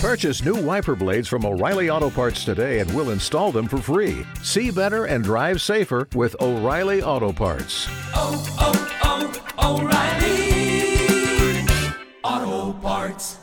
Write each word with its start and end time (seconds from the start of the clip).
Purchase 0.00 0.44
new 0.44 0.54
wiper 0.54 0.94
blades 0.94 1.26
from 1.26 1.44
O'Reilly 1.44 1.90
Auto 1.90 2.08
Parts 2.08 2.44
today 2.44 2.78
and 2.78 2.94
we'll 2.94 3.10
install 3.10 3.50
them 3.50 3.66
for 3.66 3.78
free. 3.78 4.24
See 4.44 4.70
better 4.70 5.06
and 5.06 5.24
drive 5.24 5.60
safer 5.60 6.06
with 6.14 6.40
O'Reilly 6.40 7.02
Auto 7.02 7.32
Parts. 7.32 7.88
oh, 8.14 8.46
oh, 8.60 9.34
oh, 9.58 9.82
O'Reilly 9.82 11.66
Auto 12.22 12.78
Parts. 12.78 13.38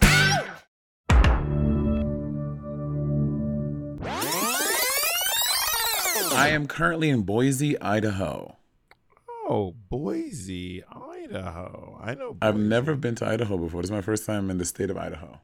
I 6.37 6.49
am 6.49 6.67
currently 6.67 7.09
in 7.09 7.23
Boise, 7.23 7.77
Idaho. 7.81 8.55
Oh, 9.49 9.75
Boise, 9.89 10.83
Idaho. 10.89 11.99
I 12.01 12.15
know. 12.15 12.37
I've 12.41 12.57
never 12.57 12.95
been 12.95 13.15
to 13.15 13.27
Idaho 13.27 13.57
before. 13.57 13.81
This 13.81 13.89
is 13.89 13.91
my 13.91 13.99
first 14.01 14.25
time 14.25 14.49
in 14.49 14.57
the 14.57 14.63
state 14.65 14.89
of 14.89 14.97
Idaho. 14.97 15.41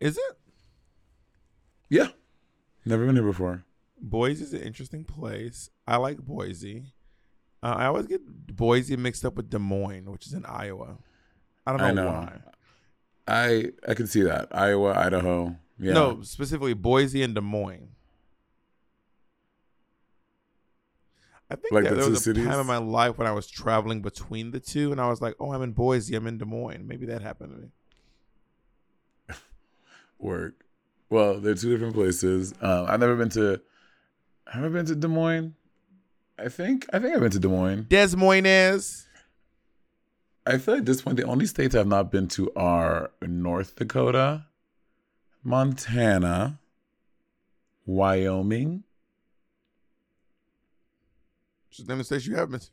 Is 0.00 0.16
it? 0.16 0.38
Yeah. 1.88 2.08
Never 2.84 3.06
been 3.06 3.14
here 3.16 3.24
before. 3.24 3.64
Boise 4.00 4.44
is 4.44 4.52
an 4.52 4.60
interesting 4.62 5.04
place. 5.04 5.70
I 5.86 5.96
like 5.96 6.18
Boise. 6.18 6.92
Uh, 7.62 7.74
I 7.78 7.86
always 7.86 8.06
get 8.06 8.20
Boise 8.54 8.96
mixed 8.96 9.24
up 9.24 9.36
with 9.36 9.48
Des 9.48 9.58
Moines, 9.58 10.10
which 10.10 10.26
is 10.26 10.34
in 10.34 10.44
Iowa. 10.44 10.98
I 11.66 11.70
don't 11.70 11.80
know, 11.80 11.86
I 11.86 11.92
know. 11.92 12.06
why. 12.08 12.40
I 13.26 13.70
I 13.88 13.94
can 13.94 14.06
see 14.06 14.22
that. 14.22 14.48
Iowa, 14.54 14.92
Idaho. 14.94 15.56
Yeah. 15.78 15.94
No, 15.94 16.20
specifically 16.22 16.74
Boise 16.74 17.22
and 17.22 17.34
Des 17.34 17.40
Moines. 17.40 17.88
I 21.50 21.56
think 21.56 21.72
Like 21.72 21.84
that 21.84 21.90
the 21.90 21.96
there 21.96 22.10
was 22.10 22.18
a 22.20 22.22
cities? 22.22 22.44
time 22.44 22.60
in 22.60 22.66
my 22.66 22.78
life 22.78 23.16
when 23.18 23.26
I 23.26 23.32
was 23.32 23.46
traveling 23.48 24.02
between 24.02 24.50
the 24.50 24.60
two, 24.60 24.92
and 24.92 25.00
I 25.00 25.08
was 25.08 25.20
like, 25.22 25.34
"Oh, 25.38 25.52
I'm 25.52 25.62
in 25.62 25.72
Boise. 25.72 26.14
I'm 26.14 26.26
in 26.26 26.38
Des 26.38 26.44
Moines. 26.44 26.86
Maybe 26.86 27.06
that 27.06 27.22
happened 27.22 27.52
to 27.52 27.58
me." 27.58 27.68
Work. 30.18 30.64
Well, 31.10 31.40
they're 31.40 31.54
two 31.54 31.70
different 31.70 31.94
places. 31.94 32.54
Um, 32.60 32.86
I've 32.88 33.00
never 33.00 33.16
been 33.16 33.28
to. 33.30 33.60
I've 34.46 34.64
I 34.64 34.68
been 34.68 34.86
to 34.86 34.94
Des 34.94 35.08
Moines? 35.08 35.54
I 36.38 36.48
think. 36.48 36.86
I 36.92 36.98
think 36.98 37.14
I've 37.14 37.20
been 37.20 37.30
to 37.30 37.38
Des 37.38 37.48
Moines. 37.48 37.86
Des 37.88 38.16
Moines. 38.16 39.06
I 40.46 40.58
feel 40.58 40.74
like 40.74 40.80
at 40.80 40.86
this 40.86 41.00
point, 41.00 41.16
the 41.16 41.24
only 41.24 41.46
states 41.46 41.74
I've 41.74 41.86
not 41.86 42.10
been 42.10 42.28
to 42.28 42.52
are 42.54 43.10
North 43.22 43.76
Dakota, 43.76 44.46
Montana, 45.42 46.58
Wyoming. 47.86 48.84
Just 51.70 51.88
name 51.88 51.98
the 51.98 52.04
states 52.04 52.26
you 52.26 52.36
have 52.36 52.50
been. 52.50 52.60
to. 52.60 52.66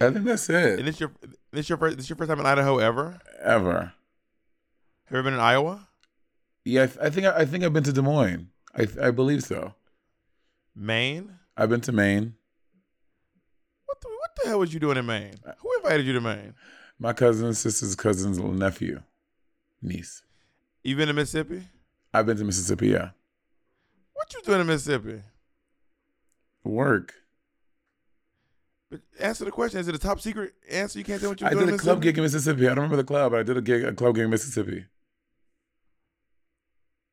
I 0.00 0.10
think 0.10 0.24
that's 0.24 0.48
it. 0.50 0.78
And 0.78 0.88
this 0.88 1.00
your 1.00 1.12
this 1.50 1.68
your 1.68 1.78
first 1.78 1.96
this 1.96 2.08
your 2.08 2.16
first 2.16 2.28
time 2.28 2.38
in 2.38 2.46
Idaho 2.46 2.78
ever? 2.78 3.18
Ever. 3.42 3.92
Have 5.08 5.14
you 5.14 5.18
ever 5.20 5.22
been 5.30 5.34
in 5.34 5.40
Iowa? 5.40 5.88
Yeah, 6.66 6.82
I, 6.82 6.86
th- 6.86 6.98
I 7.00 7.08
think 7.10 7.26
I 7.26 7.44
think 7.46 7.64
I've 7.64 7.72
been 7.72 7.84
to 7.84 7.92
Des 7.94 8.02
Moines. 8.02 8.48
I 8.76 8.86
I 9.02 9.10
believe 9.10 9.42
so. 9.42 9.74
Maine? 10.76 11.38
I've 11.56 11.70
been 11.70 11.80
to 11.82 11.92
Maine. 11.92 12.34
What 13.86 14.00
the 14.02 14.08
what 14.08 14.30
the 14.36 14.48
hell 14.50 14.58
was 14.58 14.74
you 14.74 14.80
doing 14.80 14.98
in 14.98 15.06
Maine? 15.06 15.34
Who 15.60 15.70
invited 15.78 16.04
you 16.04 16.12
to 16.12 16.20
Maine? 16.20 16.54
My 16.98 17.14
cousin's 17.14 17.58
sister's 17.58 17.94
cousin's 17.94 18.38
little 18.38 18.52
nephew, 18.54 19.00
niece. 19.80 20.22
You 20.84 20.94
been 20.96 21.08
to 21.08 21.14
Mississippi? 21.14 21.62
I've 22.12 22.26
been 22.26 22.36
to 22.36 22.44
Mississippi. 22.44 22.88
Yeah, 22.88 23.10
What 24.12 24.32
you 24.34 24.42
doing 24.42 24.60
in 24.60 24.66
Mississippi? 24.66 25.22
work. 26.64 27.14
But 28.90 29.00
answer 29.18 29.46
the 29.46 29.50
question. 29.50 29.80
Is 29.80 29.88
it 29.88 29.94
a 29.94 29.98
top 29.98 30.20
secret 30.20 30.52
answer? 30.70 30.98
You 30.98 31.04
can't 31.06 31.18
tell 31.20 31.30
what 31.30 31.40
you're 31.40 31.48
I 31.48 31.52
doing 31.54 31.68
I 31.68 31.70
did 31.70 31.74
a 31.76 31.82
club 31.82 32.02
gig 32.02 32.18
in 32.18 32.24
Mississippi. 32.24 32.66
I 32.66 32.68
don't 32.74 32.76
remember 32.76 32.96
the 32.96 33.04
club, 33.04 33.32
but 33.32 33.40
I 33.40 33.42
did 33.42 33.56
a 33.56 33.62
gig, 33.62 33.84
a 33.84 33.92
club 33.94 34.14
gig 34.16 34.24
in 34.24 34.30
Mississippi. 34.30 34.84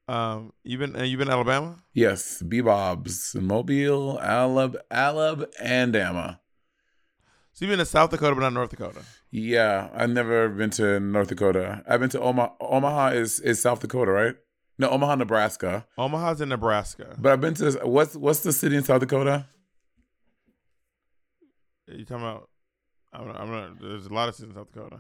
Um, 0.08 0.54
you 0.64 0.78
been 0.78 0.96
uh, 0.96 1.04
you 1.04 1.18
been 1.18 1.28
to 1.28 1.34
Alabama? 1.34 1.84
Yes, 1.94 2.44
Bebobs 2.44 3.40
Mobile, 3.42 4.20
Alab, 4.22 4.76
Alab, 4.92 5.48
and 5.60 5.94
Dama. 5.94 6.40
So 7.54 7.66
you've 7.66 7.72
been 7.72 7.80
to 7.80 7.86
South 7.86 8.12
Dakota, 8.12 8.36
but 8.36 8.42
not 8.42 8.54
North 8.54 8.70
Dakota. 8.70 9.02
Yeah, 9.32 9.90
I've 9.96 10.12
never 10.12 10.50
been 10.50 10.70
to 10.72 11.00
North 11.00 11.30
Dakota. 11.30 11.84
I've 11.88 12.00
been 12.00 12.10
to 12.10 12.20
Omaha. 12.20 12.54
Omaha 12.60 13.08
is 13.10 13.40
is 13.40 13.62
South 13.62 13.80
Dakota, 13.80 14.12
right? 14.12 14.36
No, 14.78 14.90
Omaha, 14.90 15.16
Nebraska. 15.16 15.88
Omaha's 15.98 16.42
in 16.42 16.50
Nebraska. 16.50 17.16
But 17.18 17.32
I've 17.32 17.42
been 17.42 17.54
to 17.56 17.72
what's 17.84 18.16
what's 18.16 18.42
the 18.42 18.54
city 18.54 18.76
in 18.76 18.84
South 18.84 19.00
Dakota? 19.00 19.48
You 21.88 22.04
talking 22.04 22.26
about? 22.26 22.50
I'm 23.14 23.28
not, 23.28 23.40
I'm 23.40 23.52
not. 23.52 23.80
There's 23.80 24.06
a 24.06 24.14
lot 24.14 24.30
of 24.30 24.36
cities 24.36 24.52
in 24.52 24.56
South 24.56 24.72
Dakota. 24.72 25.00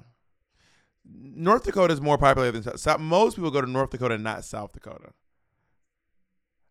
North 1.13 1.63
Dakota 1.63 1.93
is 1.93 2.01
more 2.01 2.17
populated 2.17 2.53
than 2.53 2.63
South. 2.63 2.79
South. 2.79 2.99
Most 2.99 3.35
people 3.35 3.51
go 3.51 3.61
to 3.61 3.69
North 3.69 3.91
Dakota, 3.91 4.17
not 4.17 4.43
South 4.43 4.73
Dakota. 4.73 5.11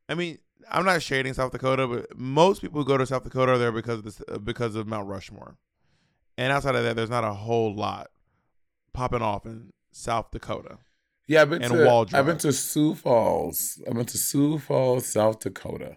I 0.08 0.14
mean, 0.14 0.38
I'm 0.70 0.84
not 0.84 1.02
shading 1.02 1.34
South 1.34 1.52
Dakota, 1.52 1.86
but 1.86 2.18
most 2.18 2.60
people 2.60 2.80
who 2.80 2.86
go 2.86 2.96
to 2.96 3.06
South 3.06 3.24
Dakota 3.24 3.52
are 3.52 3.58
there 3.58 3.72
because 3.72 3.98
of 3.98 4.04
this, 4.04 4.22
uh, 4.28 4.38
because 4.38 4.74
of 4.74 4.86
Mount 4.86 5.08
Rushmore. 5.08 5.56
And 6.36 6.52
outside 6.52 6.74
of 6.74 6.84
that, 6.84 6.96
there's 6.96 7.10
not 7.10 7.24
a 7.24 7.32
whole 7.32 7.74
lot 7.74 8.08
popping 8.92 9.22
off 9.22 9.46
in 9.46 9.72
South 9.92 10.30
Dakota. 10.30 10.78
Yeah, 11.26 11.42
I've 11.42 11.50
been 11.50 11.62
And 11.62 11.72
to 11.72 11.84
Wall 11.86 12.06
I've 12.12 12.26
been 12.26 12.38
to 12.38 12.52
Sioux 12.52 12.94
Falls. 12.94 13.80
I've 13.86 13.94
been 13.94 14.04
to 14.04 14.18
Sioux 14.18 14.58
Falls, 14.58 15.06
South 15.06 15.40
Dakota. 15.40 15.96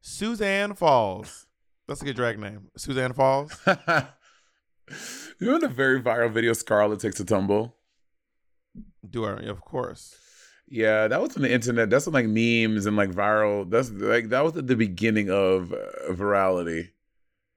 Suzanne 0.00 0.74
Falls. 0.74 1.46
That's 1.86 2.02
a 2.02 2.04
good 2.04 2.16
drag 2.16 2.38
name. 2.38 2.68
Suzanne 2.76 3.14
Falls. 3.14 3.56
you 5.40 5.46
remember 5.46 5.68
the 5.68 5.74
very 5.74 6.00
viral 6.00 6.30
video 6.32 6.52
Scarlett 6.52 7.00
takes 7.00 7.20
a 7.20 7.24
tumble? 7.24 7.74
Do 9.08 9.24
I? 9.24 9.34
Of 9.42 9.60
course. 9.60 10.16
Yeah, 10.70 11.08
that 11.08 11.20
was 11.20 11.34
on 11.36 11.42
the 11.42 11.52
internet. 11.52 11.88
That's 11.88 12.06
on 12.06 12.12
like 12.12 12.26
memes 12.26 12.84
and 12.86 12.96
like 12.96 13.10
viral. 13.10 13.68
That's 13.70 13.90
like 13.90 14.28
that 14.28 14.44
was 14.44 14.56
at 14.56 14.66
the 14.66 14.76
beginning 14.76 15.30
of 15.30 15.72
uh, 15.72 15.76
virality 16.12 16.90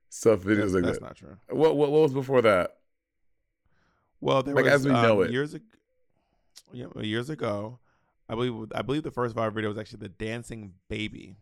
stuff. 0.10 0.42
Videos 0.42 0.72
That's, 0.72 0.74
like 0.74 0.84
that's 0.84 1.00
that. 1.00 1.04
not 1.06 1.16
true. 1.18 1.38
What, 1.50 1.76
what 1.76 1.92
what 1.92 2.02
was 2.02 2.14
before 2.14 2.42
that? 2.44 2.78
Well, 4.22 4.44
there 4.44 4.56
Like, 4.56 4.66
was 4.66 4.74
as 4.74 4.86
we 4.86 4.92
know 4.94 5.22
um, 5.22 5.28
it. 5.28 5.32
years 5.32 5.54
ago. 5.54 5.66
Yeah, 6.74 6.86
years 7.02 7.30
ago, 7.30 7.80
I 8.30 8.36
believe 8.36 8.72
I 8.74 8.82
believe 8.82 9.04
the 9.04 9.12
first 9.12 9.36
viral 9.36 9.54
video 9.54 9.70
was 9.70 9.78
actually 9.78 10.00
the 10.00 10.10
dancing 10.10 10.74
baby. 10.88 11.36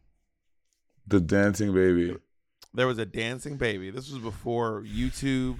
The 1.06 1.20
dancing 1.20 1.74
baby. 1.74 2.16
There 2.74 2.88
was 2.88 2.98
a 2.98 3.06
dancing 3.06 3.58
baby. 3.58 3.92
This 3.92 4.10
was 4.12 4.20
before 4.20 4.82
YouTube. 4.84 5.58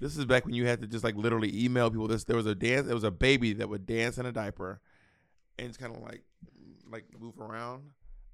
This 0.00 0.16
is 0.16 0.24
back 0.24 0.44
when 0.44 0.54
you 0.54 0.66
had 0.66 0.80
to 0.82 0.86
just 0.86 1.02
like 1.02 1.16
literally 1.16 1.64
email 1.64 1.90
people. 1.90 2.06
This 2.06 2.24
there 2.24 2.36
was 2.36 2.46
a 2.46 2.54
dance. 2.54 2.86
There 2.86 2.94
was 2.94 3.04
a 3.04 3.10
baby 3.10 3.52
that 3.54 3.68
would 3.68 3.86
dance 3.86 4.18
in 4.18 4.26
a 4.26 4.32
diaper, 4.32 4.80
and 5.58 5.68
it's 5.68 5.76
kind 5.76 5.94
of 5.94 6.02
like 6.02 6.22
like 6.90 7.04
move 7.18 7.38
around. 7.38 7.82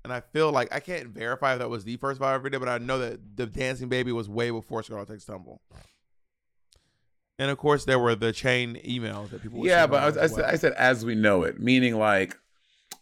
And 0.04 0.12
I 0.12 0.20
feel 0.20 0.52
like 0.52 0.72
I 0.74 0.80
can't 0.80 1.08
verify 1.08 1.54
if 1.54 1.60
that 1.60 1.70
was 1.70 1.84
the 1.84 1.96
first 1.96 2.20
viral 2.20 2.42
video, 2.42 2.60
but 2.60 2.68
I 2.68 2.76
know 2.76 2.98
that 2.98 3.36
the 3.36 3.46
dancing 3.46 3.88
baby 3.88 4.12
was 4.12 4.28
way 4.28 4.50
before 4.50 4.82
Scarlet 4.82 5.08
Takes 5.08 5.24
Tumble. 5.24 5.62
And 7.38 7.50
of 7.50 7.56
course, 7.56 7.86
there 7.86 7.98
were 7.98 8.14
the 8.14 8.30
chain 8.30 8.78
emails 8.84 9.30
that 9.30 9.42
people. 9.42 9.60
would 9.60 9.68
Yeah, 9.68 9.86
but 9.86 10.02
I, 10.02 10.06
was, 10.06 10.16
I, 10.18 10.26
said. 10.26 10.44
I 10.44 10.56
said 10.56 10.72
as 10.74 11.04
we 11.04 11.14
know 11.14 11.42
it, 11.44 11.58
meaning 11.58 11.96
like 11.96 12.36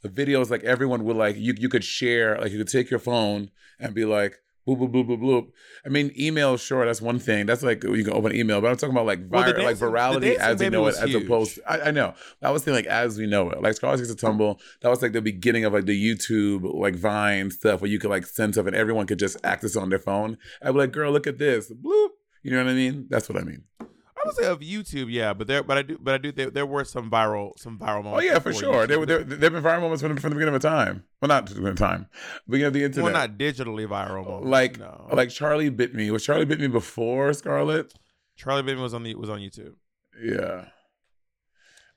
the 0.03 0.09
videos, 0.09 0.51
like 0.51 0.63
everyone 0.63 1.05
would 1.05 1.17
like 1.17 1.37
you. 1.37 1.55
You 1.59 1.69
could 1.69 1.85
share, 1.85 2.39
like 2.39 2.53
you 2.53 2.59
could 2.59 2.73
take 2.73 2.91
your 2.91 3.01
phone 3.01 3.51
and 3.81 3.93
be 3.93 4.05
like. 4.05 4.39
Boop, 4.67 4.79
boop, 4.79 4.93
boop, 4.93 5.09
boop, 5.09 5.21
boop. 5.21 5.47
I 5.85 5.89
mean, 5.89 6.13
email, 6.17 6.57
sure, 6.57 6.87
that's 6.87 7.01
one 7.03 7.19
thing. 7.19 7.47
That's 7.47 7.65
like 7.65 7.83
you 7.83 8.05
can 8.05 8.13
open 8.13 8.33
email, 8.35 8.61
but 8.61 8.71
I'm 8.71 8.77
talking 8.77 8.95
about 8.95 9.07
like 9.07 9.19
Well, 9.29 9.43
vir- 9.43 9.49
like 9.49 9.57
dancing- 9.57 9.87
the 9.91 9.93
virality 9.93 10.35
as 10.37 10.61
we 10.61 10.69
know 10.69 10.83
it, 10.83 10.85
was 10.85 10.99
as 10.99 11.11
huge. 11.11 11.25
opposed. 11.25 11.59
I, 11.67 11.81
I 11.81 11.91
know. 11.91 12.15
I 12.41 12.51
was 12.53 12.63
saying 12.63 12.77
like 12.77 12.87
as 12.87 13.19
we 13.19 13.27
know 13.27 13.51
it, 13.51 13.61
like 13.61 13.75
Scarlet 13.75 13.97
Takes 13.97 14.11
a 14.11 14.15
Tumble. 14.17 14.61
That 14.81 14.89
was 14.91 15.03
like 15.03 15.13
the 15.13 15.21
beginning 15.21 15.65
of 15.65 15.73
like 15.73 15.87
the 15.87 16.01
YouTube 16.01 16.73
like 16.81 16.95
Vine 16.95 17.51
stuff 17.51 17.81
where 17.81 17.91
you 17.91 17.99
could 17.99 18.11
like 18.11 18.25
send 18.25 18.55
stuff 18.55 18.67
and 18.67 18.77
everyone 18.77 19.07
could 19.09 19.19
just 19.19 19.37
access 19.43 19.75
it 19.75 19.81
on 19.83 19.89
their 19.91 19.99
phone. 19.99 20.39
I'd 20.63 20.71
be 20.73 20.79
like, 20.79 20.93
girl, 20.93 21.11
look 21.11 21.27
at 21.27 21.39
this, 21.39 21.69
bloop. 21.73 22.11
You 22.45 22.53
know 22.53 22.59
what 22.59 22.71
I 22.71 22.75
mean? 22.75 23.07
That's 23.11 23.29
what 23.29 23.39
I 23.41 23.45
mean. 23.45 23.65
I 24.23 24.29
would 24.29 24.37
say 24.37 24.47
of 24.47 24.61
YouTube, 24.61 25.11
yeah, 25.11 25.33
but 25.33 25.47
there, 25.47 25.63
but 25.63 25.79
I 25.79 25.83
do, 25.83 25.99
but 26.01 26.15
I 26.15 26.19
do. 26.19 26.33
There, 26.33 26.51
there 26.51 26.67
were 26.67 26.85
some 26.85 27.11
viral, 27.11 27.59
some 27.59 27.79
viral 27.79 28.05
moments. 28.05 28.25
Oh 28.25 28.33
yeah, 28.33 28.39
for 28.39 28.53
sure. 28.53 28.87
They 28.87 28.95
YouTube. 28.95 28.99
were 28.99 29.07
there. 29.07 29.25
There've 29.25 29.53
been 29.53 29.63
viral 29.63 29.81
moments 29.81 30.03
from, 30.03 30.17
from 30.17 30.31
the 30.31 30.37
beginning 30.37 30.55
of 30.55 30.63
time. 30.63 31.05
Well, 31.21 31.29
not 31.29 31.47
the 31.47 31.55
beginning 31.55 31.73
of 31.73 31.79
time, 31.79 32.07
beginning 32.47 32.67
of 32.69 32.73
the 32.73 32.85
internet. 32.85 33.05
well, 33.05 33.13
not 33.13 33.39
digitally 33.39 33.87
viral 33.87 34.25
moments. 34.25 34.49
like 34.49 34.79
no. 34.79 35.09
like 35.13 35.31
Charlie 35.31 35.71
bit 35.71 35.95
me. 35.95 36.11
Was 36.11 36.25
Charlie 36.25 36.45
bit 36.45 36.61
me 36.61 36.69
before 36.69 37.33
Scarlet? 37.33 37.93
Charlie 38.37 38.63
bit 38.63 38.77
me 38.77 38.83
was 38.83 38.95
on 38.95 39.03
the 39.03 39.15
was 39.15 39.29
on 39.29 39.41
YouTube, 39.41 39.75
Yeah. 40.23 40.67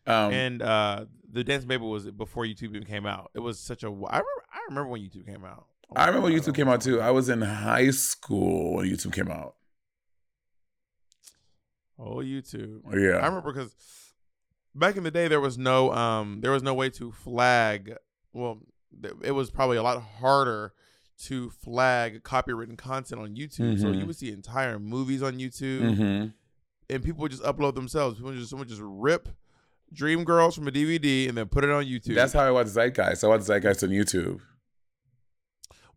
Um, 0.07 0.31
and 0.31 0.61
uh 0.61 1.05
the 1.31 1.43
Dancing 1.43 1.67
Baby 1.67 1.83
was 1.83 2.09
before 2.11 2.45
YouTube 2.45 2.69
even 2.69 2.85
came 2.85 3.05
out. 3.05 3.31
It 3.33 3.39
was 3.39 3.59
such 3.59 3.83
a. 3.83 3.87
I 3.87 3.89
remember. 3.89 4.23
I 4.51 4.59
remember 4.69 4.89
when 4.89 5.01
YouTube 5.01 5.25
came 5.25 5.43
out. 5.43 5.65
Oh 5.89 5.93
I 5.95 6.07
remember 6.07 6.29
when 6.29 6.39
YouTube 6.39 6.55
came 6.55 6.67
out 6.67 6.81
too. 6.81 7.01
I 7.01 7.11
was 7.11 7.29
in 7.29 7.41
high 7.41 7.91
school 7.91 8.75
when 8.75 8.85
YouTube 8.89 9.13
came 9.13 9.29
out. 9.29 9.55
Oh, 11.97 12.15
YouTube. 12.17 12.81
Yeah. 12.93 13.17
I 13.17 13.27
remember 13.27 13.51
because 13.53 13.75
back 14.73 14.97
in 14.97 15.03
the 15.03 15.11
day 15.11 15.27
there 15.27 15.39
was 15.39 15.57
no 15.57 15.91
um 15.93 16.39
there 16.41 16.51
was 16.51 16.63
no 16.63 16.73
way 16.73 16.89
to 16.91 17.11
flag. 17.11 17.95
Well, 18.33 18.59
th- 19.01 19.13
it 19.23 19.31
was 19.31 19.49
probably 19.49 19.77
a 19.77 19.83
lot 19.83 20.01
harder 20.01 20.73
to 21.23 21.49
flag 21.49 22.23
copywritten 22.23 22.77
content 22.77 23.21
on 23.21 23.35
YouTube. 23.35 23.79
So 23.79 23.87
Mhm. 23.87 23.99
you 23.99 24.05
would 24.05 24.17
see 24.17 24.31
entire 24.31 24.79
movies 24.79 25.23
on 25.23 25.37
YouTube. 25.37 25.81
Mm-hmm. 25.95 26.27
and 26.87 27.03
people 27.03 27.21
would 27.21 27.31
just 27.31 27.41
upload 27.43 27.73
themselves. 27.75 28.17
People 28.17 28.31
would 28.31 28.37
just 28.37 28.49
someone 28.51 28.67
would 28.67 28.69
just 28.69 28.81
rip 28.83 29.29
Dream 29.93 30.23
Girls 30.23 30.53
from 30.55 30.67
a 30.67 30.71
DVD 30.71 31.27
and 31.29 31.35
then 31.37 31.47
put 31.47 31.63
it 31.63 31.69
on 31.71 31.85
YouTube. 31.85 32.13
That's 32.15 32.33
how 32.33 32.41
I 32.43 32.51
watch 32.51 32.67
Zeitgeist. 32.67 33.23
I 33.23 33.27
watch 33.27 33.41
Zeitgeist 33.41 33.81
on 33.83 33.89
YouTube. 33.89 34.39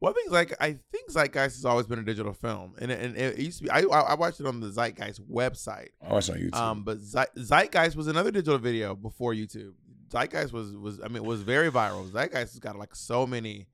Well, 0.00 0.12
I 0.12 0.14
think 0.14 0.30
like 0.30 0.54
I 0.60 0.78
think 0.92 1.10
Zeitgeist 1.10 1.56
has 1.56 1.64
always 1.64 1.86
been 1.86 1.98
a 1.98 2.04
digital 2.04 2.32
film, 2.32 2.74
and 2.80 2.90
it, 2.92 3.00
and 3.00 3.16
it 3.16 3.38
used 3.38 3.58
to 3.58 3.64
be. 3.64 3.70
I 3.70 3.80
I 3.80 4.14
watched 4.14 4.38
it 4.40 4.46
on 4.46 4.60
the 4.60 4.68
Zeitgeist 4.70 5.20
website. 5.28 5.88
I 6.06 6.12
watch 6.12 6.28
it 6.28 6.32
on 6.32 6.38
YouTube. 6.38 6.54
Um, 6.54 6.84
but 6.84 6.98
Zeit- 7.00 7.34
Zeitgeist 7.36 7.96
was 7.96 8.06
another 8.06 8.30
digital 8.30 8.58
video 8.58 8.94
before 8.94 9.32
YouTube. 9.34 9.72
Zeitgeist 10.10 10.52
was 10.52 10.76
was 10.76 11.00
I 11.04 11.08
mean 11.08 11.24
was 11.24 11.42
very 11.42 11.70
viral. 11.70 12.08
Zeitgeist 12.10 12.52
has 12.52 12.58
got 12.60 12.76
like 12.78 12.94
so 12.94 13.26
many 13.26 13.66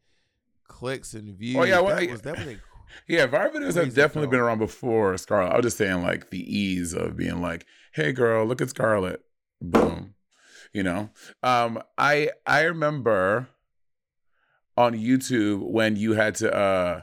clicks 0.66 1.12
and 1.14 1.36
views. 1.36 1.56
Oh, 1.56 1.64
yeah, 1.64 1.80
well, 1.80 1.94
that 1.94 2.08
I- 2.08 2.12
was 2.12 2.22
that 2.22 2.38
was 2.38 2.46
a, 2.46 2.56
Yeah, 3.08 3.26
viral 3.26 3.52
videos 3.54 3.74
have 3.74 3.94
definitely 3.94 4.28
been 4.30 4.40
around 4.40 4.58
before 4.58 5.16
Scarlet. 5.18 5.50
I 5.52 5.56
was 5.56 5.64
just 5.64 5.76
saying, 5.78 6.02
like 6.02 6.30
the 6.30 6.40
ease 6.40 6.94
of 6.94 7.16
being 7.16 7.40
like, 7.42 7.66
"Hey, 7.92 8.12
girl, 8.12 8.46
look 8.46 8.60
at 8.62 8.70
Scarlet." 8.70 9.20
Boom, 9.60 10.14
you 10.72 10.82
know. 10.82 11.10
Um, 11.42 11.82
I 11.98 12.30
I 12.46 12.62
remember 12.62 13.48
on 14.76 14.94
YouTube 14.94 15.62
when 15.62 15.96
you 15.96 16.12
had 16.12 16.34
to 16.36 16.54
uh 16.54 17.00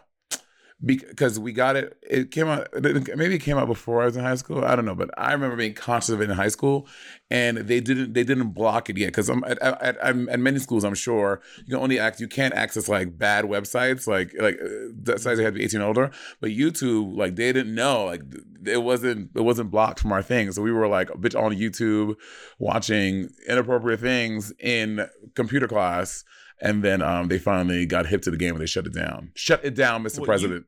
because 0.83 1.39
we 1.39 1.53
got 1.53 1.75
it 1.75 1.95
it 2.01 2.31
came 2.31 2.47
out 2.47 2.67
maybe 3.15 3.35
it 3.35 3.41
came 3.41 3.57
out 3.57 3.67
before 3.67 4.01
I 4.01 4.05
was 4.05 4.17
in 4.17 4.23
high 4.23 4.35
school 4.35 4.65
I 4.65 4.75
don't 4.75 4.85
know 4.85 4.95
but 4.95 5.11
I 5.15 5.31
remember 5.31 5.55
being 5.55 5.75
conscious 5.75 6.09
of 6.09 6.21
it 6.21 6.29
in 6.29 6.35
high 6.35 6.47
school 6.47 6.87
and 7.29 7.57
they 7.57 7.79
didn't 7.79 8.13
they 8.13 8.23
didn't 8.23 8.49
block 8.49 8.89
it 8.89 8.97
yet 8.97 9.07
because 9.07 9.29
I'm 9.29 9.43
at, 9.43 9.61
at, 9.61 9.79
at, 9.81 9.97
at 9.99 10.39
many 10.39 10.57
schools 10.57 10.83
I'm 10.83 10.95
sure 10.95 11.41
you 11.57 11.65
can 11.65 11.83
only 11.83 11.99
act 11.99 12.19
you 12.19 12.27
can't 12.27 12.53
access 12.55 12.89
like 12.89 13.15
bad 13.15 13.45
websites 13.45 14.07
like 14.07 14.33
like 14.39 14.55
uh, 14.55 14.67
that 15.03 15.21
size 15.21 15.37
you 15.37 15.45
have 15.45 15.53
to 15.53 15.59
be 15.59 15.65
18 15.65 15.81
or 15.81 15.85
older 15.85 16.11
but 16.39 16.49
YouTube 16.49 17.15
like 17.15 17.35
they 17.35 17.53
didn't 17.53 17.75
know 17.75 18.05
like 18.05 18.23
it 18.65 18.81
wasn't 18.81 19.29
it 19.35 19.41
wasn't 19.41 19.69
blocked 19.69 19.99
from 19.99 20.11
our 20.11 20.23
thing 20.23 20.51
so 20.51 20.63
we 20.63 20.71
were 20.71 20.87
like 20.87 21.09
bitch 21.09 21.39
on 21.39 21.55
YouTube 21.55 22.15
watching 22.57 23.29
inappropriate 23.47 23.99
things 23.99 24.51
in 24.59 25.07
computer 25.35 25.67
class 25.67 26.23
and 26.61 26.83
then 26.83 27.01
um, 27.01 27.27
they 27.27 27.37
finally 27.39 27.85
got 27.85 28.05
hip 28.07 28.21
to 28.23 28.31
the 28.31 28.37
game 28.37 28.51
and 28.53 28.61
they 28.61 28.65
shut 28.65 28.85
it 28.85 28.93
down. 28.93 29.31
Shut 29.35 29.63
it 29.63 29.75
down, 29.75 30.03
Mr. 30.03 30.15
Well, 30.19 30.21
you- 30.21 30.25
President. 30.25 30.65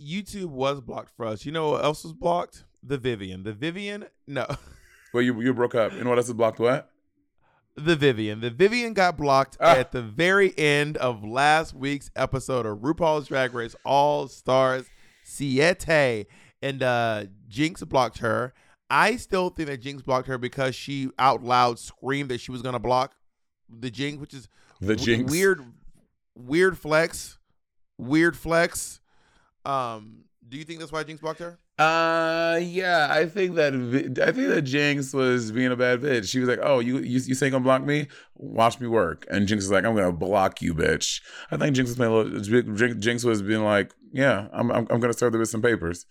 YouTube 0.00 0.46
was 0.46 0.80
blocked 0.80 1.10
for 1.16 1.26
us. 1.26 1.44
You 1.44 1.52
know 1.52 1.70
what 1.72 1.84
else 1.84 2.04
was 2.04 2.14
blocked? 2.14 2.64
The 2.82 2.96
Vivienne. 2.96 3.42
The 3.42 3.52
Vivienne. 3.52 4.06
No. 4.26 4.46
well, 5.12 5.22
you 5.22 5.38
you 5.42 5.52
broke 5.52 5.74
up. 5.74 5.92
You 5.92 6.02
know 6.04 6.08
what 6.10 6.18
else 6.18 6.28
is 6.28 6.34
blocked? 6.34 6.58
What? 6.58 6.90
The 7.76 7.96
Vivienne. 7.96 8.40
The 8.40 8.48
Vivienne 8.50 8.94
got 8.94 9.18
blocked 9.18 9.58
Ah. 9.60 9.76
at 9.76 9.92
the 9.92 10.00
very 10.02 10.56
end 10.58 10.96
of 10.96 11.22
last 11.22 11.74
week's 11.74 12.10
episode 12.16 12.64
of 12.64 12.78
RuPaul's 12.78 13.28
Drag 13.28 13.52
Race 13.52 13.76
All 13.84 14.26
Stars 14.28 14.86
Siete. 15.22 16.26
And 16.62 16.82
uh 16.82 17.24
Jinkx 17.50 17.86
blocked 17.86 18.18
her. 18.18 18.54
I 18.88 19.16
still 19.16 19.50
think 19.50 19.68
that 19.68 19.82
Jinkx 19.82 20.02
blocked 20.04 20.28
her 20.28 20.38
because 20.38 20.74
she 20.74 21.10
out 21.18 21.42
loud 21.44 21.78
screamed 21.78 22.30
that 22.30 22.40
she 22.40 22.50
was 22.52 22.62
gonna 22.62 22.78
block 22.80 23.14
the 23.68 23.90
Jinkx, 23.90 24.18
which 24.18 24.34
is 24.34 24.48
The 24.80 24.94
Jinkx. 24.96 25.30
weird 25.30 25.60
weird 26.34 26.78
flex. 26.78 27.38
Weird 27.98 28.36
flex. 28.36 29.00
Um, 29.64 30.24
do 30.48 30.56
you 30.56 30.64
think 30.64 30.80
that's 30.80 30.90
why 30.90 31.04
Jinkx 31.04 31.20
blocked 31.20 31.40
her? 31.40 31.58
Uh, 31.78 32.58
yeah, 32.62 33.08
I 33.10 33.24
think 33.26 33.54
that 33.54 33.72
I 33.74 34.32
think 34.32 34.48
that 34.48 34.64
Jinkx 34.64 35.14
was 35.14 35.50
being 35.50 35.72
a 35.72 35.76
bad 35.76 36.00
bitch. 36.00 36.28
She 36.28 36.38
was 36.38 36.48
like, 36.48 36.58
"Oh, 36.62 36.78
you 36.80 36.98
you 36.98 37.20
you 37.20 37.34
say 37.34 37.48
gonna 37.48 37.64
block 37.64 37.82
me? 37.82 38.08
Watch 38.34 38.80
me 38.80 38.86
work." 38.86 39.26
And 39.30 39.48
Jinkx 39.48 39.56
was 39.56 39.70
like, 39.70 39.84
"I'm 39.84 39.94
gonna 39.94 40.12
block 40.12 40.60
you, 40.60 40.74
bitch." 40.74 41.22
I 41.50 41.56
think 41.56 41.74
Jinkx 41.74 41.84
was 41.84 41.96
playing 41.96 42.12
a 42.12 42.16
little. 42.16 42.32
Jinkx- 42.40 43.00
Jinkx 43.00 43.24
was 43.24 43.40
being 43.40 43.62
like, 43.64 43.94
"Yeah, 44.12 44.48
I'm 44.52 44.70
I'm, 44.70 44.86
I'm 44.90 45.00
gonna 45.00 45.14
serve 45.14 45.32
them 45.32 45.40
with 45.40 45.48
some 45.48 45.62
papers." 45.62 46.04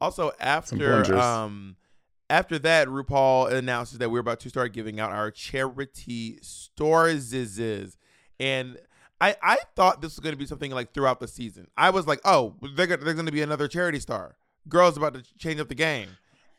Also, 0.00 0.32
after 0.40 1.14
um 1.18 1.76
after 2.30 2.58
that, 2.60 2.88
RuPaul 2.88 3.52
announces 3.52 3.98
that 3.98 4.10
we're 4.10 4.20
about 4.20 4.40
to 4.40 4.48
start 4.48 4.72
giving 4.72 5.00
out 5.00 5.10
our 5.12 5.30
charity 5.30 6.38
stores. 6.42 7.32
And 8.40 8.78
I 9.20 9.36
I 9.42 9.58
thought 9.74 10.00
this 10.00 10.16
was 10.16 10.20
going 10.20 10.34
to 10.34 10.38
be 10.38 10.46
something 10.46 10.70
like 10.70 10.92
throughout 10.92 11.20
the 11.20 11.28
season. 11.28 11.68
I 11.76 11.90
was 11.90 12.06
like, 12.06 12.20
oh, 12.24 12.54
they're 12.74 12.86
there's 12.86 13.14
going 13.14 13.26
to 13.26 13.32
be 13.32 13.42
another 13.42 13.68
charity 13.68 14.00
star. 14.00 14.36
Girls 14.68 14.96
about 14.96 15.14
to 15.14 15.22
change 15.38 15.60
up 15.60 15.68
the 15.68 15.74
game, 15.74 16.08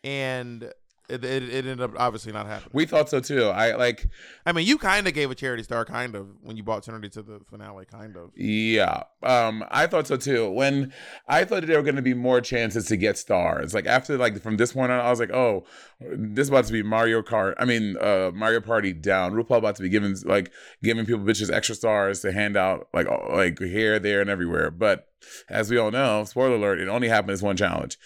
and 0.03 0.71
it, 1.09 1.25
it, 1.25 1.43
it 1.43 1.65
ended 1.65 1.81
up 1.81 1.91
obviously 1.97 2.31
not 2.31 2.45
happening. 2.45 2.71
We 2.73 2.85
thought 2.85 3.09
so 3.09 3.19
too. 3.19 3.45
I 3.45 3.75
like, 3.75 4.07
I 4.45 4.51
mean, 4.51 4.67
you 4.67 4.77
kind 4.77 5.07
of 5.07 5.13
gave 5.13 5.31
a 5.31 5.35
charity 5.35 5.63
star, 5.63 5.85
kind 5.85 6.15
of, 6.15 6.27
when 6.41 6.57
you 6.57 6.63
brought 6.63 6.83
Trinity 6.83 7.09
to 7.09 7.21
the 7.21 7.39
finale, 7.49 7.85
kind 7.85 8.15
of. 8.15 8.31
Yeah, 8.35 9.03
um, 9.23 9.63
I 9.71 9.87
thought 9.87 10.07
so 10.07 10.17
too. 10.17 10.49
When 10.51 10.93
I 11.27 11.43
thought 11.45 11.65
there 11.65 11.77
were 11.77 11.83
going 11.83 11.95
to 11.95 12.01
be 12.01 12.13
more 12.13 12.41
chances 12.41 12.85
to 12.87 12.97
get 12.97 13.17
stars, 13.17 13.73
like 13.73 13.85
after 13.85 14.17
like 14.17 14.41
from 14.41 14.57
this 14.57 14.73
point 14.73 14.91
on, 14.91 14.99
I 14.99 15.09
was 15.09 15.19
like, 15.19 15.31
oh, 15.31 15.65
this 15.99 16.43
is 16.43 16.49
about 16.49 16.65
to 16.65 16.73
be 16.73 16.83
Mario 16.83 17.21
Kart. 17.21 17.55
I 17.57 17.65
mean, 17.65 17.97
uh, 17.99 18.31
Mario 18.33 18.61
Party 18.61 18.93
down. 18.93 19.33
RuPaul 19.33 19.57
about 19.57 19.75
to 19.77 19.81
be 19.81 19.89
giving 19.89 20.15
like 20.23 20.51
giving 20.83 21.05
people 21.05 21.21
bitches 21.21 21.51
extra 21.51 21.75
stars 21.75 22.21
to 22.21 22.31
hand 22.31 22.55
out 22.55 22.87
like 22.93 23.07
like 23.31 23.59
here, 23.59 23.99
there, 23.99 24.21
and 24.21 24.29
everywhere. 24.29 24.71
But 24.71 25.07
as 25.49 25.69
we 25.69 25.77
all 25.77 25.91
know, 25.91 26.23
spoiler 26.23 26.55
alert, 26.55 26.79
it 26.79 26.87
only 26.87 27.09
happened 27.09 27.31
as 27.31 27.41
one 27.41 27.57
challenge, 27.57 27.97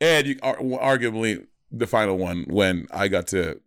and 0.00 0.26
you 0.26 0.36
arguably 0.36 1.46
the 1.70 1.86
final 1.86 2.16
one 2.16 2.44
when 2.48 2.86
I 2.90 3.08
got 3.08 3.26
to 3.28 3.60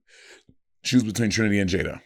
choose 0.83 1.03
between 1.03 1.29
Trinity 1.29 1.59
and 1.59 1.69
Jaida. 1.69 2.01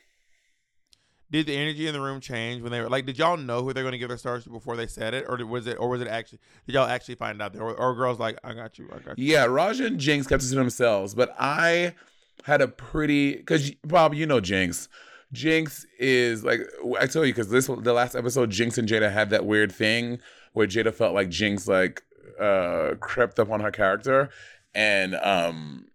Did 1.31 1.47
the 1.47 1.55
energy 1.55 1.87
in 1.87 1.93
the 1.93 1.99
room 2.01 2.21
change 2.21 2.61
when 2.61 2.71
they 2.71 2.79
were 2.79 2.89
like? 2.89 3.05
Did 3.05 3.17
y'all 3.17 3.35
know 3.35 3.63
who 3.63 3.73
they're 3.73 3.83
going 3.83 3.93
to 3.93 3.97
give 3.97 4.09
their 4.09 4.17
stars 4.17 4.43
to 4.43 4.49
before 4.49 4.77
they 4.77 4.87
said 4.87 5.13
it, 5.13 5.25
or 5.27 5.37
did- 5.37 5.49
was 5.49 5.65
it, 5.67 5.77
or 5.79 5.89
was 5.89 5.99
it 6.01 6.07
actually? 6.07 6.39
Did 6.67 6.75
y'all 6.75 6.87
actually 6.87 7.15
find 7.15 7.41
out 7.41 7.53
there, 7.53 7.63
or, 7.63 7.73
or 7.73 7.95
girls 7.95 8.19
like, 8.19 8.37
I 8.43 8.53
got 8.53 8.77
you, 8.77 8.87
I 8.93 8.99
got 8.99 9.17
you. 9.17 9.25
Yeah, 9.25 9.45
Raja 9.45 9.87
and 9.87 9.99
Jinkx 9.99 10.29
kept 10.29 10.43
it 10.43 10.49
to 10.49 10.55
themselves, 10.55 11.15
but 11.15 11.35
I 11.39 11.95
had 12.43 12.61
a 12.61 12.67
pretty 12.67 13.37
because 13.37 13.71
Bob, 13.83 14.13
you 14.13 14.25
know 14.25 14.39
Jinkx. 14.39 14.87
Jinkx 15.33 15.85
is 15.99 16.43
like 16.43 16.61
I 16.99 17.07
told 17.07 17.25
you 17.27 17.33
because 17.33 17.49
this 17.49 17.67
the 17.67 17.93
last 17.93 18.15
episode, 18.15 18.51
Jinkx 18.51 18.77
and 18.77 18.87
Jaida 18.87 19.11
had 19.11 19.31
that 19.31 19.45
weird 19.45 19.71
thing 19.71 20.19
where 20.53 20.67
Jaida 20.67 20.93
felt 20.93 21.13
like 21.15 21.29
Jinkx 21.29 21.67
like 21.67 22.03
uh 22.39 22.95
crept 22.99 23.39
up 23.39 23.49
on 23.49 23.61
her 23.61 23.71
character, 23.71 24.29
and 24.75 25.15
um 25.15 25.87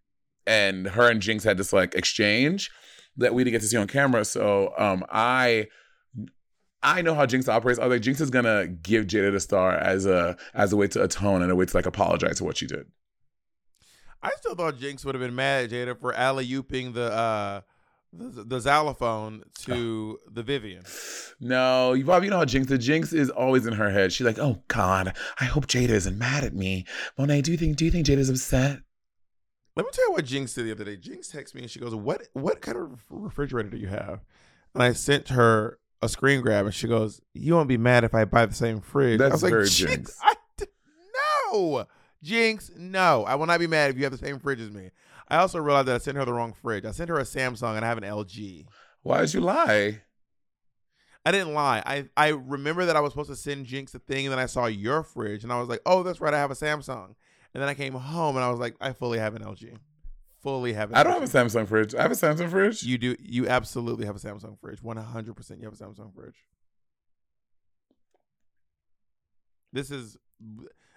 and 0.47 0.89
her 0.89 1.09
and 1.09 1.21
Jinkx 1.21 1.45
had 1.45 1.59
this 1.59 1.73
like 1.73 1.95
exchange 1.95 2.71
that 3.17 3.35
we 3.35 3.45
didn't 3.45 3.53
get 3.53 3.61
to 3.61 3.69
see 3.69 3.77
on 3.77 3.87
camera. 3.87 4.25
So 4.25 4.73
um 4.79 5.05
I 5.11 5.69
I 6.83 7.03
know 7.03 7.15
how 7.15 7.27
Jinkx 7.27 7.47
operates. 7.47 7.79
I 7.79 7.87
was 7.87 7.97
like, 7.97 8.03
Jinkx 8.03 8.21
is 8.21 8.31
gonna 8.31 8.67
give 8.67 9.07
Jaida 9.07 9.33
the 9.33 9.41
star 9.41 9.73
as 9.73 10.07
a 10.07 10.37
as 10.55 10.73
a 10.73 10.77
way 10.77 10.89
to 10.89 11.03
atone 11.03 11.43
and 11.43 11.53
a 11.53 11.57
way 11.57 11.67
to 11.67 11.77
like 11.77 11.87
apologize 11.87 12.39
for 12.39 12.47
what 12.47 12.57
she 12.57 12.67
did. 12.67 12.87
I 14.23 14.31
still 14.39 14.55
thought 14.55 14.77
Jinkx 14.77 15.05
would 15.05 15.15
have 15.15 15.23
been 15.23 15.35
mad 15.35 15.65
at 15.65 15.71
Jaida 15.71 15.99
for 16.01 16.15
alley 16.15 16.49
ooping 16.49 16.95
the 16.95 17.13
uh 17.13 17.61
the, 18.13 18.45
the 18.45 18.61
xylophone 18.61 19.45
to 19.61 20.19
the 20.31 20.43
Vivienne. 20.43 20.85
No, 21.41 21.93
you 21.93 22.05
Bob, 22.05 22.25
you 22.25 22.31
know 22.31 22.39
how 22.39 22.45
Jinkx 22.45 22.69
the 22.69 22.79
Jinkx 22.79 23.13
is 23.13 23.31
always 23.31 23.67
in 23.67 23.75
her 23.75 23.91
head. 23.91 24.13
She's 24.13 24.27
like, 24.27 24.39
oh 24.39 24.63
God, 24.69 25.15
I 25.39 25.45
hope 25.45 25.67
Jaida 25.67 25.91
isn't 25.91 26.19
mad 26.19 26.45
at 26.45 26.55
me. 26.55 26.87
Monét, 27.19 27.45
do 27.45 27.53
you 27.53 27.57
think 27.57 27.77
do 27.77 27.85
you 27.85 27.91
think 27.91 28.07
Jaida's 28.07 28.31
upset? 28.31 28.81
Let 29.77 29.87
me 29.87 29.93
tell 29.93 30.09
you 30.09 30.13
what 30.13 30.25
Jinkx 30.25 30.55
did 30.55 30.67
the 30.67 30.73
other 30.73 30.85
day. 30.85 30.97
Jinkx 30.97 31.35
texted 31.35 31.55
me 31.55 31.63
and 31.63 31.71
she 31.71 31.79
goes, 31.79 31.95
"What 31.95 32.23
what 32.33 32.61
kind 32.61 32.77
of 32.77 33.01
refrigerator 33.09 33.71
do 33.71 33.79
you 33.79 33.89
have?" 33.89 34.21
And 34.75 34.83
I 34.83 34.93
sent 34.93 35.29
her 35.29 35.79
a 36.03 36.09
screen 36.09 36.41
grab 36.41 36.67
and 36.67 36.75
she 36.75 36.89
goes, 36.89 37.21
"You 37.35 37.55
won't 37.55 37.69
be 37.69 37.79
mad 37.79 38.05
if 38.05 38.15
I 38.15 38.25
buy 38.25 38.47
the 38.47 38.55
same 38.55 38.81
fridge." 38.81 39.21
I 39.21 39.25
That's 39.25 39.35
was 39.35 39.43
like, 39.45 39.53
very 39.53 39.67
Jinkx, 39.67 39.89
Jinkx. 39.89 40.17
I 40.23 40.35
no, 41.53 41.87
Jinkx, 42.25 42.77
no, 42.77 43.25
I 43.25 43.35
will 43.35 43.47
not 43.47 43.61
be 43.61 43.67
mad 43.67 43.91
if 43.91 43.97
you 43.97 44.03
have 44.05 44.13
the 44.13 44.19
same 44.19 44.39
fridge 44.39 44.61
as 44.61 44.71
me. 44.71 44.91
I 45.29 45.37
also 45.37 45.59
realized 45.59 45.89
that 45.89 45.95
I 45.95 45.99
sent 45.99 46.17
her 46.17 46.25
the 46.25 46.33
wrong 46.33 46.53
fridge. 46.53 46.85
I 46.85 46.91
sent 46.91 47.09
her 47.09 47.19
a 47.19 47.25
Samsung 47.25 47.77
and 47.77 47.85
I 47.85 47.89
have 47.89 47.99
an 47.99 48.05
LG. 48.05 48.67
Why 49.03 49.21
did 49.21 49.33
you 49.33 49.41
lie? 49.41 50.03
I 51.25 51.33
didn't 51.33 51.55
lie. 51.55 51.83
I 51.85 52.09
I 52.17 52.29
remember 52.29 52.87
that 52.87 52.97
I 52.97 53.01
was 53.01 53.13
supposed 53.13 53.31
to 53.31 53.37
send 53.37 53.67
Jinkx 53.67 53.95
a 53.95 53.99
thing, 53.99 54.27
and 54.27 54.33
then 54.33 54.39
I 54.39 54.47
saw 54.47 54.67
your 54.67 55.03
fridge, 55.03 55.43
and 55.43 55.53
I 55.53 55.61
was 55.61 55.69
like, 55.69 55.81
"Oh, 55.85 56.03
that's 56.03 56.21
right, 56.21 56.33
I 56.33 56.39
have 56.39 56.51
a 56.51 56.55
Samsung." 56.55 57.15
And 57.53 57.61
then 57.63 57.69
I 57.69 57.75
came 57.75 57.93
home, 57.93 58.37
and 58.37 58.45
I 58.45 58.51
was 58.51 58.59
like, 58.59 58.75
"I 58.81 58.93
fully 58.93 59.19
have 59.19 59.35
an 59.35 59.43
LG, 59.43 59.77
fully 60.43 60.73
have 60.73 60.91
an." 60.91 60.97
I 60.97 61.03
don't 61.03 61.13
have 61.13 61.23
a 61.23 61.27
Samsung 61.27 61.69
fridge. 61.69 61.95
I 61.95 62.03
have 62.03 62.11
a 62.11 62.15
Samsung 62.15 62.51
fridge. 62.51 62.83
You 62.83 62.97
do. 62.97 63.17
You 63.21 63.49
absolutely 63.49 64.07
have 64.07 64.17
a 64.17 64.19
Samsung 64.19 64.59
fridge. 64.59 64.83
One 64.83 64.97
hundred 64.97 65.37
percent, 65.37 65.61
you 65.61 65.67
have 65.67 65.75
a 65.75 65.85
Samsung 65.85 66.15
fridge. 66.15 66.47
This 69.73 69.91
is 69.91 70.17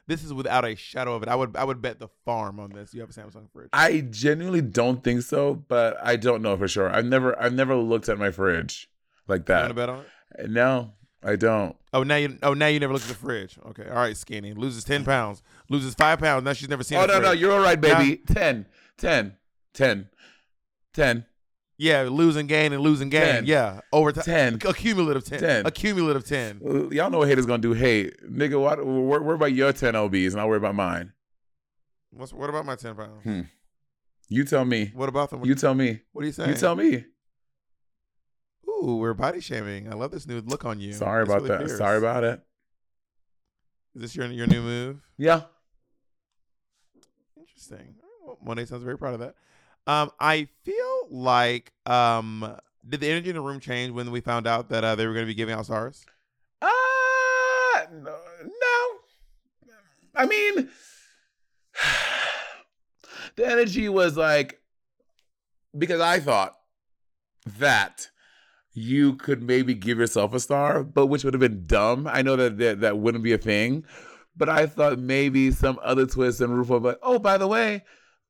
this 0.08 0.24
is 0.24 0.34
without 0.34 0.66
a 0.66 0.76
shadow 0.76 1.16
of 1.16 1.24
it. 1.24 1.30
I 1.30 1.36
would 1.36 1.56
I 1.56 1.64
would 1.64 1.82
bet 1.82 2.00
the 2.00 2.10
farm 2.26 2.60
on 2.60 2.72
this. 2.72 2.94
You 2.94 3.02
have 3.02 3.10
a 3.10 3.14
Samsung 3.14 3.50
fridge. 3.52 3.70
I 3.74 4.02
genuinely 4.02 4.62
don't 4.62 5.04
think 5.04 5.22
so, 5.24 5.56
but 5.56 5.98
I 6.04 6.16
don't 6.16 6.42
know 6.42 6.58
for 6.58 6.68
sure. 6.68 6.90
I've 6.90 7.06
never 7.06 7.40
I've 7.42 7.54
never 7.54 7.76
looked 7.76 8.10
at 8.10 8.18
my 8.18 8.32
fridge 8.32 8.90
like 9.28 9.48
You 9.48 9.56
want 9.56 9.68
to 9.70 9.74
that. 9.74 9.76
bet 9.76 9.90
on 9.90 10.00
it? 10.40 10.50
No, 10.50 10.94
I 11.24 11.36
don't. 11.36 11.76
Oh, 11.94 12.04
now 12.04 12.16
you. 12.16 12.38
Oh, 12.44 12.54
now 12.54 12.68
you 12.68 12.80
never 12.80 12.92
looked 12.92 13.06
at 13.06 13.10
the 13.10 13.16
fridge. 13.16 13.58
Okay, 13.70 13.88
all 13.88 13.96
right, 13.96 14.18
skinny 14.18 14.54
loses 14.54 14.84
ten 14.84 15.06
pounds, 15.06 15.42
loses 15.70 15.94
five 15.96 16.20
pounds. 16.20 16.44
Now 16.44 16.54
she's 16.54 16.70
never 16.70 16.84
seen. 16.84 16.98
Oh 16.98 17.06
no, 17.06 17.20
no, 17.20 17.32
you're 17.32 17.52
all 17.54 17.60
right, 17.62 17.80
baby. 17.80 18.18
10, 18.28 18.66
10, 18.98 19.38
10, 19.74 20.10
10, 20.94 21.26
Yeah, 21.84 22.08
losing 22.10 22.48
gain 22.48 22.72
and 22.72 22.82
losing 22.82 23.10
gain. 23.10 23.22
10. 23.44 23.46
Yeah, 23.46 23.82
over 23.92 24.14
time. 24.14 24.24
10. 24.24 24.54
Accumulative 24.66 25.26
10. 25.26 25.40
10. 25.40 25.66
Accumulative 25.66 26.26
10. 26.26 26.62
Uh, 26.66 26.90
Y'all 26.92 27.10
know 27.10 27.18
what 27.20 27.28
haters 27.28 27.46
gonna 27.46 27.62
do. 27.62 27.74
Hey, 27.74 28.10
nigga, 28.26 28.58
what, 28.62 28.86
worry, 28.86 29.22
worry 29.22 29.36
about 29.36 29.52
your 29.54 29.74
10 29.74 29.94
LBs 29.94 30.32
and 30.32 30.40
I'll 30.40 30.48
worry 30.48 30.60
about 30.60 30.76
mine. 30.76 31.12
What's, 32.12 32.32
what 32.32 32.50
about 32.50 32.66
my 32.66 32.78
10 32.78 32.96
pounds? 32.96 33.24
Hmm. 33.24 33.42
You 34.30 34.46
tell 34.46 34.64
me. 34.64 34.92
What 34.96 35.10
about 35.10 35.30
them? 35.30 35.44
You 35.44 35.56
tell 35.56 35.74
me. 35.74 36.00
what 36.14 36.24
are 36.24 36.26
you 36.26 36.32
saying? 36.32 36.52
You 36.52 36.56
tell 36.56 36.76
me. 36.76 37.04
Ooh, 38.70 38.96
we're 38.96 39.14
body 39.14 39.42
shaming. 39.42 39.92
I 39.92 39.96
love 39.96 40.12
this 40.12 40.26
new 40.26 40.40
look 40.40 40.64
on 40.64 40.80
you. 40.80 40.94
Sorry 40.94 41.24
It's 41.24 41.30
about 41.30 41.42
really 41.42 41.50
that. 41.58 41.68
fierce. 41.68 41.78
Sorry 41.78 41.98
about 41.98 42.24
it. 42.24 42.42
Is 43.96 44.02
this 44.04 44.16
your 44.16 44.28
your 44.28 44.48
new 44.48 44.62
move? 44.62 45.02
Yeah. 45.18 45.42
Interesting. 47.38 47.96
Well, 48.26 48.38
Monét 48.46 48.70
sounds 48.70 48.84
very 48.84 48.98
proud 48.98 49.16
of 49.16 49.20
that. 49.20 49.36
Um, 49.86 50.12
I 50.20 50.48
feel 50.64 51.08
like 51.10 51.74
um, 51.86 52.58
did 52.88 53.02
the 53.02 53.10
energy 53.10 53.30
in 53.30 53.36
the 53.36 53.42
room 53.42 53.60
change 53.60 53.92
when 53.92 54.12
we 54.12 54.22
found 54.22 54.48
out 54.48 54.70
that 54.70 54.84
uh, 54.84 54.96
they 54.96 55.06
were 55.06 55.14
going 55.14 55.26
to 55.26 55.30
be 55.30 55.34
giving 55.34 55.54
out 55.54 55.66
stars? 55.66 56.06
Uh, 56.62 56.68
no, 57.92 58.18
no. 58.44 59.00
I 60.16 60.26
mean, 60.26 60.70
the 63.36 63.46
energy 63.46 63.90
was 63.90 64.16
like 64.16 64.62
because 65.78 66.00
I 66.00 66.20
thought 66.20 66.56
that 67.58 68.10
you 68.74 69.16
could 69.16 69.44
maybe 69.44 69.74
give 69.74 69.98
yourself 69.98 70.34
a 70.34 70.40
star, 70.40 70.84
but 70.84 71.08
which 71.08 71.24
would 71.24 71.34
have 71.34 71.42
been 71.42 71.66
dumb. 71.68 72.08
I 72.08 72.22
know 72.22 72.36
that 72.36 72.58
that, 72.58 72.82
that 72.82 72.98
wouldn't 72.98 73.24
be 73.24 73.34
a 73.34 73.38
thing, 73.38 73.86
but 74.36 74.50
I 74.50 74.66
thought 74.66 75.00
maybe 75.00 75.52
some 75.52 75.80
other 75.84 76.06
twist 76.06 76.42
and 76.42 76.68
be 76.68 76.74
like, 76.74 77.00
oh, 77.02 77.20
by 77.20 77.38
the 77.38 77.48
way, 77.48 77.84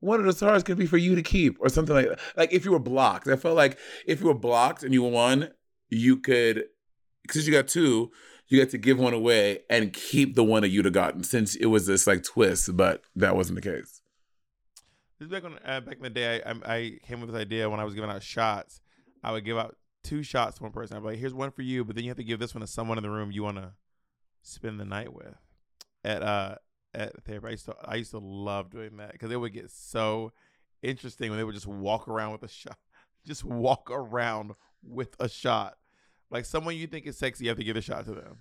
one 0.04 0.20
of 0.20 0.26
the 0.26 0.34
stars 0.34 0.64
could 0.64 0.78
be 0.78 0.86
for 0.86 0.98
you 0.98 1.16
to 1.16 1.24
keep 1.24 1.58
or 1.62 1.70
something 1.70 1.96
like 1.96 2.10
that. 2.10 2.20
Like 2.36 2.52
if 2.52 2.66
you 2.66 2.72
were 2.72 2.80
blocked, 2.80 3.28
I 3.28 3.38
felt 3.38 3.56
like 3.56 3.78
if 4.06 4.20
you 4.20 4.28
were 4.28 4.34
blocked 4.34 4.84
and 4.84 4.94
you 4.94 5.02
won, 5.02 5.52
you 5.90 6.18
could, 6.18 6.66
because 7.22 7.48
you 7.48 7.54
got 7.54 7.70
two, 7.70 8.12
you 8.50 8.60
get 8.60 8.70
to 8.72 8.78
give 8.78 9.00
one 9.00 9.14
away 9.14 9.60
and 9.70 9.94
keep 9.94 10.36
the 10.36 10.44
one 10.44 10.62
that 10.62 10.70
you'd 10.70 10.84
have 10.84 10.94
gotten 10.94 11.24
since 11.24 11.56
it 11.56 11.68
was 11.68 11.88
this 11.88 12.06
like 12.06 12.24
twist, 12.24 12.76
but 12.76 13.02
that 13.16 13.38
wasn't 13.38 13.56
the 13.56 13.62
case. 13.62 14.02
This 15.20 15.30
back 15.30 15.44
when 15.44 15.58
uh, 15.66 15.80
back 15.80 15.96
in 15.96 16.04
the 16.04 16.10
day, 16.10 16.42
I, 16.46 16.54
I 16.66 17.00
came 17.08 17.22
with 17.22 17.32
this 17.32 17.40
idea 17.40 17.70
when 17.70 17.80
I 17.80 17.86
was 17.86 17.94
giving 17.94 18.10
out 18.10 18.22
shots. 18.22 18.82
I 19.24 19.32
would 19.32 19.46
give 19.46 19.58
out 19.58 19.78
two 20.04 20.22
shots 20.22 20.58
to 20.58 20.64
one 20.64 20.74
person. 20.74 20.98
I'd 20.98 21.00
be 21.00 21.08
like, 21.08 21.18
"Here's 21.18 21.34
one 21.34 21.52
for 21.52 21.62
you," 21.62 21.86
but 21.86 21.96
then 21.96 22.04
you 22.04 22.10
have 22.10 22.18
to 22.18 22.26
give 22.26 22.40
this 22.40 22.54
one 22.54 22.60
to 22.60 22.68
someone 22.68 22.98
in 22.98 23.04
the 23.04 23.10
room 23.10 23.32
you 23.32 23.44
want 23.44 23.58
to 23.58 23.72
spend 24.42 24.82
the 24.82 24.86
night 24.86 25.14
with. 25.14 25.36
At 26.04 26.22
uh 26.22 26.56
at 26.94 27.24
therapy, 27.24 27.48
I 27.48 27.52
used 27.52 27.66
to 27.66 27.76
I 27.84 27.96
used 27.96 28.12
to 28.12 28.20
love 28.20 28.70
doing 28.70 28.98
that 28.98 29.12
because 29.12 29.32
it 29.32 29.38
would 29.38 29.54
get 29.54 29.72
so 29.72 30.32
interesting 30.82 31.30
when 31.30 31.38
they 31.38 31.44
would 31.44 31.56
just 31.56 31.68
walk 31.68 32.08
around 32.08 32.34
with 32.34 32.44
a 32.44 32.48
shot, 32.48 32.78
just 33.26 33.44
walk 33.44 33.90
around 33.92 34.52
with 34.84 35.16
a 35.20 35.30
shot. 35.30 35.78
Like 36.30 36.46
someone 36.46 36.76
you 36.76 36.88
think 36.88 37.06
is 37.06 37.18
sexy, 37.18 37.46
you 37.46 37.50
have 37.50 37.58
to 37.58 37.64
give 37.64 37.78
a 37.78 37.82
shot 37.82 38.06
to 38.06 38.14
them. 38.14 38.38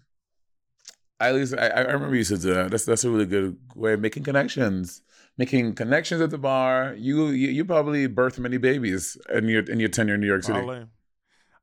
At 1.21 1.35
least 1.35 1.54
I, 1.56 1.68
I 1.68 1.80
remember 1.80 2.11
you 2.11 2.18
used 2.18 2.30
to 2.30 2.38
do 2.38 2.54
that. 2.54 2.71
That's 2.71 2.85
that's 2.85 3.04
a 3.04 3.11
really 3.11 3.26
good 3.26 3.56
way 3.75 3.92
of 3.94 4.00
making 4.00 4.25
connections. 4.25 5.02
Making 5.38 5.75
connections 5.75 6.21
at 6.21 6.30
the 6.30 6.38
bar. 6.38 6.94
You 6.99 7.28
you, 7.28 7.49
you 7.49 7.64
probably 7.64 8.06
birthed 8.09 8.38
many 8.38 8.59
babies 8.59 9.16
in 9.32 9.49
your 9.49 9.62
in 9.62 9.80
your 9.80 9.88
tenure 9.88 10.14
in 10.14 10.21
New 10.21 10.26
York 10.26 10.42
City. 10.42 10.59
Probably. 10.59 10.87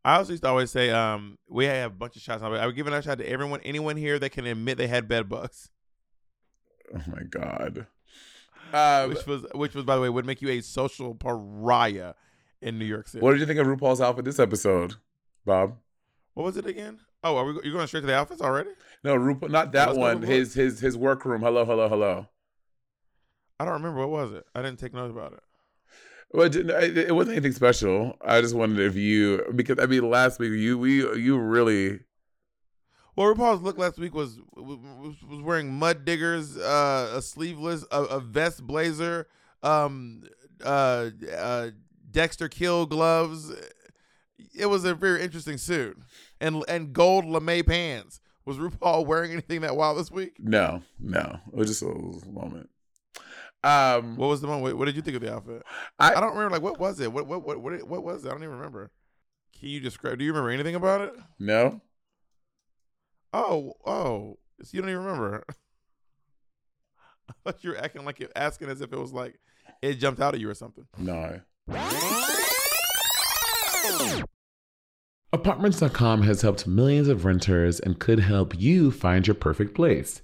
I 0.04 0.16
also 0.16 0.32
used 0.32 0.44
to 0.44 0.50
always 0.50 0.72
say, 0.72 0.92
um, 0.92 1.38
we 1.50 1.66
have 1.66 1.92
a 1.92 1.96
bunch 1.96 2.16
of 2.16 2.22
shots. 2.22 2.42
I 2.42 2.48
would, 2.48 2.60
I 2.60 2.66
would 2.66 2.76
give 2.76 2.88
a 2.88 3.02
shot 3.02 3.18
to 3.18 3.30
everyone, 3.30 3.60
anyone 3.64 3.98
here 3.98 4.18
that 4.18 4.30
can 4.30 4.46
admit 4.46 4.78
they 4.78 4.88
had 4.88 5.10
bed 5.10 5.28
bugs. 5.28 5.70
Oh 6.96 7.02
my 7.08 7.24
god. 7.30 7.88
Um, 8.74 9.10
which 9.10 9.26
was 9.26 9.46
which 9.56 9.74
was 9.76 9.84
by 9.86 9.96
the 9.96 10.02
way 10.02 10.10
would 10.10 10.26
make 10.26 10.42
you 10.42 10.50
a 10.50 10.62
social 10.62 11.16
pariah 11.16 12.14
in 12.62 12.78
New 12.78 12.86
York 12.86 13.08
City. 13.08 13.24
what 13.24 13.32
did 13.32 13.40
you 13.40 13.46
think 13.48 13.60
of 13.60 13.66
RuPaul's 13.68 14.02
outfit 14.02 14.26
this 14.26 14.40
episode, 14.40 14.96
Bob? 15.46 15.78
What 16.36 16.44
was 16.44 16.58
it 16.58 16.66
again? 16.68 17.00
Oh, 17.24 17.38
are 17.38 17.46
we 17.46 17.54
You're 17.64 17.74
going 17.74 17.88
straight 17.88 18.02
to 18.02 18.08
the 18.08 18.16
outfits 18.16 18.42
already? 18.42 18.70
No, 19.04 19.16
RuPaul, 19.18 19.50
not 19.50 19.72
that 19.72 19.88
Let's 19.88 19.98
go 19.98 20.02
one. 20.02 20.22
to 20.22 20.28
His 20.28 20.54
his 20.54 20.80
his 20.80 20.98
workroom. 20.98 21.42
Hello, 21.42 21.66
hello, 21.66 21.90
hello. 21.90 22.28
I 23.60 23.66
don't 23.66 23.74
remember 23.74 24.00
what 24.00 24.10
was 24.10 24.32
it. 24.32 24.46
I 24.56 24.62
didn't 24.62 24.80
take 24.80 24.94
notes 24.94 25.12
about 25.12 25.34
it. 25.34 25.40
Well, 26.32 26.46
it, 26.46 26.56
it 26.56 26.98
it 27.10 27.16
wasn't 27.16 27.38
anything 27.38 27.54
special. 27.54 28.16
I 28.22 28.40
just 28.42 28.54
wondered 28.56 28.86
if 28.86 28.96
you 28.96 29.44
because 29.56 29.80
I 29.80 29.88
mean 29.88 30.08
last 30.10 30.40
week 30.40 30.52
you 30.54 30.78
we 30.78 30.98
you 31.20 31.38
really 31.40 32.02
Well, 33.20 33.36
RuPaul's 33.36 33.62
look 33.62 33.78
last 33.78 34.00
week 34.00 34.16
was 34.16 34.40
was, 34.56 35.18
was 35.30 35.42
wearing 35.42 35.74
mud 35.74 36.06
diggers, 36.06 36.56
uh, 36.56 37.16
a 37.18 37.22
sleeveless, 37.22 37.84
a, 37.92 38.04
a 38.04 38.20
vest 38.22 38.66
blazer, 38.66 39.28
um, 39.62 40.24
uh, 40.64 41.10
uh, 41.36 41.72
Dexter 42.10 42.48
Kill 42.48 42.86
gloves. 42.86 43.52
It 44.58 44.68
was 44.68 44.86
a 44.86 44.96
very 44.96 45.22
interesting 45.22 45.58
suit, 45.58 45.98
and 46.40 46.64
and 46.70 46.94
gold 46.94 47.26
lame 47.26 47.66
pants. 47.66 48.22
Was 48.46 48.56
RuPaul 48.56 49.06
wearing 49.06 49.34
anything 49.34 49.60
that 49.62 49.76
wild 49.76 49.98
this 50.00 50.10
week? 50.10 50.38
no 50.40 50.82
no. 50.98 51.42
It 51.52 51.58
was 51.58 51.68
just 51.68 51.82
a 51.82 52.30
moment. 52.32 52.70
Um, 53.66 54.16
What 54.16 54.28
was 54.28 54.40
the 54.40 54.48
moment? 54.48 54.78
What 54.78 54.86
did 54.86 54.96
you 54.96 55.02
think 55.02 55.18
of 55.18 55.24
the 55.24 55.36
outfit? 55.36 55.64
I- 56.00 56.14
I, 56.16 56.22
don't 56.22 56.36
remember. 56.38 56.52
Like, 56.52 56.62
what 56.62 56.80
was 56.80 57.02
it? 57.02 57.12
What 57.12 57.28
what 57.28 57.46
what 57.46 57.60
what, 57.60 57.84
what 57.86 58.02
was 58.02 58.24
it? 58.24 58.30
I 58.30 58.32
don't 58.32 58.44
even 58.44 58.56
remember. 58.56 58.92
Can 59.60 59.68
you 59.68 59.82
describe? 59.82 60.20
Do 60.20 60.24
you 60.24 60.32
remember 60.32 60.52
anything 60.52 60.76
about 60.76 61.02
it? 61.02 61.14
no. 61.38 61.82
Oh, 63.34 63.74
oh, 63.86 64.38
so 64.64 64.70
you 64.72 64.82
don't 64.82 64.90
even 64.90 65.04
remember. 65.04 65.46
I 67.30 67.34
thought 67.44 67.64
you 67.64 67.72
were 67.72 67.78
acting 67.78 68.06
like 68.06 68.20
you're 68.20 68.30
asking 68.36 68.70
as 68.70 68.82
if 68.82 68.92
it 68.92 68.98
was 68.98 69.14
like 69.14 69.40
it 69.82 69.96
jumped 69.96 70.20
out 70.20 70.34
at 70.34 70.40
you 70.40 70.50
or 70.50 70.56
something. 70.56 70.86
No. 70.98 71.42
Apartments.com 75.32 76.24
has 76.24 76.42
helped 76.42 76.66
millions 76.66 77.08
of 77.08 77.24
renters 77.24 77.80
and 77.80 78.00
could 78.00 78.20
help 78.20 78.60
you 78.60 78.90
find 78.90 79.28
your 79.28 79.36
perfect 79.36 79.76
place. 79.76 80.24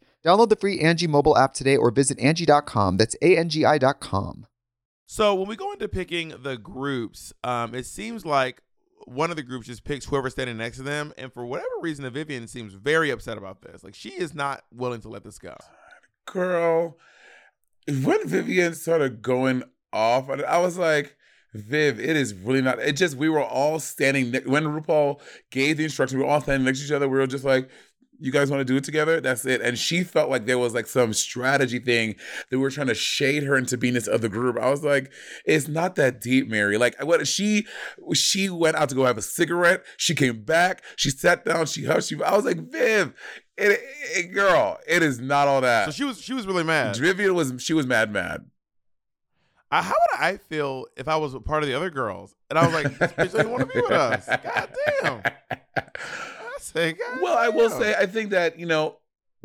Download 0.23 0.49
the 0.49 0.55
free 0.55 0.79
Angie 0.79 1.07
mobile 1.07 1.37
app 1.37 1.53
today 1.53 1.77
or 1.77 1.91
visit 1.91 2.19
Angie.com. 2.19 2.97
That's 2.97 3.15
A-N-G-I 3.21 3.77
dot 3.79 3.99
com. 3.99 4.45
So 5.07 5.35
when 5.35 5.47
we 5.47 5.55
go 5.55 5.71
into 5.73 5.87
picking 5.89 6.33
the 6.41 6.57
groups, 6.57 7.33
um, 7.43 7.75
it 7.75 7.85
seems 7.85 8.25
like 8.25 8.61
one 9.05 9.29
of 9.29 9.35
the 9.35 9.43
groups 9.43 9.67
just 9.67 9.83
picks 9.83 10.05
whoever's 10.05 10.33
standing 10.33 10.57
next 10.57 10.77
to 10.77 10.83
them, 10.83 11.13
and 11.17 11.33
for 11.33 11.45
whatever 11.45 11.67
reason, 11.81 12.09
Vivienne 12.11 12.47
seems 12.47 12.73
very 12.73 13.09
upset 13.09 13.37
about 13.37 13.61
this. 13.61 13.83
Like 13.83 13.95
she 13.95 14.09
is 14.09 14.33
not 14.33 14.63
willing 14.71 15.01
to 15.01 15.09
let 15.09 15.23
this 15.23 15.39
go. 15.39 15.57
Girl, 16.25 16.97
when 17.87 18.27
Vivienne 18.27 18.73
started 18.75 19.21
going 19.21 19.63
off, 19.91 20.29
I 20.29 20.35
I 20.43 20.57
was 20.59 20.77
like, 20.77 21.17
Viv, 21.53 21.99
it 21.99 22.15
is 22.15 22.33
really 22.33 22.61
not. 22.61 22.79
It 22.79 22.93
just 22.93 23.17
we 23.17 23.27
were 23.27 23.43
all 23.43 23.79
standing 23.79 24.31
ne- 24.31 24.45
when 24.45 24.63
RuPaul 24.63 25.19
gave 25.49 25.77
the 25.77 25.83
instruction. 25.83 26.19
We 26.19 26.23
were 26.23 26.29
all 26.29 26.41
standing 26.41 26.65
next 26.65 26.79
to 26.79 26.85
each 26.85 26.91
other. 26.91 27.09
We 27.09 27.17
were 27.17 27.27
just 27.27 27.43
like, 27.43 27.69
"You 28.21 28.31
guys 28.31 28.49
want 28.49 28.61
to 28.61 28.65
do 28.65 28.77
it 28.77 28.83
together?" 28.83 29.19
That's 29.19 29.45
it. 29.45 29.61
And 29.61 29.77
she 29.77 30.03
felt 30.03 30.29
like 30.29 30.45
there 30.45 30.57
was 30.57 30.73
like 30.73 30.87
some 30.87 31.13
strategy 31.13 31.79
thing 31.79 32.15
that 32.49 32.57
we 32.57 32.61
were 32.61 32.69
trying 32.69 32.87
to 32.87 32.95
shade 32.95 33.43
her 33.43 33.57
into 33.57 33.77
being 33.77 33.93
this 33.93 34.07
other 34.07 34.29
group. 34.29 34.57
I 34.57 34.69
was 34.69 34.83
like, 34.83 35.11
"It's 35.45 35.67
not 35.67 35.95
that 35.95 36.21
deep, 36.21 36.47
Mary." 36.47 36.77
Like 36.77 37.01
what 37.03 37.27
she 37.27 37.65
she 38.13 38.49
went 38.49 38.77
out 38.77 38.89
to 38.89 38.95
go 38.95 39.05
have 39.05 39.17
a 39.17 39.21
cigarette. 39.21 39.83
She 39.97 40.15
came 40.15 40.43
back. 40.43 40.83
She 40.95 41.09
sat 41.09 41.43
down. 41.43 41.65
She 41.65 41.85
hushed. 41.85 42.09
She, 42.09 42.21
I 42.23 42.35
was 42.35 42.45
like, 42.45 42.59
Viv, 42.71 43.13
it, 43.57 43.79
it, 44.15 44.33
girl, 44.33 44.79
it 44.87 45.03
is 45.03 45.19
not 45.19 45.47
all 45.47 45.61
that. 45.61 45.85
So 45.85 45.91
she 45.91 46.03
was 46.03 46.21
she 46.21 46.33
was 46.33 46.47
really 46.47 46.63
mad. 46.63 46.95
Vivienne 46.95 47.35
was 47.35 47.53
she 47.59 47.73
was 47.73 47.85
mad 47.85 48.11
mad. 48.11 48.45
I, 49.71 49.81
how 49.81 49.93
would 49.93 50.19
I 50.19 50.37
feel 50.37 50.87
if 50.97 51.07
I 51.07 51.15
was 51.15 51.33
a 51.33 51.39
part 51.39 51.63
of 51.63 51.69
the 51.69 51.75
other 51.75 51.89
girls 51.89 52.35
and 52.49 52.59
I 52.59 52.65
was 52.65 52.73
like, 52.73 52.99
"This 52.99 53.11
bitch 53.11 53.31
doesn't 53.31 53.49
want 53.49 53.61
to 53.61 53.73
be 53.73 53.81
with 53.81 53.91
us." 53.91 54.27
God 54.43 54.69
damn. 55.01 55.23
Say, 56.73 56.93
God 56.93 57.21
well, 57.21 57.37
I 57.37 57.49
will 57.49 57.69
damn. 57.69 57.79
say 57.79 57.95
I 57.95 58.05
think 58.05 58.29
that 58.31 58.57
you 58.57 58.65
know 58.65 58.97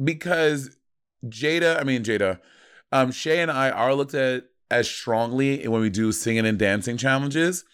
because 0.03 0.77
Jaida, 1.25 1.81
I 1.81 1.85
mean 1.85 2.05
Jaida, 2.05 2.39
um, 2.93 3.11
Shea 3.11 3.41
and 3.41 3.51
I 3.51 3.71
are 3.71 3.95
looked 3.95 4.15
at 4.15 4.45
as 4.71 4.89
strongly 4.89 5.67
when 5.67 5.81
we 5.81 5.91
do 5.91 6.13
singing 6.13 6.47
and 6.47 6.59
dancing 6.59 6.97
challenges. 6.97 7.65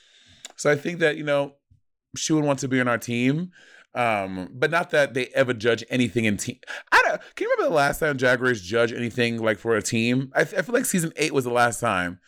So 0.56 0.71
I 0.71 0.76
think 0.76 1.00
that 1.00 1.16
you 1.16 1.25
know 1.25 1.54
she 2.16 2.32
would 2.32 2.44
want 2.44 2.61
to 2.61 2.68
be 2.68 2.80
on 2.80 2.88
our 2.88 2.99
team. 2.99 3.52
Um, 3.94 4.49
but 4.54 4.71
not 4.71 4.88
that 4.90 5.12
they 5.12 5.26
ever 5.35 5.52
judge 5.52 5.85
anything 5.90 6.25
in 6.25 6.38
team. 6.38 6.59
I 6.90 7.02
don't. 7.04 7.21
Can 7.35 7.44
you 7.44 7.50
remember 7.50 7.71
the 7.71 7.76
last 7.76 8.00
time 8.00 8.16
Race 8.40 8.62
judged 8.62 8.94
anything 8.94 9.42
like 9.42 9.59
for 9.59 9.76
a 9.76 9.82
team? 9.82 10.32
I, 10.35 10.40
I 10.40 10.44
feel 10.44 10.75
like 10.75 10.87
season 10.87 11.12
eight 11.16 11.35
was 11.35 11.44
the 11.44 11.50
last 11.50 11.78
time. 11.78 12.18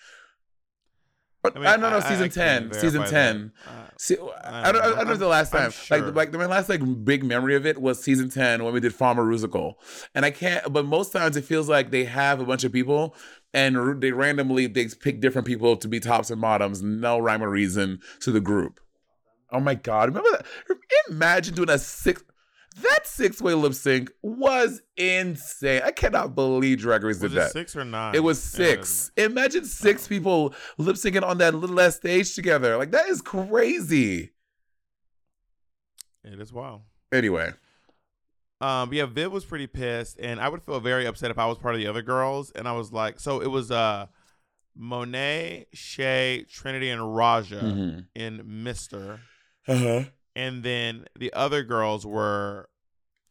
I, 1.44 1.58
mean, 1.58 1.64
don't 1.64 1.80
know. 1.80 1.96
I- 1.98 2.08
season 2.08 2.24
I 2.24 2.28
ten. 2.28 2.72
Season 2.72 3.04
ten. 3.04 3.52
Uh, 3.66 3.84
See, 3.96 4.16
I, 4.44 4.72
don't, 4.72 4.82
I 4.82 4.88
don't 4.88 5.06
know 5.06 5.12
if 5.12 5.18
the 5.18 5.28
last 5.28 5.52
time. 5.52 5.70
sure. 5.70 5.98
Like, 5.98 6.14
like 6.14 6.32
my 6.32 6.46
last 6.46 6.68
like 6.68 6.82
big 7.04 7.22
memory 7.22 7.54
of 7.54 7.64
it 7.64 7.80
was 7.80 8.02
season 8.02 8.28
ten 8.28 8.64
when 8.64 8.74
we 8.74 8.80
did 8.80 8.92
PharmaRusical, 8.92 9.74
and 10.14 10.24
I 10.24 10.30
can't. 10.30 10.72
But 10.72 10.84
most 10.86 11.12
times 11.12 11.36
it 11.36 11.44
feels 11.44 11.68
like 11.68 11.90
they 11.90 12.04
have 12.04 12.40
a 12.40 12.44
bunch 12.44 12.64
of 12.64 12.72
people, 12.72 13.14
and 13.52 14.00
they 14.02 14.10
randomly 14.10 14.66
they 14.66 14.88
pick 14.88 15.20
different 15.20 15.46
people 15.46 15.76
to 15.76 15.86
be 15.86 16.00
tops 16.00 16.30
and 16.30 16.40
bottoms, 16.40 16.82
no 16.82 17.18
rhyme 17.18 17.42
or 17.42 17.50
reason 17.50 18.00
to 18.20 18.32
the 18.32 18.40
group. 18.40 18.80
Oh 19.52 19.60
my 19.60 19.74
god! 19.76 20.08
Remember 20.08 20.30
that? 20.32 20.46
Imagine 21.08 21.54
doing 21.54 21.70
a 21.70 21.78
six. 21.78 22.22
That 22.82 23.06
six 23.06 23.40
way 23.40 23.54
lip 23.54 23.74
sync 23.74 24.10
was 24.22 24.82
insane. 24.96 25.82
I 25.84 25.92
cannot 25.92 26.34
believe 26.34 26.78
Drag 26.78 27.04
Race 27.04 27.18
did 27.18 27.24
was 27.24 27.32
it 27.32 27.36
that. 27.36 27.52
six 27.52 27.76
or 27.76 27.84
nine? 27.84 28.14
It 28.16 28.20
was 28.20 28.38
Yeah, 28.58 28.66
it 28.66 28.84
six. 28.84 29.10
Imagine 29.16 29.64
six 29.64 30.08
people 30.08 30.54
lip 30.76 30.96
syncing 30.96 31.22
on 31.24 31.38
that 31.38 31.54
little 31.54 31.78
ass 31.80 31.96
stage 31.96 32.34
together. 32.34 32.76
Like 32.76 32.90
that 32.90 33.08
is 33.08 33.20
crazy. 33.22 34.32
It 36.24 36.40
is 36.40 36.52
wild. 36.52 36.82
Anyway, 37.12 37.52
Um, 38.60 38.92
yeah, 38.92 39.04
Viv 39.06 39.30
was 39.30 39.44
pretty 39.44 39.66
pissed, 39.66 40.18
and 40.18 40.40
I 40.40 40.48
would 40.48 40.62
feel 40.62 40.80
very 40.80 41.06
upset 41.06 41.30
if 41.30 41.38
I 41.38 41.46
was 41.46 41.58
part 41.58 41.74
of 41.74 41.80
the 41.80 41.86
other 41.86 42.02
girls. 42.02 42.50
And 42.52 42.66
I 42.66 42.72
was 42.72 42.92
like, 42.92 43.20
so 43.20 43.40
it 43.42 43.48
was 43.50 43.70
uh, 43.70 44.06
Monét, 44.78 45.66
Shea, 45.74 46.44
Trinity, 46.50 46.88
and 46.88 47.14
Raja 47.14 47.60
Mhm. 47.60 48.06
in 48.14 48.64
Mister, 48.64 49.20
uh-huh. 49.68 50.04
And 50.36 50.62
then 50.62 51.06
the 51.18 51.32
other 51.32 51.62
girls 51.62 52.04
were 52.04 52.68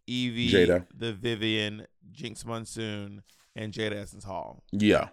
Yvie, 0.08 0.52
Jaida. 0.52 0.88
the 0.96 1.14
Vivienne, 1.14 1.88
Jinkx 2.12 2.46
Monsoon, 2.46 3.24
and 3.56 3.74
Jaida 3.74 3.94
Essence 3.94 4.24
Hall. 4.24 4.64
yeah. 4.72 5.10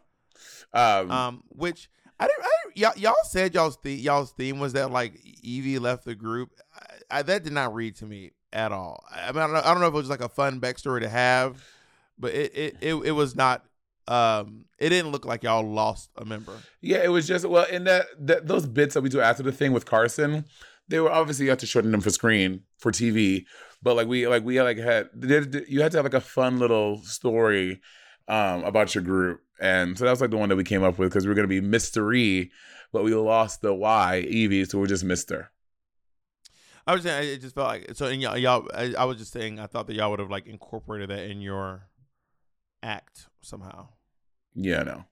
Um, 0.72 1.10
Um, 1.10 1.42
which 1.48 1.90
I 2.18 2.26
didn't. 2.26 2.42
I 2.44 2.50
didn't 2.64 2.76
y'all, 2.76 2.92
y'all 2.96 3.14
said 3.24 3.54
y'all's 3.54 3.78
the, 3.82 3.92
y'all's 3.92 4.32
theme 4.32 4.58
was 4.58 4.72
that 4.74 4.90
like 4.90 5.20
Yvie 5.44 5.80
left 5.80 6.04
the 6.04 6.14
group. 6.14 6.50
I, 6.74 7.18
I, 7.18 7.22
that 7.22 7.44
did 7.44 7.52
not 7.52 7.74
read 7.74 7.96
to 7.96 8.06
me 8.06 8.32
at 8.52 8.72
all. 8.72 9.04
I 9.10 9.32
mean, 9.32 9.42
I 9.42 9.46
don't, 9.46 9.52
know, 9.52 9.62
I 9.64 9.72
don't 9.72 9.80
know 9.80 9.88
if 9.88 9.94
it 9.94 9.96
was 9.96 10.08
like 10.08 10.22
a 10.22 10.28
fun 10.28 10.60
backstory 10.60 11.00
to 11.00 11.08
have, 11.08 11.62
but 12.18 12.32
it 12.32 12.52
it 12.54 12.76
it, 12.80 12.94
it 12.94 13.12
was 13.12 13.34
not. 13.34 13.64
Um, 14.08 14.64
it 14.78 14.88
didn't 14.88 15.12
look 15.12 15.24
like 15.24 15.44
y'all 15.44 15.62
lost 15.62 16.10
a 16.16 16.24
member. 16.24 16.54
yeah, 16.80 16.98
it 16.98 17.08
was 17.08 17.28
just 17.28 17.44
well 17.44 17.66
in 17.66 17.84
that, 17.84 18.06
that 18.18 18.46
those 18.46 18.66
bits 18.66 18.94
that 18.94 19.02
we 19.02 19.08
do 19.08 19.20
after 19.20 19.42
the 19.42 19.52
thing 19.52 19.72
with 19.72 19.84
Carson, 19.86 20.46
they 20.90 21.00
were 21.00 21.10
obviously 21.10 21.46
you 21.46 21.50
have 21.50 21.58
to 21.60 21.66
shorten 21.66 21.92
them 21.92 22.00
for 22.00 22.10
screen 22.10 22.62
for 22.78 22.90
TV, 22.90 23.44
but 23.82 23.94
like 23.94 24.08
we 24.08 24.26
like 24.26 24.44
we 24.44 24.60
like 24.60 24.76
had 24.76 25.08
you 25.22 25.80
had 25.80 25.92
to 25.92 25.98
have 25.98 26.04
like 26.04 26.14
a 26.14 26.20
fun 26.20 26.58
little 26.58 26.98
story 27.02 27.80
um 28.28 28.64
about 28.64 28.94
your 28.94 29.02
group, 29.02 29.40
and 29.60 29.96
so 29.96 30.04
that 30.04 30.10
was 30.10 30.20
like 30.20 30.30
the 30.30 30.36
one 30.36 30.48
that 30.48 30.56
we 30.56 30.64
came 30.64 30.82
up 30.82 30.98
with 30.98 31.10
because 31.10 31.24
we 31.24 31.28
were 31.28 31.34
gonna 31.34 31.48
be 31.48 31.60
mystery, 31.60 32.50
but 32.92 33.04
we 33.04 33.14
lost 33.14 33.62
the 33.62 33.72
Y 33.72 34.24
Yvie, 34.28 34.68
so 34.68 34.78
we're 34.78 34.86
just 34.86 35.04
Mister. 35.04 35.50
I 36.86 36.94
was 36.94 37.04
saying 37.04 37.28
it 37.28 37.40
just 37.40 37.54
felt 37.54 37.68
like 37.68 37.90
so. 37.94 38.06
And 38.06 38.20
y'all, 38.20 38.36
y'all 38.36 38.68
I, 38.74 38.94
I 38.98 39.04
was 39.04 39.18
just 39.18 39.32
saying 39.32 39.60
I 39.60 39.66
thought 39.66 39.86
that 39.86 39.94
y'all 39.94 40.10
would 40.10 40.18
have 40.18 40.30
like 40.30 40.46
incorporated 40.46 41.10
that 41.10 41.30
in 41.30 41.40
your 41.40 41.88
act 42.82 43.28
somehow. 43.42 43.88
Yeah, 44.54 44.82
no. 44.82 45.04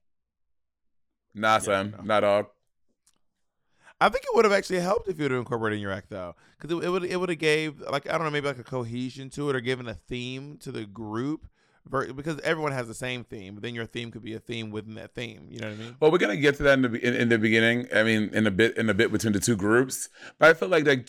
Nah, 1.35 1.59
son, 1.59 1.95
no. 1.97 2.03
not 2.03 2.21
dog. 2.21 2.47
I 4.01 4.09
think 4.09 4.25
it 4.25 4.31
would 4.35 4.45
have 4.45 4.53
actually 4.53 4.79
helped 4.81 5.09
if 5.09 5.19
you 5.19 5.25
would 5.25 5.33
have 5.33 5.41
incorporated 5.41 5.79
in 5.79 5.83
your 5.83 5.93
act 5.93 6.11
though, 6.11 6.37
because 6.59 6.77
it, 6.77 6.85
it 6.85 6.89
would 6.89 7.05
it 7.05 7.17
would 7.17 7.29
have 7.29 7.39
gave 7.39 7.81
like 7.81 8.09
I 8.09 8.13
don't 8.13 8.25
know 8.25 8.31
maybe 8.31 8.47
like 8.47 8.59
a 8.59 8.65
cohesion 8.65 9.29
to 9.31 9.51
it 9.51 9.57
or 9.57 9.61
given 9.61 9.89
a 9.89 9.95
theme 9.95 10.57
to 10.59 10.71
the 10.71 10.85
group, 10.85 11.49
because 11.91 12.39
everyone 12.41 12.73
has 12.73 12.87
the 12.87 12.95
same 12.95 13.25
theme, 13.25 13.55
but 13.55 13.63
then 13.63 13.75
your 13.75 13.87
theme 13.87 14.11
could 14.11 14.23
be 14.23 14.35
a 14.35 14.39
theme 14.39 14.71
within 14.71 14.95
that 14.95 15.15
theme. 15.15 15.49
You 15.51 15.61
know 15.61 15.69
what 15.69 15.75
I 15.75 15.83
mean? 15.83 15.97
Well, 15.99 16.11
we're 16.13 16.19
gonna 16.19 16.37
get 16.37 16.57
to 16.59 16.63
that 16.65 16.75
in 16.75 16.83
the 16.83 17.07
in, 17.07 17.15
in 17.15 17.29
the 17.29 17.39
beginning. 17.39 17.89
I 17.93 18.05
mean, 18.05 18.31
in 18.33 18.47
a 18.47 18.51
bit 18.53 18.77
in 18.77 18.89
a 18.89 18.95
bit 18.95 19.11
between 19.11 19.33
the 19.33 19.41
two 19.41 19.57
groups, 19.57 20.09
but 20.39 20.49
I 20.49 20.55
feel 20.55 20.69
like 20.69 20.87
like 20.87 21.09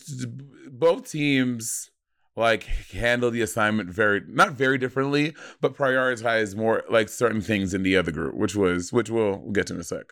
both 0.70 1.10
teams 1.10 1.90
like 2.36 2.64
handle 2.92 3.30
the 3.30 3.42
assignment 3.42 3.90
very 3.90 4.22
not 4.26 4.52
very 4.52 4.78
differently, 4.78 5.34
but 5.60 5.76
prioritize 5.76 6.56
more 6.56 6.82
like 6.90 7.08
certain 7.08 7.40
things 7.40 7.72
in 7.72 7.82
the 7.82 7.96
other 7.96 8.10
group, 8.10 8.34
which 8.34 8.56
was 8.56 8.92
which 8.92 9.10
we'll, 9.10 9.38
we'll 9.38 9.52
get 9.52 9.68
to 9.68 9.74
in 9.74 9.80
a 9.80 9.84
sec. 9.84 10.06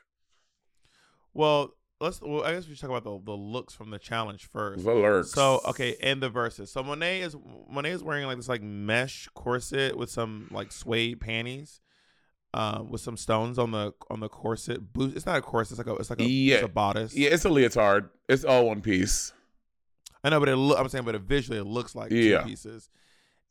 Well, 1.34 1.74
let's. 2.00 2.20
Well, 2.20 2.44
I 2.44 2.52
guess 2.52 2.66
we 2.68 2.74
should 2.74 2.88
talk 2.88 2.90
about 2.90 3.04
the 3.04 3.20
the 3.32 3.36
looks 3.36 3.74
from 3.74 3.90
the 3.90 3.98
challenge 3.98 4.48
first. 4.50 4.84
The 4.84 4.94
lurks. 4.94 5.32
So 5.32 5.60
okay, 5.68 5.96
and 6.02 6.22
the 6.22 6.28
verses. 6.28 6.70
So 6.70 6.82
Monét 6.82 7.20
is 7.22 7.34
Monét 7.34 7.90
is 7.92 8.02
wearing 8.02 8.26
like 8.26 8.36
this 8.36 8.48
like 8.48 8.62
mesh 8.62 9.28
corset 9.34 9.96
with 9.96 10.10
some 10.10 10.48
like 10.50 10.72
suede 10.72 11.20
panties, 11.20 11.80
um, 12.54 12.90
with 12.90 13.00
some 13.00 13.16
stones 13.16 13.58
on 13.58 13.70
the 13.70 13.92
on 14.10 14.20
the 14.20 14.28
corset. 14.28 14.92
Boot. 14.92 15.16
It's 15.16 15.26
not 15.26 15.36
a 15.38 15.42
corset. 15.42 15.78
It's 15.78 15.86
like 15.86 15.96
a 15.96 16.00
it's 16.00 16.10
like 16.10 16.20
a, 16.20 16.24
Yeah. 16.28 16.54
it's 16.56 16.64
a 16.64 16.68
bodice. 16.68 17.14
yeah, 17.14 17.30
it's 17.30 17.44
a 17.44 17.48
leotard. 17.50 18.10
It's 18.28 18.44
all 18.44 18.66
one 18.66 18.80
piece. 18.80 19.32
I 20.24 20.30
know, 20.30 20.40
but 20.40 20.48
it 20.48 20.56
loo- 20.56 20.74
I'm 20.76 20.88
saying, 20.88 21.04
but 21.04 21.14
it 21.14 21.22
visually 21.22 21.58
it 21.58 21.64
looks 21.64 21.94
like 21.94 22.10
Yeah. 22.10 22.42
two 22.42 22.48
pieces, 22.48 22.90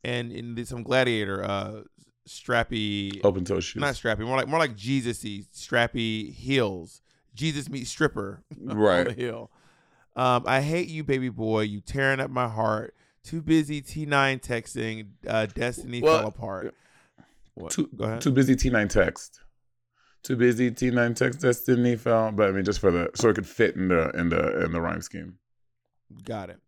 and 0.04 0.30
in 0.32 0.54
the, 0.54 0.64
some 0.64 0.82
gladiator 0.82 1.42
uh 1.42 1.82
strappy, 2.28 3.20
Open 3.24 3.44
toe 3.44 3.58
shoes. 3.60 3.80
not 3.80 3.94
strappy, 3.94 4.20
more 4.20 4.36
like 4.36 4.48
more 4.48 4.58
like 4.58 4.76
Jesus-y 4.76 5.44
strappy 5.54 6.32
heels. 6.34 7.00
Jesus 7.38 7.68
meets 7.70 7.88
stripper 7.90 8.42
on 8.68 8.76
Right. 8.76 9.04
the 9.08 9.12
heel. 9.14 9.50
Um, 10.16 10.42
I 10.46 10.60
hate 10.60 10.88
you, 10.88 11.04
baby 11.04 11.28
boy. 11.28 11.60
You 11.62 11.80
tearing 11.80 12.18
up 12.20 12.30
my 12.30 12.48
heart. 12.48 12.94
Too 13.22 13.40
busy 13.40 13.80
T9 13.80 14.40
texting. 14.40 15.08
Uh, 15.26 15.46
Destiny 15.46 16.02
Well, 16.02 16.18
fell 16.18 16.28
apart. 16.28 16.74
What? 17.54 17.72
Too, 17.72 17.88
Go 17.94 18.04
ahead. 18.04 18.20
too 18.20 18.32
busy 18.32 18.56
T9 18.56 18.88
text. 18.88 19.40
Too 20.24 20.34
busy 20.36 20.70
T9 20.72 21.14
text 21.14 21.40
destiny 21.40 21.94
fell. 21.96 22.32
But 22.32 22.48
I 22.48 22.52
mean 22.52 22.64
just 22.64 22.80
for 22.80 22.90
the 22.90 23.10
so 23.14 23.28
it 23.28 23.34
could 23.34 23.46
fit 23.46 23.76
in 23.76 23.88
the 23.88 24.10
in 24.10 24.28
the 24.30 24.64
in 24.64 24.72
the 24.72 24.80
rhyme 24.80 25.00
scheme. 25.02 25.38
Got 26.24 26.50
it. 26.50 26.58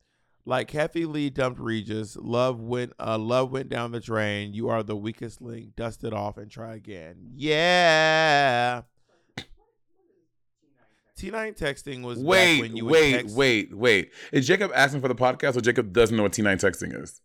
Like 0.46 0.68
Kathie 0.68 1.04
Lee 1.06 1.30
dumped 1.30 1.61
Regis. 1.61 2.16
Love 2.16 2.61
went. 2.61 2.92
Uh, 3.00 3.18
love 3.18 3.50
went 3.52 3.68
down 3.68 3.90
the 3.92 4.00
drain. 4.00 4.54
You 4.54 4.68
are 4.68 4.83
the 4.83 4.96
weakest 4.96 5.42
link. 5.42 5.74
Dust 5.76 6.04
it 6.04 6.12
off 6.14 6.37
and 6.38 6.50
try 6.50 6.74
again. 6.74 7.16
Yeah. 7.35 8.83
T9 11.20 11.59
texting 11.59 12.02
was 12.02 12.18
back 12.18 12.26
Wait, 12.26 12.61
when 12.61 12.76
you 12.76 12.85
would 12.85 12.92
wait, 12.92 13.12
text- 13.12 13.37
wait, 13.37 13.76
wait. 13.76 14.12
Is 14.33 14.46
Jacob 14.46 14.70
asking 14.74 15.00
for 15.00 15.09
the 15.09 15.14
podcast 15.14 15.56
or 15.56 15.61
Jacob 15.61 15.92
doesn't 15.92 16.16
know 16.16 16.22
what 16.22 16.33
T9 16.33 16.56
texting 16.59 17.00
is? 17.02 17.20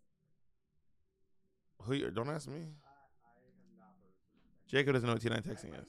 Who 1.84 1.94
you, 1.94 2.12
don't 2.12 2.30
ask 2.30 2.48
me. 2.50 2.62
Jacob 4.70 4.94
doesn't 4.94 5.08
know 5.08 5.14
what 5.14 5.22
T9 5.22 5.46
texting 5.48 5.80
is. 5.80 5.86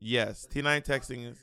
Yes, 0.00 0.46
T9 0.52 0.84
texting 0.84 1.30
is. 1.30 1.38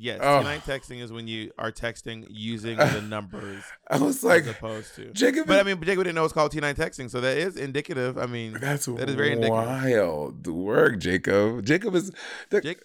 Yes, 0.00 0.20
Oh. 0.22 0.40
T9 0.44 0.60
texting 0.60 1.02
is 1.02 1.10
when 1.10 1.26
you 1.26 1.50
are 1.58 1.72
texting 1.72 2.24
using 2.30 2.76
the 2.76 3.00
numbers 3.08 3.64
I 3.90 3.98
was 3.98 4.22
like, 4.22 4.44
as 4.44 4.50
opposed 4.50 4.94
to. 4.94 5.10
Jacob. 5.12 5.48
But 5.48 5.58
I 5.58 5.64
mean, 5.64 5.82
Jacob 5.82 6.04
didn't 6.04 6.14
know 6.14 6.24
it's 6.24 6.32
called 6.32 6.52
T9 6.52 6.74
texting, 6.76 7.10
so 7.10 7.20
that 7.20 7.36
is 7.36 7.56
indicative. 7.56 8.16
I 8.16 8.26
mean, 8.26 8.52
that's 8.60 8.86
that 8.86 9.08
is 9.08 9.16
very 9.16 9.32
indicative. 9.32 9.50
wild 9.56 10.46
work, 10.46 11.00
Jacob. 11.00 11.64
Jacob 11.64 11.96
is. 11.96 12.12
The, 12.50 12.60
Jake, 12.60 12.80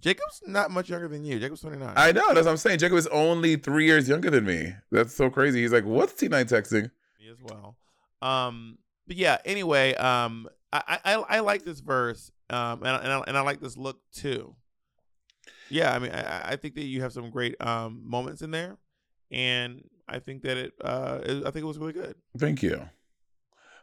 Jacob's 0.00 0.42
not 0.46 0.70
much 0.70 0.90
younger 0.90 1.08
than 1.08 1.24
you. 1.24 1.40
Jacob's 1.40 1.62
29. 1.62 1.94
I 1.96 2.12
know. 2.12 2.34
That's 2.34 2.44
what 2.44 2.48
I'm 2.50 2.56
saying. 2.58 2.80
Jacob 2.80 2.98
is 2.98 3.06
only 3.06 3.56
three 3.56 3.86
years 3.86 4.06
younger 4.06 4.28
than 4.28 4.44
me. 4.44 4.74
That's 4.92 5.14
so 5.14 5.30
crazy. 5.30 5.62
He's 5.62 5.72
like, 5.72 5.86
what's 5.86 6.12
T9 6.12 6.44
texting? 6.44 6.90
Me 7.18 7.30
as 7.30 7.38
well. 7.42 7.76
Um, 8.20 8.76
but 9.06 9.16
yeah. 9.16 9.38
Anyway, 9.46 9.94
um, 9.94 10.48
I 10.70 10.98
I, 11.02 11.14
I 11.14 11.40
like 11.40 11.64
this 11.64 11.80
verse, 11.80 12.30
um, 12.50 12.82
and 12.82 13.02
and 13.04 13.10
I, 13.12 13.24
and 13.26 13.38
I 13.38 13.40
like 13.40 13.60
this 13.62 13.78
look 13.78 14.00
too. 14.12 14.54
Yeah, 15.70 15.94
I 15.94 15.98
mean, 15.98 16.12
I, 16.12 16.52
I 16.52 16.56
think 16.56 16.74
that 16.74 16.84
you 16.84 17.02
have 17.02 17.12
some 17.12 17.30
great 17.30 17.56
um 17.60 18.02
moments 18.04 18.42
in 18.42 18.50
there, 18.50 18.76
and 19.30 19.82
I 20.08 20.18
think 20.18 20.42
that 20.42 20.56
it 20.56 20.72
uh, 20.82 21.20
it, 21.22 21.46
I 21.46 21.50
think 21.50 21.64
it 21.64 21.66
was 21.66 21.78
really 21.78 21.92
good. 21.92 22.14
Thank 22.38 22.62
you. 22.62 22.88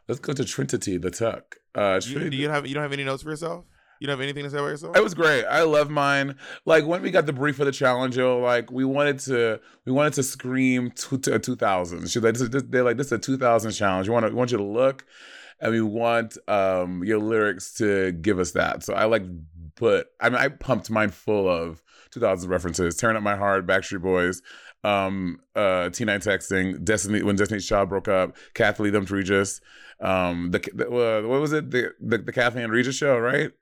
Let's 0.08 0.20
go 0.20 0.32
to 0.32 0.44
Trinity, 0.44 0.98
the 0.98 1.10
tuck. 1.10 1.56
Uh, 1.74 2.00
You, 2.04 2.30
do 2.30 2.36
you 2.36 2.48
have 2.48 2.66
you 2.66 2.74
don't 2.74 2.82
have 2.82 2.92
any 2.92 3.04
notes 3.04 3.22
for 3.22 3.30
yourself? 3.30 3.64
You 3.98 4.06
don't 4.06 4.18
have 4.18 4.22
anything 4.22 4.44
to 4.44 4.50
say 4.50 4.58
about 4.58 4.68
yourself? 4.68 4.96
It 4.96 5.02
was 5.02 5.14
great. 5.14 5.44
I 5.46 5.62
love 5.62 5.88
mine. 5.88 6.36
Like 6.66 6.84
when 6.86 7.00
we 7.00 7.10
got 7.10 7.24
the 7.24 7.32
brief 7.32 7.56
for 7.56 7.64
the 7.64 7.72
challenge, 7.72 8.16
yo, 8.16 8.38
like 8.40 8.70
we 8.70 8.84
wanted 8.84 9.20
to, 9.20 9.58
we 9.86 9.92
wanted 9.92 10.12
to 10.14 10.22
scream 10.22 10.90
to 10.90 11.18
two 11.18 11.56
thousand. 11.56 12.10
She's 12.10 12.22
like, 12.22 12.34
this 12.34 12.42
is, 12.42 12.50
this, 12.50 12.62
they're 12.68 12.84
like, 12.84 12.98
this 12.98 13.06
is 13.06 13.12
a 13.12 13.18
two 13.18 13.38
thousand 13.38 13.72
challenge. 13.72 14.06
We 14.06 14.12
want 14.12 14.26
to, 14.26 14.30
we 14.30 14.36
want 14.36 14.50
you 14.50 14.58
to 14.58 14.64
look, 14.64 15.06
and 15.60 15.72
we 15.72 15.80
want 15.80 16.36
um 16.46 17.04
your 17.04 17.18
lyrics 17.18 17.72
to 17.78 18.12
give 18.12 18.38
us 18.38 18.50
that. 18.52 18.84
So 18.84 18.92
I 18.92 19.06
like 19.06 19.24
put, 19.76 20.08
I 20.20 20.28
mean, 20.28 20.38
I 20.38 20.48
pumped 20.48 20.90
mine 20.90 21.10
full 21.10 21.48
of 21.48 21.82
two 22.10 22.20
thousand 22.20 22.50
references. 22.50 22.96
Tearing 22.96 23.16
up 23.16 23.22
my 23.22 23.36
heart, 23.36 23.66
Backstreet 23.66 24.02
Boys, 24.02 24.42
um, 24.84 25.38
uh, 25.54 25.90
T9 25.90 26.24
texting, 26.24 26.84
Destiny 26.84 27.22
when 27.22 27.36
Destiny's 27.36 27.66
Child 27.66 27.88
broke 27.88 28.08
up, 28.08 28.36
Kathie 28.54 28.84
Lee 28.84 28.90
Dumped 28.90 29.10
Regis, 29.10 29.60
um, 30.00 30.50
the, 30.50 30.58
the 30.74 30.86
uh, 30.86 31.28
what 31.28 31.40
was 31.40 31.52
it, 31.52 31.70
the 31.70 31.92
the, 32.00 32.18
the 32.18 32.32
Kathie 32.32 32.60
Lee 32.60 32.66
Regis 32.66 32.96
show, 32.96 33.18
right? 33.18 33.52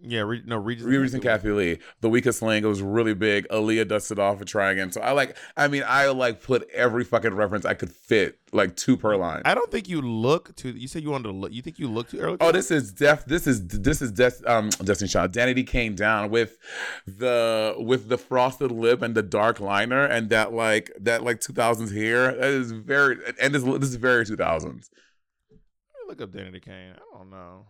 Yeah, 0.00 0.20
re- 0.20 0.42
no, 0.46 0.56
Regis. 0.56 0.84
Regis 0.84 1.14
and 1.14 1.22
Kathie 1.22 1.50
Lee. 1.50 1.78
The 2.00 2.08
weakest 2.08 2.40
link 2.40 2.64
was 2.64 2.82
really 2.82 3.14
big. 3.14 3.48
Aaliyah 3.48 3.88
dusted 3.88 4.18
off 4.18 4.38
for 4.38 4.44
try 4.44 4.70
again. 4.70 4.92
So 4.92 5.00
I 5.00 5.12
like 5.12 5.36
I 5.56 5.66
mean, 5.68 5.82
I 5.86 6.06
like 6.08 6.42
put 6.42 6.68
every 6.70 7.04
fucking 7.04 7.34
reference 7.34 7.64
I 7.64 7.74
could 7.74 7.90
fit, 7.90 8.38
like 8.52 8.76
two 8.76 8.96
per 8.96 9.16
line. 9.16 9.42
I 9.44 9.54
don't 9.54 9.70
think 9.70 9.88
you 9.88 10.00
look 10.00 10.54
too. 10.54 10.70
You 10.70 10.86
said 10.86 11.02
you 11.02 11.10
wanted 11.10 11.24
to 11.24 11.32
look. 11.32 11.52
You 11.52 11.62
think 11.62 11.78
you 11.78 11.88
look 11.88 12.10
too 12.10 12.20
early? 12.20 12.36
Oh, 12.40 12.52
this 12.52 12.70
is 12.70 12.92
def. 12.92 13.24
This 13.24 13.46
is 13.46 13.66
this 13.66 14.00
is 14.00 14.12
Des, 14.12 14.32
um 14.46 14.70
Destiny 14.70 15.08
Child. 15.08 15.32
Danity 15.32 15.66
came 15.66 15.94
down 15.94 16.30
with 16.30 16.58
the 17.06 17.74
with 17.78 18.08
the 18.08 18.18
frosted 18.18 18.70
lip 18.70 19.02
and 19.02 19.14
the 19.14 19.22
dark 19.22 19.58
liner 19.58 20.04
and 20.04 20.30
that 20.30 20.52
like 20.52 20.92
that 21.00 21.24
like 21.24 21.40
two 21.40 21.52
thousands 21.52 21.92
hair. 21.92 22.32
That 22.32 22.50
is 22.50 22.70
very 22.70 23.16
and 23.40 23.54
this 23.54 23.64
this 23.64 23.90
is 23.90 23.96
very 23.96 24.24
two 24.24 24.36
thousands. 24.36 24.90
look 26.06 26.20
up 26.20 26.30
Danity 26.30 26.62
Kane. 26.62 26.92
I 26.92 27.18
don't 27.18 27.30
know. 27.30 27.66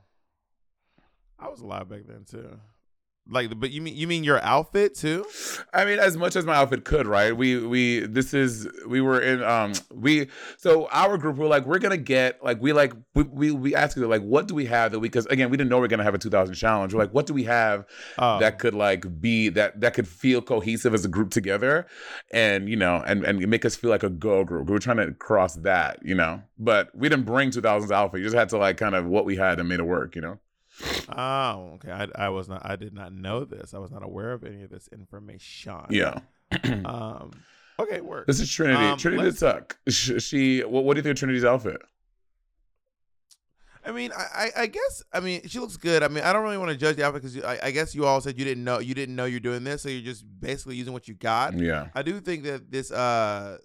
I 1.38 1.48
was 1.48 1.60
alive 1.60 1.88
back 1.88 2.02
then 2.06 2.24
too. 2.28 2.58
Like, 3.30 3.60
but 3.60 3.70
you 3.72 3.82
mean 3.82 3.94
you 3.94 4.06
mean 4.06 4.24
your 4.24 4.42
outfit 4.42 4.94
too? 4.94 5.26
I 5.74 5.84
mean, 5.84 5.98
as 5.98 6.16
much 6.16 6.34
as 6.34 6.46
my 6.46 6.54
outfit 6.56 6.86
could, 6.86 7.06
right? 7.06 7.36
We 7.36 7.58
we 7.58 8.00
this 8.06 8.32
is 8.32 8.66
we 8.86 9.02
were 9.02 9.20
in 9.20 9.42
um 9.42 9.74
we 9.94 10.28
so 10.56 10.88
our 10.90 11.18
group 11.18 11.36
we're 11.36 11.46
like 11.46 11.66
we're 11.66 11.78
gonna 11.78 11.98
get 11.98 12.42
like 12.42 12.58
we 12.62 12.72
like 12.72 12.94
we 13.14 13.24
we, 13.24 13.50
we 13.50 13.74
asked 13.74 13.98
you 13.98 14.06
like 14.06 14.22
what 14.22 14.48
do 14.48 14.54
we 14.54 14.64
have 14.64 14.92
that 14.92 15.00
we 15.00 15.10
because 15.10 15.26
again 15.26 15.50
we 15.50 15.58
didn't 15.58 15.68
know 15.68 15.78
we 15.78 15.84
are 15.84 15.88
gonna 15.88 16.04
have 16.04 16.14
a 16.14 16.18
2000 16.18 16.54
challenge. 16.54 16.94
We're 16.94 17.00
like 17.00 17.12
what 17.12 17.26
do 17.26 17.34
we 17.34 17.44
have 17.44 17.84
Oh. 18.16 18.38
that 18.38 18.58
could 18.58 18.72
like 18.74 19.20
be 19.20 19.50
that 19.50 19.78
that 19.82 19.92
could 19.92 20.08
feel 20.08 20.40
cohesive 20.40 20.94
as 20.94 21.04
a 21.04 21.08
group 21.08 21.28
together, 21.30 21.86
and 22.32 22.66
you 22.66 22.76
know 22.76 23.02
and 23.06 23.24
and 23.24 23.46
make 23.46 23.66
us 23.66 23.76
feel 23.76 23.90
like 23.90 24.04
a 24.04 24.08
girl 24.08 24.42
group. 24.42 24.68
We 24.68 24.72
were 24.72 24.78
trying 24.78 24.96
to 25.06 25.12
cross 25.12 25.54
that, 25.56 25.98
you 26.02 26.14
know, 26.14 26.40
but 26.58 26.88
we 26.94 27.10
didn't 27.10 27.26
bring 27.26 27.50
2000s 27.50 27.90
outfit. 27.90 28.20
You 28.20 28.24
just 28.24 28.36
had 28.36 28.48
to 28.48 28.56
like 28.56 28.78
kind 28.78 28.94
of 28.94 29.04
what 29.04 29.26
we 29.26 29.36
had 29.36 29.60
and 29.60 29.68
made 29.68 29.80
it 29.80 29.86
work, 29.86 30.16
you 30.16 30.22
know. 30.22 30.38
Oh, 31.08 31.72
okay. 31.74 31.90
I, 31.90 32.26
I 32.26 32.28
was 32.28 32.48
not. 32.48 32.62
I 32.64 32.76
did 32.76 32.94
not 32.94 33.12
know 33.12 33.44
this. 33.44 33.74
I 33.74 33.78
was 33.78 33.90
not 33.90 34.02
aware 34.02 34.32
of 34.32 34.44
any 34.44 34.62
of 34.62 34.70
this 34.70 34.88
information. 34.88 35.86
Yeah. 35.90 36.20
Um. 36.84 37.32
Okay. 37.78 38.00
Work. 38.00 38.26
This 38.26 38.40
is 38.40 38.50
Trinity. 38.50 38.82
Um, 38.82 38.98
Trinity 38.98 39.36
Tuck. 39.36 39.78
She, 39.88 40.18
she 40.18 40.60
what, 40.64 40.84
what 40.84 40.94
do 40.94 40.98
you 40.98 41.02
think 41.02 41.12
of 41.12 41.18
Trinity's 41.18 41.44
outfit? 41.44 41.80
I 43.88 43.92
mean, 43.92 44.12
I, 44.16 44.24
I, 44.34 44.62
I 44.62 44.66
guess. 44.66 45.02
I 45.12 45.20
mean, 45.20 45.48
she 45.48 45.58
looks 45.58 45.76
good. 45.76 46.02
I 46.02 46.08
mean, 46.08 46.22
I 46.22 46.32
don't 46.32 46.42
really 46.42 46.58
want 46.58 46.70
to 46.70 46.76
judge 46.76 46.96
the 46.96 47.04
outfit 47.04 47.22
because 47.22 47.42
I, 47.42 47.58
I 47.68 47.70
guess 47.70 47.94
you 47.94 48.04
all 48.04 48.20
said 48.20 48.38
you 48.38 48.44
didn't 48.44 48.64
know. 48.64 48.80
You 48.80 48.94
didn't 48.94 49.16
know 49.16 49.24
you're 49.24 49.40
doing 49.40 49.64
this, 49.64 49.82
so 49.82 49.88
you're 49.88 50.02
just 50.02 50.24
basically 50.40 50.76
using 50.76 50.92
what 50.92 51.08
you 51.08 51.14
got. 51.14 51.54
Yeah. 51.58 51.88
I 51.94 52.02
do 52.02 52.20
think 52.20 52.44
that 52.44 52.70
this. 52.70 52.90
Uh, 52.90 53.58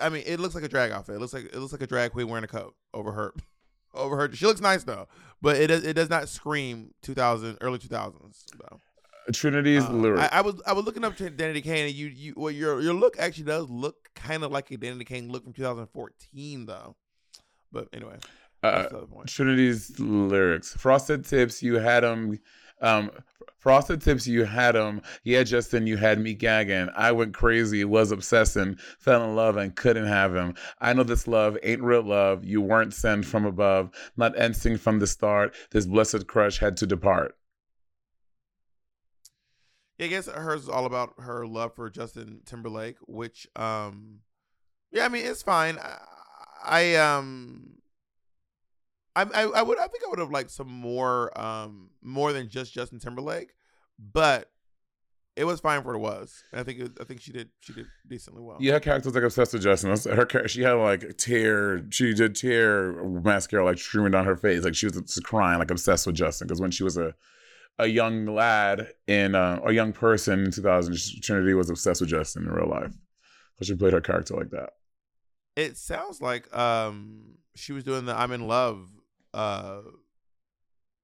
I 0.00 0.08
mean, 0.10 0.24
it 0.26 0.40
looks 0.40 0.54
like 0.54 0.64
a 0.64 0.68
drag 0.68 0.90
outfit. 0.90 1.14
It 1.14 1.18
looks 1.18 1.32
like 1.32 1.44
it 1.44 1.56
looks 1.56 1.72
like 1.72 1.82
a 1.82 1.86
drag 1.86 2.12
queen 2.12 2.28
wearing 2.28 2.44
a 2.44 2.48
coat 2.48 2.74
over 2.92 3.12
her, 3.12 3.34
over 3.94 4.16
her. 4.16 4.32
She 4.34 4.46
looks 4.46 4.60
nice 4.60 4.84
though, 4.84 5.08
but 5.40 5.56
it 5.56 5.68
does 5.68 5.84
it 5.84 5.94
does 5.94 6.10
not 6.10 6.28
scream 6.28 6.92
2000 7.02 7.58
early 7.60 7.78
2000s 7.78 8.44
though. 8.58 8.80
Trinity's 9.32 9.84
Uh, 9.84 9.92
lyrics. 9.92 10.28
I, 10.32 10.38
I 10.38 10.40
was 10.42 10.60
I 10.66 10.72
was 10.74 10.84
looking 10.84 11.04
up 11.04 11.16
to 11.16 11.30
Danity 11.30 11.62
Kane, 11.62 11.86
and 11.86 11.94
you 11.94 12.06
you 12.08 12.34
well 12.36 12.50
your 12.50 12.80
your 12.82 12.92
look 12.94 13.18
actually 13.18 13.44
does 13.44 13.70
look 13.70 13.96
kind 14.14 14.44
of 14.44 14.52
like 14.52 14.70
a 14.70 14.76
Danity 14.76 15.06
Kane 15.06 15.30
look 15.30 15.44
from 15.44 15.52
2014 15.54 16.66
though. 16.66 16.94
But 17.72 17.88
anyway, 17.92 18.16
Uh, 18.62 18.70
that's 18.82 18.92
the 18.92 19.06
point. 19.06 19.28
Trinity's 19.28 19.98
lyrics. 19.98 20.74
Frosted 20.76 21.24
tips, 21.24 21.62
you 21.62 21.78
had 21.78 22.02
them. 22.04 22.30
Um, 22.30 22.38
frosted 23.64 24.02
tips, 24.02 24.26
you 24.26 24.44
had 24.44 24.74
them. 24.74 25.00
Yeah, 25.22 25.42
Justin, 25.42 25.86
you 25.86 25.96
had 25.96 26.18
me 26.18 26.34
gagging. 26.34 26.90
I 26.94 27.12
went 27.12 27.32
crazy, 27.34 27.84
was 27.84 28.12
obsessing, 28.12 28.76
fell 28.98 29.24
in 29.24 29.34
love 29.34 29.56
and 29.56 29.74
couldn't 29.74 30.06
have 30.06 30.34
him. 30.34 30.54
I 30.80 30.92
know 30.92 31.02
this 31.02 31.26
love 31.26 31.56
ain't 31.62 31.82
real 31.82 32.02
love. 32.02 32.44
You 32.44 32.60
weren't 32.60 32.92
sent 32.92 33.24
from 33.24 33.46
above, 33.46 33.90
not 34.16 34.36
instinct 34.36 34.82
from 34.82 34.98
the 34.98 35.06
start. 35.06 35.54
This 35.70 35.86
blessed 35.86 36.26
crush 36.26 36.58
had 36.58 36.76
to 36.78 36.86
depart. 36.86 37.36
Yeah, 39.98 40.06
I 40.06 40.08
guess 40.08 40.26
hers 40.26 40.64
is 40.64 40.68
all 40.68 40.86
about 40.86 41.14
her 41.18 41.46
love 41.46 41.74
for 41.74 41.88
Justin 41.88 42.40
Timberlake, 42.44 42.96
which 43.06 43.46
um 43.56 44.20
yeah, 44.90 45.06
I 45.06 45.08
mean 45.08 45.24
it's 45.24 45.42
fine. 45.42 45.78
I, 45.78 45.98
I 46.64 46.94
um 46.96 47.76
I, 49.16 49.22
I 49.22 49.42
I 49.42 49.62
would 49.62 49.78
I 49.78 49.86
think 49.86 50.04
I 50.04 50.10
would 50.10 50.18
have 50.18 50.30
liked 50.30 50.50
some 50.50 50.68
more 50.68 51.36
um 51.40 51.90
more 52.02 52.32
than 52.32 52.48
just 52.48 52.72
Justin 52.72 52.98
Timberlake, 52.98 53.54
but 53.98 54.50
it 55.36 55.44
was 55.44 55.58
fine 55.60 55.82
for 55.82 55.88
what 55.88 55.96
it 55.96 56.18
was. 56.20 56.44
And 56.52 56.60
I 56.60 56.64
think 56.64 56.78
it, 56.80 56.92
I 57.00 57.04
think 57.04 57.20
she 57.20 57.32
did 57.32 57.48
she 57.60 57.72
did 57.72 57.86
decently 58.08 58.42
well. 58.42 58.56
Yeah, 58.60 58.74
her 58.74 58.80
character 58.80 59.08
was 59.08 59.14
like 59.14 59.24
obsessed 59.24 59.52
with 59.52 59.62
Justin. 59.62 59.90
That's- 59.92 60.32
Her 60.32 60.48
she 60.48 60.62
had 60.62 60.72
like 60.74 61.16
tear. 61.16 61.84
She 61.90 62.14
did 62.14 62.36
tear 62.36 63.02
mascara 63.04 63.64
like 63.64 63.78
streaming 63.78 64.12
down 64.12 64.24
her 64.26 64.36
face. 64.36 64.64
Like 64.64 64.74
she 64.76 64.86
was 64.86 64.94
just 64.96 65.24
crying, 65.24 65.58
like 65.58 65.70
obsessed 65.70 66.06
with 66.06 66.16
Justin. 66.16 66.46
Because 66.46 66.60
when 66.60 66.70
she 66.70 66.84
was 66.84 66.96
a 66.96 67.14
a 67.80 67.86
young 67.88 68.26
lad 68.26 68.92
in 69.08 69.34
uh, 69.34 69.60
a 69.66 69.72
young 69.72 69.92
person 69.92 70.44
in 70.44 70.50
2000, 70.52 70.96
Trinity 71.22 71.54
was 71.54 71.68
obsessed 71.70 72.00
with 72.00 72.10
Justin 72.10 72.44
in 72.44 72.50
real 72.52 72.68
life. 72.68 72.92
So 73.58 73.64
she 73.64 73.74
played 73.74 73.92
her 73.92 74.00
character 74.00 74.34
like 74.36 74.50
that. 74.50 74.70
It 75.56 75.76
sounds 75.76 76.20
like 76.22 76.52
um 76.56 77.36
she 77.56 77.72
was 77.72 77.82
doing 77.82 78.04
the 78.04 78.16
I'm 78.16 78.30
in 78.32 78.46
love 78.46 78.88
uh 79.34 79.80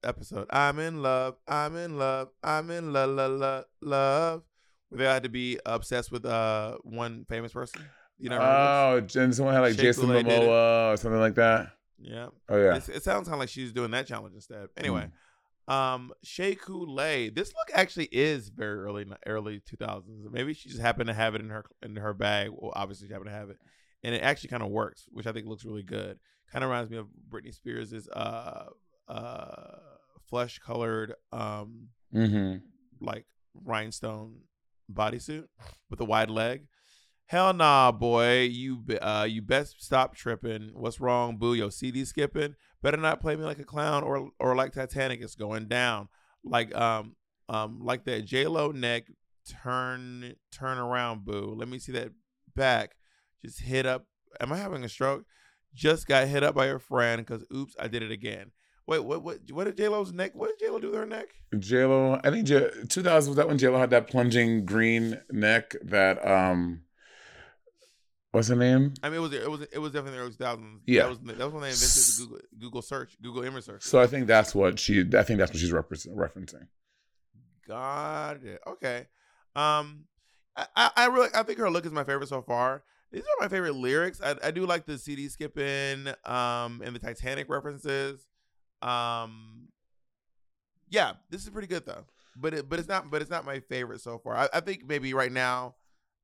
episode. 0.02 0.46
I'm 0.50 0.78
in 0.78 1.02
love, 1.02 1.36
I'm 1.46 1.76
in 1.76 1.98
love, 1.98 2.28
I'm 2.42 2.70
in 2.70 2.92
love, 2.92 3.10
La, 3.10 3.26
la, 3.26 3.62
love. 3.80 4.42
Where 4.88 4.98
they 4.98 5.04
had 5.04 5.22
to 5.24 5.28
be 5.28 5.58
obsessed 5.66 6.10
with 6.10 6.24
uh 6.24 6.78
one 6.82 7.24
famous 7.28 7.52
person. 7.52 7.82
You 8.18 8.30
know? 8.30 8.38
Oh, 8.40 9.06
and 9.20 9.34
someone 9.34 9.54
had 9.54 9.60
like 9.60 9.74
Shea 9.76 9.82
Jason. 9.82 10.08
Momoa 10.08 10.92
or 10.92 10.96
something 10.96 11.20
like 11.20 11.36
that. 11.36 11.72
yeah. 12.00 12.28
Oh 12.48 12.56
yeah. 12.56 12.76
It's, 12.76 12.88
it 12.88 13.02
sounds 13.02 13.28
kind 13.28 13.34
of 13.34 13.40
like 13.40 13.48
she's 13.48 13.72
doing 13.72 13.90
that 13.92 14.06
challenge 14.06 14.34
instead. 14.34 14.68
Anyway, 14.76 15.08
um, 15.68 16.12
Shea 16.22 16.54
Couleé. 16.54 17.34
This 17.34 17.48
look 17.48 17.78
actually 17.78 18.08
is 18.10 18.48
very 18.48 18.78
early, 18.80 19.06
early 19.26 19.60
two 19.64 19.76
thousands. 19.76 20.26
Maybe 20.30 20.52
she 20.54 20.68
just 20.68 20.80
happened 20.80 21.06
to 21.08 21.14
have 21.14 21.34
it 21.34 21.40
in 21.40 21.50
her 21.50 21.64
in 21.82 21.96
her 21.96 22.12
bag. 22.12 22.50
Well, 22.52 22.72
obviously 22.74 23.06
she 23.06 23.12
happened 23.12 23.30
to 23.30 23.36
have 23.36 23.50
it, 23.50 23.58
and 24.02 24.14
it 24.14 24.22
actually 24.22 24.50
kind 24.50 24.62
of 24.62 24.70
works, 24.70 25.06
which 25.10 25.26
I 25.26 25.32
think 25.32 25.46
looks 25.46 25.64
really 25.64 25.82
good. 25.84 26.18
Kind 26.52 26.64
of 26.64 26.70
reminds 26.70 26.90
me 26.90 26.96
of 26.96 27.06
Britney 27.28 27.54
Spears's 27.54 28.08
uh 28.08 28.66
uh 29.08 29.76
flesh 30.28 30.58
colored 30.58 31.14
um 31.32 31.88
Mm-hmm. 32.14 32.56
like 33.00 33.24
rhinestone 33.54 34.40
bodysuit 34.92 35.44
with 35.88 36.00
a 36.00 36.04
wide 36.04 36.28
leg. 36.30 36.66
Hell 37.26 37.52
nah, 37.52 37.92
boy. 37.92 38.40
You 38.50 38.82
uh 39.00 39.26
you 39.30 39.42
best 39.42 39.80
stop 39.82 40.16
tripping. 40.16 40.70
What's 40.74 41.00
wrong, 41.00 41.36
boo? 41.36 41.54
Yo, 41.54 41.68
CD 41.68 42.04
skipping. 42.04 42.56
Better 42.82 42.96
not 42.96 43.20
play 43.20 43.36
me 43.36 43.44
like 43.44 43.60
a 43.60 43.64
clown 43.64 44.02
or 44.02 44.30
or 44.40 44.56
like 44.56 44.72
Titanic. 44.72 45.20
It's 45.22 45.36
going 45.36 45.68
down. 45.68 46.08
Like 46.42 46.74
um 46.74 47.14
um 47.48 47.78
like 47.82 48.04
that 48.06 48.24
J 48.24 48.46
Lo 48.48 48.72
neck. 48.72 49.04
Turn 49.62 50.34
turn 50.52 50.78
around, 50.78 51.24
boo. 51.24 51.54
Let 51.56 51.68
me 51.68 51.78
see 51.78 51.92
that 51.92 52.10
back. 52.56 52.92
Just 53.44 53.60
hit 53.60 53.86
up. 53.86 54.06
Am 54.40 54.52
I 54.52 54.56
having 54.56 54.82
a 54.84 54.88
stroke? 54.88 55.24
Just 55.74 56.06
got 56.06 56.26
hit 56.28 56.42
up 56.42 56.54
by 56.54 56.66
her 56.66 56.78
friend 56.78 57.24
because 57.24 57.44
oops, 57.54 57.74
I 57.78 57.88
did 57.88 58.02
it 58.02 58.10
again. 58.10 58.50
Wait, 58.86 59.04
what? 59.04 59.22
What? 59.22 59.38
What 59.52 59.64
did 59.64 59.76
J 59.76 59.88
Lo's 59.88 60.12
neck? 60.12 60.32
What 60.34 60.48
did 60.50 60.66
J 60.66 60.70
Lo 60.70 60.80
do 60.80 60.90
to 60.90 60.98
her 60.98 61.06
neck? 61.06 61.28
J 61.58 61.84
Lo, 61.84 62.20
I 62.24 62.30
think 62.30 62.46
J- 62.46 62.70
2000 62.88 63.30
was 63.30 63.36
that 63.36 63.46
when 63.46 63.56
J 63.58 63.68
Lo 63.68 63.78
had 63.78 63.90
that 63.90 64.08
plunging 64.08 64.64
green 64.64 65.20
neck 65.30 65.76
that 65.84 66.26
um, 66.26 66.82
what's 68.32 68.48
her 68.48 68.56
name? 68.56 68.94
I 69.02 69.08
mean, 69.10 69.18
it 69.18 69.20
was 69.20 69.32
it 69.32 69.50
was 69.50 69.60
it 69.72 69.78
was 69.78 69.92
definitely 69.92 70.18
the 70.18 70.24
early 70.24 70.34
2000s. 70.34 70.80
Yeah. 70.86 71.02
that 71.04 71.08
was 71.08 71.18
that 71.18 71.44
was 71.44 71.52
when 71.52 71.62
they 71.62 71.70
invented 71.70 72.02
the 72.02 72.24
Google 72.24 72.38
Google 72.58 72.82
search, 72.82 73.16
Google 73.22 73.44
image 73.44 73.64
search. 73.64 73.82
So 73.82 74.00
I 74.00 74.06
think 74.08 74.26
that's 74.26 74.54
what 74.54 74.78
she. 74.78 75.00
I 75.16 75.22
think 75.22 75.38
that's 75.38 75.52
what 75.52 75.58
she's 75.58 75.70
referencing. 75.72 76.66
Got 77.68 78.42
it. 78.42 78.60
Okay. 78.66 79.06
Um, 79.54 80.06
I, 80.56 80.66
I, 80.74 80.90
I 80.96 81.06
really 81.06 81.28
I 81.34 81.42
think 81.44 81.58
her 81.58 81.70
look 81.70 81.86
is 81.86 81.92
my 81.92 82.04
favorite 82.04 82.28
so 82.28 82.42
far. 82.42 82.82
These 83.12 83.22
are 83.22 83.40
my 83.40 83.48
favorite 83.48 83.74
lyrics. 83.74 84.20
I, 84.22 84.36
I 84.42 84.50
do 84.50 84.66
like 84.66 84.86
the 84.86 84.96
CD 84.98 85.28
skipping, 85.28 86.08
um, 86.24 86.80
and 86.84 86.94
the 86.94 87.00
Titanic 87.00 87.48
references. 87.48 88.26
Um, 88.82 89.68
yeah, 90.88 91.14
this 91.28 91.42
is 91.42 91.50
pretty 91.50 91.68
good 91.68 91.84
though. 91.86 92.04
But 92.36 92.54
it, 92.54 92.68
but 92.68 92.78
it's 92.78 92.88
not 92.88 93.10
but 93.10 93.20
it's 93.20 93.30
not 93.30 93.44
my 93.44 93.60
favorite 93.60 94.00
so 94.00 94.18
far. 94.18 94.36
I, 94.36 94.48
I 94.54 94.60
think 94.60 94.86
maybe 94.86 95.12
right 95.12 95.32
now, 95.32 95.74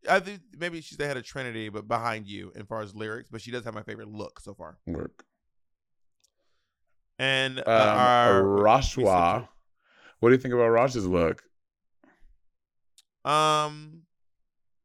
I 0.09 0.21
think 0.21 0.41
maybe 0.57 0.81
she's 0.81 1.01
ahead 1.01 1.17
of 1.17 1.25
Trinity, 1.25 1.69
but 1.69 1.89
behind 1.89 2.27
you 2.27 2.53
as 2.55 2.65
far 2.67 2.81
as 2.83 2.95
lyrics. 2.95 3.29
But 3.31 3.41
she 3.43 3.51
does 3.51 3.65
have 3.65 3.75
my 3.75 3.83
favorite 3.83 4.09
look 4.09 4.41
so 4.41 4.55
far. 4.55 4.79
Work. 4.87 5.25
And 7.19 7.59
uh, 7.61 7.63
Um, 7.63 7.99
our 7.99 8.43
Rashwa. 8.43 9.49
What 10.21 10.29
do 10.29 10.35
you 10.35 10.41
think 10.41 10.55
about 10.55 10.69
Raj's 10.69 11.07
look? 11.07 11.43
Um, 13.25 14.03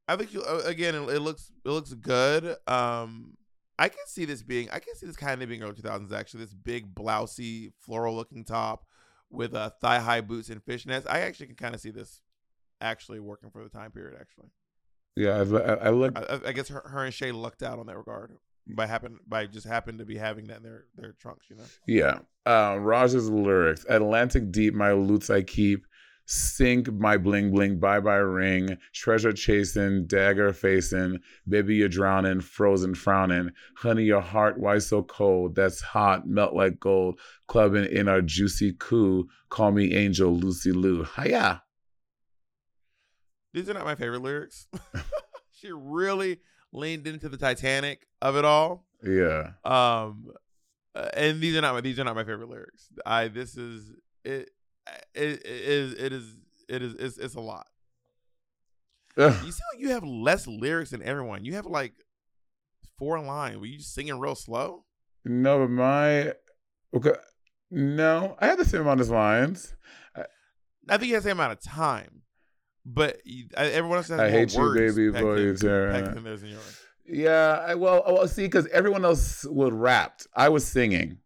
I 0.07 0.15
think 0.15 0.33
you 0.33 0.41
uh, 0.43 0.61
again. 0.65 0.95
It, 0.95 1.01
it 1.09 1.19
looks 1.21 1.51
it 1.65 1.69
looks 1.69 1.93
good. 1.93 2.55
Um, 2.67 3.37
I 3.79 3.89
can 3.89 4.05
see 4.07 4.25
this 4.25 4.43
being. 4.43 4.69
I 4.71 4.79
can 4.79 4.95
see 4.95 5.05
this 5.07 5.15
kind 5.15 5.41
of 5.41 5.49
being 5.49 5.63
early 5.63 5.73
two 5.75 5.81
thousands. 5.81 6.11
Actually, 6.11 6.43
this 6.45 6.53
big 6.53 6.93
blousy 6.93 7.71
floral 7.79 8.15
looking 8.15 8.43
top 8.43 8.85
with 9.29 9.55
uh, 9.55 9.69
thigh 9.81 9.99
high 9.99 10.21
boots 10.21 10.49
and 10.49 10.63
fishnets. 10.63 11.05
I 11.09 11.21
actually 11.21 11.47
can 11.47 11.55
kind 11.55 11.73
of 11.75 11.81
see 11.81 11.91
this 11.91 12.21
actually 12.81 13.19
working 13.19 13.49
for 13.49 13.63
the 13.63 13.69
time 13.69 13.91
period. 13.91 14.17
Actually, 14.19 14.49
Yeah, 15.15 15.37
I, 15.37 15.41
I, 15.57 15.73
I 15.75 15.89
look. 15.89 16.17
I, 16.17 16.39
I- 16.47 16.51
guess 16.51 16.67
her, 16.69 16.81
her 16.85 17.05
and 17.05 17.13
Shea 17.13 17.31
lucked 17.31 17.63
out 17.63 17.79
on 17.79 17.85
that 17.87 17.97
regard 17.97 18.37
by 18.67 18.85
happen 18.85 19.19
by 19.27 19.47
just 19.47 19.65
happened 19.67 19.99
to 19.99 20.05
be 20.05 20.17
having 20.17 20.45
that 20.47 20.57
in 20.57 20.63
their 20.63 20.85
their 20.95 21.13
trunks. 21.13 21.45
You 21.49 21.55
know. 21.57 21.63
Yeah. 21.87 22.19
Uh, 22.45 22.77
Raj's 22.79 23.29
lyrics 23.29 23.85
Atlantic 23.87 24.51
deep, 24.51 24.73
my 24.73 24.91
loots 24.93 25.29
I 25.29 25.41
keep. 25.43 25.85
Sink 26.33 26.89
my 26.93 27.17
bling 27.17 27.51
bling, 27.51 27.77
bye 27.77 27.99
bye 27.99 28.15
ring. 28.15 28.77
Treasure 28.93 29.33
chasing, 29.33 30.07
dagger 30.07 30.53
facing. 30.53 31.19
Baby, 31.45 31.75
you're 31.75 31.89
drowning, 31.89 32.39
frozen 32.39 32.95
frowning. 32.95 33.49
Honey, 33.75 34.03
your 34.03 34.21
heart, 34.21 34.57
why 34.57 34.77
so 34.77 35.03
cold? 35.03 35.55
That's 35.55 35.81
hot, 35.81 36.25
melt 36.25 36.53
like 36.53 36.79
gold. 36.79 37.19
Clubbing 37.47 37.91
in 37.91 38.07
our 38.07 38.21
juicy 38.21 38.71
coup. 38.79 39.27
Call 39.49 39.73
me 39.73 39.93
Angel 39.93 40.33
Lucy 40.33 40.71
Liu. 40.71 41.03
Hiya. 41.03 41.63
These 43.53 43.69
are 43.69 43.73
not 43.73 43.83
my 43.83 43.95
favorite 43.95 44.21
lyrics. 44.21 44.67
she 45.51 45.69
really 45.73 46.39
leaned 46.71 47.07
into 47.07 47.27
the 47.27 47.35
Titanic 47.35 48.07
of 48.21 48.37
it 48.37 48.45
all. 48.45 48.85
Yeah. 49.03 49.51
Um, 49.65 50.27
uh, 50.95 51.09
and 51.13 51.41
these 51.41 51.57
are 51.57 51.61
not 51.61 51.73
my 51.73 51.81
these 51.81 51.99
are 51.99 52.05
not 52.05 52.15
my 52.15 52.23
favorite 52.23 52.47
lyrics. 52.47 52.87
I 53.05 53.27
this 53.27 53.57
is 53.57 53.91
it. 54.23 54.49
It, 55.13 55.23
it 55.23 55.45
is 55.45 55.93
it 55.93 56.13
is 56.13 56.35
it 56.69 56.81
is 56.81 56.93
it's, 56.95 57.17
it's 57.17 57.35
a 57.35 57.39
lot. 57.39 57.67
Ugh. 59.17 59.33
You 59.45 59.51
seem 59.51 59.61
like 59.73 59.81
you 59.81 59.89
have 59.89 60.03
less 60.03 60.47
lyrics 60.47 60.91
than 60.91 61.03
everyone. 61.03 61.43
You 61.45 61.55
have 61.55 61.65
like 61.65 61.93
four 62.97 63.19
lines. 63.21 63.57
Were 63.57 63.65
you 63.65 63.77
just 63.77 63.93
singing 63.93 64.17
real 64.19 64.35
slow? 64.35 64.85
No, 65.25 65.59
but 65.59 65.69
my. 65.69 66.33
Okay. 66.95 67.13
No, 67.69 68.35
I 68.39 68.47
had 68.47 68.57
the 68.59 68.65
same 68.65 68.81
amount 68.81 69.01
of 69.01 69.09
lines. 69.09 69.73
I 70.89 70.97
think 70.97 71.09
you 71.09 71.13
had 71.13 71.23
the 71.23 71.29
same 71.29 71.37
amount 71.37 71.53
of 71.53 71.61
time, 71.61 72.23
but 72.85 73.17
you, 73.23 73.45
I- 73.55 73.67
everyone 73.67 73.97
else 73.97 74.07
has 74.09 74.19
I 74.19 74.23
more 74.23 74.31
hate 74.31 74.53
you, 74.53 74.73
baby, 74.73 75.11
packed 75.11 75.23
boy, 75.23 75.35
in- 75.37 75.43
you 75.43 75.55
tear- 75.55 75.91
packed 75.91 76.17
in 76.17 76.23
theirs 76.23 76.43
than. 76.43 76.57
Yeah, 77.05 77.63
I 77.65 77.75
well, 77.75 78.03
oh, 78.05 78.13
well, 78.15 78.27
see, 78.27 78.43
because 78.43 78.65
everyone 78.67 79.05
else 79.05 79.45
would 79.45 79.73
rapped. 79.73 80.27
I 80.35 80.49
was 80.49 80.65
singing. 80.65 81.19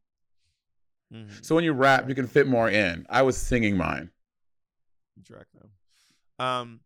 Mhm. 1.16 1.46
So 1.46 1.56
when 1.56 1.64
you 1.64 1.74
rap, 1.74 2.10
you 2.10 2.16
can 2.16 2.28
fit 2.28 2.48
more 2.48 2.70
in. 2.70 3.06
I 3.10 3.22
was 3.22 3.38
singing 3.38 3.78
mine. 3.78 4.12
track 5.26 5.48
them. 5.54 5.70
Um, 6.38 6.80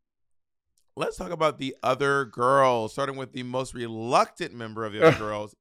let's 0.96 1.18
talk 1.18 1.32
about 1.32 1.58
the 1.58 1.76
other 1.82 2.26
girls, 2.26 2.94
starting 2.94 3.16
with 3.16 3.34
the 3.34 3.44
most 3.44 3.74
reluctant 3.74 4.54
member 4.54 4.86
of 4.86 4.94
the 4.94 5.06
other 5.06 5.18
girls, 5.18 5.56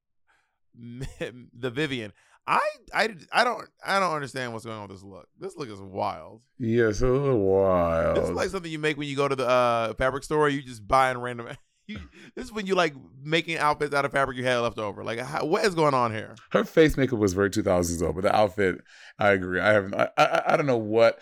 the 0.75 1.71
Vivienne. 1.71 2.13
I, 2.47 2.61
I, 2.95 3.15
I 3.31 3.45
don't 3.45 3.69
I 3.85 4.01
don't 4.01 4.15
understand 4.15 4.53
what's 4.55 4.65
going 4.65 4.79
on 4.79 4.89
with 4.89 4.97
this 4.97 5.03
look. 5.05 5.29
This 5.39 5.57
look 5.57 5.69
is 5.69 5.81
wild. 5.81 6.41
Yes, 6.59 7.03
a 7.03 7.07
little 7.07 7.39
wild. 7.39 8.17
This 8.17 8.25
is 8.25 8.31
like 8.31 8.49
something 8.49 8.73
you 8.73 8.79
make 8.79 8.97
when 8.97 9.07
you 9.07 9.17
go 9.17 9.29
to 9.29 9.37
the 9.37 9.47
uh, 9.47 9.93
fabric 9.95 10.25
store. 10.25 10.49
You 10.49 10.63
just 10.63 10.87
buying 10.87 11.19
random. 11.19 11.49
You, 11.94 12.01
this 12.35 12.44
is 12.44 12.53
when 12.53 12.66
you 12.66 12.74
like 12.74 12.94
making 13.22 13.57
outfits 13.57 13.94
out 13.94 14.05
of 14.05 14.12
fabric 14.12 14.37
you 14.37 14.44
had 14.44 14.59
left 14.59 14.79
over. 14.79 15.03
Like, 15.03 15.20
how, 15.20 15.46
what 15.46 15.64
is 15.64 15.74
going 15.74 15.94
on 15.94 16.12
here? 16.12 16.35
Her 16.51 16.62
face 16.62 16.98
makeup 16.98 17.18
was 17.18 17.33
very 17.33 17.48
2000s 17.48 17.98
though, 17.98 18.12
but 18.12 18.24
the 18.24 18.37
outfit, 18.37 18.83
I 19.18 19.31
agree. 19.31 19.59
I 19.59 19.72
haven't. 19.72 19.94
I, 19.94 20.11
I, 20.18 20.42
I 20.48 20.57
don't 20.59 20.66
know 20.66 20.77
what 20.77 21.18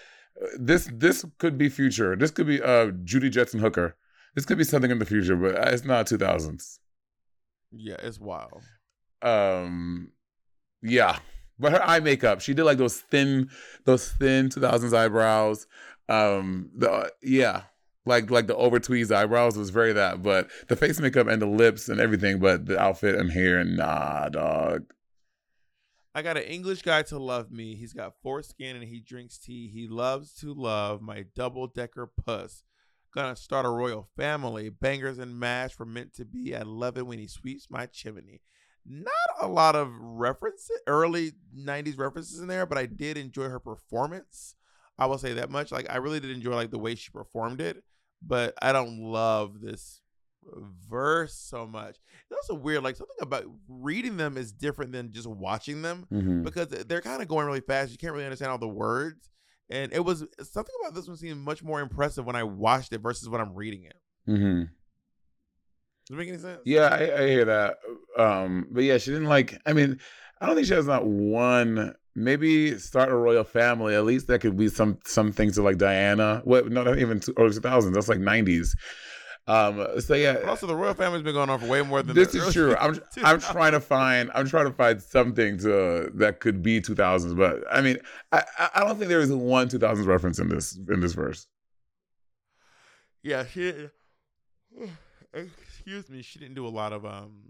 this 0.58 0.90
this 0.92 1.24
could 1.38 1.56
be 1.56 1.68
future. 1.68 2.16
This 2.16 2.32
could 2.32 2.48
be 2.48 2.60
uh 2.60 2.90
Judy 3.04 3.30
Jetson 3.30 3.60
Hooker. 3.60 3.96
This 4.34 4.44
could 4.44 4.58
be 4.58 4.64
something 4.64 4.90
in 4.90 4.98
the 4.98 5.06
future, 5.06 5.36
but 5.36 5.54
it's 5.72 5.84
not 5.84 6.06
2000s. 6.06 6.78
Yeah, 7.72 7.96
it's 8.02 8.20
wild. 8.20 8.62
Um, 9.22 10.12
yeah, 10.82 11.18
but 11.58 11.72
her 11.72 11.82
eye 11.82 12.00
makeup, 12.00 12.40
she 12.40 12.52
did 12.54 12.64
like 12.64 12.78
those 12.78 13.00
thin, 13.00 13.48
those 13.84 14.10
thin 14.10 14.48
2000s 14.50 14.96
eyebrows. 14.96 15.66
Um, 16.08 16.70
the 16.76 17.10
yeah, 17.22 17.62
like 18.06 18.30
like 18.30 18.46
the 18.46 18.56
over 18.56 18.78
tweezed 18.78 19.12
eyebrows 19.12 19.58
was 19.58 19.70
very 19.70 19.92
that, 19.92 20.22
but 20.22 20.48
the 20.68 20.76
face 20.76 21.00
makeup 21.00 21.26
and 21.26 21.42
the 21.42 21.46
lips 21.46 21.88
and 21.88 22.00
everything, 22.00 22.38
but 22.38 22.66
the 22.66 22.78
outfit 22.78 23.16
and 23.16 23.32
hair, 23.32 23.62
nah, 23.64 24.28
dog. 24.28 24.86
I 26.14 26.22
got 26.22 26.38
an 26.38 26.44
English 26.44 26.80
guy 26.80 27.02
to 27.02 27.18
love 27.18 27.50
me. 27.50 27.74
He's 27.74 27.92
got 27.92 28.14
foreskin 28.22 28.76
and 28.76 28.84
he 28.84 29.00
drinks 29.00 29.36
tea. 29.36 29.68
He 29.68 29.86
loves 29.86 30.32
to 30.36 30.54
love 30.54 31.02
my 31.02 31.26
double 31.34 31.66
decker 31.66 32.06
puss. 32.06 32.64
Gonna 33.14 33.36
start 33.36 33.66
a 33.66 33.70
royal 33.70 34.08
family. 34.16 34.70
Bangers 34.70 35.18
and 35.18 35.38
mash 35.38 35.78
were 35.78 35.84
meant 35.84 36.14
to 36.14 36.24
be. 36.24 36.56
I 36.56 36.62
love 36.62 36.96
it 36.96 37.06
when 37.06 37.18
he 37.18 37.26
sweeps 37.26 37.68
my 37.68 37.86
chimney. 37.86 38.40
Not 38.88 39.12
a 39.40 39.48
lot 39.48 39.74
of 39.74 39.90
references, 39.98 40.80
early 40.86 41.32
90s 41.58 41.98
references 41.98 42.38
in 42.38 42.46
there, 42.46 42.66
but 42.66 42.78
I 42.78 42.86
did 42.86 43.18
enjoy 43.18 43.48
her 43.48 43.58
performance. 43.58 44.54
I 44.98 45.06
will 45.06 45.18
say 45.18 45.34
that 45.34 45.50
much. 45.50 45.72
Like 45.72 45.90
I 45.90 45.96
really 45.96 46.20
did 46.20 46.30
enjoy 46.30 46.54
like 46.54 46.70
the 46.70 46.78
way 46.78 46.94
she 46.94 47.10
performed 47.10 47.60
it, 47.60 47.82
but 48.26 48.54
I 48.60 48.72
don't 48.72 48.98
love 49.00 49.60
this 49.60 50.00
verse 50.88 51.34
so 51.34 51.66
much. 51.66 51.96
It's 52.30 52.48
also 52.50 52.54
weird. 52.60 52.82
Like 52.84 52.96
something 52.96 53.16
about 53.20 53.44
reading 53.68 54.16
them 54.16 54.36
is 54.36 54.52
different 54.52 54.92
than 54.92 55.10
just 55.12 55.26
watching 55.26 55.82
them 55.82 56.06
Mhm. 56.12 56.44
because 56.44 56.68
they're 56.68 57.00
kind 57.00 57.20
of 57.22 57.28
going 57.28 57.46
really 57.46 57.60
fast. 57.60 57.90
You 57.90 57.98
can't 57.98 58.12
really 58.12 58.24
understand 58.24 58.50
all 58.52 58.58
the 58.58 58.68
words. 58.68 59.30
And 59.68 59.92
it 59.92 60.04
was 60.04 60.24
something 60.42 60.74
about 60.80 60.94
this 60.94 61.08
one 61.08 61.16
seemed 61.16 61.40
much 61.40 61.62
more 61.64 61.80
impressive 61.80 62.24
when 62.24 62.36
I 62.36 62.44
watched 62.44 62.92
it 62.92 63.00
versus 63.00 63.28
when 63.28 63.40
I'm 63.40 63.54
reading 63.54 63.84
it. 63.84 63.96
Mm-hmm. 64.28 64.60
Does 66.06 66.14
it 66.14 66.16
make 66.16 66.28
any 66.28 66.38
sense? 66.38 66.60
Yeah, 66.64 66.86
I, 66.86 67.22
I 67.24 67.26
hear 67.28 67.44
that. 67.46 67.78
Um, 68.16 68.68
but 68.70 68.84
yeah, 68.84 68.98
she 68.98 69.10
didn't 69.10 69.26
like. 69.28 69.60
I 69.66 69.72
mean, 69.72 69.98
I 70.40 70.46
don't 70.46 70.54
think 70.54 70.68
she 70.68 70.74
has 70.74 70.86
not 70.86 71.04
one. 71.04 71.94
Maybe 72.16 72.78
start 72.78 73.10
a 73.10 73.14
royal 73.14 73.44
family. 73.44 73.94
At 73.94 74.04
least 74.04 74.26
that 74.28 74.40
could 74.40 74.56
be 74.56 74.68
some 74.68 74.98
some 75.04 75.32
things 75.32 75.54
to 75.56 75.62
like 75.62 75.76
Diana. 75.78 76.40
What? 76.44 76.68
No, 76.70 76.82
not 76.82 76.98
even 76.98 77.20
two, 77.20 77.34
early 77.36 77.52
two 77.52 77.60
thousands. 77.60 77.94
That's 77.94 78.08
like 78.08 78.18
nineties. 78.20 78.74
Um. 79.46 79.86
So 80.00 80.14
yeah. 80.14 80.32
But 80.32 80.46
also, 80.46 80.66
the 80.66 80.74
royal 80.74 80.94
family's 80.94 81.22
been 81.22 81.34
going 81.34 81.50
on 81.50 81.60
for 81.60 81.66
way 81.66 81.82
more 81.82 82.02
than 82.02 82.16
This 82.16 82.34
is 82.34 82.52
true. 82.52 82.74
I'm 82.76 82.98
I'm 83.22 83.38
trying 83.38 83.72
to 83.72 83.80
find 83.80 84.30
I'm 84.34 84.48
trying 84.48 84.64
to 84.64 84.72
find 84.72 85.00
something 85.00 85.58
to 85.58 86.10
that 86.14 86.40
could 86.40 86.62
be 86.62 86.80
2000s, 86.80 87.36
but 87.36 87.62
I 87.70 87.80
mean 87.80 87.98
I 88.32 88.42
I- 88.74 88.80
don't 88.84 88.96
think 88.98 89.08
there 89.08 89.20
is 89.20 89.30
one 89.30 89.68
2000s 89.68 90.06
reference 90.06 90.38
in 90.38 90.48
this 90.48 90.76
in 90.90 91.00
this 91.00 91.12
verse. 91.12 91.46
Yeah, 93.22 93.44
she. 93.44 93.88
Excuse 95.34 96.08
me. 96.08 96.22
She 96.22 96.38
didn't 96.38 96.54
do 96.54 96.66
a 96.66 96.70
lot 96.70 96.92
of 96.92 97.04
um. 97.04 97.42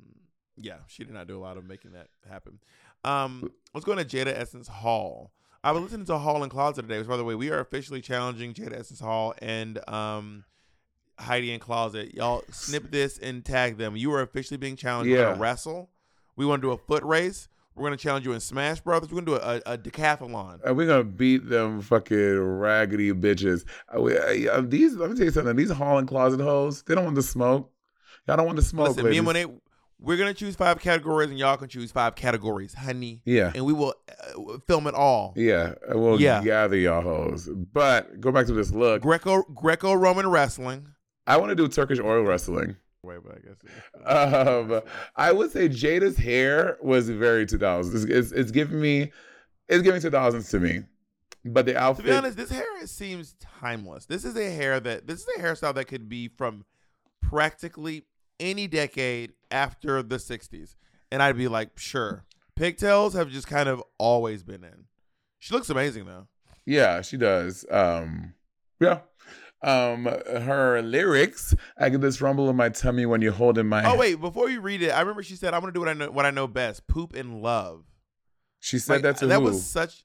Yeah, 0.58 0.78
she 0.88 1.04
did 1.04 1.12
not 1.14 1.28
do 1.28 1.38
a 1.38 1.40
lot 1.40 1.56
of 1.56 1.64
making 1.66 1.92
that 1.92 2.08
happen. 2.28 2.58
Um, 3.06 3.50
let's 3.74 3.84
go 3.84 3.92
into 3.92 4.04
Jaida 4.04 4.28
Essence 4.36 4.68
Hall. 4.68 5.32
I 5.64 5.72
was 5.72 5.82
listening 5.82 6.06
to 6.06 6.18
Hall 6.18 6.42
and 6.42 6.50
Closet 6.50 6.82
today. 6.82 6.98
Which, 6.98 7.08
by 7.08 7.16
the 7.16 7.24
way, 7.24 7.34
we 7.34 7.50
are 7.50 7.60
officially 7.60 8.00
challenging 8.00 8.52
Jaida 8.54 8.78
Essence 8.78 9.00
Hall 9.00 9.34
and 9.40 9.78
um, 9.88 10.44
Heidi 11.18 11.52
N 11.52 11.58
Closet. 11.60 12.14
Y'all 12.14 12.42
snip 12.50 12.90
this 12.90 13.18
and 13.18 13.44
tag 13.44 13.76
them. 13.78 13.96
You 13.96 14.12
are 14.12 14.22
officially 14.22 14.58
being 14.58 14.76
challenged. 14.76 15.10
Yeah. 15.10 15.22
gonna 15.24 15.40
wrestle. 15.40 15.90
We 16.36 16.44
want 16.46 16.62
to 16.62 16.68
do 16.68 16.72
a 16.72 16.76
foot 16.78 17.02
race. 17.04 17.48
We're 17.74 17.84
gonna 17.84 17.96
challenge 17.98 18.24
you 18.24 18.32
in 18.32 18.40
Smash 18.40 18.80
Brothers. 18.80 19.10
We're 19.10 19.20
gonna 19.20 19.38
do 19.38 19.44
a, 19.44 19.74
a 19.74 19.78
decathlon. 19.78 20.60
And 20.64 20.76
we're 20.76 20.86
gonna 20.86 21.04
beat 21.04 21.48
them 21.48 21.80
fucking 21.82 22.38
raggedy 22.40 23.12
bitches. 23.12 23.64
We- 23.98 24.16
uh, 24.16 24.52
uh, 24.58 24.60
these 24.62 24.94
let 24.94 25.10
me 25.10 25.16
tell 25.16 25.26
you 25.26 25.30
something. 25.30 25.54
These 25.56 25.70
hall 25.72 25.98
and 25.98 26.08
closet 26.08 26.40
hoes, 26.40 26.82
they 26.84 26.94
don't 26.94 27.04
want 27.04 27.16
to 27.16 27.22
smoke. 27.22 27.70
Y'all 28.26 28.36
don't 28.38 28.46
want 28.46 28.56
to 28.56 28.64
smoke, 28.64 28.88
Listen, 28.96 29.04
me 29.04 29.20
ladies. 29.20 29.36
and 29.36 29.50
Monét, 29.52 29.60
we're 30.06 30.16
gonna 30.16 30.32
choose 30.32 30.54
five 30.56 30.80
categories, 30.80 31.30
and 31.30 31.38
y'all 31.38 31.56
can 31.56 31.68
choose 31.68 31.90
five 31.90 32.14
categories, 32.14 32.72
honey. 32.74 33.20
Yeah. 33.24 33.52
And 33.54 33.64
we 33.66 33.72
will 33.72 33.94
uh, 34.08 34.58
film 34.66 34.86
it 34.86 34.94
all. 34.94 35.34
Yeah, 35.36 35.74
we'll 35.88 36.20
Yeah. 36.20 36.42
gather 36.42 36.76
y'all 36.76 37.02
hoes. 37.02 37.48
But 37.48 38.20
go 38.20 38.30
back 38.32 38.46
to 38.46 38.52
this 38.52 38.70
look. 38.70 39.02
Greco 39.02 39.42
Greco 39.54 39.92
Roman 39.94 40.28
wrestling. 40.28 40.88
I 41.26 41.36
want 41.38 41.50
to 41.50 41.56
do 41.56 41.66
Turkish 41.68 41.98
oil 41.98 42.22
wrestling. 42.22 42.76
Wait, 43.02 43.18
but 43.24 43.36
I 43.36 43.40
guess. 43.40 43.56
Um, 44.06 44.80
I 45.16 45.32
would 45.32 45.50
say 45.50 45.68
Jaida's 45.68 46.16
hair 46.16 46.78
was 46.80 47.08
very 47.10 47.44
2000s. 47.44 47.92
It's, 47.94 48.04
it's, 48.04 48.32
it's 48.32 48.50
giving 48.52 48.80
me, 48.80 49.10
it's 49.68 49.82
giving 49.82 50.00
2000s 50.00 50.48
to 50.50 50.60
me. 50.60 50.82
But 51.44 51.66
the 51.66 51.76
outfit. 51.76 52.04
To 52.06 52.10
be 52.12 52.16
honest, 52.16 52.36
this 52.36 52.50
hair 52.50 52.64
seems 52.86 53.34
timeless. 53.60 54.06
This 54.06 54.24
is 54.24 54.36
a 54.36 54.50
hair 54.50 54.78
that 54.80 55.06
this 55.08 55.20
is 55.20 55.26
a 55.36 55.40
hairstyle 55.40 55.74
that 55.74 55.86
could 55.86 56.08
be 56.08 56.28
from 56.28 56.64
practically 57.22 58.04
any 58.40 58.66
decade 58.66 59.32
after 59.50 60.02
the 60.02 60.16
'60s, 60.16 60.74
and 61.10 61.22
I'd 61.22 61.36
be 61.36 61.48
like, 61.48 61.78
sure. 61.78 62.24
Pigtails 62.54 63.12
have 63.14 63.28
just 63.30 63.46
kind 63.46 63.68
of 63.68 63.82
always 63.98 64.42
been 64.42 64.64
in. 64.64 64.84
She 65.38 65.52
looks 65.54 65.68
amazing 65.70 66.06
though. 66.06 66.26
yeah, 66.64 67.02
she 67.02 67.16
does. 67.18 67.66
Um, 67.70 68.32
yeah. 68.80 69.00
Um, 69.62 70.04
her 70.04 70.80
lyrics, 70.82 71.54
I 71.78 71.88
get 71.88 72.00
this 72.00 72.20
rumble 72.20 72.48
in 72.50 72.56
my 72.56 72.68
tummy 72.68 73.04
when 73.06 73.20
you 73.22 73.32
hold 73.32 73.58
in 73.58 73.66
my. 73.66 73.84
Oh 73.84 73.96
wait, 73.96 74.14
before 74.20 74.48
you 74.48 74.60
read 74.60 74.82
it, 74.82 74.90
I 74.90 75.00
remember 75.00 75.22
she 75.22 75.34
said, 75.36 75.54
"I'm 75.54 75.60
gonna 75.60 75.72
do 75.72 75.80
what 75.80 75.88
I 75.88 75.92
know 75.94 76.10
what 76.10 76.24
I 76.26 76.30
know 76.30 76.46
best: 76.46 76.86
poop 76.86 77.14
and 77.14 77.42
love." 77.42 77.84
She 78.60 78.78
said 78.78 78.94
Like, 78.94 79.02
that 79.02 79.16
to 79.18 79.24
me. 79.26 79.28
that 79.30 79.38
who? 79.38 79.44
was 79.44 79.64
such. 79.66 80.04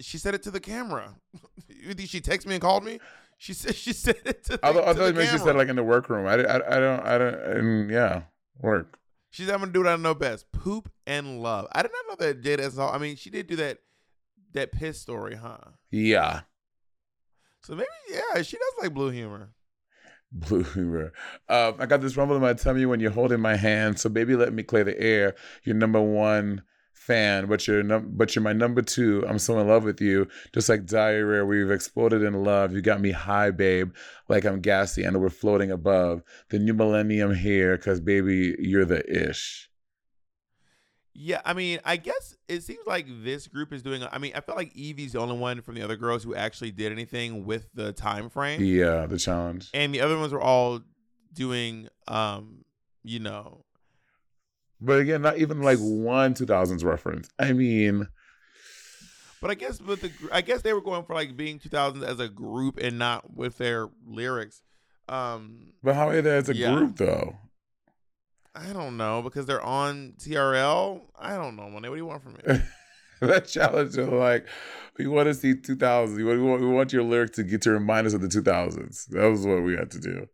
She 0.00 0.18
said 0.18 0.34
it 0.34 0.42
to 0.44 0.50
the 0.50 0.60
camera. 0.60 1.14
you 1.68 1.94
think 1.94 2.08
she 2.08 2.20
texted 2.20 2.46
me 2.46 2.54
and 2.54 2.62
called 2.62 2.84
me? 2.84 2.98
She 3.42 3.54
said 3.54 3.74
she 3.74 3.92
said 3.92 4.20
it 4.24 4.44
to. 4.44 4.50
The, 4.52 4.60
I 4.62 4.72
thought, 4.72 4.84
I 4.84 4.92
to 4.92 4.98
thought 5.00 5.06
the 5.06 5.12
maybe 5.14 5.24
she 5.26 5.30
said 5.32 5.46
camera. 5.46 5.54
like 5.54 5.68
in 5.68 5.74
the 5.74 5.82
workroom. 5.82 6.28
I, 6.28 6.34
I, 6.34 6.76
I 6.76 6.78
don't, 6.78 7.00
I 7.04 7.18
don't, 7.18 7.34
and 7.34 7.90
yeah, 7.90 8.22
work. 8.60 9.00
She 9.30 9.42
said, 9.42 9.54
"I'm 9.54 9.58
gonna 9.58 9.72
do 9.72 9.80
what 9.80 9.88
I 9.88 9.96
know 9.96 10.14
best: 10.14 10.52
poop 10.52 10.92
and 11.08 11.42
love." 11.42 11.66
I 11.72 11.82
did 11.82 11.90
not 11.90 12.20
know 12.20 12.24
that 12.24 12.40
Jaida 12.40 12.60
Essence. 12.60 12.78
I 12.78 12.98
mean, 12.98 13.16
she 13.16 13.30
did 13.30 13.48
do 13.48 13.56
that 13.56 13.78
that 14.52 14.70
piss 14.70 15.00
story, 15.00 15.34
huh? 15.34 15.58
Yeah. 15.90 16.42
So 17.62 17.74
maybe, 17.74 17.88
yeah, 18.10 18.42
she 18.42 18.56
does 18.56 18.74
like 18.80 18.94
blue 18.94 19.10
humor. 19.10 19.48
Blue 20.30 20.62
humor. 20.62 21.12
Um, 21.48 21.74
I 21.80 21.86
got 21.86 22.00
this 22.00 22.16
rumble 22.16 22.36
in 22.36 22.42
my 22.42 22.54
tummy 22.54 22.86
when 22.86 23.00
you're 23.00 23.10
holding 23.10 23.40
my 23.40 23.56
hand. 23.56 23.98
So 23.98 24.08
baby, 24.08 24.36
let 24.36 24.52
me 24.52 24.62
clear 24.62 24.84
the 24.84 24.96
air. 25.00 25.34
You're 25.64 25.74
number 25.74 26.00
one 26.00 26.62
fan, 27.06 27.46
but 27.46 27.66
you're 27.66 27.82
num- 27.82 28.10
but 28.12 28.34
you're 28.34 28.42
my 28.42 28.52
number 28.52 28.82
two. 28.82 29.24
I'm 29.28 29.38
so 29.38 29.58
in 29.58 29.68
love 29.68 29.84
with 29.84 30.00
you, 30.00 30.28
just 30.54 30.68
like 30.68 30.86
diarrhea. 30.86 31.44
We've 31.44 31.70
exploded 31.70 32.22
in 32.22 32.44
love. 32.44 32.72
You 32.72 32.80
got 32.82 33.00
me 33.00 33.10
high, 33.10 33.50
babe, 33.50 33.92
like 34.28 34.44
I'm 34.44 34.60
gassy 34.60 35.04
and 35.04 35.20
we're 35.20 35.28
floating 35.30 35.70
above 35.70 36.22
the 36.50 36.58
new 36.58 36.74
millennium 36.74 37.34
here. 37.34 37.76
Cause 37.78 38.00
baby, 38.00 38.54
you're 38.58 38.84
the 38.84 39.02
ish. 39.30 39.68
Yeah, 41.14 41.42
I 41.44 41.52
mean, 41.52 41.78
I 41.84 41.98
guess 41.98 42.36
it 42.48 42.62
seems 42.62 42.86
like 42.86 43.06
this 43.22 43.46
group 43.46 43.70
is 43.74 43.82
doing. 43.82 44.02
I 44.10 44.16
mean, 44.18 44.32
I 44.34 44.40
felt 44.40 44.56
like 44.56 44.72
Yvie's 44.74 45.12
the 45.12 45.18
only 45.20 45.36
one 45.36 45.60
from 45.60 45.74
the 45.74 45.82
other 45.82 45.96
girls 45.96 46.24
who 46.24 46.34
actually 46.34 46.70
did 46.70 46.90
anything 46.90 47.44
with 47.44 47.68
the 47.74 47.92
time 47.92 48.30
frame, 48.30 48.62
Yeah, 48.62 49.04
the 49.06 49.18
challenge. 49.18 49.68
and 49.74 49.94
the 49.94 50.00
other 50.00 50.18
ones 50.18 50.32
were 50.32 50.40
all 50.40 50.80
doing, 51.34 51.88
um, 52.08 52.64
you 53.04 53.18
know, 53.20 53.64
But 54.84 54.98
again, 55.00 55.22
not 55.22 55.38
even 55.38 55.62
like 55.62 55.78
one 55.78 56.34
2000s 56.34 56.84
reference. 56.84 57.28
I 57.38 57.52
mean, 57.52 58.08
But 59.40 59.50
I 59.50 59.54
guess 59.54 59.80
with 59.80 60.02
the, 60.02 60.10
I 60.32 60.40
guess 60.40 60.62
they 60.62 60.72
were 60.72 60.80
going 60.80 61.04
for 61.04 61.14
like 61.14 61.36
being 61.36 61.58
2000s 61.58 62.02
as 62.04 62.20
a 62.20 62.28
group 62.28 62.78
and 62.78 62.98
not 62.98 63.34
with 63.34 63.58
their 63.58 63.88
lyrics. 64.06 64.62
Um, 65.08 65.72
but 65.82 65.94
how 65.94 66.08
are 66.08 66.20
they 66.22 66.36
as 66.36 66.48
a 66.48 66.54
Yeah. 66.54 66.74
group 66.76 66.96
though? 66.96 67.36
I 68.54 68.72
don't 68.72 68.96
know 68.96 69.22
because 69.22 69.46
they're 69.46 69.62
on 69.62 70.14
TRL. 70.18 71.00
I 71.18 71.36
don't 71.36 71.56
know, 71.56 71.62
Monét. 71.64 71.88
What 71.88 71.90
do 71.90 71.96
you 71.96 72.06
want 72.06 72.22
from 72.22 72.34
me? 72.34 72.60
that 73.20 73.46
challenge 73.46 73.96
is 73.96 74.08
like 74.08 74.46
we 74.98 75.06
want 75.06 75.26
to 75.26 75.34
see 75.34 75.54
2000s 75.54 76.16
we 76.16 76.24
want, 76.24 76.60
we 76.60 76.66
want 76.66 76.92
your 76.92 77.04
lyric 77.04 77.32
to 77.32 77.44
get 77.44 77.62
to 77.62 77.70
remind 77.70 78.04
us 78.06 78.14
of 78.14 78.20
the 78.20 78.26
2000s 78.26 79.06
that 79.10 79.26
was 79.28 79.46
what 79.46 79.62
we 79.62 79.74
had 79.76 79.92
to 79.92 80.00
do 80.00 80.26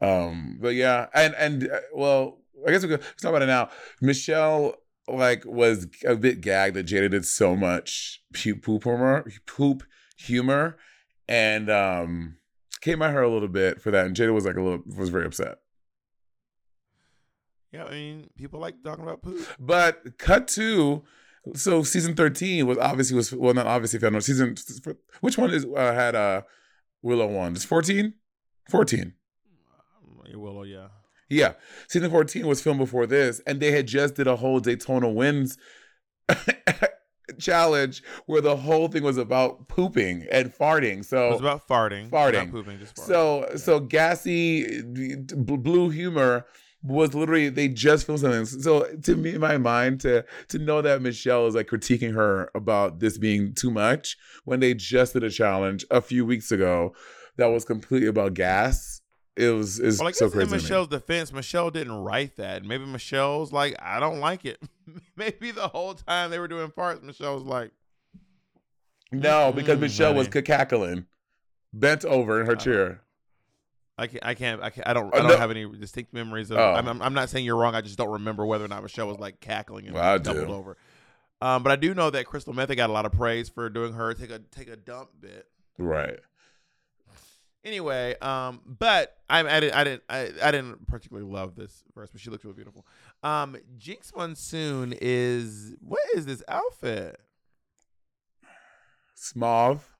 um 0.00 0.58
but 0.60 0.74
yeah 0.74 1.06
and 1.14 1.32
and 1.36 1.70
uh, 1.70 1.78
well 1.94 2.38
i 2.66 2.70
guess 2.70 2.82
we 2.82 2.88
could 2.88 3.02
talk 3.20 3.30
about 3.30 3.42
it 3.42 3.46
now 3.46 3.68
michelle 4.00 4.74
like 5.06 5.44
was 5.46 5.86
a 6.06 6.14
bit 6.14 6.40
gagged 6.40 6.76
that 6.76 6.86
jaida 6.86 7.10
did 7.10 7.24
so 7.24 7.56
much 7.56 8.22
poop 8.32 8.84
humor 8.84 9.26
poop 9.46 9.82
humor 10.16 10.76
and 11.28 11.70
um 11.70 12.36
came 12.80 13.02
at 13.02 13.12
her 13.12 13.22
a 13.22 13.32
little 13.32 13.48
bit 13.48 13.80
for 13.80 13.90
that 13.90 14.06
and 14.06 14.16
jaida 14.16 14.32
was 14.32 14.44
like 14.44 14.56
a 14.56 14.62
little 14.62 14.82
was 14.96 15.08
very 15.08 15.26
upset 15.26 15.58
yeah, 17.70 17.84
I 17.84 17.90
mean, 17.90 18.30
people 18.34 18.60
like 18.60 18.82
talking 18.82 19.04
about 19.04 19.20
poop. 19.20 19.46
But 19.60 20.16
cut 20.16 20.48
to 20.48 21.04
so 21.54 21.82
season 21.82 22.14
thirteen 22.14 22.66
was 22.66 22.78
obviously 22.78 23.14
was 23.14 23.30
well 23.30 23.52
not 23.52 23.66
obviously 23.66 23.98
know 24.10 24.20
season 24.20 24.56
which 25.20 25.36
one 25.36 25.50
is 25.50 25.66
uh, 25.66 25.92
had 25.92 26.14
uh 26.14 26.40
Willow 27.02 27.28
one? 27.28 27.52
It's 27.52 27.64
14? 27.64 28.14
14. 28.70 29.12
Willow, 30.34 30.62
yeah. 30.62 30.88
Yeah. 31.30 31.52
Season 31.88 32.10
14 32.10 32.46
was 32.46 32.62
filmed 32.62 32.80
before 32.80 33.06
this, 33.06 33.40
and 33.46 33.60
they 33.60 33.70
had 33.72 33.86
just 33.86 34.14
did 34.14 34.26
a 34.26 34.36
whole 34.36 34.60
Daytona 34.60 35.08
Wind 35.08 35.56
challenge 37.38 38.02
where 38.26 38.40
the 38.40 38.56
whole 38.56 38.88
thing 38.88 39.02
was 39.02 39.18
about 39.18 39.68
pooping 39.68 40.26
and 40.32 40.52
farting. 40.52 41.04
So 41.04 41.28
It 41.28 41.32
was 41.32 41.40
about 41.40 41.68
farting, 41.68 42.08
farting. 42.10 42.32
not 42.46 42.50
pooping, 42.50 42.78
just 42.78 42.96
farting. 42.96 43.06
So 43.06 43.48
so 43.56 43.80
gassy 43.80 44.82
b- 44.82 45.16
blue 45.34 45.90
humor 45.90 46.46
was 46.82 47.12
literally 47.14 47.48
they 47.50 47.68
just 47.68 48.06
filmed 48.06 48.20
something. 48.20 48.46
So 48.46 48.84
to 49.02 49.16
me, 49.16 49.34
in 49.34 49.40
my 49.40 49.58
mind, 49.58 50.00
to 50.00 50.24
to 50.48 50.58
know 50.58 50.80
that 50.80 51.02
Michelle 51.02 51.46
is 51.46 51.54
like 51.54 51.66
critiquing 51.68 52.14
her 52.14 52.50
about 52.54 53.00
this 53.00 53.18
being 53.18 53.52
too 53.54 53.70
much 53.70 54.16
when 54.44 54.60
they 54.60 54.72
just 54.74 55.12
did 55.12 55.22
a 55.24 55.30
challenge 55.30 55.84
a 55.90 56.00
few 56.00 56.24
weeks 56.24 56.50
ago 56.50 56.94
that 57.36 57.46
was 57.46 57.64
completely 57.64 58.08
about 58.08 58.34
gas. 58.34 58.97
It 59.38 59.50
was 59.50 59.78
is 59.78 59.98
Well, 60.00 60.08
I 60.08 60.10
guess 60.10 60.18
so 60.18 60.28
crazy. 60.30 60.50
me. 60.50 60.56
Michelle's 60.56 60.88
defense, 60.88 61.32
Michelle 61.32 61.70
didn't 61.70 61.92
write 62.02 62.36
that. 62.36 62.64
Maybe 62.64 62.84
Michelle's 62.84 63.52
like, 63.52 63.76
I 63.80 64.00
don't 64.00 64.18
like 64.20 64.44
it. 64.44 64.60
Maybe 65.16 65.52
the 65.52 65.68
whole 65.68 65.94
time 65.94 66.30
they 66.30 66.38
were 66.40 66.48
doing 66.48 66.68
farts, 66.70 67.02
Michelle 67.02 67.34
was 67.34 67.44
like, 67.44 67.70
No, 69.12 69.52
because 69.52 69.78
Mm, 69.78 69.82
Michelle 69.82 70.14
was 70.14 70.28
cackling, 70.28 71.06
bent 71.72 72.04
over 72.04 72.40
in 72.40 72.46
her 72.46 72.52
Uh, 72.52 72.56
chair. 72.56 73.00
I 73.96 74.06
can't, 74.06 74.24
I 74.24 74.34
can't, 74.34 74.62
I, 74.62 74.70
can't, 74.70 74.86
I 74.88 74.92
don't, 74.92 75.12
Uh, 75.12 75.16
I 75.18 75.20
don't 75.20 75.28
no. 75.30 75.36
have 75.38 75.50
any 75.50 75.66
distinct 75.78 76.12
memories 76.12 76.50
of. 76.50 76.58
Oh. 76.58 76.74
I'm, 76.74 76.86
I'm, 76.88 77.02
I'm 77.02 77.14
not 77.14 77.28
saying 77.30 77.44
you're 77.44 77.56
wrong. 77.56 77.74
I 77.74 77.80
just 77.80 77.98
don't 77.98 78.10
remember 78.10 78.46
whether 78.46 78.64
or 78.64 78.68
not 78.68 78.82
Michelle 78.82 79.08
was 79.08 79.18
like 79.18 79.40
cackling 79.40 79.86
and 79.86 79.94
Well, 79.94 80.18
doubled 80.18 80.46
do. 80.48 80.52
over. 80.52 80.76
Um, 81.40 81.62
but 81.62 81.70
I 81.72 81.76
do 81.76 81.94
know 81.94 82.10
that 82.10 82.26
Crystal 82.26 82.52
Methyd 82.54 82.76
got 82.76 82.90
a 82.90 82.92
lot 82.92 83.06
of 83.06 83.12
praise 83.12 83.48
for 83.48 83.68
doing 83.70 83.92
her 83.94 84.14
take 84.14 84.30
a 84.30 84.38
take 84.40 84.68
a 84.68 84.76
dump 84.76 85.10
bit. 85.20 85.46
Right. 85.78 86.18
Anyway, 87.64 88.14
um, 88.22 88.60
but 88.64 89.16
I, 89.28 89.40
I 89.40 89.60
didn't, 89.60 89.74
I 89.74 89.84
didn't, 89.84 90.02
I, 90.08 90.30
I 90.42 90.50
didn't 90.52 90.86
particularly 90.86 91.28
love 91.28 91.56
this 91.56 91.82
verse, 91.94 92.10
but 92.10 92.20
she 92.20 92.30
looks 92.30 92.44
really 92.44 92.54
beautiful. 92.54 92.86
Um, 93.22 93.56
Jinkx 93.78 94.14
Monsoon 94.16 94.94
is 95.00 95.74
what 95.80 96.00
is 96.14 96.24
this 96.26 96.42
outfit? 96.48 97.20
It's 99.12 99.34
mauve. 99.34 99.96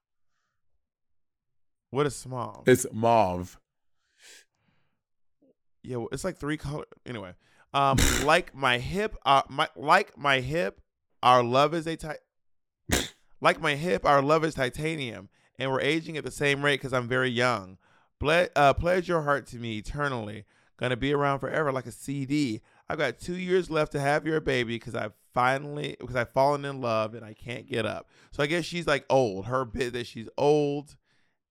What 1.90 2.06
is 2.06 2.14
small? 2.14 2.62
It's 2.66 2.86
mauve. 2.92 3.58
Yeah, 5.82 5.96
well, 5.96 6.08
it's 6.12 6.24
like 6.24 6.36
three 6.36 6.56
color. 6.56 6.84
Anyway, 7.06 7.32
um, 7.74 7.96
like 8.24 8.54
my 8.54 8.78
hip, 8.78 9.16
uh, 9.24 9.42
my 9.48 9.68
like 9.74 10.16
my 10.16 10.40
hip, 10.40 10.80
our 11.22 11.42
love 11.42 11.74
is 11.74 11.86
a 11.86 11.96
ti- 11.96 13.00
like 13.40 13.60
my 13.60 13.74
hip, 13.74 14.04
our 14.04 14.22
love 14.22 14.44
is 14.44 14.54
titanium, 14.54 15.28
and 15.58 15.70
we're 15.70 15.80
aging 15.80 16.16
at 16.16 16.24
the 16.24 16.30
same 16.30 16.64
rate 16.64 16.76
because 16.76 16.92
I'm 16.92 17.08
very 17.08 17.30
young. 17.30 17.78
Ble- 18.20 18.48
uh, 18.56 18.74
pledge 18.74 19.08
your 19.08 19.22
heart 19.22 19.46
to 19.48 19.56
me 19.56 19.78
eternally. 19.78 20.44
Gonna 20.76 20.96
be 20.96 21.12
around 21.12 21.40
forever 21.40 21.72
like 21.72 21.86
a 21.86 21.92
CD. 21.92 22.60
I've 22.88 22.98
got 22.98 23.18
two 23.18 23.36
years 23.36 23.68
left 23.70 23.92
to 23.92 24.00
have 24.00 24.26
your 24.26 24.40
baby 24.40 24.76
because 24.76 24.94
I've 24.94 25.12
finally 25.34 25.96
because 25.98 26.16
I've 26.16 26.32
fallen 26.32 26.64
in 26.64 26.80
love 26.80 27.14
and 27.14 27.24
I 27.24 27.34
can't 27.34 27.68
get 27.68 27.84
up. 27.84 28.08
So 28.30 28.42
I 28.42 28.46
guess 28.46 28.64
she's 28.64 28.86
like 28.86 29.04
old. 29.10 29.46
Her 29.46 29.64
bit 29.64 29.92
that 29.92 30.06
she's 30.06 30.28
old, 30.38 30.96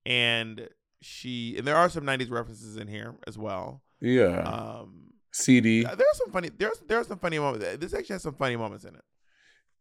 and 0.05 0.69
she 1.01 1.57
and 1.57 1.67
there 1.67 1.75
are 1.75 1.89
some 1.89 2.03
'90s 2.03 2.31
references 2.31 2.77
in 2.77 2.88
here 2.88 3.15
as 3.27 3.38
well. 3.38 3.81
Yeah. 3.99 4.41
Um, 4.41 5.11
CD. 5.31 5.84
there 5.84 5.91
are 5.93 6.13
some 6.13 6.31
funny. 6.31 6.49
There's 6.57 6.79
there 6.88 6.99
are 6.99 7.03
some 7.03 7.19
funny 7.19 7.39
moments. 7.39 7.65
This 7.77 7.93
actually 7.93 8.13
has 8.13 8.23
some 8.23 8.36
funny 8.36 8.55
moments 8.55 8.86
in 8.86 8.95
it. 8.95 9.03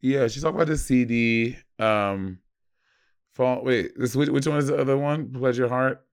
Yeah, 0.01 0.29
she's 0.29 0.43
talking 0.43 0.57
about 0.57 0.69
the 0.69 0.77
CD. 0.77 1.57
Um, 1.79 2.39
fall. 3.37 3.63
Wait, 3.63 3.93
this 3.97 4.17
which, 4.17 4.29
which 4.31 4.47
one 4.47 4.59
is 4.59 4.67
the 4.69 4.77
other 4.77 4.97
one? 4.97 5.33
Pledge 5.33 5.59
your 5.59 5.69
heart. 5.69 6.05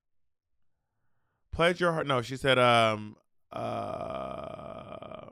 Pledge 1.52 1.80
your 1.80 1.94
heart. 1.94 2.06
No, 2.06 2.22
she 2.22 2.38
said. 2.38 2.60
Um. 2.60 3.16
Uh. 3.52 5.28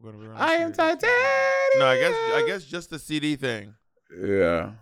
We're 0.00 0.12
gonna 0.12 0.24
be 0.24 0.30
I 0.34 0.54
am 0.54 0.68
here. 0.68 0.76
titanium. 0.76 1.78
No, 1.78 1.86
I 1.86 1.98
guess 1.98 2.14
I 2.14 2.44
guess 2.46 2.64
just 2.64 2.90
the 2.90 2.98
CD 2.98 3.36
thing. 3.36 3.74
Yeah, 4.18 4.72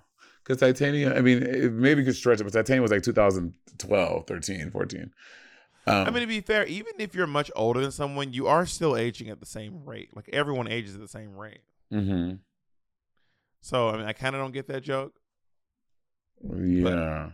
because 0.45 0.59
titanium. 0.59 1.13
I 1.13 1.21
mean, 1.21 1.43
it, 1.43 1.73
maybe 1.73 2.01
you 2.03 2.07
could 2.07 2.17
stretch 2.17 2.41
it, 2.41 2.45
but 2.45 2.53
titanium 2.53 2.83
was 2.83 2.93
like 2.93 3.03
2012, 3.03 4.27
13, 4.27 4.71
14. 4.71 5.11
Um, 5.87 6.07
I 6.07 6.11
mean, 6.11 6.21
to 6.21 6.27
be 6.27 6.41
fair, 6.41 6.67
even 6.67 6.93
if 6.99 7.15
you're 7.15 7.27
much 7.27 7.51
older 7.57 7.81
than 7.81 7.91
someone, 7.91 8.33
you 8.33 8.47
are 8.47 8.67
still 8.67 8.97
aging 8.97 9.31
at 9.31 9.41
the 9.41 9.47
same 9.47 9.85
rate. 9.85 10.15
Like 10.15 10.29
everyone 10.33 10.69
ages 10.69 10.95
at 10.95 11.01
the 11.01 11.09
same 11.09 11.35
rate. 11.37 11.61
hmm 11.91 12.35
So 13.61 13.89
I 13.89 13.97
mean, 13.97 14.07
I 14.07 14.13
kind 14.13 14.35
of 14.35 14.41
don't 14.43 14.53
get 14.53 14.69
that 14.69 14.83
joke. 14.83 15.15
yeah, 16.57 17.31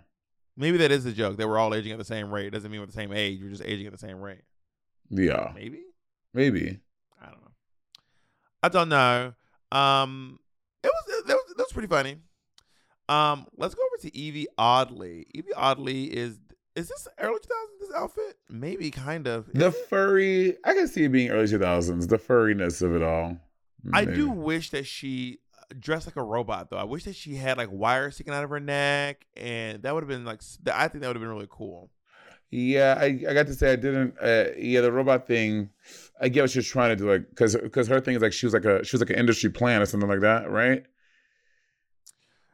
Maybe 0.56 0.78
that 0.78 0.90
is 0.92 1.04
the 1.04 1.12
joke 1.12 1.36
that 1.36 1.48
we're 1.48 1.58
all 1.58 1.74
aging 1.74 1.92
at 1.92 1.98
the 1.98 2.04
same 2.04 2.30
rate. 2.32 2.46
It 2.46 2.50
doesn't 2.50 2.70
mean 2.70 2.80
we're 2.80 2.86
the 2.86 2.92
same 2.92 3.12
age. 3.12 3.40
We're 3.42 3.50
just 3.50 3.64
aging 3.64 3.86
at 3.86 3.92
the 3.92 3.98
same 3.98 4.20
rate. 4.20 4.42
yeah, 5.10 5.52
Maybe 5.54 5.82
maybe. 6.32 6.80
I 7.20 7.26
don't 7.26 7.40
know. 7.42 7.50
I 8.62 8.68
don't 8.68 8.88
know. 8.88 9.34
Um, 9.72 10.38
it 10.82 10.88
was 10.92 11.22
that 11.26 11.34
was 11.34 11.54
that 11.56 11.62
was 11.64 11.72
pretty 11.72 11.88
funny. 11.88 12.16
Um, 13.08 13.46
let's 13.56 13.74
go 13.74 13.82
over 13.82 14.00
to 14.08 14.10
Yvie 14.16 14.46
Oddly. 14.56 15.26
Yvie 15.36 15.52
Oddly 15.56 16.04
is 16.04 16.38
is 16.74 16.88
this 16.88 17.06
early 17.20 17.38
2000s? 17.38 17.80
This 17.80 17.90
outfit? 17.94 18.36
Maybe 18.48 18.90
kind 18.90 19.26
of. 19.28 19.52
The 19.52 19.70
furry, 19.70 20.56
I 20.64 20.72
can 20.74 20.88
see 20.88 21.04
it 21.04 21.10
being 21.12 21.30
early 21.30 21.46
2000s, 21.46 22.08
the 22.08 22.18
furriness 22.18 22.82
of 22.82 22.96
it 22.96 23.02
all. 23.02 23.36
I 23.92 24.04
do 24.06 24.30
wish 24.30 24.70
that 24.70 24.86
she 24.86 25.38
dressed 25.78 26.06
like 26.06 26.16
a 26.16 26.22
robot 26.22 26.70
though. 26.70 26.76
I 26.76 26.84
wish 26.84 27.04
that 27.04 27.16
she 27.16 27.34
had 27.36 27.58
like 27.58 27.70
wires 27.70 28.14
sticking 28.14 28.32
out 28.34 28.44
of 28.44 28.50
her 28.50 28.60
neck, 28.60 29.26
and 29.36 29.82
that 29.82 29.94
would 29.94 30.02
have 30.02 30.08
been 30.08 30.24
like 30.24 30.40
I 30.72 30.88
think 30.88 31.02
that 31.02 31.08
would 31.08 31.16
have 31.16 31.22
been 31.22 31.28
really 31.30 31.48
cool. 31.50 31.90
Yeah, 32.50 32.96
I, 32.98 33.06
I 33.28 33.34
got 33.34 33.46
to 33.48 33.54
say 33.54 33.72
I 33.72 33.76
didn't. 33.76 34.14
Uh, 34.22 34.44
yeah, 34.56 34.80
the 34.80 34.92
robot 34.92 35.26
thing. 35.26 35.70
I 36.20 36.28
get 36.28 36.42
what 36.42 36.50
she 36.50 36.58
was 36.58 36.68
trying 36.68 36.90
to 36.90 36.96
do, 36.96 37.10
like 37.10 37.28
because 37.30 37.56
because 37.56 37.88
her 37.88 38.00
thing 38.00 38.14
is 38.14 38.22
like 38.22 38.32
she 38.32 38.46
was 38.46 38.52
like 38.54 38.64
a 38.64 38.84
she 38.84 38.94
was 38.94 39.00
like 39.00 39.10
an 39.10 39.16
industry 39.16 39.50
plan 39.50 39.82
or 39.82 39.86
something 39.86 40.08
like 40.08 40.20
that, 40.20 40.48
right? 40.50 40.84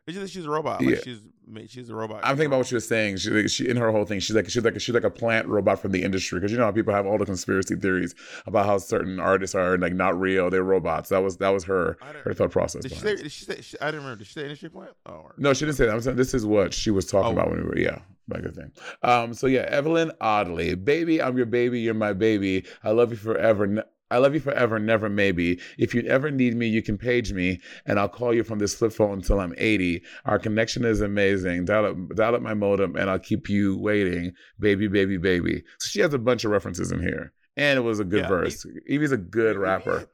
It's 0.07 0.17
just 0.17 0.21
that 0.21 0.31
she's 0.31 0.47
a 0.47 0.51
robot. 0.51 0.83
Like 0.83 0.97
Yeah. 0.97 1.01
she's 1.05 1.21
she's 1.69 1.89
a 1.91 1.95
robot. 1.95 2.21
I'm 2.23 2.37
thinking 2.37 2.47
about 2.47 2.59
what 2.59 2.67
she 2.67 2.75
was 2.75 2.87
saying. 2.87 3.19
She, 3.19 3.49
she 3.49 3.69
in 3.69 3.77
her 3.77 3.91
whole 3.91 4.05
thing, 4.05 4.21
she's 4.21 4.35
like 4.37 4.49
she's 4.49 4.65
like 4.65 4.81
she's 4.81 4.95
like 4.95 5.05
a 5.05 5.11
plant 5.11 5.47
robot 5.47 5.81
from 5.81 5.93
the 5.93 6.03
industry 6.03 6.39
because 6.39 6.53
you 6.53 6.59
know 6.59 6.65
how 6.65 6.73
people 6.73 6.93
have 6.95 7.07
all 7.07 7.19
the 7.19 7.27
conspiracy 7.27 7.77
theories 7.77 8.15
about 8.47 8.67
how 8.67 8.79
certain 8.79 9.21
artists 9.21 9.55
are 9.55 9.77
like 9.79 9.95
not 9.95 10.19
real, 10.19 10.51
they're 10.51 10.63
robots. 10.63 11.09
That 11.11 11.23
was 11.23 11.37
that 11.39 11.51
was 11.51 11.65
her 11.65 11.97
her 12.25 12.35
thought 12.35 12.51
process. 12.51 12.83
Did 12.83 12.93
she, 12.93 12.99
say, 12.99 13.17
did 13.17 13.33
she 13.33 13.45
say? 13.45 13.61
She, 13.61 13.81
I 13.81 13.87
didn't 13.87 14.01
remember. 14.03 14.19
Did 14.19 14.27
she 14.29 14.33
say 14.35 14.43
industry 14.43 14.71
plant? 14.71 14.93
Oh, 15.07 15.31
No, 15.39 15.53
she 15.53 15.65
didn't 15.65 15.77
say 15.77 15.87
that. 15.87 15.95
I'm 15.95 16.01
saying 16.01 16.17
this 16.17 16.35
is 16.35 16.45
what 16.47 16.73
she 16.75 16.91
was 16.91 17.07
talking 17.07 17.29
Oh. 17.31 17.33
about 17.33 17.51
when 17.51 17.61
we 17.63 17.67
were, 17.67 17.79
yeah, 17.79 17.99
in 18.35 18.43
the 18.43 18.53
thing. 18.53 18.73
Um, 19.03 19.35
so 19.35 19.47
yeah, 19.47 19.63
Evelyn 19.69 20.13
Oddly, 20.21 20.75
baby, 20.75 21.21
I'm 21.21 21.37
your 21.37 21.47
baby, 21.47 21.81
you're 21.81 21.95
my 21.95 22.13
baby. 22.13 22.65
I 22.85 22.91
love 22.91 23.11
you 23.11 23.17
forever. 23.17 23.85
I 24.11 24.19
love 24.19 24.35
you 24.35 24.41
forever, 24.41 24.79
never 24.79 25.09
maybe. 25.09 25.61
If 25.79 25.95
you 25.95 26.03
ever 26.03 26.31
need 26.31 26.57
me, 26.57 26.67
you 26.67 26.83
can 26.83 26.99
page 26.99 27.33
me, 27.33 27.61
and 27.87 27.99
I'll 27.99 28.09
call 28.09 28.35
you 28.35 28.43
from 28.43 28.59
this 28.59 28.75
flip 28.75 28.93
phone 28.93 29.15
until 29.19 29.39
I'm 29.41 29.55
80. 29.57 30.03
Our 30.25 30.39
connection 30.39 30.85
is 30.85 31.01
amazing. 31.01 31.67
Dial 31.67 31.87
up, 31.87 31.97
dial 32.17 32.35
up 32.35 32.43
my 32.43 32.55
modem, 32.55 32.97
and 32.97 33.09
I'll 33.09 33.19
keep 33.19 33.49
you 33.49 33.79
waiting, 33.79 34.33
baby, 34.59 34.89
baby, 34.89 35.17
baby. 35.17 35.63
So 35.79 35.89
she 35.89 36.01
has 36.01 36.13
a 36.13 36.19
bunch 36.19 36.45
of 36.45 36.51
references 36.51 36.91
in 36.91 37.01
here, 37.01 37.33
and 37.57 37.79
it 37.79 37.83
was 37.83 38.01
a 38.01 38.05
good 38.05 38.23
Yeah, 38.23 38.29
verse. 38.29 38.67
Yvie's 38.91 39.13
a 39.13 39.17
good 39.17 39.57
rapper. 39.57 40.09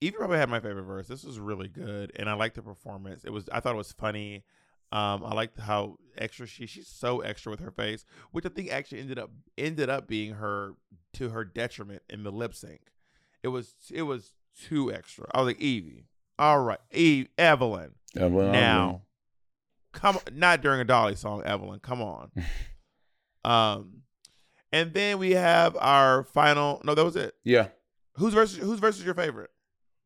Yvie 0.00 0.14
probably 0.14 0.38
had 0.38 0.50
my 0.50 0.60
favorite 0.60 0.84
verse. 0.84 1.08
This 1.08 1.24
was 1.24 1.40
really 1.40 1.68
good, 1.68 2.12
and 2.16 2.28
I 2.28 2.34
liked 2.34 2.54
the 2.54 2.62
performance. 2.62 3.24
It 3.24 3.30
was 3.32 3.48
I 3.50 3.60
thought 3.60 3.74
it 3.74 3.78
was 3.78 3.92
funny. 3.92 4.44
Um, 4.92 5.24
I 5.24 5.34
liked 5.34 5.58
how 5.58 5.96
extra 6.16 6.46
she 6.46 6.66
she's 6.66 6.86
so 6.86 7.20
extra 7.20 7.50
with 7.50 7.60
her 7.60 7.72
face, 7.72 8.04
which 8.30 8.46
I 8.46 8.50
think 8.50 8.70
actually 8.70 9.00
ended 9.00 9.18
up 9.18 9.30
ended 9.58 9.90
up 9.90 10.06
being 10.06 10.34
her 10.34 10.74
to 11.14 11.30
her 11.30 11.44
detriment 11.44 12.02
in 12.08 12.22
the 12.22 12.30
lip 12.30 12.54
sync. 12.54 12.82
It 13.46 13.50
was 13.50 13.74
it 13.94 14.02
was 14.02 14.32
too 14.60 14.92
extra. 14.92 15.24
I 15.32 15.38
was 15.40 15.46
like 15.46 15.60
Yvie, 15.60 16.06
all 16.36 16.58
right, 16.60 16.80
Eve 16.90 17.28
Evelyn. 17.38 17.92
Evelyn. 18.16 18.50
Now, 18.50 19.02
come 19.92 20.18
not 20.32 20.62
during 20.62 20.80
a 20.80 20.84
Dolly 20.84 21.14
song, 21.14 21.44
Evelyn. 21.44 21.78
Come 21.78 22.02
on. 22.02 22.32
um, 23.44 24.02
and 24.72 24.92
then 24.92 25.18
we 25.18 25.30
have 25.30 25.76
our 25.78 26.24
final. 26.24 26.80
No, 26.84 26.96
that 26.96 27.04
was 27.04 27.14
it. 27.14 27.36
yeah. 27.44 27.68
Whose 28.16 28.34
verse? 28.34 28.56
Whose 28.56 28.80
verse 28.80 28.98
is 28.98 29.04
your 29.04 29.14
favorite? 29.14 29.50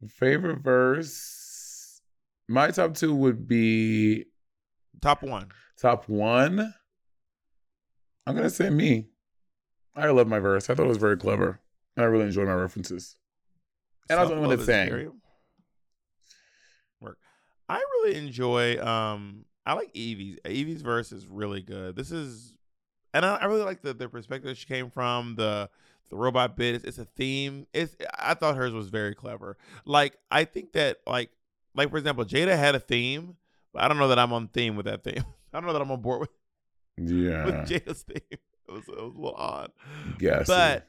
Favorite 0.06 0.58
verse. 0.58 2.02
My 2.46 2.70
top 2.72 2.94
two 2.94 3.14
would 3.14 3.48
be 3.48 4.26
Top 5.00 5.22
one. 5.22 5.48
top 5.80 6.10
one. 6.10 6.74
I'm 8.26 8.36
gonna 8.36 8.50
say 8.50 8.68
me. 8.68 9.06
I 9.96 10.08
love 10.10 10.28
my 10.28 10.40
verse. 10.40 10.68
I 10.68 10.74
thought 10.74 10.84
it 10.84 10.88
was 10.90 10.98
very 10.98 11.16
clever. 11.16 11.58
And 11.96 12.04
I 12.04 12.08
really 12.08 12.26
enjoyed 12.26 12.48
my 12.48 12.54
references. 12.54 13.16
And 14.10 14.18
I 14.18 14.22
was 14.22 14.30
the 14.30 14.36
only 14.36 14.48
one 14.48 14.58
that 14.58 14.64
sang. 14.64 15.12
Work. 17.00 17.18
I 17.68 17.76
really 17.78 18.16
enjoy. 18.16 18.84
Um, 18.84 19.44
I 19.64 19.74
like 19.74 19.92
Yvie's. 19.94 20.38
Yvie's 20.44 20.82
verse 20.82 21.12
is 21.12 21.26
really 21.26 21.62
good. 21.62 21.96
This 21.96 22.10
is, 22.10 22.54
and 23.14 23.24
I, 23.24 23.36
I 23.36 23.44
really 23.46 23.62
like 23.62 23.82
the 23.82 23.94
the 23.94 24.08
perspective 24.08 24.56
she 24.56 24.66
came 24.66 24.90
from. 24.90 25.36
The 25.36 25.70
the 26.10 26.16
robot 26.16 26.56
bit. 26.56 26.74
It's, 26.74 26.84
it's 26.84 26.98
a 26.98 27.04
theme. 27.04 27.66
It's. 27.72 27.94
I 28.18 28.34
thought 28.34 28.56
hers 28.56 28.72
was 28.72 28.88
very 28.88 29.14
clever. 29.14 29.56
Like 29.84 30.16
I 30.30 30.44
think 30.44 30.72
that 30.72 30.98
like 31.06 31.30
like 31.74 31.90
for 31.90 31.98
example, 31.98 32.24
Jaida 32.24 32.56
had 32.58 32.74
a 32.74 32.80
theme, 32.80 33.36
but 33.72 33.82
I 33.82 33.88
don't 33.88 33.98
know 33.98 34.08
that 34.08 34.18
I'm 34.18 34.32
on 34.32 34.48
theme 34.48 34.76
with 34.76 34.86
that 34.86 35.04
theme. 35.04 35.24
I 35.52 35.58
don't 35.58 35.66
know 35.66 35.72
that 35.72 35.82
I'm 35.82 35.90
on 35.90 36.00
board 36.00 36.20
with, 36.20 36.30
with 36.98 37.10
Yeah. 37.10 37.64
Jaida's 37.64 38.02
theme. 38.02 38.20
It 38.30 38.72
was, 38.72 38.82
it 38.88 39.02
was 39.02 39.14
a 39.14 39.18
little 39.18 39.34
odd. 39.36 39.72
Yes. 40.20 40.46
But 40.46 40.86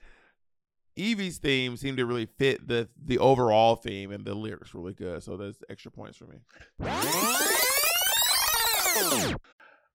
Yvie's 0.97 1.37
theme 1.37 1.77
seemed 1.77 1.97
to 1.97 2.05
really 2.05 2.25
fit 2.25 2.67
the 2.67 2.89
the 3.03 3.17
overall 3.19 3.75
theme 3.75 4.11
and 4.11 4.25
the 4.25 4.33
lyrics 4.33 4.73
really 4.73 4.93
good. 4.93 5.23
So 5.23 5.37
there's 5.37 5.57
extra 5.69 5.91
points 5.91 6.17
for 6.17 6.25
me. 6.27 6.39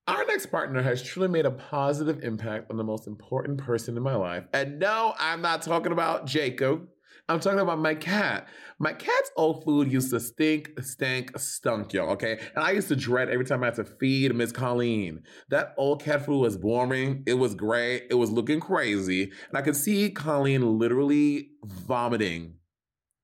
Our 0.07 0.25
next 0.25 0.45
partner 0.47 0.81
has 0.81 1.03
truly 1.03 1.27
made 1.27 1.45
a 1.45 1.51
positive 1.51 2.23
impact 2.23 2.71
on 2.71 2.77
the 2.77 2.83
most 2.83 3.07
important 3.07 3.57
person 3.57 3.97
in 3.97 4.03
my 4.03 4.15
life. 4.15 4.45
And 4.53 4.79
no, 4.79 5.13
I'm 5.19 5.41
not 5.41 5.61
talking 5.61 5.91
about 5.91 6.25
Jacob. 6.25 6.87
I'm 7.29 7.41
talking 7.41 7.59
about 7.59 7.79
my 7.79 7.93
cat. 7.93 8.47
My 8.79 8.93
cat's 8.93 9.31
old 9.35 9.65
food 9.65 9.91
used 9.91 10.11
to 10.11 10.19
stink, 10.19 10.71
stank, 10.81 11.37
stunk, 11.37 11.91
y'all, 11.91 12.11
okay? 12.11 12.39
And 12.55 12.63
I 12.63 12.71
used 12.71 12.87
to 12.87 12.95
dread 12.95 13.29
every 13.29 13.43
time 13.43 13.63
I 13.63 13.67
had 13.67 13.75
to 13.75 13.83
feed 13.83 14.33
Miss 14.33 14.53
Colleen. 14.53 15.23
That 15.49 15.73
old 15.77 16.01
cat 16.01 16.25
food 16.25 16.39
was 16.39 16.57
boring. 16.57 17.23
It 17.25 17.33
was 17.33 17.53
gray. 17.53 18.03
It 18.09 18.13
was 18.13 18.31
looking 18.31 18.61
crazy. 18.61 19.23
And 19.23 19.57
I 19.57 19.61
could 19.61 19.75
see 19.75 20.09
Colleen 20.09 20.79
literally 20.79 21.49
vomiting 21.65 22.53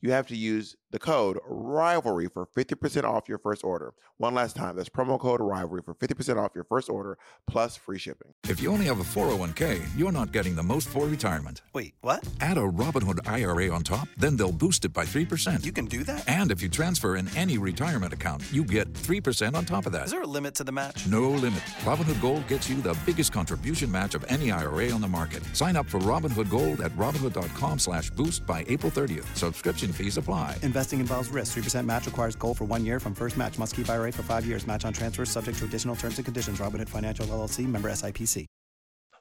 you 0.00 0.12
have 0.12 0.26
to 0.28 0.36
use 0.36 0.76
the 0.90 0.98
code 0.98 1.38
rivalry 1.46 2.28
for 2.28 2.46
50% 2.46 3.04
off 3.04 3.28
your 3.28 3.36
first 3.38 3.62
order. 3.62 3.92
One 4.16 4.34
last 4.34 4.56
time, 4.56 4.76
that's 4.76 4.88
promo 4.88 5.18
code 5.20 5.40
rivalry 5.40 5.82
for 5.84 5.94
50% 5.94 6.42
off 6.42 6.52
your 6.54 6.64
first 6.64 6.88
order 6.88 7.18
plus 7.46 7.76
free 7.76 7.98
shipping. 7.98 8.32
If 8.48 8.60
you 8.62 8.70
only 8.70 8.86
have 8.86 8.98
a 9.00 9.02
401k, 9.02 9.86
you're 9.96 10.12
not 10.12 10.32
getting 10.32 10.54
the 10.56 10.62
most 10.62 10.88
for 10.88 11.06
retirement. 11.06 11.60
Wait, 11.74 11.94
what? 12.00 12.26
Add 12.40 12.56
a 12.56 12.62
Robinhood 12.62 13.30
IRA 13.30 13.70
on 13.72 13.82
top, 13.82 14.08
then 14.16 14.36
they'll 14.36 14.50
boost 14.50 14.84
it 14.86 14.92
by 14.94 15.04
3%. 15.04 15.62
You 15.64 15.72
can 15.72 15.84
do 15.84 16.04
that? 16.04 16.26
and 16.28 16.50
if 16.50 16.62
you 16.62 16.68
transfer 16.70 17.16
in 17.16 17.28
any 17.36 17.58
retirement 17.58 18.12
account, 18.14 18.42
you 18.50 18.64
get 18.64 18.90
3% 18.92 19.54
on 19.54 19.64
top 19.66 19.84
of 19.84 19.92
that. 19.92 20.06
Is 20.06 20.10
there 20.10 20.22
a 20.22 20.26
limit 20.26 20.54
to 20.54 20.64
the 20.64 20.72
match? 20.72 21.06
No 21.06 21.28
limit. 21.30 21.60
Robinhood 21.84 22.20
Gold 22.22 22.46
gets 22.48 22.68
you 22.70 22.80
the 22.80 22.96
biggest 23.04 23.30
contribution 23.32 23.90
match 23.90 24.14
of 24.14 24.24
any 24.28 24.50
IRA 24.50 24.90
on 24.90 25.00
the 25.02 25.08
market. 25.08 25.42
Sign 25.54 25.76
up 25.76 25.86
for 25.86 25.98
Robinhood 26.00 26.48
Gold 26.48 26.80
at 26.80 26.92
Robinhood.com 26.92 27.78
slash 27.78 28.10
boost 28.10 28.46
by 28.46 28.64
April 28.68 28.90
30th. 28.90 29.26
Subscription 29.36 29.87
fees 29.92 30.16
apply. 30.16 30.56
Investing 30.62 31.00
involves 31.00 31.28
risk. 31.28 31.56
3% 31.58 31.84
match 31.84 32.06
requires 32.06 32.34
gold 32.34 32.56
for 32.56 32.64
one 32.64 32.86
year 32.86 32.98
from 32.98 33.14
first 33.14 33.36
match. 33.36 33.58
Must 33.58 33.76
keep 33.76 33.88
IRA 33.88 34.10
for 34.10 34.22
five 34.22 34.46
years. 34.46 34.66
Match 34.66 34.86
on 34.86 34.94
transfers 34.94 35.30
subject 35.30 35.58
to 35.58 35.66
additional 35.66 35.94
terms 35.94 36.16
and 36.16 36.24
conditions. 36.24 36.58
Robinhood 36.58 36.88
Financial 36.88 37.26
LLC 37.26 37.66
member 37.66 37.90
SIPC. 37.90 38.46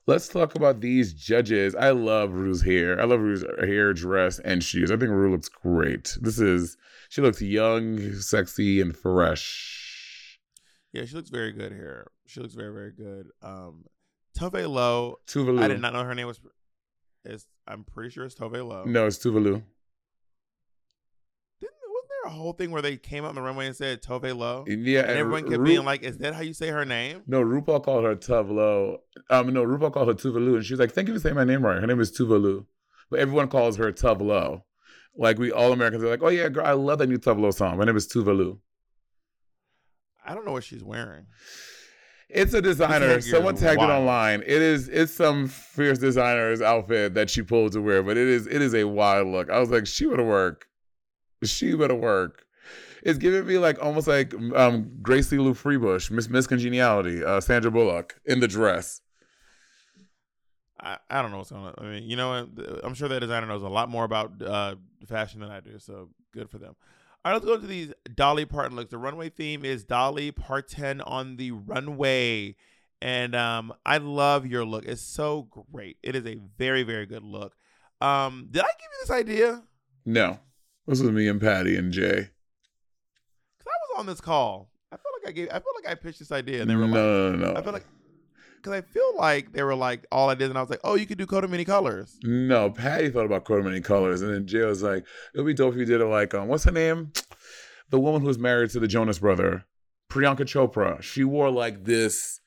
Let's 0.07 0.29
talk 0.29 0.55
about 0.55 0.79
these 0.79 1.13
judges. 1.13 1.75
I 1.75 1.89
love 1.89 2.31
Rue's 2.31 2.61
hair. 2.61 2.97
I 3.01 3.03
love 3.03 3.19
Rue's 3.19 3.43
hair, 3.59 3.91
dress, 3.91 4.39
and 4.39 4.63
shoes. 4.63 4.89
I 4.89 4.95
think 4.95 5.11
Rue 5.11 5.29
looks 5.29 5.49
great. 5.49 6.17
This 6.21 6.39
is 6.39 6.77
she 7.09 7.21
looks 7.21 7.41
young, 7.41 8.13
sexy, 8.13 8.79
and 8.79 8.95
fresh. 8.95 10.39
Yeah, 10.93 11.03
she 11.03 11.13
looks 11.13 11.29
very 11.29 11.51
good 11.51 11.73
here. 11.73 12.09
She 12.25 12.39
looks 12.39 12.53
very, 12.53 12.73
very 12.73 12.91
good. 12.93 13.27
Um, 13.41 13.83
Tove 14.37 14.65
Lo. 14.69 15.17
Tuvalu. 15.27 15.61
I 15.61 15.67
did 15.67 15.81
not 15.81 15.91
know 15.91 16.03
her 16.03 16.15
name 16.15 16.27
was. 16.27 16.39
Is 17.25 17.45
I'm 17.67 17.83
pretty 17.83 18.09
sure 18.09 18.23
it's 18.23 18.35
Tove 18.35 18.65
Lo. 18.65 18.85
No, 18.85 19.07
it's 19.07 19.17
Tuvalu. 19.17 19.61
Didn't 22.27 22.37
wasn't 22.37 22.39
there 22.39 22.39
a 22.39 22.43
whole 22.43 22.53
thing 22.53 22.71
where 22.71 22.81
they 22.81 22.97
came 22.97 23.23
up 23.23 23.29
on 23.29 23.35
the 23.35 23.41
runway 23.41 23.67
and 23.67 23.75
said 23.75 24.01
Tove 24.01 24.35
Lo? 24.35 24.65
Yeah, 24.67 25.01
and 25.01 25.11
everyone 25.11 25.43
kept 25.43 25.57
Ru- 25.57 25.65
being 25.65 25.85
like, 25.85 26.03
"Is 26.03 26.17
that 26.19 26.33
how 26.33 26.41
you 26.41 26.53
say 26.53 26.69
her 26.69 26.85
name?" 26.85 27.23
No, 27.27 27.43
RuPaul 27.43 27.83
called 27.83 28.03
her 28.05 28.15
Tuvlo. 28.15 28.99
Um, 29.29 29.53
no, 29.53 29.65
RuPaul 29.65 29.91
called 29.91 30.07
her 30.07 30.13
Tuvalu, 30.13 30.55
and 30.55 30.65
she 30.65 30.73
was 30.73 30.79
like, 30.79 30.91
"Thank 30.91 31.07
you 31.07 31.13
for 31.13 31.19
saying 31.19 31.35
my 31.35 31.43
name 31.43 31.65
right. 31.65 31.79
Her 31.79 31.87
name 31.87 31.99
is 31.99 32.17
Tuvalu," 32.17 32.65
but 33.09 33.19
everyone 33.19 33.47
calls 33.47 33.77
her 33.77 33.91
Tuvlo. 33.91 34.63
Like 35.15 35.39
we 35.39 35.51
all 35.51 35.71
Americans 35.71 36.03
are 36.03 36.09
like, 36.09 36.23
"Oh 36.23 36.29
yeah, 36.29 36.49
girl, 36.49 36.65
I 36.65 36.73
love 36.73 36.99
that 36.99 37.07
new 37.07 37.17
Tuvlo 37.17 37.53
song. 37.53 37.77
My 37.77 37.85
name 37.85 37.97
is 37.97 38.07
Tuvalu." 38.07 38.59
I 40.25 40.33
don't 40.33 40.45
know 40.45 40.51
what 40.51 40.63
she's 40.63 40.83
wearing. 40.83 41.25
It's 42.29 42.53
a 42.53 42.61
designer. 42.61 43.21
Someone 43.21 43.55
tagged 43.55 43.81
it 43.81 43.85
online. 43.85 44.41
It 44.41 44.61
is. 44.61 44.89
It's 44.89 45.13
some 45.13 45.47
fierce 45.47 45.97
designer's 45.97 46.61
outfit 46.61 47.13
that 47.13 47.29
she 47.29 47.41
pulled 47.41 47.71
to 47.71 47.81
wear, 47.81 48.03
but 48.03 48.17
it 48.17 48.27
is. 48.27 48.47
It 48.47 48.61
is 48.61 48.75
a 48.75 48.83
wild 48.83 49.27
look. 49.29 49.49
I 49.49 49.59
was 49.59 49.69
like, 49.69 49.87
she 49.87 50.05
would 50.05 50.19
work. 50.19 50.65
She 51.43 51.75
better 51.75 51.95
work. 51.95 52.45
It's 53.03 53.19
giving 53.19 53.45
me 53.45 53.57
like 53.57 53.81
almost 53.83 54.07
like 54.07 54.33
um 54.55 54.91
Gracie 55.01 55.37
Lou 55.37 55.53
Freebush, 55.53 56.11
Miss 56.11 56.29
Miss 56.29 56.47
Congeniality, 56.47 57.23
uh, 57.23 57.39
Sandra 57.39 57.71
Bullock 57.71 58.19
in 58.25 58.39
the 58.39 58.47
dress. 58.47 59.01
I, 60.79 60.97
I 61.09 61.21
don't 61.21 61.31
know 61.31 61.37
what's 61.37 61.51
going 61.51 61.65
on. 61.65 61.73
I 61.77 61.83
mean, 61.83 62.03
you 62.03 62.15
know? 62.15 62.47
I'm 62.83 62.93
sure 62.93 63.09
that 63.09 63.19
designer 63.19 63.47
knows 63.47 63.63
a 63.63 63.67
lot 63.67 63.89
more 63.89 64.03
about 64.03 64.41
uh, 64.41 64.75
fashion 65.07 65.41
than 65.41 65.49
I 65.49 65.59
do. 65.59 65.79
So 65.79 66.09
good 66.33 66.49
for 66.49 66.59
them. 66.59 66.75
All 67.25 67.31
right, 67.31 67.33
let's 67.33 67.45
go 67.45 67.55
into 67.55 67.67
these 67.67 67.93
Dolly 68.15 68.45
Parton 68.45 68.75
looks. 68.75 68.91
The 68.91 68.97
runway 68.97 69.29
theme 69.29 69.65
is 69.65 69.83
Dolly 69.83 70.31
Parton 70.31 71.01
on 71.01 71.37
the 71.37 71.51
runway. 71.51 72.55
And 73.01 73.35
um, 73.35 73.73
I 73.85 73.97
love 73.97 74.45
your 74.45 74.65
look. 74.65 74.85
It's 74.85 75.01
so 75.01 75.47
great. 75.71 75.97
It 76.03 76.15
is 76.15 76.25
a 76.25 76.37
very, 76.57 76.83
very 76.83 77.05
good 77.05 77.23
look. 77.23 77.53
Um, 77.99 78.47
did 78.51 78.61
I 78.61 78.67
give 78.67 78.89
you 78.91 78.97
this 79.01 79.11
idea? 79.11 79.63
No, 80.05 80.39
this 80.87 81.01
was 81.01 81.11
me 81.11 81.27
and 81.27 81.39
Patty 81.41 81.75
and 81.75 81.91
Jay. 81.91 82.29
Because 83.57 83.67
I 83.67 83.77
was 83.93 83.99
on 83.99 84.05
this 84.05 84.21
call. 84.21 84.69
I 84.91 84.95
feel 84.97 85.11
like 85.21 85.29
I 85.29 85.31
gave. 85.33 85.49
I 85.49 85.59
feel 85.59 85.73
like 85.75 85.91
I 85.91 85.95
pitched 85.95 86.19
this 86.19 86.31
idea, 86.31 86.61
and 86.61 86.69
they 86.69 86.73
No, 86.75 86.79
were 86.79 86.85
like, 86.85 86.93
no, 86.93 87.31
no, 87.31 87.53
no. 87.53 87.59
I 87.59 87.61
feel 87.61 87.73
like, 87.73 87.85
because 88.55 88.73
I 88.73 88.81
feel 88.81 89.17
like 89.17 89.51
they 89.51 89.63
were 89.63 89.75
like 89.75 90.05
all 90.11 90.29
I 90.29 90.35
did, 90.35 90.49
and 90.49 90.57
I 90.57 90.61
was 90.61 90.69
like, 90.69 90.79
oh, 90.83 90.95
you 90.95 91.05
could 91.05 91.17
do 91.17 91.25
coat 91.25 91.43
of 91.43 91.49
many 91.51 91.65
colors. 91.65 92.17
No, 92.23 92.69
Patty 92.69 93.09
thought 93.09 93.25
about 93.25 93.45
Coat 93.45 93.59
of 93.59 93.65
Many 93.65 93.81
Colors, 93.81 94.21
and 94.21 94.33
then 94.33 94.47
Jay 94.47 94.63
was 94.63 94.81
like, 94.81 95.05
"It'd 95.33 95.45
be 95.45 95.53
dope 95.53 95.73
if 95.73 95.79
you 95.79 95.85
did 95.85 96.01
it 96.01 96.05
like, 96.05 96.33
um, 96.33 96.47
what's 96.47 96.63
her 96.63 96.71
name? 96.71 97.11
The 97.89 97.99
woman 97.99 98.21
who 98.21 98.27
was 98.27 98.37
married 98.39 98.69
to 98.71 98.79
the 98.79 98.87
Jonas 98.87 99.19
brother, 99.19 99.65
Priyanka 100.09 100.39
Chopra. 100.41 101.01
She 101.01 101.23
wore 101.23 101.49
like 101.49 101.83
this. 101.85 102.39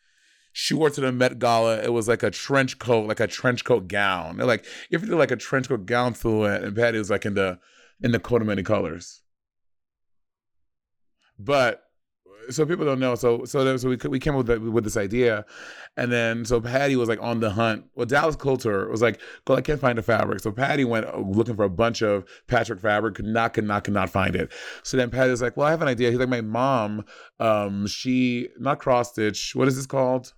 She 0.53 0.74
wore 0.74 0.91
to 0.91 1.01
the 1.01 1.12
Met 1.12 1.38
Gala. 1.38 1.80
It 1.82 1.93
was 1.93 2.09
like 2.09 2.22
a 2.22 2.30
trench 2.30 2.78
coat, 2.78 3.07
like 3.07 3.20
a 3.20 3.26
trench 3.26 3.64
coat 3.64 3.86
gown. 3.86 4.36
They're 4.38 4.47
like, 4.47 4.64
if 4.91 5.03
you 5.03 5.09
did 5.09 5.16
like 5.16 5.30
a 5.30 5.36
trench 5.36 5.68
coat 5.68 5.86
gown 5.86 6.14
silhouette, 6.14 6.64
and 6.64 6.74
Patty 6.74 6.99
was 6.99 7.11
like 7.11 7.24
in 7.24 7.34
the 7.34 7.59
in 8.03 8.12
the 8.12 8.20
coat 8.20 8.40
of 8.40 8.48
many 8.48 8.62
colors. 8.62 9.22
But 11.38 11.82
so 12.48 12.66
people 12.66 12.84
don't 12.84 13.01
know. 13.01 13.14
So 13.14 13.44
so 13.44 13.64
there, 13.64 13.76
so 13.78 13.88
we 13.88 13.96
we 14.09 14.18
came 14.18 14.34
up 14.34 14.38
with 14.38 14.46
that, 14.46 14.61
with 14.61 14.84
this 14.84 14.96
idea, 14.96 15.44
and 15.96 16.11
then 16.11 16.44
so 16.44 16.61
Patty 16.61 16.96
was 16.96 17.09
like 17.09 17.20
on 17.22 17.40
the 17.40 17.51
hunt. 17.51 17.84
Well, 17.94 18.07
Dallas 18.07 18.36
Coulter 18.36 18.88
was 18.88 19.03
like, 19.03 19.20
"Well, 19.46 19.59
I 19.59 19.61
can't 19.61 19.80
find 19.80 19.98
the 19.98 20.03
fabric." 20.03 20.40
So 20.40 20.53
Patty 20.53 20.84
went 20.84 21.07
uh, 21.07 21.18
looking 21.18 21.57
for 21.57 21.64
a 21.64 21.70
bunch 21.70 22.03
of 22.03 22.24
Patrick 22.46 22.80
fabric, 22.80 23.14
could 23.14 23.26
not, 23.26 23.53
could 23.55 23.64
not, 23.64 23.84
could 23.84 23.94
not 23.94 24.11
find 24.11 24.34
it. 24.34 24.53
So 24.82 24.96
then 24.96 25.11
Patty 25.11 25.30
was 25.30 25.42
like, 25.42 25.57
"Well, 25.57 25.66
I 25.66 25.70
have 25.70 25.82
an 25.82 25.88
idea." 25.88 26.11
He's 26.11 26.18
like, 26.18 26.28
"My 26.28 26.40
mom, 26.40 27.05
um, 27.38 27.86
she 27.86 28.48
not 28.59 28.78
cross 28.78 29.12
stitch. 29.12 29.55
What 29.55 29.68
is 29.68 29.76
this 29.76 29.86
called?" 29.86 30.32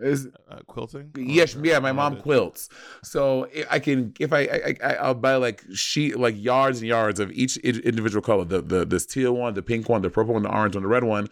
Is 0.00 0.26
Uh, 0.48 0.56
quilting. 0.66 1.10
Yes, 1.16 1.54
Or- 1.54 1.64
yeah, 1.64 1.78
my 1.78 1.92
mom 1.92 2.16
quilts. 2.16 2.68
So 3.04 3.46
I- 3.56 3.66
I 3.76 3.78
can 3.78 4.12
if 4.18 4.32
I, 4.32 4.40
I, 4.40 4.74
I 4.82 4.94
I'll 4.94 5.14
buy 5.14 5.36
like 5.36 5.62
sheet 5.72 6.18
like 6.18 6.34
yards 6.36 6.80
and 6.80 6.88
yards 6.88 7.20
of 7.20 7.30
each 7.30 7.56
individual 7.58 8.20
color. 8.20 8.44
The 8.44 8.60
the 8.60 8.84
this 8.84 9.06
teal 9.06 9.36
one, 9.36 9.54
the 9.54 9.62
pink 9.62 9.88
one, 9.88 10.02
the 10.02 10.10
purple 10.10 10.34
one, 10.34 10.42
the 10.42 10.52
orange 10.52 10.74
one, 10.74 10.82
the 10.82 10.88
red 10.88 11.04
one, 11.04 11.28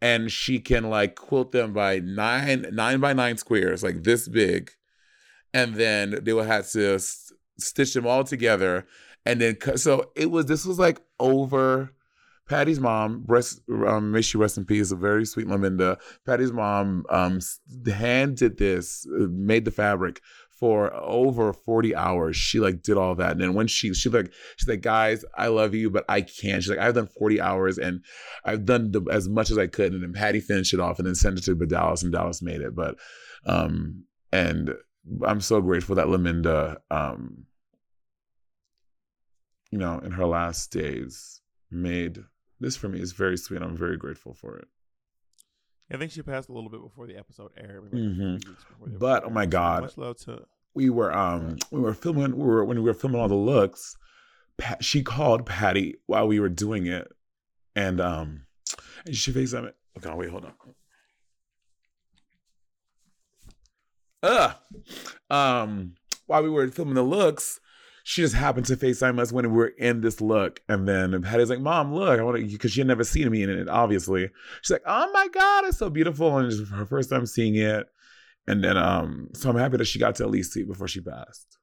and 0.00 0.30
she 0.30 0.60
can 0.60 0.88
like 0.90 1.16
quilt 1.16 1.50
them 1.50 1.72
by 1.72 1.98
nine 1.98 2.66
nine 2.72 3.00
by 3.00 3.12
nine 3.14 3.36
squares, 3.36 3.82
like 3.82 4.04
this 4.04 4.28
big, 4.28 4.70
and 5.52 5.74
then 5.74 6.20
they 6.22 6.32
will 6.32 6.44
have 6.44 6.70
to 6.70 6.94
s- 6.94 7.32
stitch 7.58 7.94
them 7.94 8.06
all 8.06 8.22
together, 8.22 8.86
and 9.26 9.40
then 9.40 9.56
cut. 9.56 9.80
So 9.80 10.12
it 10.14 10.30
was 10.30 10.46
this 10.46 10.64
was 10.64 10.78
like 10.78 11.00
over. 11.18 11.92
Patty's 12.48 12.80
mom, 12.80 13.24
rest, 13.26 13.60
um, 13.86 14.10
may 14.12 14.22
she 14.22 14.38
rest 14.38 14.56
in 14.56 14.64
peace, 14.64 14.90
a 14.90 14.96
very 14.96 15.24
sweet 15.26 15.46
Laminda. 15.46 15.98
Patty's 16.26 16.52
mom 16.52 17.04
um, 17.10 17.36
s- 17.36 17.60
hand 17.86 18.36
did 18.36 18.56
this, 18.58 19.06
uh, 19.06 19.26
made 19.30 19.64
the 19.64 19.70
fabric 19.70 20.20
for 20.50 20.92
over 20.94 21.52
40 21.52 21.94
hours. 21.94 22.36
She 22.36 22.58
like 22.58 22.82
did 22.82 22.96
all 22.96 23.14
that. 23.14 23.32
And 23.32 23.40
then 23.40 23.54
when 23.54 23.68
she, 23.68 23.94
she 23.94 24.08
like, 24.08 24.32
she's 24.56 24.66
like, 24.66 24.80
guys, 24.80 25.24
I 25.36 25.48
love 25.48 25.74
you, 25.74 25.88
but 25.88 26.04
I 26.08 26.22
can't. 26.22 26.62
She's 26.62 26.70
like, 26.70 26.80
I've 26.80 26.94
done 26.94 27.06
40 27.06 27.40
hours 27.40 27.78
and 27.78 28.02
I've 28.44 28.64
done 28.64 28.90
the, 28.90 29.02
as 29.10 29.28
much 29.28 29.50
as 29.50 29.58
I 29.58 29.68
could. 29.68 29.92
And 29.92 30.02
then 30.02 30.12
Patty 30.12 30.40
finished 30.40 30.74
it 30.74 30.80
off 30.80 30.98
and 30.98 31.06
then 31.06 31.14
sent 31.14 31.38
it 31.38 31.44
to 31.44 31.54
Dallas 31.54 32.02
and 32.02 32.12
Dallas 32.12 32.42
made 32.42 32.60
it. 32.60 32.74
But, 32.74 32.96
um, 33.46 34.04
and 34.32 34.74
I'm 35.24 35.40
so 35.40 35.60
grateful 35.60 35.94
that 35.94 36.06
Laminda, 36.06 36.78
um, 36.90 37.44
you 39.70 39.78
know, 39.78 39.98
in 39.98 40.12
her 40.12 40.26
last 40.26 40.72
days 40.72 41.40
made 41.70 42.24
this 42.60 42.76
for 42.76 42.88
me 42.88 43.00
is 43.00 43.12
very 43.12 43.36
sweet. 43.36 43.62
I'm 43.62 43.76
very 43.76 43.96
grateful 43.96 44.34
for 44.34 44.56
it. 44.58 44.68
I 45.92 45.96
think 45.96 46.12
she 46.12 46.22
passed 46.22 46.48
a 46.48 46.52
little 46.52 46.68
bit 46.70 46.82
before 46.82 47.06
the 47.06 47.16
episode 47.16 47.50
aired. 47.56 47.82
like 47.84 47.92
a 47.92 47.96
Mhm. 47.96 48.42
few 48.42 48.50
weeks 48.50 48.64
before 48.64 48.88
the 48.88 48.98
But, 48.98 49.24
oh 49.24 49.30
my 49.30 49.42
aired. 49.42 49.52
So 49.52 49.58
God. 49.58 49.82
much 49.84 49.96
love 49.98 50.16
to. 50.18 50.46
we 50.74 50.90
were 50.90 51.12
um 51.16 51.56
we 51.70 51.80
were 51.80 51.94
filming 51.94 52.36
we 52.36 52.44
were 52.44 52.64
when 52.64 52.76
we 52.78 52.84
were 52.84 52.94
filming 52.94 53.20
all 53.20 53.28
the 53.28 53.34
looks 53.34 53.96
Pat, 54.58 54.84
she 54.84 55.02
called 55.02 55.46
patty 55.46 55.96
while 56.06 56.26
we 56.28 56.38
were 56.40 56.48
doing 56.50 56.86
it 56.86 57.08
and 57.74 58.00
um 58.00 58.46
and 59.06 59.16
she 59.16 59.32
faced 59.32 59.54
me 59.54 59.70
okay 59.96 60.12
wait 60.14 60.28
hold 60.30 60.44
on 60.44 60.52
uh 64.22 64.52
um 65.30 65.94
while 66.26 66.42
we 66.42 66.50
were 66.50 66.68
filming 66.68 66.94
the 66.94 67.02
looks 67.02 67.60
she 68.08 68.22
just 68.22 68.34
happened 68.34 68.64
to 68.64 68.74
FaceTime 68.74 69.20
us 69.20 69.32
when 69.32 69.50
we 69.50 69.54
were 69.54 69.66
in 69.66 70.00
this 70.00 70.22
look. 70.22 70.62
And 70.66 70.88
then 70.88 71.20
Patty's 71.20 71.50
like, 71.50 71.60
Mom, 71.60 71.92
look, 71.92 72.18
I 72.18 72.22
want 72.22 72.38
to, 72.38 72.42
because 72.42 72.72
she 72.72 72.80
had 72.80 72.86
never 72.86 73.04
seen 73.04 73.30
me 73.30 73.42
in 73.42 73.50
it, 73.50 73.68
obviously. 73.68 74.30
She's 74.62 74.70
like, 74.70 74.82
Oh 74.86 75.10
my 75.12 75.28
God, 75.28 75.66
it's 75.66 75.76
so 75.76 75.90
beautiful. 75.90 76.38
And 76.38 76.50
it's 76.50 76.70
her 76.70 76.86
first 76.86 77.10
time 77.10 77.26
seeing 77.26 77.56
it. 77.56 77.86
And 78.46 78.64
then, 78.64 78.78
um, 78.78 79.28
so 79.34 79.50
I'm 79.50 79.56
happy 79.56 79.76
that 79.76 79.84
she 79.84 79.98
got 79.98 80.14
to 80.14 80.22
at 80.22 80.30
least 80.30 80.54
see 80.54 80.62
it 80.62 80.68
before 80.68 80.88
she 80.88 81.02
passed. 81.02 81.58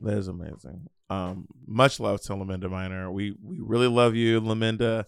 That 0.00 0.16
is 0.16 0.28
amazing. 0.28 0.86
Um, 1.10 1.48
much 1.66 1.98
love 1.98 2.20
to 2.22 2.34
Laminda 2.34 2.70
Minor. 2.70 3.10
We 3.10 3.34
we 3.42 3.58
really 3.58 3.88
love 3.88 4.14
you, 4.14 4.40
Laminda. 4.40 5.06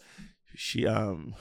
She 0.57 0.85
um 0.85 1.37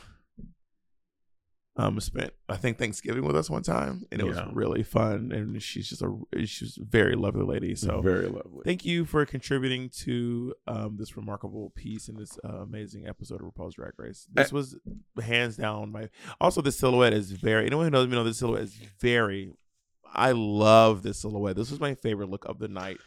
um 1.76 2.00
spent 2.00 2.32
I 2.48 2.56
think 2.56 2.78
Thanksgiving 2.78 3.26
with 3.26 3.36
us 3.36 3.50
one 3.50 3.64
time, 3.64 4.06
and 4.12 4.22
it 4.22 4.26
Yeah. 4.26 4.46
was 4.46 4.54
really 4.56 4.84
fun. 4.84 5.32
And 5.32 5.62
she's 5.62 5.90
just 5.90 6.04
a 6.04 6.46
she's 6.46 6.78
a 6.78 6.86
very 6.86 7.16
lovely 7.16 7.44
lady. 7.44 7.74
So 7.76 8.00
very 8.02 8.28
lovely. 8.28 8.62
thank 8.64 8.86
you 8.86 9.06
for 9.06 9.26
contributing 9.26 9.90
to 10.04 10.54
um, 10.68 10.98
this 10.98 11.18
remarkable 11.18 11.72
piece 11.76 12.10
in 12.10 12.16
this 12.18 12.38
uh, 12.48 12.58
amazing 12.58 13.08
episode 13.08 13.42
of 13.42 13.48
RuPaul's 13.48 13.74
Drag 13.76 13.94
Race. 13.98 14.28
This 14.32 14.52
was 14.54 14.78
hands 15.22 15.58
down 15.58 15.92
my. 15.92 16.10
Also, 16.40 16.62
the 16.62 16.72
silhouette 16.72 17.14
is 17.14 17.32
very. 17.32 17.66
Anyone 17.66 17.86
who 17.86 17.92
knows 17.92 18.08
me 18.08 18.14
know 18.16 18.24
this 18.24 18.38
silhouette 18.38 18.64
is 18.64 18.76
very. 19.00 19.52
I 20.16 20.34
love 20.34 21.02
this 21.02 21.22
silhouette. 21.22 21.56
This 21.56 21.72
was 21.72 21.80
my 21.80 21.96
favorite 21.96 22.30
look 22.30 22.46
of 22.46 22.60
the 22.60 22.68
night 22.68 23.00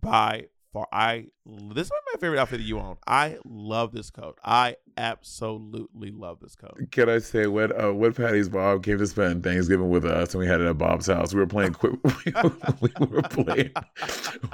by 0.00 0.46
far. 0.72 0.86
I 0.92 1.26
this 1.46 1.86
is 1.86 1.92
my 2.12 2.20
favorite 2.20 2.38
outfit 2.38 2.58
that 2.58 2.64
you 2.64 2.78
own. 2.78 2.96
I 3.06 3.36
love 3.44 3.92
this 3.92 4.10
coat. 4.10 4.38
I 4.42 4.76
absolutely 4.96 6.10
love 6.10 6.40
this 6.40 6.54
coat. 6.56 6.78
Can 6.90 7.08
I 7.08 7.18
say 7.18 7.46
when 7.46 7.70
uh, 7.78 7.92
when 7.92 8.14
Patty's 8.14 8.50
mom 8.50 8.80
came 8.80 8.98
to 8.98 9.06
spend 9.06 9.44
Thanksgiving 9.44 9.90
with 9.90 10.04
us 10.06 10.32
and 10.32 10.40
we 10.40 10.46
had 10.46 10.60
it 10.60 10.66
at 10.66 10.78
Bob's 10.78 11.06
house, 11.06 11.34
we 11.34 11.40
were 11.40 11.46
playing 11.46 11.74
quip 11.74 11.94
we 12.80 12.90
were 12.98 13.22
playing 13.22 13.70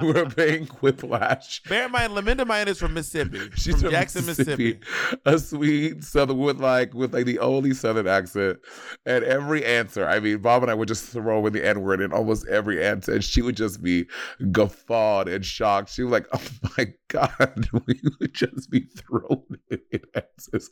we 0.01 0.11
were 0.11 0.29
playing 0.29 0.67
Quiplash. 0.67 1.67
Bear 1.69 1.85
in 1.85 1.91
mind, 1.91 2.13
Laminda 2.13 2.45
Mine 2.45 2.67
is 2.67 2.79
from 2.79 2.93
Mississippi. 2.93 3.39
She's 3.55 3.81
from 3.81 3.91
Jackson, 3.91 4.25
Mississippi. 4.25 4.79
A 5.25 5.39
sweet 5.39 6.03
southern 6.03 6.39
with 6.39 6.59
like 6.59 6.93
with 6.93 7.13
like 7.13 7.25
the 7.25 7.39
only 7.39 7.73
southern 7.73 8.07
accent. 8.07 8.59
And 9.05 9.23
every 9.23 9.63
answer, 9.65 10.05
I 10.07 10.19
mean, 10.19 10.39
Bob 10.39 10.63
and 10.63 10.71
I 10.71 10.75
would 10.75 10.87
just 10.87 11.05
throw 11.05 11.45
in 11.45 11.53
the 11.53 11.65
N-word 11.65 12.01
in 12.01 12.11
almost 12.11 12.47
every 12.47 12.83
answer. 12.83 13.13
And 13.13 13.23
she 13.23 13.41
would 13.41 13.55
just 13.55 13.81
be 13.81 14.07
guffawed 14.51 15.27
and 15.27 15.45
shocked. 15.45 15.89
She 15.89 16.03
was 16.03 16.11
like, 16.11 16.27
Oh 16.33 16.41
my 16.77 16.80
God, 17.07 17.67
we 17.87 18.01
would 18.19 18.33
just 18.33 18.69
be 18.69 18.81
thrown 18.81 19.43
in 19.69 20.01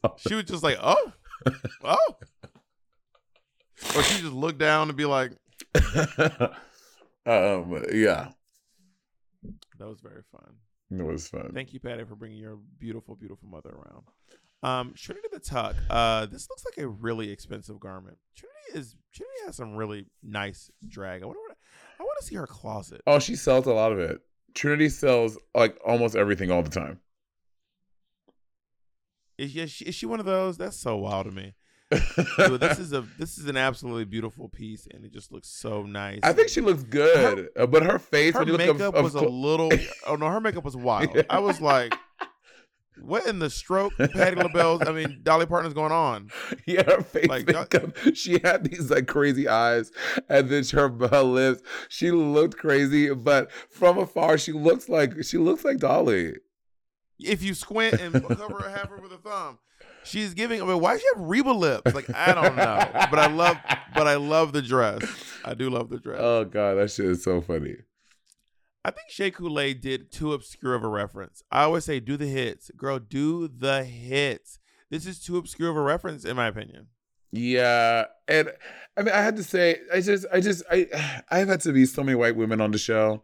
all 0.04 0.18
She 0.18 0.36
was 0.36 0.46
just 0.46 0.64
like, 0.64 0.78
oh, 0.82 1.12
oh. 1.84 2.16
Or 3.96 4.04
she 4.04 4.22
just 4.22 4.34
looked 4.34 4.60
down 4.60 4.90
and 4.90 4.98
be 4.98 5.06
like, 5.06 5.32
um, 7.26 7.84
yeah, 7.94 8.30
that 9.78 9.88
was 9.88 10.00
very 10.02 10.24
fun. 10.32 10.56
it 10.92 11.04
was 11.04 11.28
fun. 11.28 11.52
Thank 11.54 11.74
you, 11.74 11.80
Patty, 11.80 12.04
for 12.04 12.16
bringing 12.16 12.38
your 12.38 12.58
beautiful, 12.78 13.16
beautiful 13.16 13.48
mother 13.48 13.70
around. 13.70 14.04
Um, 14.62 14.94
Trinity 14.96 15.28
the 15.32 15.40
Tuck. 15.40 15.76
Uh, 15.90 16.26
this 16.26 16.50
looks 16.50 16.66
like 16.66 16.84
a 16.84 16.88
really 16.88 17.32
expensive 17.32 17.80
garment. 17.80 18.18
Trinity 18.36 18.80
is 18.80 18.96
Trinity 19.14 19.38
has 19.46 19.56
some 19.56 19.76
really 19.76 20.08
nice 20.22 20.70
drag. 20.88 21.24
I 21.24 21.26
wonder 21.26 21.40
what 21.40 21.58
I 22.00 22.04
want 22.04 22.18
to 22.20 22.26
see 22.26 22.36
her 22.36 22.48
closet. 22.48 23.02
Oh, 23.08 23.20
she 23.20 23.36
sells 23.36 23.66
a 23.68 23.74
lot 23.74 23.92
of 23.92 24.00
it. 24.00 24.20
Trinity 24.54 24.90
sells 24.90 25.38
like 25.56 25.78
almost 25.86 26.16
everything 26.16 26.52
all 26.52 26.64
the 26.64 26.70
time. 26.70 27.00
Is, 29.38 29.56
is, 29.56 29.72
she, 29.72 29.86
is 29.86 29.96
she 29.96 30.06
one 30.06 30.20
of 30.20 30.26
those? 30.26 30.58
That's 30.58 30.78
so 30.78 30.98
wild 30.98 31.26
to 31.26 31.32
me. 31.32 31.54
Dude, 32.38 32.60
this 32.60 32.78
is 32.78 32.94
a 32.94 33.02
this 33.18 33.40
is 33.40 33.48
an 33.48 33.58
absolutely 33.58 34.06
beautiful 34.06 34.48
piece, 34.48 34.88
and 34.94 35.04
it 35.04 35.12
just 35.12 35.32
looks 35.32 35.48
so 35.48 35.82
nice. 35.82 36.20
I 36.22 36.34
think 36.34 36.50
she 36.50 36.62
looks 36.62 36.84
good, 36.84 37.50
uh, 37.58 37.66
but 37.66 37.82
her 37.82 37.98
face 37.98 38.36
her 38.36 38.42
when 38.42 38.48
you 38.48 38.58
look 38.58 38.78
makeup 38.78 38.94
up, 38.94 39.04
was 39.04 39.16
a 39.16 39.22
little. 39.22 39.72
Oh 40.06 40.16
no, 40.16 40.28
her 40.28 40.40
makeup 40.40 40.64
was 40.64 40.76
wild. 40.78 41.24
I 41.32 41.40
was 41.40 41.60
like, 41.60 41.96
what 43.02 43.26
in 43.26 43.40
the 43.40 43.50
stroke, 43.50 43.94
Patti 43.98 44.36
LaBelle's? 44.36 44.88
I 44.88 44.92
mean, 44.92 45.20
Dolly 45.24 45.46
Parton's 45.46 45.74
going 45.74 45.92
on. 45.92 46.30
yeah, 46.66 46.84
her 46.84 47.02
face 47.02 47.28
like, 47.28 47.48
makeup. 47.48 47.96
She 48.14 48.40
had 48.44 48.64
these 48.64 48.90
like 48.90 49.08
crazy 49.08 49.48
eyes, 49.48 49.92
and 50.28 50.50
then 50.50 50.64
her, 50.72 50.90
her 51.08 51.24
lips. 51.24 51.62
She 51.90 52.12
looked 52.12 52.58
crazy, 52.58 53.14
but 53.14 53.52
from 53.70 53.98
afar, 53.98 54.38
she 54.38 54.52
looks 54.52 54.90
like 54.90 55.24
she 55.24 55.38
looks 55.38 55.64
like 55.64 55.78
Dolly. 55.78 56.36
If 57.20 57.44
you 57.44 57.54
squint 57.54 58.00
and 58.00 58.14
cover 58.28 58.62
her 58.62 58.70
half 58.70 58.90
her 58.90 58.98
with 58.98 59.12
a 59.12 59.18
thumb, 59.18 59.60
she's 60.04 60.34
giving. 60.34 60.62
I 60.62 60.66
mean, 60.66 60.80
why 60.80 60.94
does 60.94 61.02
she 61.02 61.08
have 61.16 61.24
Reba 61.24 61.52
lips? 61.52 61.94
Like 61.94 62.14
I 62.14 62.34
don't 62.34 62.56
know, 62.56 62.90
but 63.10 63.20
I 63.20 63.28
love, 63.28 63.58
but 63.94 64.08
I 64.08 64.16
love 64.16 64.54
the 64.54 64.62
dress. 64.62 65.04
I 65.44 65.54
do 65.54 65.70
love 65.70 65.90
the 65.90 66.00
dress. 66.00 66.20
Oh 66.22 66.46
god, 66.46 66.76
that 66.76 66.92
shit 66.92 67.06
is 67.06 67.24
so 67.24 67.42
funny. 67.42 67.76
I 68.86 68.92
think 68.92 69.10
Shea 69.10 69.32
Couleé 69.32 69.80
did 69.80 70.12
too 70.12 70.34
obscure 70.34 70.74
of 70.74 70.84
a 70.84 70.88
reference. 70.88 71.44
I 71.52 71.64
always 71.64 71.86
say, 71.86 72.00
do 72.00 72.16
the 72.16 72.28
hits, 72.28 72.72
girl. 72.78 73.00
Do 73.00 73.48
the 73.48 73.84
hits. 73.84 74.60
This 74.90 75.06
is 75.06 75.20
too 75.20 75.38
obscure 75.38 75.70
of 75.70 75.78
a 75.78 75.82
reference, 75.82 76.24
in 76.24 76.36
my 76.38 76.48
opinion. 76.48 76.88
Yeah, 77.32 78.06
and 78.28 78.52
I 78.98 79.02
mean, 79.04 79.14
I 79.14 79.22
had 79.22 79.36
to 79.36 79.44
say, 79.44 79.78
I 79.94 80.02
just, 80.02 80.26
I 80.32 80.40
just, 80.40 80.64
I, 80.72 80.88
I've 81.30 81.48
had 81.48 81.62
to 81.62 81.74
be 81.74 81.86
so 81.86 82.04
many 82.04 82.16
white 82.16 82.36
women 82.36 82.62
on 82.62 82.72
the 82.72 82.78
show, 82.78 83.24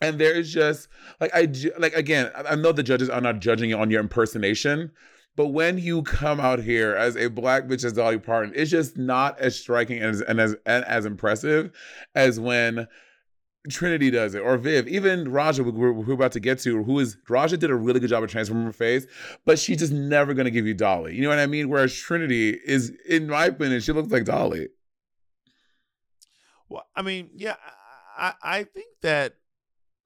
and 0.00 0.18
there's 0.18 0.52
just 0.52 0.88
like 1.20 1.30
I, 1.32 1.52
like 1.78 1.94
again, 1.94 2.30
I 2.34 2.56
know 2.56 2.72
the 2.72 2.82
judges 2.82 3.08
are 3.08 3.20
not 3.20 3.38
judging 3.38 3.70
you 3.70 3.78
on 3.78 3.90
your 3.90 4.00
impersonation, 4.00 4.90
but 5.36 5.48
when 5.48 5.78
you 5.78 6.02
come 6.02 6.40
out 6.40 6.60
here 6.60 6.96
as 6.96 7.16
a 7.16 7.28
black 7.28 7.64
bitch 7.64 7.84
as 7.84 7.92
Dolly 7.92 8.18
Parton, 8.18 8.52
it's 8.56 8.70
just 8.70 8.96
not 8.96 9.38
as 9.38 9.56
striking 9.56 9.98
and 9.98 10.10
as 10.10 10.20
and 10.22 10.40
as 10.40 10.56
and 10.66 10.84
as 10.86 11.06
impressive 11.06 11.70
as 12.14 12.40
when. 12.40 12.88
Trinity 13.70 14.10
does 14.10 14.34
it, 14.34 14.40
or 14.40 14.58
Viv, 14.58 14.86
even 14.88 15.30
Raja, 15.30 15.62
who 15.62 15.72
we're, 15.72 15.92
we're 15.92 16.12
about 16.12 16.32
to 16.32 16.40
get 16.40 16.58
to, 16.60 16.82
who 16.84 16.98
is 16.98 17.16
Raja 17.28 17.56
did 17.56 17.70
a 17.70 17.74
really 17.74 17.98
good 17.98 18.10
job 18.10 18.22
of 18.22 18.30
transforming 18.30 18.66
her 18.66 18.72
face, 18.72 19.06
but 19.46 19.58
she's 19.58 19.78
just 19.78 19.92
never 19.92 20.34
gonna 20.34 20.50
give 20.50 20.66
you 20.66 20.74
Dolly. 20.74 21.14
You 21.14 21.22
know 21.22 21.30
what 21.30 21.38
I 21.38 21.46
mean? 21.46 21.68
Whereas 21.70 21.94
Trinity 21.94 22.58
is, 22.64 22.92
in 23.08 23.28
my 23.28 23.46
opinion, 23.46 23.80
she 23.80 23.92
looks 23.92 24.12
like 24.12 24.24
Dolly. 24.24 24.68
Well, 26.68 26.86
I 26.94 27.02
mean, 27.02 27.30
yeah, 27.34 27.56
I, 28.16 28.34
I 28.42 28.64
think 28.64 28.88
that 29.02 29.36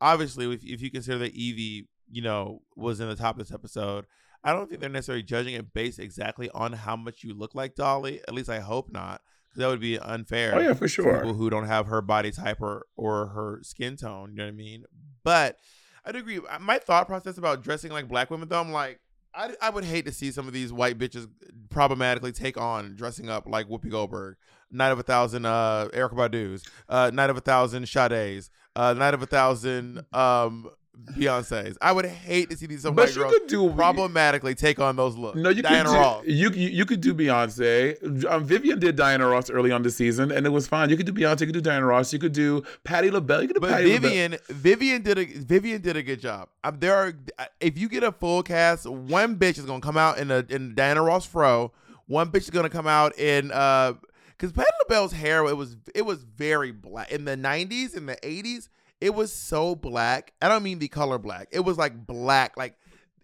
obviously, 0.01 0.53
if, 0.53 0.65
if 0.65 0.81
you 0.81 0.91
consider 0.91 1.19
that 1.19 1.35
Yvie, 1.35 1.87
you 2.11 2.23
know, 2.23 2.63
was 2.77 3.01
in 3.01 3.09
the 3.09 3.17
top 3.17 3.35
of 3.35 3.47
this 3.47 3.55
episode, 3.55 4.07
I 4.45 4.53
don't 4.53 4.69
think 4.69 4.81
they're 4.81 4.89
necessarily 4.89 5.23
judging 5.23 5.55
it 5.55 5.73
based 5.73 5.99
exactly 5.99 6.49
on 6.55 6.73
how 6.73 6.97
much 6.97 7.25
you 7.25 7.35
look 7.35 7.55
like 7.55 7.75
Dolly. 7.75 8.21
At 8.29 8.35
least 8.35 8.49
I 8.49 8.61
hope 8.61 8.91
not, 8.93 9.21
that 9.57 9.69
would 9.69 9.81
be 9.81 9.99
unfair. 9.99 10.55
Oh 10.55 10.61
yeah, 10.61 10.75
for 10.75 10.89
sure. 10.89 11.19
People 11.19 11.35
who 11.35 11.51
don't 11.51 11.67
have 11.67 11.87
her 11.87 12.01
body 12.01 12.31
type 12.31 12.61
or 12.61 12.87
or 12.97 13.29
her 13.29 13.61
skin 13.63 13.97
tone. 13.97 14.31
You 14.31 14.37
know 14.37 14.45
what 14.45 14.51
I 14.51 14.53
mean? 14.53 14.85
But 15.25 15.57
I 16.05 16.13
do 16.13 16.19
agree. 16.19 16.41
My 16.61 16.79
thought 16.79 17.07
process 17.07 17.39
about 17.39 17.63
dressing 17.63 17.91
like 17.91 18.09
black 18.09 18.31
women, 18.31 18.49
though, 18.49 18.61
I'm 18.61 18.73
like. 18.73 19.01
I, 19.35 19.55
I 19.61 19.71
would 19.71 19.85
hate 19.85 20.07
to 20.07 20.13
see 20.13 20.33
some 20.33 20.49
of 20.49 20.55
these 20.55 20.73
white 20.73 20.99
bitches 20.99 21.29
problematically 21.69 22.33
take 22.33 22.57
on 22.57 22.97
dressing 22.97 23.29
up 23.29 23.47
like 23.47 23.69
Whoopi 23.69 23.91
Goldberg, 23.91 24.37
Night 24.71 24.91
of 24.91 24.99
a 24.99 25.03
Thousand 25.03 25.45
uh, 25.45 25.89
Erykah 25.93 26.17
Badu's, 26.17 26.65
uh, 26.89 27.11
Night 27.13 27.29
of 27.29 27.37
a 27.37 27.41
Thousand 27.41 27.87
Sade's, 27.87 28.51
uh, 28.75 28.95
Night 28.95 29.13
of 29.13 29.23
a 29.23 29.27
Thousand 29.27 30.03
um, 30.13 30.71
Beyonce's. 31.13 31.79
I 31.81 31.93
would 31.93 32.05
hate 32.07 32.51
to 32.51 32.57
see 32.57 32.67
these 32.67 32.83
some 32.83 32.95
But 32.95 33.07
white 33.09 33.17
you 33.17 33.23
girls 33.23 33.33
could 33.35 33.47
do- 33.49 33.73
problematically 33.75 34.55
take 34.55 34.79
on 34.79 34.97
those 34.97 35.17
looks. 35.17 35.37
No, 35.37 35.49
you 35.51 35.63
Diana 35.63 35.85
could 35.89 35.95
do, 35.95 35.99
Ross. 35.99 36.25
You, 36.27 36.51
you 36.51 36.69
you 36.69 36.85
could 36.87 37.01
do 37.01 37.15
Beyonce. 37.15 38.25
Um, 38.27 38.45
Vivienne 38.45 38.79
did 38.79 38.97
Diana 38.97 39.27
Ross 39.27 39.51
early 39.51 39.71
on 39.71 39.83
the 39.83 39.91
season, 39.91 40.31
and 40.31 40.47
it 40.47 40.51
was 40.51 40.67
fine. 40.69 40.91
You 40.91 40.97
could 40.97 41.07
do 41.07 41.13
Beyonce. 41.13 41.41
You 41.41 41.47
could 41.47 41.55
do 41.55 41.61
Diana 41.61 41.87
Ross. 41.87 42.13
You 42.13 42.19
could 42.19 42.33
do 42.33 42.63
Patti 42.85 43.11
LaBelle. 43.11 43.43
You 43.43 43.49
could 43.49 43.55
do 43.55 43.61
But 43.61 43.71
Patti 43.71 43.93
LaBelle. 43.95 44.11
Vivienne, 44.11 44.39
Vivienne 44.49 45.03
did 45.03 45.19
a 45.19 45.25
Vivienne 45.25 45.81
did 45.81 45.97
a 45.97 46.03
good 46.03 46.21
job. 46.21 46.49
Um, 46.65 46.77
there 46.79 46.95
are 46.95 47.13
if 47.61 47.79
you 47.79 47.89
get 47.89 48.03
a 48.03 48.13
full 48.13 48.43
cast, 48.43 48.87
one 48.87 49.37
bitch 49.37 49.59
is 49.59 49.65
gonna 49.65 49.81
come 49.81 49.97
out 49.97 50.19
in 50.19 50.31
a 50.31 50.45
in 50.49 50.75
Diana 50.75 51.03
Ross 51.03 51.25
fro. 51.27 51.73
One 52.07 52.31
bitch 52.31 52.43
is 52.43 52.51
gonna 52.51 52.71
come 52.71 52.87
out 52.87 53.19
in 53.19 53.51
uh 53.53 53.95
because 54.31 54.53
Patti 54.53 54.69
LaBelle's 54.87 55.13
hair 55.13 55.45
it 55.47 55.57
was 55.57 55.77
it 55.95 56.03
was 56.07 56.23
very 56.23 56.71
black 56.71 57.11
in 57.11 57.25
the 57.25 57.37
'90s 57.37 57.97
in 57.97 58.07
the 58.07 58.17
'80s. 58.17 58.69
It 59.01 59.15
was 59.15 59.33
so 59.33 59.75
black. 59.75 60.33
I 60.43 60.49
don't 60.49 60.63
mean 60.63 60.79
the 60.79 60.89
color 60.89 61.19
black. 61.19 61.49
It 61.53 61.61
was 61.61 61.79
like 61.79 62.07
black, 62.07 62.57
like 62.57 62.75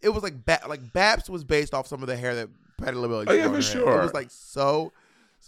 it 0.03 0.11
was 0.11 0.23
like 0.23 0.45
ba- 0.45 0.61
like 0.69 0.93
Babs 0.93 1.29
was 1.29 1.45
based 1.45 1.75
off 1.75 1.87
some 1.87 2.03
of 2.03 2.07
the 2.09 2.17
hair 2.17 2.35
that 2.35 2.49
Patti 2.79 2.97
LaBelle. 2.97 3.25
Oh, 3.27 3.33
yeah, 3.33 3.51
for 3.51 3.61
hair. 3.61 4.01
It 4.01 4.03
was 4.03 4.15
like 4.15 4.31
so. 4.31 4.93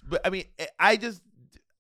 But 0.09 0.27
I 0.27 0.31
mean, 0.31 0.45
I 0.79 0.97
just. 0.97 1.23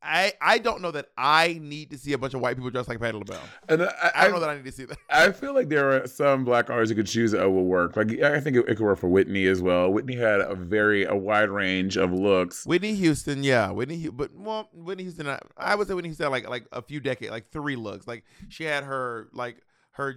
I, 0.06 0.32
I 0.40 0.58
don't 0.58 0.80
know 0.80 0.90
that 0.92 1.08
I 1.18 1.58
need 1.60 1.90
to 1.90 1.98
see 1.98 2.12
a 2.12 2.18
bunch 2.18 2.34
of 2.34 2.40
white 2.40 2.56
people 2.56 2.70
dressed 2.70 2.88
like 2.88 3.00
Patti 3.00 3.18
LaBelle. 3.18 3.40
And 3.68 3.82
I, 3.82 4.10
I 4.14 4.24
don't 4.24 4.34
know 4.34 4.40
that 4.40 4.50
I 4.50 4.56
need 4.56 4.64
to 4.64 4.72
see 4.72 4.84
that. 4.84 4.98
I 5.10 5.32
feel 5.32 5.52
like 5.54 5.68
there 5.68 5.90
are 5.92 6.06
some 6.06 6.44
black 6.44 6.70
artists 6.70 6.90
you 6.90 6.96
could 6.96 7.06
choose 7.06 7.32
that 7.32 7.44
will 7.50 7.64
work. 7.64 7.96
Like 7.96 8.20
I 8.22 8.40
think 8.40 8.56
it, 8.56 8.60
it 8.68 8.76
could 8.76 8.80
work 8.80 8.98
for 8.98 9.08
Whitney 9.08 9.46
as 9.46 9.60
well. 9.60 9.90
Whitney 9.90 10.16
had 10.16 10.40
a 10.40 10.54
very 10.54 11.04
a 11.04 11.14
wide 11.16 11.50
range 11.50 11.96
of 11.96 12.12
looks. 12.12 12.64
Whitney 12.64 12.94
Houston, 12.94 13.42
yeah, 13.42 13.70
Whitney, 13.70 14.08
but 14.08 14.34
well, 14.34 14.68
Whitney 14.72 15.04
Houston, 15.04 15.28
I, 15.28 15.40
I 15.56 15.74
would 15.74 15.88
say 15.88 15.94
Whitney 15.94 16.08
Houston 16.10 16.24
had 16.24 16.30
like 16.32 16.48
like 16.48 16.66
a 16.72 16.82
few 16.82 17.00
decades, 17.00 17.30
like 17.32 17.50
three 17.50 17.76
looks. 17.76 18.06
Like 18.06 18.24
she 18.48 18.64
had 18.64 18.84
her 18.84 19.28
like 19.32 19.56
her 19.92 20.16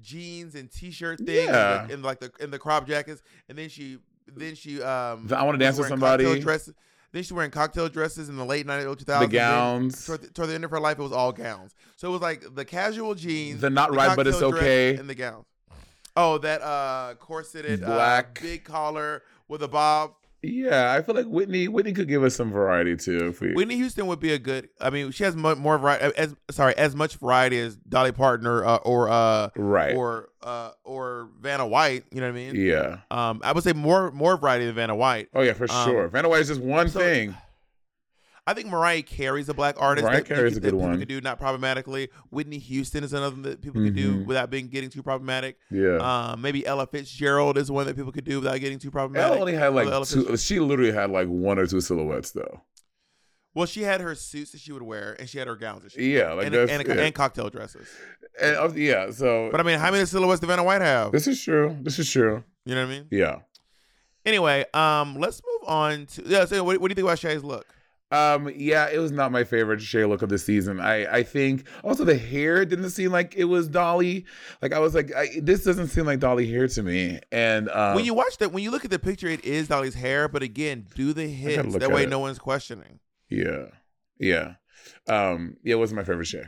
jeans 0.00 0.54
and 0.54 0.70
t-shirt 0.70 1.18
thing, 1.20 1.48
Yeah. 1.48 1.86
and, 1.90 2.02
like 2.02 2.20
the 2.20 2.32
in 2.40 2.50
the 2.50 2.58
crop 2.58 2.86
jackets, 2.86 3.22
and 3.48 3.56
then 3.58 3.68
she 3.68 3.98
then 4.26 4.54
she 4.54 4.82
um 4.82 5.26
The 5.26 5.38
I 5.38 5.42
Wanna 5.42 5.58
Dance 5.58 5.78
with 5.78 5.88
Somebody. 5.88 6.24
Then 7.12 7.22
she 7.22 7.32
wearing 7.32 7.50
cocktail 7.50 7.88
dresses 7.88 8.28
in 8.28 8.36
the 8.36 8.44
late 8.44 8.66
90s, 8.66 8.84
early 8.84 8.96
2000s. 8.96 9.20
The 9.20 9.26
gowns. 9.28 10.06
Toward 10.06 10.20
the, 10.22 10.28
toward 10.28 10.48
the 10.50 10.54
end 10.54 10.64
of 10.64 10.70
her 10.70 10.80
life, 10.80 10.98
it 10.98 11.02
was 11.02 11.12
all 11.12 11.32
gowns. 11.32 11.74
So 11.96 12.08
it 12.08 12.12
was 12.12 12.20
like 12.20 12.54
the 12.54 12.64
casual 12.64 13.14
jeans, 13.14 13.60
The 13.62 13.70
not 13.70 13.94
right, 13.94 14.14
but 14.14 14.26
it's 14.26 14.42
okay. 14.42 14.96
and 14.96 15.08
the 15.08 15.14
gowns. 15.14 15.46
Oh, 16.16 16.38
that 16.38 16.60
uh 16.62 17.14
corseted 17.18 17.80
Black. 17.80 18.38
uh, 18.40 18.42
big 18.42 18.64
collar 18.64 19.22
with 19.46 19.62
a 19.62 19.68
bob. 19.68 20.12
Yeah, 20.42 20.92
I 20.96 21.02
feel 21.02 21.16
like 21.16 21.26
Whitney 21.26 21.66
Whitney 21.66 21.92
could 21.92 22.06
give 22.06 22.22
us 22.22 22.36
some 22.36 22.52
variety 22.52 22.94
too. 22.96 23.26
If 23.28 23.40
we, 23.40 23.54
Whitney 23.54 23.74
Houston 23.76 24.06
would 24.06 24.20
be 24.20 24.32
a 24.32 24.38
good. 24.38 24.68
I 24.80 24.90
mean, 24.90 25.10
she 25.10 25.24
has 25.24 25.34
mo- 25.34 25.56
more 25.56 25.78
variety. 25.78 26.16
As 26.16 26.36
sorry, 26.50 26.76
as 26.76 26.94
much 26.94 27.16
variety 27.16 27.58
as 27.58 27.76
Dolly 27.76 28.12
Parton 28.12 28.46
or 28.46 28.64
uh, 28.64 28.76
or 28.76 29.08
uh, 29.08 29.48
right? 29.56 29.96
or 29.96 30.28
uh, 30.44 30.70
or 30.84 31.28
Vanna 31.40 31.66
White. 31.66 32.04
You 32.12 32.20
know 32.20 32.28
what 32.28 32.38
I 32.38 32.52
mean? 32.52 32.54
yeah. 32.54 32.98
Um, 33.10 33.40
I 33.42 33.50
would 33.52 33.64
say 33.64 33.72
more 33.72 34.12
more 34.12 34.36
variety 34.36 34.66
than 34.66 34.76
Vanna 34.76 34.94
White. 34.94 35.28
Oh 35.34 35.42
yeah, 35.42 35.54
for 35.54 35.64
Um, 35.70 35.88
sure. 35.88 36.06
Vanna 36.08 36.28
White 36.28 36.42
is 36.42 36.48
just 36.48 36.60
one 36.60 36.88
so- 36.88 37.00
thing. 37.00 37.34
I 38.48 38.54
think 38.54 38.68
Mariah 38.68 39.02
Carey's 39.02 39.48
a 39.50 39.54
black 39.54 39.74
artist. 39.78 40.04
Mariah 40.06 40.22
that 40.22 40.26
Carey's 40.26 40.56
a 40.56 40.60
good 40.60 40.68
people 40.72 40.78
one. 40.80 40.98
Could 40.98 41.08
do 41.08 41.20
not 41.20 41.38
problematically. 41.38 42.08
Whitney 42.30 42.58
Houston 42.58 43.04
is 43.04 43.12
another 43.12 43.36
that 43.42 43.60
people 43.60 43.82
could 43.82 43.94
do 43.94 44.16
Mhm. 44.20 44.26
without 44.26 44.48
being 44.50 44.68
getting 44.68 44.88
too 44.88 45.02
problematic. 45.02 45.58
Yeah. 45.70 45.96
Um, 45.98 46.40
maybe 46.40 46.64
Ella 46.66 46.86
Fitzgerald 46.86 47.58
is 47.58 47.70
one 47.70 47.86
that 47.86 47.94
people 47.96 48.10
could 48.10 48.24
do 48.24 48.40
without 48.40 48.58
getting 48.60 48.78
too 48.78 48.90
problematic. 48.90 49.30
Ella 49.32 49.40
only 49.40 49.52
had 49.54 49.74
like 49.74 49.86
Ella 49.88 50.06
two. 50.06 50.16
Fitzgerald- 50.16 50.40
She 50.40 50.60
literally 50.60 50.92
had 50.92 51.10
like 51.10 51.28
one 51.28 51.58
or 51.58 51.66
two 51.66 51.80
silhouettes 51.82 52.30
though. 52.30 52.62
Well, 53.54 53.66
she 53.66 53.82
had 53.82 54.00
her 54.00 54.14
suits 54.14 54.52
that 54.52 54.60
she 54.60 54.72
would 54.72 54.82
wear, 54.82 55.16
and 55.18 55.28
she 55.28 55.38
had 55.38 55.48
her 55.48 55.56
gowns 55.56 55.82
that 55.82 55.92
she 55.92 56.14
Yeah, 56.16 56.32
like 56.32 56.46
and, 56.46 56.54
and, 56.54 56.86
yeah. 56.86 56.94
and 56.94 57.14
cocktail 57.14 57.50
dresses. 57.50 57.88
And, 58.40 58.56
uh, 58.56 58.70
yeah. 58.74 59.10
So 59.10 59.48
But 59.50 59.60
I 59.60 59.64
mean, 59.64 59.78
how 59.78 59.90
many 59.90 60.04
silhouettes 60.06 60.40
did 60.40 60.46
Vanna 60.46 60.62
White 60.64 60.80
have? 60.80 61.12
this 61.12 61.26
is 61.26 61.42
true. 61.42 61.76
This 61.82 61.98
is 61.98 62.08
true. 62.10 62.44
You 62.64 62.74
know 62.76 62.82
what 62.86 62.92
I 62.92 62.98
mean? 62.98 63.06
Yeah. 63.10 63.40
Anyway, 64.24 64.64
um, 64.74 65.16
let's 65.18 65.40
move 65.44 65.68
on 65.68 66.06
to 66.06 66.22
yeah. 66.26 66.44
So, 66.44 66.62
what, 66.62 66.80
what 66.80 66.88
do 66.88 66.92
you 66.92 66.94
think 66.94 67.06
about 67.06 67.18
Shea's 67.18 67.42
look? 67.42 67.66
Um, 68.10 68.50
yeah, 68.56 68.88
it 68.90 68.98
was 68.98 69.12
not 69.12 69.32
my 69.32 69.44
favorite 69.44 69.82
Shea 69.82 70.06
look 70.06 70.22
of 70.22 70.30
the 70.30 70.38
season. 70.38 70.80
I, 70.80 71.18
I 71.18 71.22
think 71.22 71.68
also 71.84 72.04
the 72.04 72.16
hair 72.16 72.64
didn't 72.64 72.88
seem 72.90 73.12
like 73.12 73.34
it 73.36 73.44
was 73.44 73.68
Dolly. 73.68 74.24
Like 74.62 74.72
I 74.72 74.78
was 74.78 74.94
like, 74.94 75.14
I, 75.14 75.28
this 75.42 75.62
doesn't 75.62 75.88
seem 75.88 76.06
like 76.06 76.18
Dolly 76.18 76.50
hair 76.50 76.66
to 76.68 76.82
me. 76.82 77.20
And 77.30 77.68
um, 77.68 77.94
when 77.96 78.06
you 78.06 78.14
watch 78.14 78.38
that, 78.38 78.50
when 78.52 78.62
you 78.64 78.70
look 78.70 78.86
at 78.86 78.90
the 78.90 78.98
picture, 78.98 79.28
it 79.28 79.44
is 79.44 79.68
Dolly's 79.68 79.94
hair. 79.94 80.26
But 80.26 80.42
again, 80.42 80.86
do 80.94 81.12
the 81.12 81.26
hits 81.28 81.74
that 81.76 81.92
way 81.92 82.04
it. 82.04 82.08
no 82.08 82.18
one's 82.18 82.38
questioning. 82.38 83.00
yeah, 83.28 83.66
yeah, 84.18 84.54
um, 85.06 85.58
yeah, 85.62 85.74
it 85.74 85.78
wasn't 85.78 85.96
my 85.98 86.04
favorite 86.04 86.26
Shea. 86.26 86.44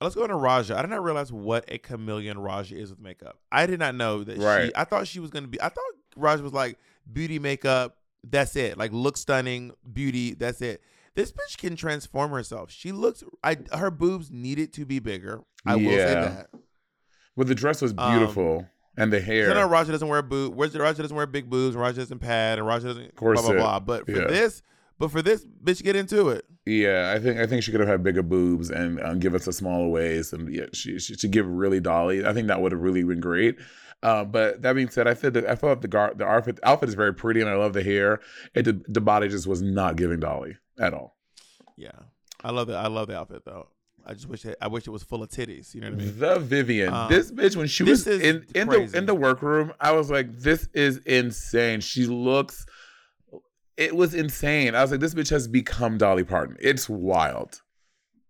Let's 0.00 0.14
go 0.16 0.24
into 0.24 0.34
Raja. 0.36 0.76
I 0.76 0.82
did 0.82 0.90
not 0.90 1.04
realize 1.04 1.30
what 1.32 1.64
a 1.68 1.78
chameleon 1.78 2.38
Raja 2.38 2.74
is 2.76 2.90
with 2.90 2.98
makeup. 2.98 3.38
I 3.52 3.66
did 3.66 3.78
not 3.78 3.94
know 3.94 4.24
that 4.24 4.38
Right. 4.38 4.66
she. 4.68 4.72
I 4.74 4.84
thought 4.84 5.06
she 5.06 5.20
was 5.20 5.30
gonna 5.30 5.46
be. 5.46 5.60
I 5.60 5.68
thought 5.68 5.84
Raja 6.16 6.42
was 6.42 6.52
like 6.52 6.78
beauty 7.12 7.38
makeup. 7.38 7.98
That's 8.24 8.54
it. 8.56 8.78
Like 8.78 8.92
look 8.92 9.16
stunning, 9.16 9.72
beauty. 9.92 10.34
That's 10.34 10.60
it. 10.62 10.80
This 11.14 11.32
bitch 11.32 11.58
can 11.58 11.76
transform 11.76 12.30
herself. 12.30 12.70
She 12.70 12.92
looks. 12.92 13.22
I 13.44 13.58
her 13.72 13.90
boobs 13.90 14.30
needed 14.30 14.72
to 14.74 14.86
be 14.86 14.98
bigger. 14.98 15.40
I 15.66 15.76
will 15.76 15.90
say 15.90 16.14
that. 16.14 16.48
But 17.36 17.46
the 17.48 17.54
dress 17.54 17.82
was 17.82 17.94
Um, 17.96 18.18
beautiful 18.18 18.66
and 18.96 19.12
the 19.12 19.20
hair. 19.20 19.50
I 19.50 19.54
know 19.54 19.66
Raja 19.68 19.92
doesn't 19.92 20.08
wear 20.08 20.22
boob. 20.22 20.54
Where's 20.54 20.76
Raja 20.76 21.02
doesn't 21.02 21.16
wear 21.16 21.26
big 21.26 21.48
boobs. 21.50 21.76
Raja 21.76 21.98
doesn't 22.00 22.18
pad. 22.18 22.58
And 22.58 22.66
Raja 22.66 22.88
doesn't 22.88 23.16
blah 23.16 23.34
blah 23.34 23.52
blah. 23.52 23.80
But 23.80 24.06
for 24.06 24.12
Yeah. 24.22 24.26
this, 24.28 24.62
but 24.98 25.10
for 25.10 25.20
this, 25.22 25.44
bitch, 25.64 25.82
get 25.82 25.96
into 25.96 26.28
it. 26.28 26.44
Yeah, 26.64 27.12
I 27.14 27.18
think 27.20 27.38
I 27.40 27.46
think 27.46 27.62
she 27.64 27.72
could 27.72 27.80
have 27.80 27.88
had 27.88 28.02
bigger 28.02 28.22
boobs 28.22 28.70
and 28.70 29.00
um, 29.02 29.18
give 29.18 29.34
us 29.34 29.46
a 29.46 29.52
smaller 29.52 29.88
waist, 29.88 30.32
and 30.32 30.52
yeah, 30.54 30.66
she 30.72 30.98
she 30.98 31.14
should 31.14 31.30
give 31.32 31.46
really 31.46 31.80
Dolly. 31.80 32.24
I 32.24 32.32
think 32.32 32.46
that 32.48 32.60
would 32.62 32.72
have 32.72 32.80
really 32.80 33.02
been 33.02 33.20
great. 33.20 33.56
Uh, 34.02 34.24
but 34.24 34.62
that 34.62 34.72
being 34.74 34.88
said, 34.90 35.06
I 35.06 35.14
feel 35.14 35.30
that 35.32 35.46
I 35.46 35.54
felt 35.54 35.80
the 35.82 35.88
gar- 35.88 36.12
the 36.14 36.26
outfit 36.26 36.58
outfit 36.64 36.88
is 36.88 36.94
very 36.96 37.14
pretty, 37.14 37.40
and 37.40 37.48
I 37.48 37.54
love 37.54 37.72
the 37.72 37.82
hair. 37.82 38.20
It 38.54 38.64
the, 38.64 38.80
the 38.88 39.00
body 39.00 39.28
just 39.28 39.46
was 39.46 39.62
not 39.62 39.96
giving 39.96 40.18
Dolly 40.20 40.56
at 40.78 40.92
all. 40.92 41.16
Yeah, 41.76 41.90
I 42.42 42.50
love 42.50 42.66
that. 42.68 42.76
I 42.84 42.88
love 42.88 43.06
the 43.08 43.16
outfit 43.18 43.42
though. 43.44 43.68
I 44.04 44.14
just 44.14 44.28
wish 44.28 44.44
it, 44.44 44.56
I 44.60 44.66
wish 44.66 44.88
it 44.88 44.90
was 44.90 45.04
full 45.04 45.22
of 45.22 45.30
titties. 45.30 45.72
You 45.74 45.80
know 45.82 45.90
what 45.90 46.00
I 46.00 46.04
mean? 46.04 46.18
The 46.18 46.38
Vivienne, 46.40 46.92
Um, 46.92 47.08
this 47.08 47.30
bitch 47.30 47.54
when 47.54 47.68
she 47.68 47.84
was 47.84 48.04
in 48.08 48.44
in 48.54 48.66
crazy. 48.66 48.86
the 48.92 48.98
in 48.98 49.06
the 49.06 49.14
workroom, 49.14 49.72
I 49.80 49.92
was 49.92 50.10
like, 50.10 50.36
this 50.36 50.68
is 50.74 50.96
insane. 50.98 51.80
She 51.80 52.06
looks. 52.06 52.66
It 53.76 53.94
was 53.96 54.12
insane. 54.14 54.74
I 54.74 54.82
was 54.82 54.90
like, 54.90 55.00
this 55.00 55.14
bitch 55.14 55.30
has 55.30 55.48
become 55.48 55.96
Dolly 55.98 56.24
Parton. 56.24 56.56
It's 56.60 56.88
wild. 56.88 57.61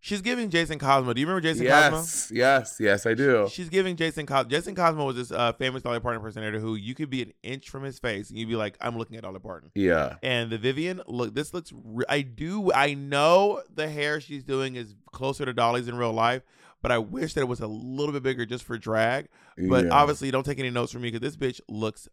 She's 0.05 0.21
giving 0.21 0.51
Jason 0.51 0.81
Cosmo. 0.81 1.13
Do 1.13 1.21
you 1.21 1.27
remember 1.29 1.41
Jason 1.41 1.65
Cosmo? 1.65 1.99
Yes, 1.99 2.31
yes, 2.35 2.77
yes, 2.81 3.07
I 3.07 3.15
do. 3.15 3.49
She's 3.49 3.69
giving 3.69 3.95
Jason 3.95 4.27
Cosmo. 4.27 4.51
Jason 4.51 4.75
Cosmo 4.75 5.05
was 5.07 5.15
this 5.15 5.31
uh, 5.31 5.53
famous 5.53 5.83
Dolly 5.85 6.01
Parton 6.01 6.21
impersonator 6.21 6.59
who 6.59 6.75
you 6.75 6.93
could 6.97 7.09
be 7.09 7.23
an 7.23 7.33
inch 7.45 7.71
from 7.71 7.85
his 7.85 8.01
face 8.01 8.29
and 8.29 8.37
you'd 8.37 8.49
be 8.49 8.57
like, 8.57 8.77
I'm 8.81 8.99
looking 8.99 9.17
at 9.17 9.23
Dolly 9.23 9.39
Parton. 9.39 9.71
Yeah. 9.77 10.17
And 10.21 10.51
the 10.51 10.59
Vivienne, 10.59 11.03
look, 11.07 11.35
this 11.35 11.55
looks. 11.55 11.73
Re- 11.73 12.05
I 12.09 12.23
do. 12.23 12.73
I 12.73 12.95
know 12.95 13.63
the 13.73 13.89
hair 13.89 14.21
she's 14.21 14.43
doing 14.43 14.75
is 14.75 14.97
closer 15.13 15.45
to 15.45 15.53
Dolly's 15.53 15.87
in 15.87 15.95
real 15.97 16.13
life, 16.13 16.43
but 16.83 16.91
I 16.91 16.99
wish 16.99 17.35
that 17.35 17.43
it 17.43 17.49
was 17.49 17.61
a 17.61 17.69
little 17.69 18.13
bit 18.13 18.25
bigger 18.25 18.45
just 18.45 18.65
for 18.65 18.77
drag. 18.77 19.29
But 19.57 19.85
Yeah. 19.85 19.93
obviously, 19.93 20.33
don't 20.33 20.45
take 20.45 20.59
any 20.59 20.71
notes 20.71 20.91
from 20.91 21.03
me 21.03 21.13
because 21.13 21.21
this 21.21 21.37
bitch 21.37 21.61
looks 21.69 22.09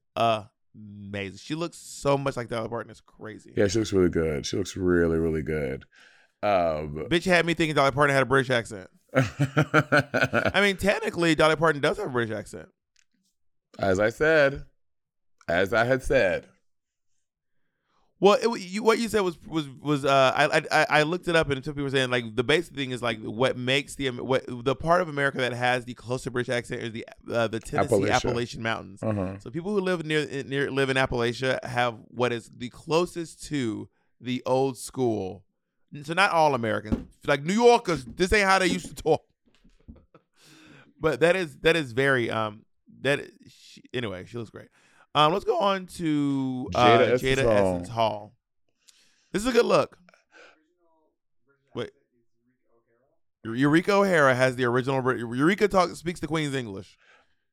amazing. 0.76 1.38
She 1.40 1.56
looks 1.56 1.78
so 1.78 2.18
much 2.18 2.38
like 2.38 2.50
Dolly 2.50 2.70
Parton. 2.70 2.92
It's 2.92 3.02
crazy. 3.02 3.54
Yeah, 3.56 3.68
she 3.68 3.80
looks 3.80 3.94
really 3.94 4.10
good. 4.10 4.46
She 4.46 4.58
looks 4.58 4.78
really, 4.78 5.18
really 5.18 5.42
good. 5.42 5.86
Um, 6.42 7.06
Bitch 7.10 7.26
had 7.26 7.46
me 7.46 7.54
thinking 7.54 7.76
Dolly 7.76 7.92
Parton 7.92 8.14
had 8.14 8.24
a 8.24 8.26
British 8.26 8.50
accent. 8.50 8.90
I 9.16 10.62
mean, 10.62 10.78
technically, 10.78 11.36
Dolly 11.36 11.56
Parton 11.56 11.82
does 11.82 11.98
have 11.98 12.08
a 12.08 12.12
British 12.12 12.36
accent. 12.36 12.70
as 13.80 14.00
I 14.00 14.10
said, 14.10 14.66
as 15.48 15.74
I 15.74 15.84
had 15.86 16.04
said, 16.04 16.46
Well, 18.22 18.38
it, 18.42 18.62
you, 18.62 18.84
what 18.84 19.00
you 19.00 19.10
said 19.10 19.22
was 19.22 19.38
was 19.48 19.68
was 19.82 20.06
uh, 20.06 20.32
I, 20.36 20.62
I 20.72 21.00
I 21.00 21.04
looked 21.04 21.28
it 21.28 21.36
up 21.36 21.50
and 21.50 21.64
some 21.64 21.74
people 21.74 21.86
were 21.86 21.90
saying 21.90 22.10
like 22.12 22.36
the 22.36 22.44
basic 22.44 22.76
thing 22.76 22.92
is 22.92 23.02
like 23.02 23.20
what 23.22 23.58
makes 23.58 23.96
the 23.96 24.10
what 24.12 24.44
the 24.48 24.76
part 24.76 25.02
of 25.02 25.10
America 25.10 25.40
that 25.40 25.54
has 25.54 25.86
the 25.86 25.94
closest 25.94 26.32
British 26.32 26.54
accent 26.54 26.84
is 26.84 26.92
the 26.92 27.06
uh, 27.32 27.48
the 27.48 27.60
Tennessee 27.60 27.96
Appalachia. 27.96 28.12
Appalachian 28.12 28.62
Mountains. 28.62 29.02
uh-huh. 29.02 29.40
So 29.40 29.50
people 29.50 29.72
who 29.74 29.80
live 29.80 30.06
near 30.06 30.26
near 30.44 30.70
live 30.70 30.90
in 30.90 30.98
Appalachia 30.98 31.64
have 31.66 31.96
what 32.10 32.32
is 32.32 32.52
the 32.56 32.70
closest 32.70 33.44
to 33.48 33.90
the 34.22 34.44
old 34.46 34.78
school. 34.78 35.44
So 36.04 36.14
not 36.14 36.32
all 36.32 36.54
Americans, 36.54 37.08
like 37.26 37.44
New 37.44 37.54
Yorkers, 37.54 38.06
this 38.06 38.32
ain't 38.32 38.48
how 38.48 38.60
they 38.60 38.68
used 38.68 38.96
to 38.96 38.96
talk. 38.96 39.24
but 41.00 41.22
that 41.22 41.36
is 41.36 41.58
that 41.58 41.76
is 41.76 41.94
very 41.94 42.30
um 42.30 42.64
that 43.02 43.22
she, 43.48 43.82
anyway 43.94 44.26
she 44.26 44.38
looks 44.38 44.52
great. 44.52 44.68
Um, 45.16 45.34
let's 45.34 45.46
go 45.46 45.58
on 45.60 45.88
to 45.88 46.70
uh, 46.76 47.00
Jaida 47.00 47.14
Jaida, 47.14 47.38
Essence 47.38 47.48
Hall. 47.48 47.76
Essence 47.76 47.90
Hall. 47.90 48.34
This 49.32 49.42
is 49.42 49.48
a 49.48 49.52
good 49.52 49.66
look. 49.66 49.98
Wait, 51.74 51.92
Eureka 53.44 53.94
O'Hara 53.94 54.36
has 54.36 54.56
the 54.56 54.66
original. 54.66 55.02
Eureka 55.18 55.68
talk 55.68 55.90
speaks 55.96 56.20
the 56.20 56.28
Queen's 56.28 56.54
English. 56.54 56.98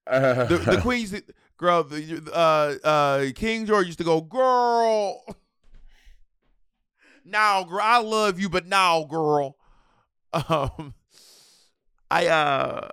The, 0.07 0.63
the 0.65 0.79
Queen's 0.83 1.15
girl, 1.57 1.85
the 1.85 2.31
uh, 2.33 2.87
uh, 2.87 3.27
King 3.35 3.67
George 3.67 3.87
used 3.87 3.99
to 3.99 4.05
go, 4.05 4.21
girl. 4.21 5.25
Now, 7.27 7.65
girl, 7.65 7.81
I 7.83 7.99
love 7.99 8.39
you, 8.41 8.49
but 8.49 8.67
now, 8.67 9.05
girl. 9.05 9.57
Um, 10.33 10.95
I 12.11 12.27
uh. 12.27 12.89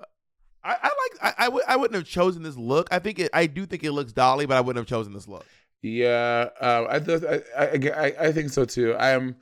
I, 0.66 0.76
I 0.82 0.84
like 0.84 1.20
I 1.22 1.34
I, 1.38 1.46
w- 1.46 1.66
I 1.68 1.76
wouldn't 1.76 1.96
have 1.96 2.06
chosen 2.08 2.42
this 2.42 2.56
look. 2.56 2.88
I 2.92 3.00
think 3.00 3.20
it 3.20 3.30
I 3.34 3.48
do 3.48 3.66
think 3.66 3.84
it 3.84 3.92
looks 3.92 4.14
dolly, 4.14 4.46
but 4.46 4.56
I 4.56 4.62
wouldn't 4.62 4.80
have 4.80 4.88
chosen 4.88 5.14
this 5.14 5.28
look. 5.28 5.46
Yeah, 5.82 6.50
um, 6.62 6.88
I, 6.90 7.00
th- 7.00 7.24
I, 7.24 7.42
I 7.58 7.66
I 7.66 8.28
I 8.28 8.32
think 8.32 8.50
so 8.50 8.64
too. 8.64 8.94
I 8.94 9.10
am. 9.10 9.36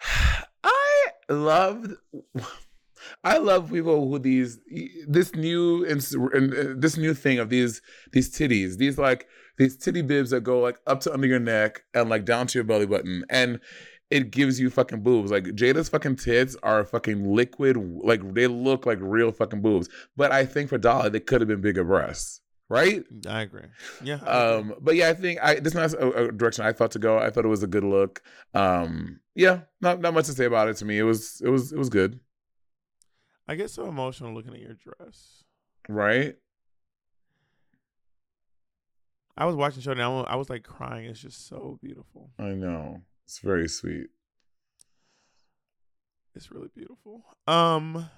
I 0.62 1.06
love. 1.30 1.94
I 3.24 3.38
love 3.38 3.70
people 3.72 4.08
who 4.08 4.18
these 4.18 4.58
this 5.08 5.34
new 5.34 5.86
and 5.86 6.00
this 6.82 6.98
new 6.98 7.14
thing 7.14 7.38
of 7.38 7.48
these 7.48 7.80
these 8.12 8.30
titties 8.30 8.76
these 8.76 8.98
like 8.98 9.26
these 9.60 9.76
titty 9.76 10.00
bibs 10.02 10.30
that 10.30 10.40
go 10.40 10.58
like 10.58 10.78
up 10.86 11.00
to 11.00 11.12
under 11.12 11.26
your 11.26 11.38
neck 11.38 11.82
and 11.94 12.08
like 12.08 12.24
down 12.24 12.46
to 12.46 12.58
your 12.58 12.64
belly 12.64 12.86
button 12.86 13.24
and 13.28 13.60
it 14.10 14.30
gives 14.32 14.58
you 14.58 14.70
fucking 14.70 15.02
boobs 15.02 15.30
like 15.30 15.44
Jaida's 15.54 15.90
fucking 15.90 16.16
tits 16.16 16.56
are 16.62 16.84
fucking 16.84 17.32
liquid 17.32 17.76
like 18.02 18.34
they 18.34 18.46
look 18.46 18.86
like 18.86 18.98
real 19.00 19.30
fucking 19.32 19.60
boobs 19.60 19.88
but 20.16 20.32
I 20.32 20.46
think 20.46 20.70
for 20.70 20.78
Dolly 20.78 21.10
they 21.10 21.20
could 21.20 21.42
have 21.42 21.48
been 21.48 21.60
bigger 21.60 21.84
breasts 21.84 22.40
right 22.70 23.04
I 23.28 23.42
agree. 23.42 23.68
Yeah. 24.02 24.20
I 24.26 24.54
agree. 24.54 24.70
um, 24.72 24.74
but 24.80 24.94
yeah, 24.96 25.10
I 25.10 25.14
think 25.14 25.40
I 25.42 25.56
this 25.56 25.74
is 25.74 25.92
not 25.92 25.92
a, 25.92 26.28
a 26.28 26.32
direction 26.32 26.64
I 26.64 26.72
thought 26.72 26.92
to 26.92 26.98
go. 26.98 27.18
I 27.18 27.28
thought 27.28 27.44
it 27.44 27.48
was 27.48 27.62
a 27.62 27.66
good 27.66 27.84
look. 27.84 28.22
Um, 28.54 29.20
yeah, 29.34 29.60
not 29.80 30.00
not 30.00 30.14
much 30.14 30.26
to 30.26 30.32
say 30.32 30.46
about 30.46 30.68
it 30.68 30.76
to 30.78 30.84
me. 30.84 30.98
It 30.98 31.02
was 31.02 31.42
it 31.44 31.48
was 31.48 31.72
it 31.72 31.78
was 31.78 31.88
good, 31.88 32.20
I 33.48 33.56
get 33.56 33.70
so 33.70 33.88
emotional 33.88 34.32
looking 34.32 34.54
at 34.54 34.60
your 34.60 34.74
dress. 34.74 35.42
right? 35.88 36.36
I 39.40 39.46
was 39.46 39.56
watching 39.56 39.76
the 39.76 39.82
show 39.82 39.94
now. 39.94 40.22
I 40.24 40.36
was 40.36 40.50
like 40.50 40.62
crying. 40.64 41.06
It's 41.06 41.18
just 41.20 41.48
so 41.48 41.78
beautiful. 41.82 42.30
I 42.38 42.50
know 42.50 43.00
it's 43.26 43.38
very 43.38 43.68
sweet. 43.68 44.08
It's 46.34 46.50
really 46.52 46.68
beautiful. 46.76 47.24
Um, 47.48 48.10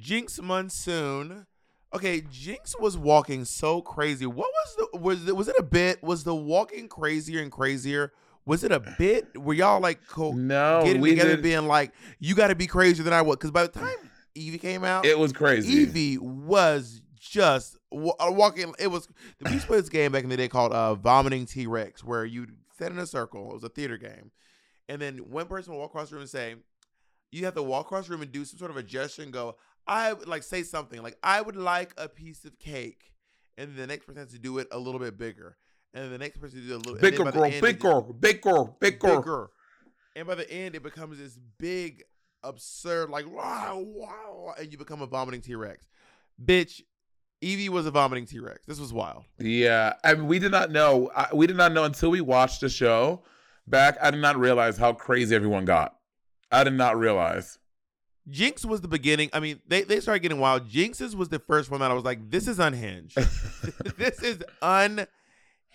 Jinkx 0.00 0.40
Monsoon. 0.40 1.46
Okay, 1.92 2.20
Jinkx 2.20 2.78
was 2.80 2.96
walking 2.96 3.44
so 3.44 3.82
crazy. 3.82 4.26
What 4.26 4.48
was 4.52 4.76
the 4.92 4.98
was 4.98 5.26
it 5.28 5.36
was 5.36 5.48
it 5.48 5.56
a 5.58 5.62
bit? 5.64 6.02
Was 6.04 6.22
the 6.22 6.34
walking 6.36 6.88
crazier 6.88 7.40
and 7.42 7.50
crazier? 7.50 8.12
Was 8.44 8.62
it 8.62 8.70
a 8.70 8.78
bit? 8.98 9.36
Were 9.36 9.54
y'all 9.54 9.80
like 9.80 10.06
co- 10.06 10.32
No, 10.32 10.82
getting 10.84 11.02
we 11.02 11.10
together, 11.10 11.34
did. 11.34 11.42
being 11.42 11.66
like, 11.66 11.92
"You 12.20 12.36
got 12.36 12.48
to 12.48 12.54
be 12.54 12.68
crazier 12.68 13.02
than 13.02 13.12
I 13.12 13.22
was"? 13.22 13.36
Because 13.36 13.50
by 13.50 13.62
the 13.62 13.68
time 13.72 13.96
Yvie 14.36 14.60
came 14.60 14.84
out, 14.84 15.04
It 15.04 15.18
was 15.18 15.32
crazy. 15.32 15.84
Yvie 15.86 16.18
was 16.20 17.02
just 17.28 17.76
uh, 17.92 18.30
walking. 18.30 18.74
It 18.78 18.88
was 18.88 19.08
we 19.40 19.52
used 19.52 19.62
to 19.62 19.68
play 19.68 19.80
this 19.80 19.88
game 19.88 20.12
back 20.12 20.24
in 20.24 20.28
the 20.28 20.36
day 20.36 20.48
called 20.48 20.72
uh, 20.72 20.94
vomiting 20.94 21.46
T 21.46 21.66
Rex, 21.66 22.04
where 22.04 22.24
you 22.24 22.46
sit 22.78 22.92
in 22.92 22.98
a 22.98 23.06
circle. 23.06 23.50
It 23.50 23.54
was 23.54 23.64
a 23.64 23.68
theater 23.68 23.96
game, 23.96 24.30
and 24.88 25.00
then 25.00 25.18
one 25.18 25.46
person 25.46 25.72
would 25.72 25.78
walk 25.78 25.90
across 25.90 26.10
the 26.10 26.16
room 26.16 26.22
and 26.22 26.30
say, 26.30 26.56
"You 27.32 27.44
have 27.44 27.54
to 27.54 27.62
walk 27.62 27.86
across 27.86 28.06
the 28.06 28.12
room 28.12 28.22
and 28.22 28.32
do 28.32 28.44
some 28.44 28.58
sort 28.58 28.70
of 28.70 28.76
a 28.76 28.82
gesture 28.82 29.22
and 29.22 29.32
go, 29.32 29.56
I 29.86 30.12
would 30.12 30.28
like 30.28 30.42
say 30.42 30.62
something 30.62 31.02
like 31.02 31.16
I 31.22 31.40
would 31.40 31.56
like 31.56 31.92
a 31.96 32.08
piece 32.08 32.44
of 32.44 32.58
cake," 32.58 33.12
and 33.56 33.70
then 33.70 33.76
the 33.76 33.86
next 33.86 34.06
person 34.06 34.20
has 34.20 34.32
to 34.32 34.38
do 34.38 34.58
it 34.58 34.68
a 34.70 34.78
little 34.78 35.00
bit 35.00 35.16
bigger, 35.16 35.56
and 35.94 36.04
then 36.04 36.10
the 36.10 36.18
next 36.18 36.38
person 36.38 36.60
to 36.60 36.66
do 36.66 36.74
it 36.74 36.76
a 36.76 36.78
little 36.78 36.96
Bigger 36.96 37.30
girl, 37.30 37.44
end, 37.44 37.54
it 37.54 37.62
bigger, 37.62 38.00
bigger, 38.02 38.64
bigger. 38.80 39.16
bigger. 39.16 39.50
And 40.14 40.26
by 40.26 40.34
the 40.34 40.50
end, 40.50 40.74
it 40.74 40.82
becomes 40.82 41.18
this 41.18 41.38
big, 41.58 42.02
absurd, 42.42 43.10
like 43.10 43.28
wow, 43.30 43.82
wow, 43.84 44.54
and 44.58 44.72
you 44.72 44.78
become 44.78 45.02
a 45.02 45.06
vomiting 45.06 45.40
T 45.40 45.54
Rex. 45.54 45.86
Bitch, 46.42 46.82
Yvie 47.42 47.68
was 47.68 47.86
a 47.86 47.90
vomiting 47.90 48.26
T 48.26 48.38
Rex. 48.38 48.64
This 48.66 48.80
was 48.80 48.92
wild. 48.92 49.24
Yeah, 49.38 49.94
I 50.02 50.14
mean, 50.14 50.26
we 50.26 50.38
did 50.38 50.52
not 50.52 50.70
know. 50.70 51.10
I, 51.14 51.28
we 51.34 51.46
did 51.46 51.56
not 51.56 51.72
know 51.72 51.84
until 51.84 52.10
we 52.10 52.20
watched 52.20 52.60
the 52.60 52.68
show 52.68 53.22
back, 53.66 53.96
I 54.00 54.10
did 54.10 54.20
not 54.20 54.36
realize 54.36 54.76
how 54.76 54.92
crazy 54.92 55.34
everyone 55.34 55.64
got. 55.64 55.96
I 56.50 56.64
did 56.64 56.74
not 56.74 56.98
realize. 56.98 57.58
Jinkx 58.30 58.64
was 58.64 58.80
the 58.80 58.88
beginning. 58.88 59.30
I 59.32 59.40
mean, 59.40 59.60
they, 59.68 59.82
they 59.82 60.00
started 60.00 60.20
getting 60.20 60.40
wild. 60.40 60.68
Jinkx's 60.68 61.14
was 61.14 61.28
the 61.28 61.38
first 61.38 61.70
one 61.70 61.80
that 61.80 61.90
I 61.90 61.94
was 61.94 62.04
like, 62.04 62.30
this 62.30 62.48
is 62.48 62.58
unhinged. 62.58 63.16
this 63.98 64.20
is 64.22 64.42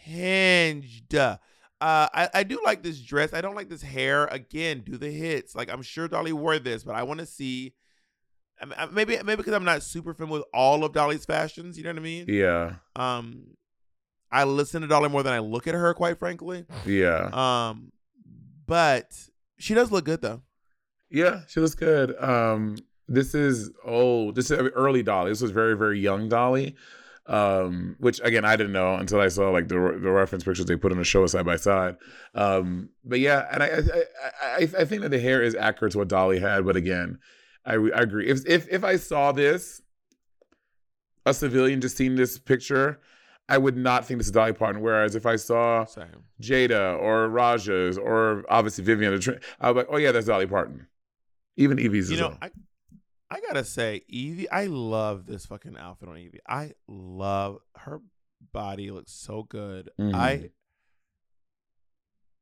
unhinged. 0.06 1.16
Uh, 1.16 1.38
I, 1.80 2.30
I 2.34 2.44
do 2.44 2.60
like 2.64 2.84
this 2.84 3.00
dress. 3.00 3.34
I 3.34 3.42
don't 3.42 3.56
like 3.56 3.70
this 3.70 3.82
hair. 3.82 4.26
Again, 4.26 4.82
do 4.86 4.98
the 4.98 5.10
hits. 5.10 5.56
Like 5.56 5.72
I'm 5.72 5.82
sure 5.82 6.08
Dolly 6.08 6.34
wore 6.34 6.60
this, 6.60 6.84
but 6.84 6.96
I 6.96 7.04
want 7.04 7.22
to 7.22 7.26
see. 7.26 7.74
I 8.62 8.86
maybe 8.92 9.18
maybe 9.24 9.38
because 9.38 9.54
I'm 9.54 9.64
not 9.66 9.84
super 9.84 10.14
familiar 10.14 10.40
with 10.42 10.48
all 10.54 10.84
of 10.84 10.94
Dolly's 10.94 11.26
fashions. 11.26 11.78
You 11.78 11.84
know 11.84 11.90
what 11.92 11.98
I 12.00 12.02
mean? 12.02 12.26
Yeah, 12.28 12.76
Um, 12.96 13.48
I 14.32 14.44
listen 14.44 14.82
to 14.82 14.88
Dolly 14.88 15.10
more 15.10 15.24
than 15.24 15.34
I 15.34 15.40
look 15.40 15.68
at 15.68 15.74
her. 15.74 15.94
Quite 15.94 16.20
frankly. 16.20 16.66
yeah, 16.86 17.30
Um, 17.34 17.92
but 18.68 19.12
she 19.58 19.74
does 19.74 19.92
look 19.92 20.06
good 20.06 20.22
though. 20.22 20.42
yeah. 21.10 21.42
She 21.48 21.60
looks 21.60 21.76
good. 21.76 22.16
Um, 22.24 22.78
this 23.08 23.34
is 23.36 23.72
oh, 23.86 24.32
this 24.32 24.52
is 24.52 24.58
early 24.76 25.04
Dolly. 25.04 25.32
This 25.32 25.42
was 25.42 25.52
very 25.52 25.76
very 25.76 26.00
young 26.00 26.30
Dolly. 26.30 26.76
Um, 27.28 27.96
which 28.00 28.20
again 28.24 28.46
I 28.46 28.56
didn't 28.56 28.74
know 28.74 28.96
until 28.96 29.22
I 29.22 29.28
saw 29.28 29.50
like 29.52 29.68
the 29.68 29.76
the 29.76 30.10
reference 30.12 30.44
pictures 30.44 30.66
they 30.66 30.76
put 30.76 30.92
on 30.92 30.98
the 30.98 31.04
show 31.04 31.26
side 31.28 31.46
by 31.46 31.56
side. 31.56 31.96
Um, 32.34 32.90
but 33.06 33.20
yeah, 33.20 33.48
and 33.52 33.62
I 33.64 33.68
I, 33.68 33.78
I 33.78 34.04
I 34.44 34.68
I 34.80 34.86
think 34.86 35.02
that 35.04 35.10
the 35.12 35.20
hair 35.20 35.42
is 35.42 35.54
accurate 35.56 35.92
to 35.94 36.00
what 36.00 36.08
Dolly 36.08 36.40
had, 36.40 36.66
but 36.66 36.76
again, 36.76 37.20
I, 37.66 37.76
I 37.76 38.02
agree. 38.02 38.28
If 38.28 38.46
if 38.48 38.68
if 38.70 38.84
I 38.84 38.96
saw 38.98 39.32
this, 39.32 39.82
a 41.26 41.34
civilian 41.34 41.82
just 41.82 41.98
seeing 41.98 42.16
this 42.16 42.38
picture, 42.38 43.00
I 43.48 43.58
would 43.58 43.78
not 43.78 44.06
think 44.06 44.20
this 44.20 44.28
is 44.28 44.32
Dolly 44.32 44.54
Parton. 44.54 44.82
Whereas 44.82 45.16
if 45.16 45.26
I 45.26 45.36
saw 45.36 45.86
Same. 45.86 46.26
Jaida 46.42 47.00
or 47.00 47.30
Raja's 47.30 47.98
or 47.98 48.44
obviously 48.50 48.84
Vivienne, 48.84 49.14
I 49.60 49.72
was 49.72 49.78
like, 49.78 49.88
oh 49.90 49.98
yeah, 49.98 50.12
that's 50.12 50.26
Dolly 50.28 50.48
Parton. 50.48 50.88
Even 51.58 51.78
Yvie's 51.78 52.10
You 52.10 52.18
know, 52.18 52.30
well. 52.30 52.38
I 52.42 52.52
I 53.30 53.40
gotta 53.42 53.64
say, 53.64 54.02
Yvie, 54.12 54.48
I 54.52 54.66
love 54.66 55.26
this 55.26 55.46
fucking 55.46 55.78
outfit 55.78 56.10
on 56.10 56.16
Yvie. 56.16 56.40
I 56.48 56.74
love 56.88 57.60
her 57.76 58.02
body 58.52 58.90
looks 58.92 59.12
so 59.14 59.44
good. 59.44 59.90
Mhm. 60.00 60.16
I 60.16 60.50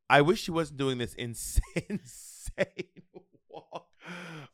I 0.09 0.22
wish 0.22 0.41
she 0.41 0.51
wasn't 0.51 0.78
doing 0.80 0.97
this 0.97 1.13
insane, 1.15 1.61
insane 1.89 3.03
walk, 3.49 3.89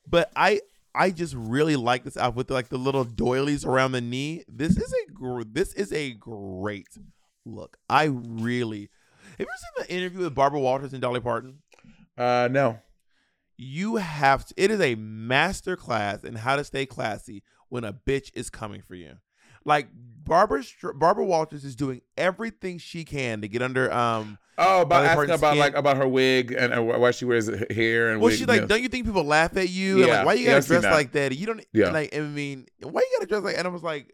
but 0.07 0.31
I 0.35 0.61
I 0.93 1.11
just 1.11 1.35
really 1.35 1.75
like 1.75 2.03
this 2.03 2.17
outfit 2.17 2.37
with 2.37 2.51
like 2.51 2.69
the 2.69 2.77
little 2.77 3.03
doilies 3.03 3.65
around 3.65 3.91
the 3.91 4.01
knee. 4.01 4.43
This 4.47 4.77
is 4.77 4.93
a 4.93 5.11
gr- 5.11 5.43
this 5.45 5.73
is 5.73 5.91
a 5.93 6.13
great 6.13 6.87
look. 7.45 7.77
I 7.89 8.05
really. 8.05 8.89
Have 9.37 9.39
you 9.39 9.45
ever 9.45 9.85
seen 9.85 9.87
the 9.87 9.93
interview 9.93 10.19
with 10.21 10.35
Barbara 10.35 10.59
Walters 10.61 10.93
and 10.93 11.01
Dolly 11.01 11.19
Parton? 11.19 11.59
Uh, 12.17 12.47
no. 12.49 12.79
you 13.57 13.97
have 13.97 14.45
to 14.45 14.53
it 14.57 14.71
is 14.71 14.81
a 14.81 14.95
master 14.95 15.75
class 15.75 16.23
in 16.23 16.35
how 16.35 16.55
to 16.55 16.63
stay 16.63 16.85
classy 16.85 17.43
when 17.69 17.83
a 17.83 17.93
bitch 17.93 18.31
is 18.33 18.49
coming 18.49 18.81
for 18.81 18.95
you 18.95 19.13
like 19.65 19.87
barbara 20.25 20.63
barbara 20.95 21.23
walters 21.25 21.63
is 21.63 21.75
doing 21.75 22.01
everything 22.17 22.77
she 22.77 23.03
can 23.05 23.41
to 23.41 23.47
get 23.47 23.61
under 23.61 23.91
um 23.93 24.37
Oh, 24.57 24.81
about 24.81 25.03
asking 25.03 25.31
about 25.31 25.49
skin. 25.51 25.59
like 25.59 25.75
about 25.75 25.97
her 25.97 26.07
wig 26.07 26.53
and 26.57 26.73
uh, 26.73 26.81
why 26.81 27.11
she 27.11 27.25
wears 27.25 27.49
hair 27.69 28.11
and 28.11 28.21
well 28.21 28.29
wig. 28.29 28.37
she's 28.39 28.47
like 28.47 28.61
yeah. 28.61 28.67
don't 28.67 28.81
you 28.81 28.87
think 28.87 29.05
people 29.05 29.23
laugh 29.25 29.55
at 29.57 29.69
you 29.69 29.99
Yeah. 29.99 30.05
like 30.17 30.25
why 30.25 30.33
you 30.33 30.41
Yeah, 30.45 30.45
gotta 30.51 30.57
I've 30.57 30.67
dress 30.67 30.83
like 30.85 31.11
that 31.11 31.37
you 31.37 31.45
don't 31.45 31.65
Yeah. 31.73 31.91
like 31.91 32.15
i 32.15 32.19
mean 32.21 32.65
why 32.81 33.01
you 33.01 33.17
gotta 33.17 33.27
dress 33.27 33.43
like 33.43 33.57
and 33.57 33.67
i 33.67 33.69
was 33.69 33.83
like 33.83 34.13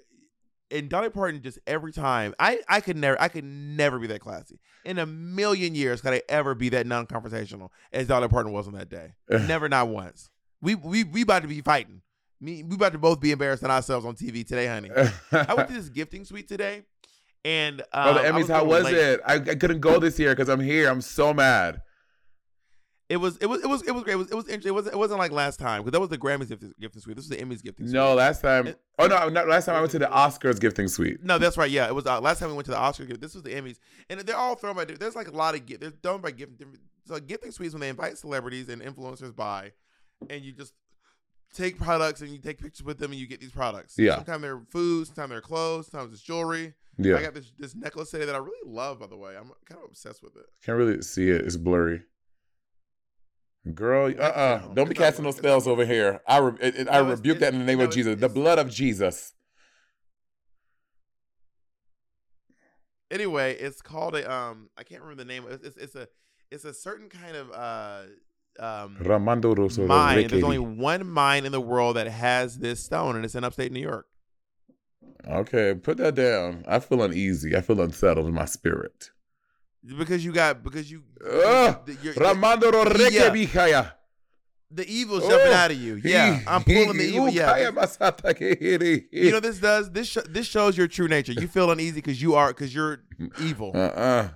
and 0.74 0.89
Dolly 0.89 1.09
Parton 1.09 1.41
just 1.41 1.59
every 1.68 1.91
time 1.91 2.34
I 2.39 2.62
I 2.70 2.80
could 2.80 2.95
never 2.95 3.22
I 3.22 3.28
could 3.28 3.43
never 3.43 3.99
be 3.99 4.07
that 4.07 4.22
classy 4.22 4.57
in 4.86 4.99
a 4.99 5.05
million 5.05 5.76
years 5.76 5.99
could 5.99 6.14
I 6.14 6.22
ever 6.30 6.55
be 6.55 6.70
that 6.70 6.88
non-confrontational 6.88 7.70
as 7.91 8.07
Dolly 8.07 8.30
Parton 8.30 8.53
was 8.53 8.68
on 8.70 8.74
that 8.76 8.88
day 8.89 9.14
never 9.30 9.68
not 9.68 9.89
once 9.89 10.30
we 10.62 10.76
we 10.76 11.03
we 11.03 11.24
about 11.24 11.41
to 11.41 11.49
be 11.49 11.59
fighting 11.59 12.01
me 12.42 12.64
we 12.64 12.76
about 12.76 12.92
to 12.94 12.98
both 13.00 13.20
be 13.22 13.32
embarrassing 13.32 13.70
ourselves 13.70 14.06
on 14.06 14.16
TV 14.16 14.46
today 14.46 14.68
honey 14.68 14.89
I 15.32 15.54
went 15.54 15.70
to 15.70 15.74
this 15.76 15.89
gifting 15.89 16.26
suite 16.26 16.48
today 16.48 16.84
and 17.46 17.82
um, 17.94 18.10
oh, 18.10 18.14
the 18.16 18.20
Emmys. 18.22 18.50
a 18.50 18.54
how 18.54 18.64
was 18.66 18.84
late. 18.84 18.96
it? 18.96 19.22
I, 19.26 19.36
I 19.36 19.56
couldn't 19.56 19.80
go 19.80 19.98
this 20.00 20.20
year 20.20 20.32
because 20.36 20.48
I'm 20.50 20.60
here. 20.60 20.88
I'm 20.89 21.02
so 21.02 21.34
mad. 21.34 21.82
It 23.10 23.18
was 23.18 23.36
it 23.38 23.48
was 23.48 23.62
it 23.62 23.68
was 23.68 23.82
it 23.84 23.92
was 23.92 24.04
great. 24.04 24.14
It 24.14 24.18
was 24.18 24.32
it 24.32 24.36
was 24.36 24.46
interesting. 24.46 24.70
It 24.70 24.74
wasn't 24.74 24.96
it 24.96 24.98
wasn't 24.98 25.20
like 25.20 25.32
last 25.32 25.60
time 25.60 25.82
because 25.82 25.92
that 25.92 26.00
was 26.00 26.08
the 26.10 26.18
Grammys 26.18 26.48
gifting, 26.48 26.74
gifting 26.80 27.02
suite. 27.02 27.18
This 27.18 27.28
was 27.28 27.38
the 27.38 27.44
Emmys 27.44 27.62
gifting 27.62 27.88
suite. 27.88 27.96
No, 27.96 28.14
last 28.14 28.42
time. 28.42 28.68
It- 28.68 28.80
Oh 29.00 29.08
no, 29.08 29.28
not 29.30 29.48
last 29.48 29.66
time. 29.66 29.76
I 29.76 29.80
went 29.80 29.92
to 29.94 30.00
the 30.00 30.06
Oscars 30.06 30.60
gifting 30.60 30.88
suite. 30.88 31.24
No, 31.24 31.39
that's 31.39 31.58
right. 31.58 31.72
Yeah, 31.72 31.88
it 31.88 31.96
was 31.96 32.06
uh, 32.06 32.22
last 32.22 32.38
time 32.39 32.50
we 32.50 32.54
went 32.56 32.66
to 32.66 32.72
the 32.72 32.78
Oscars. 32.78 33.08
gift- 33.08 33.20
This 33.22 33.34
was 33.34 33.42
the 33.42 33.50
Emmys, 33.50 33.78
and 34.12 34.20
they're 34.20 34.36
all 34.38 34.54
thrown 34.56 34.76
by. 34.76 34.86
There's 34.86 35.16
like 35.16 35.28
a 35.28 35.32
lot 35.36 35.56
of 35.56 35.66
gift. 35.66 35.82
They're 35.82 35.89
done 35.89 36.22
by 36.22 36.30
gifting. 36.30 36.56
different- 36.58 36.80
So 37.08 37.20
gifting 37.20 37.52
suites 37.52 37.74
when 37.74 37.82
they 37.82 37.89
invite 37.89 38.20
celebrities 38.20 38.70
and 38.70 38.80
influencers 38.82 39.36
by, 39.36 39.72
and 40.30 40.46
you 40.46 40.52
just 40.54 40.74
take 41.54 41.78
products 41.78 42.22
and 42.22 42.30
you 42.30 42.38
take 42.39 42.60
pictures 42.60 42.84
with 42.86 42.97
them 42.97 43.12
and 43.12 43.20
you 43.20 43.28
get 43.28 43.39
these 43.41 43.52
products. 43.52 43.95
Yeah. 43.97 44.16
Sometimes 44.16 44.41
they're 44.41 44.62
food. 44.70 45.08
Sometimes 45.08 45.30
they're 45.32 45.41
clothes. 45.41 45.88
Sometimes 45.88 46.14
it's 46.14 46.22
jewelry. 46.22 46.74
Yeah, 46.97 47.18
I 47.18 47.22
got 47.22 47.34
this 47.34 47.52
this 47.58 47.74
necklace 47.76 48.12
today 48.12 48.26
that 48.26 48.36
I 48.36 48.39
really 48.39 48.70
love. 48.70 48.99
By 48.99 49.08
the 49.08 49.18
way, 49.18 49.36
I'm 49.36 49.52
kind 49.66 49.82
of 49.84 49.89
obsessed 49.89 50.22
with 50.22 50.36
it. 50.36 50.45
can't 50.64 50.78
really 50.78 51.02
see 51.02 51.30
it. 51.30 51.41
It's 51.45 51.58
blurry. 51.58 52.04
Girl, 53.74 54.08
uh, 54.18 54.22
uh 54.22 54.58
down. 54.60 54.74
don't 54.76 54.89
be 54.89 54.95
casting 54.95 55.24
no 55.24 55.32
spells 55.32 55.68
over 55.68 55.86
here. 55.86 56.22
I 56.28 56.38
re- 56.39 56.58
it, 56.60 56.76
it- 56.76 56.88
I 56.89 57.02
No, 57.02 57.10
rebuke 57.12 57.39
that 57.39 57.54
in 57.54 57.60
the 57.60 57.66
name 57.66 57.78
no, 57.78 57.86
of 57.86 57.91
Jesus, 57.91 58.20
the 58.20 58.30
blood 58.30 58.60
of 58.60 58.70
Jesus. 58.70 59.34
anyway, 63.10 63.56
it's 63.56 63.82
called 63.82 64.16
a 64.16 64.32
um 64.32 64.70
I 64.78 64.84
can't 64.84 65.02
remember 65.02 65.24
the 65.24 65.28
name. 65.28 65.45
It's 65.49 65.64
it's, 65.64 65.78
it's 65.78 65.95
a 65.95 66.08
it's 66.49 66.66
a 66.66 66.74
certain 66.74 67.10
kind 67.10 67.36
of 67.36 67.52
uh 67.52 68.02
um 68.60 68.97
Ramando 68.99 69.58
Rosso. 69.58 69.86
mine. 69.88 70.28
There's 70.28 70.43
only 70.43 70.60
one 70.60 71.08
mine 71.08 71.45
in 71.45 71.52
the 71.52 71.62
world 71.62 71.95
that 71.95 72.08
has 72.08 72.60
this 72.60 72.84
stone, 72.84 73.16
and 73.16 73.24
it's 73.26 73.36
in 73.36 73.43
upstate 73.43 73.72
New 73.72 73.80
York. 73.82 74.06
Okay, 75.28 75.76
put 75.76 75.97
that 75.97 76.16
down. 76.16 76.64
I 76.68 76.80
feel 76.80 77.02
uneasy. 77.04 77.56
I 77.56 77.62
feel 77.62 77.80
unsettled 77.82 78.28
in 78.28 78.34
my 78.34 78.45
spirit. 78.45 79.12
Because 79.97 80.24
you 80.24 80.32
got 80.32 80.64
because 80.64 80.91
you 80.91 81.04
the, 81.20 81.97
you're- 82.04 82.16
Ramando 82.16 82.72
Yeah. 83.70 83.91
The 84.74 84.88
evil's 84.88 85.28
jumping 85.28 85.47
Oh, 85.49 85.54
out 85.54 85.72
of 85.72 85.78
you. 85.78 85.95
Yeah, 86.02 86.39
I'm 86.47 86.64
pulling 86.64 86.97
the 86.97 87.04
evil. 87.04 87.28
Yeah. 87.30 87.70
You 89.12 89.32
know 89.32 89.39
this 89.41 89.60
does 89.60 89.91
this 89.91 90.08
sh- 90.08 90.18
this 90.30 90.47
shows 90.47 90.78
your 90.78 90.88
true 90.88 91.10
nature. 91.10 91.34
You 91.34 91.47
feel 91.49 91.70
uneasy 91.72 91.95
because 91.95 92.22
you 92.22 92.36
are 92.36 92.47
because 92.49 92.74
you're 92.74 93.04
evil. 93.41 93.72
Uh-uh. 93.76 94.30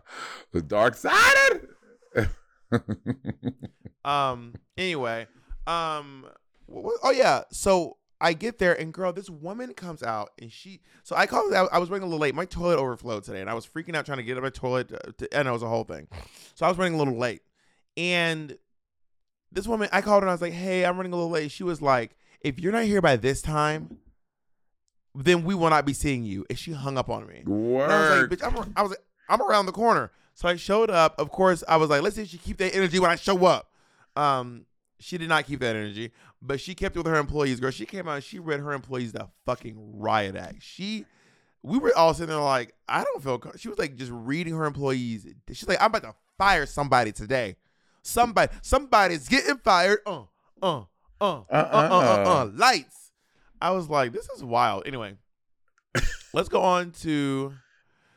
The 0.51 0.61
dark 0.61 0.95
sided. 0.95 1.67
Um. 4.05 4.53
Anyway. 4.77 5.27
Um. 5.65 6.25
oh 6.71 7.11
yeah. 7.11 7.41
So 7.51 7.97
I 8.21 8.33
get 8.33 8.59
there 8.59 8.79
and 8.79 8.93
girl, 8.93 9.11
this 9.11 9.29
woman 9.29 9.73
comes 9.73 10.03
out 10.03 10.29
and 10.39 10.51
she. 10.51 10.81
So 11.03 11.15
I 11.15 11.25
called. 11.25 11.53
I, 11.53 11.65
I 11.71 11.79
was 11.79 11.89
running 11.89 12.03
a 12.03 12.05
little 12.05 12.19
late. 12.19 12.35
My 12.35 12.45
toilet 12.45 12.77
overflowed 12.77 13.23
today, 13.23 13.41
and 13.41 13.49
I 13.49 13.53
was 13.55 13.65
freaking 13.65 13.95
out 13.95 14.05
trying 14.05 14.19
to 14.19 14.23
get 14.23 14.37
out 14.37 14.43
my 14.43 14.49
toilet. 14.49 14.91
uh, 14.93 15.11
To, 15.17 15.33
and 15.37 15.47
it 15.47 15.51
was 15.51 15.63
a 15.63 15.67
whole 15.67 15.83
thing. 15.83 16.07
So 16.53 16.65
I 16.65 16.69
was 16.69 16.77
running 16.77 16.93
a 16.93 16.97
little 16.97 17.17
late, 17.17 17.41
and 17.97 18.57
this 19.51 19.67
woman, 19.67 19.89
I 19.91 20.01
called 20.01 20.21
her 20.21 20.27
and 20.27 20.31
I 20.31 20.33
was 20.33 20.41
like, 20.41 20.53
"Hey, 20.53 20.85
I'm 20.85 20.97
running 20.97 21.13
a 21.13 21.15
little 21.15 21.31
late." 21.31 21.49
She 21.51 21.63
was 21.63 21.81
like, 21.81 22.15
"If 22.41 22.59
you're 22.59 22.71
not 22.73 22.83
here 22.83 23.01
by 23.01 23.15
this 23.15 23.41
time." 23.41 23.97
Then 25.17 25.45
we 25.45 25.55
will 25.55 25.69
not 25.69 25.85
be 25.85 25.93
seeing 25.93 26.25
you. 26.25 26.45
And 26.49 26.59
she 26.59 26.73
hung 26.73 26.97
up 26.97 27.09
on 27.09 27.25
me. 27.25 27.41
And 27.85 27.93
I 27.93 27.99
was 27.99 28.09
like, 28.29 28.37
bitch, 28.39 28.45
I'm, 28.45 28.73
I 28.75 28.81
was 28.81 28.91
like, 28.91 28.99
I'm 29.29 29.41
around 29.41 29.65
the 29.65 29.71
corner. 29.71 30.11
So 30.35 30.49
I 30.49 30.57
showed 30.57 30.91
up. 30.91 31.15
Of 31.17 31.31
course, 31.31 31.63
I 31.67 31.77
was 31.77 31.89
like, 31.89 32.01
let's 32.01 32.17
see 32.17 32.23
if 32.23 32.27
she 32.29 32.37
keep 32.37 32.57
that 32.57 32.75
energy 32.75 32.99
when 32.99 33.09
I 33.09 33.15
show 33.15 33.45
up. 33.45 33.71
Um, 34.17 34.65
she 34.99 35.17
did 35.17 35.29
not 35.29 35.45
keep 35.45 35.61
that 35.61 35.75
energy, 35.75 36.11
but 36.41 36.59
she 36.59 36.75
kept 36.75 36.95
it 36.95 36.99
with 36.99 37.07
her 37.07 37.15
employees. 37.17 37.59
Girl, 37.59 37.71
she 37.71 37.85
came 37.85 38.07
out 38.07 38.15
and 38.15 38.23
she 38.23 38.39
read 38.39 38.59
her 38.59 38.73
employees 38.73 39.13
the 39.13 39.29
fucking 39.45 39.75
riot 39.97 40.35
act. 40.35 40.61
She, 40.61 41.05
we 41.63 41.79
were 41.79 41.95
all 41.97 42.13
sitting 42.13 42.29
there 42.29 42.43
like, 42.43 42.73
I 42.87 43.03
don't 43.03 43.23
feel. 43.23 43.39
co-" 43.39 43.53
She 43.57 43.69
was 43.69 43.79
like 43.79 43.95
just 43.95 44.11
reading 44.13 44.55
her 44.55 44.65
employees. 44.65 45.25
She's 45.51 45.67
like, 45.67 45.81
I'm 45.81 45.87
about 45.87 46.03
to 46.03 46.13
fire 46.37 46.65
somebody 46.65 47.11
today. 47.13 47.55
Somebody, 48.01 48.51
somebody's 48.61 49.27
getting 49.27 49.57
fired. 49.57 49.99
Uh, 50.05 50.23
uh, 50.61 50.79
uh, 50.79 50.83
uh, 51.21 51.43
uh, 51.49 51.49
uh, 51.49 52.23
uh, 52.25 52.41
uh. 52.41 52.49
Lights. 52.53 53.11
I 53.61 53.71
was 53.71 53.89
like, 53.89 54.11
this 54.11 54.29
is 54.29 54.43
wild. 54.43 54.83
Anyway, 54.85 55.15
let's 56.33 56.49
go 56.49 56.61
on 56.61 56.91
to. 57.03 57.53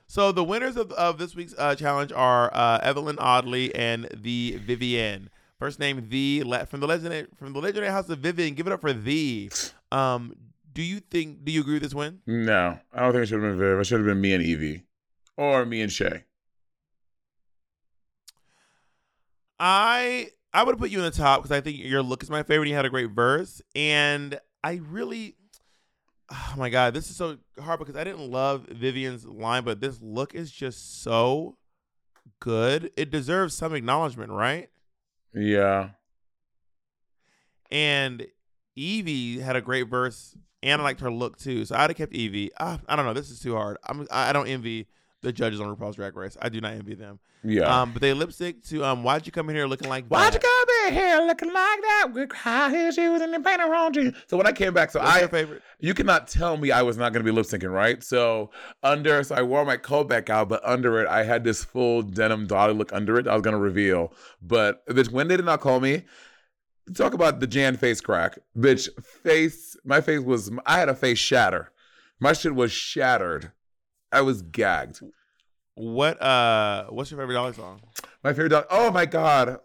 So 0.08 0.32
the 0.32 0.42
winners 0.42 0.76
of, 0.76 0.90
of 0.92 1.18
this 1.18 1.36
week's 1.36 1.54
uh, 1.58 1.74
challenge 1.74 2.12
are 2.12 2.50
uh, 2.54 2.80
Evelyn 2.82 3.18
Audley 3.18 3.74
and 3.74 4.08
the 4.14 4.58
Vivienne. 4.62 5.28
First 5.58 5.78
name 5.78 6.08
the 6.08 6.44
from 6.68 6.80
the 6.80 6.86
legendary 6.86 7.26
from 7.36 7.52
the 7.52 7.60
legendary 7.60 7.92
house 7.92 8.08
of 8.08 8.20
Vivienne. 8.20 8.54
Give 8.54 8.66
it 8.66 8.72
up 8.72 8.80
for 8.80 8.92
the. 8.92 9.50
Um, 9.92 10.34
do 10.72 10.82
you 10.82 11.00
think? 11.00 11.44
Do 11.44 11.52
you 11.52 11.60
agree 11.60 11.74
with 11.74 11.82
this 11.82 11.94
win? 11.94 12.20
No, 12.26 12.78
I 12.92 13.00
don't 13.00 13.12
think 13.12 13.24
it 13.24 13.26
should 13.26 13.42
have 13.42 13.50
been 13.50 13.58
Viv. 13.58 13.80
It 13.80 13.84
should 13.84 13.98
have 13.98 14.06
been 14.06 14.20
me 14.20 14.32
and 14.32 14.44
Yvie. 14.44 14.82
Or 15.36 15.66
me 15.66 15.82
and 15.82 15.92
Shea. 15.92 16.24
I 19.58 20.30
I 20.54 20.62
would 20.62 20.72
have 20.72 20.80
put 20.80 20.90
you 20.90 20.98
in 20.98 21.04
the 21.04 21.10
top 21.10 21.42
because 21.42 21.56
I 21.56 21.60
think 21.60 21.78
your 21.78 22.02
look 22.02 22.22
is 22.22 22.30
my 22.30 22.42
favorite. 22.42 22.68
You 22.68 22.74
had 22.74 22.86
a 22.86 22.90
great 22.90 23.10
verse, 23.10 23.60
and 23.74 24.40
I 24.64 24.80
really, 24.88 25.34
oh 26.30 26.54
my 26.56 26.68
god, 26.70 26.94
this 26.94 27.10
is 27.10 27.16
so 27.16 27.38
hard 27.60 27.78
because 27.78 27.96
I 27.96 28.04
didn't 28.04 28.30
love 28.30 28.66
Vivienne's 28.66 29.26
line, 29.26 29.64
but 29.64 29.80
this 29.80 30.00
look 30.00 30.34
is 30.34 30.50
just 30.50 31.02
so 31.02 31.56
good, 32.40 32.90
it 32.96 33.10
deserves 33.10 33.54
some 33.54 33.74
acknowledgement, 33.74 34.30
right? 34.30 34.68
Yeah. 35.34 35.90
And 37.70 38.26
Yvie 38.76 39.40
had 39.40 39.56
a 39.56 39.60
great 39.60 39.88
verse, 39.88 40.36
and 40.62 40.80
I 40.80 40.84
liked 40.84 41.00
her 41.00 41.10
look 41.10 41.38
too. 41.38 41.64
So 41.64 41.76
I'd 41.76 41.90
have 41.90 41.96
kept 41.96 42.12
Yvie. 42.12 42.50
Ah, 42.58 42.80
I 42.88 42.96
don't 42.96 43.04
know. 43.04 43.12
This 43.12 43.30
is 43.30 43.40
too 43.40 43.54
hard. 43.54 43.76
I'm. 43.84 44.06
I 44.10 44.30
I 44.30 44.32
don't 44.32 44.48
envy 44.48 44.86
the 45.22 45.32
judges 45.32 45.60
on 45.60 45.74
RuPaul's 45.74 45.96
Drag 45.96 46.16
Race. 46.16 46.36
I 46.40 46.48
do 46.48 46.60
not 46.60 46.72
envy 46.72 46.94
them. 46.94 47.18
Yeah. 47.44 47.82
Um, 47.82 47.92
but 47.92 48.02
they 48.02 48.12
lip 48.14 48.32
sync 48.32 48.64
to 48.68 48.84
um. 48.84 49.02
Why'd 49.04 49.26
you 49.26 49.32
come 49.32 49.48
in 49.48 49.56
here 49.56 49.66
looking 49.66 49.88
like 49.88 50.06
Why'd 50.08 50.34
you 50.34 50.40
come 50.40 50.86
in 50.86 50.92
here 50.94 51.20
looking 51.26 51.52
like 51.52 51.54
that 51.82 52.08
with 52.12 52.32
high 52.32 52.70
heels 52.70 52.94
shoes 52.94 53.20
and 53.20 53.32
the 53.32 53.40
paint 53.40 53.60
around 53.60 53.96
you? 53.96 54.12
So 54.26 54.36
when 54.36 54.46
I 54.46 54.52
came 54.52 54.74
back, 54.74 54.90
so 54.90 55.00
What's 55.00 55.12
I 55.12 55.20
your 55.20 55.28
favorite? 55.28 55.62
you 55.78 55.94
cannot 55.94 56.26
tell 56.28 56.56
me 56.56 56.72
I 56.72 56.82
was 56.82 56.96
not 56.96 57.12
going 57.12 57.24
to 57.24 57.30
be 57.30 57.34
lip 57.34 57.46
syncing, 57.46 57.72
right? 57.72 58.02
So 58.02 58.50
under, 58.82 59.22
so 59.22 59.36
I 59.36 59.42
wore 59.42 59.64
my 59.64 59.76
coat 59.76 60.08
back 60.08 60.30
out, 60.30 60.48
but 60.48 60.60
under 60.64 61.00
it, 61.00 61.08
I 61.08 61.22
had 61.22 61.44
this 61.44 61.64
full 61.64 62.02
denim 62.02 62.46
dolly 62.46 62.74
look 62.74 62.92
under 62.92 63.18
it. 63.18 63.28
I 63.28 63.34
was 63.34 63.42
going 63.42 63.54
to 63.54 63.60
reveal, 63.60 64.12
but 64.42 64.84
bitch, 64.88 65.10
when 65.10 65.28
they 65.28 65.36
did 65.36 65.46
not 65.46 65.60
call 65.60 65.78
me, 65.78 66.04
talk 66.94 67.14
about 67.14 67.38
the 67.38 67.46
Jan 67.46 67.76
face 67.76 68.00
crack, 68.00 68.38
bitch. 68.56 68.88
Face, 69.22 69.76
my 69.84 70.00
face 70.00 70.20
was, 70.20 70.50
I 70.66 70.78
had 70.78 70.88
a 70.88 70.94
face 70.94 71.18
shatter. 71.18 71.70
My 72.18 72.32
shit 72.32 72.54
was 72.54 72.72
shattered. 72.72 73.52
I 74.12 74.22
was 74.22 74.42
gagged. 74.42 75.00
What 75.74 76.20
uh? 76.20 76.86
What's 76.88 77.10
your 77.10 77.20
favorite 77.20 77.34
Dolly 77.34 77.52
song? 77.52 77.80
My 78.24 78.32
favorite 78.32 78.50
dog. 78.50 78.66
Oh 78.70 78.90
my 78.90 79.06
god. 79.06 79.58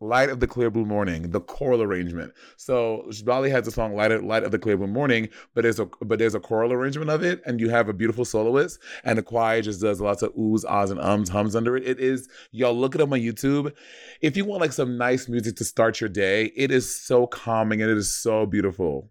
Light 0.00 0.28
of 0.28 0.38
the 0.38 0.46
Clear 0.46 0.70
Blue 0.70 0.84
Morning, 0.84 1.30
the 1.30 1.40
choral 1.40 1.82
arrangement. 1.82 2.32
So 2.56 3.10
Dolly 3.24 3.50
has 3.50 3.66
a 3.66 3.72
song 3.72 3.96
"Light 3.96 4.12
of, 4.12 4.22
Light 4.22 4.44
of 4.44 4.52
the 4.52 4.58
Clear 4.58 4.76
Blue 4.76 4.86
Morning," 4.86 5.28
but 5.54 5.62
there's 5.62 5.80
a 5.80 5.86
but 6.00 6.20
there's 6.20 6.36
a 6.36 6.40
choral 6.40 6.72
arrangement 6.72 7.10
of 7.10 7.24
it, 7.24 7.42
and 7.44 7.58
you 7.58 7.68
have 7.70 7.88
a 7.88 7.92
beautiful 7.92 8.24
soloist, 8.24 8.78
and 9.02 9.18
the 9.18 9.24
choir 9.24 9.60
just 9.60 9.80
does 9.80 10.00
lots 10.00 10.22
of 10.22 10.32
oohs, 10.36 10.64
ahs, 10.64 10.92
and 10.92 11.00
ums, 11.00 11.30
hums 11.30 11.56
under 11.56 11.76
it. 11.76 11.84
It 11.84 11.98
is 11.98 12.28
y'all 12.52 12.78
look 12.78 12.94
it 12.94 13.00
up 13.00 13.10
on 13.10 13.18
YouTube. 13.18 13.72
If 14.20 14.36
you 14.36 14.44
want 14.44 14.60
like 14.60 14.72
some 14.72 14.96
nice 14.96 15.28
music 15.28 15.56
to 15.56 15.64
start 15.64 16.00
your 16.00 16.10
day, 16.10 16.52
it 16.54 16.70
is 16.70 16.94
so 16.94 17.26
calming 17.26 17.82
and 17.82 17.90
it 17.90 17.96
is 17.96 18.14
so 18.14 18.46
beautiful. 18.46 19.10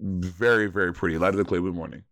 Very 0.00 0.66
very 0.66 0.92
pretty. 0.92 1.16
Light 1.16 1.34
of 1.34 1.36
the 1.36 1.44
Clear 1.44 1.60
Blue 1.60 1.72
Morning. 1.72 2.02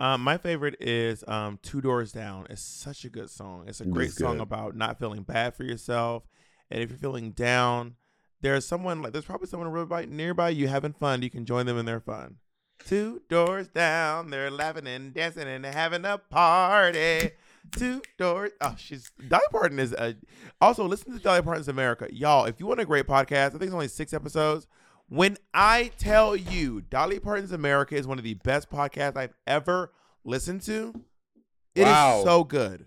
Um, 0.00 0.22
my 0.22 0.36
favorite 0.36 0.76
is 0.80 1.22
um, 1.28 1.58
Two 1.62 1.80
Doors 1.80 2.12
Down. 2.12 2.46
It's 2.50 2.62
such 2.62 3.04
a 3.04 3.08
good 3.08 3.30
song. 3.30 3.64
It's 3.68 3.80
a 3.80 3.86
great 3.86 4.08
is 4.08 4.16
song 4.16 4.40
about 4.40 4.76
not 4.76 4.98
feeling 4.98 5.22
bad 5.22 5.54
for 5.54 5.64
yourself. 5.64 6.24
And 6.70 6.82
if 6.82 6.90
you're 6.90 6.98
feeling 6.98 7.30
down, 7.32 7.96
there's 8.40 8.66
someone 8.66 9.02
like 9.02 9.12
there's 9.12 9.24
probably 9.24 9.46
someone 9.46 9.72
nearby, 9.72 10.06
nearby 10.06 10.48
you 10.50 10.68
having 10.68 10.92
fun. 10.92 11.22
You 11.22 11.30
can 11.30 11.44
join 11.44 11.66
them 11.66 11.78
in 11.78 11.86
their 11.86 12.00
fun. 12.00 12.36
Two 12.84 13.22
doors 13.28 13.68
down, 13.68 14.30
they're 14.30 14.50
laughing 14.50 14.88
and 14.88 15.14
dancing 15.14 15.46
and 15.46 15.64
having 15.64 16.04
a 16.04 16.18
party. 16.18 17.30
Two 17.70 18.02
doors. 18.18 18.50
Oh, 18.60 18.74
she's 18.76 19.12
Dolly 19.28 19.44
Parton 19.52 19.78
is 19.78 19.92
a. 19.92 20.16
Also, 20.60 20.84
listen 20.84 21.12
to 21.12 21.22
Dolly 21.22 21.42
Parton's 21.42 21.68
America, 21.68 22.08
y'all. 22.12 22.44
If 22.44 22.58
you 22.58 22.66
want 22.66 22.80
a 22.80 22.84
great 22.84 23.06
podcast, 23.06 23.48
I 23.48 23.50
think 23.50 23.64
it's 23.64 23.72
only 23.72 23.86
six 23.86 24.12
episodes. 24.12 24.66
When 25.12 25.36
I 25.52 25.90
tell 25.98 26.34
you 26.34 26.80
Dolly 26.80 27.20
Parton's 27.20 27.52
America 27.52 27.94
is 27.94 28.06
one 28.06 28.16
of 28.16 28.24
the 28.24 28.32
best 28.32 28.70
podcasts 28.70 29.14
I've 29.14 29.34
ever 29.46 29.92
listened 30.24 30.62
to, 30.62 30.94
it 31.74 31.82
is 31.82 31.86
Wow. 31.86 32.22
so 32.24 32.44
good. 32.44 32.86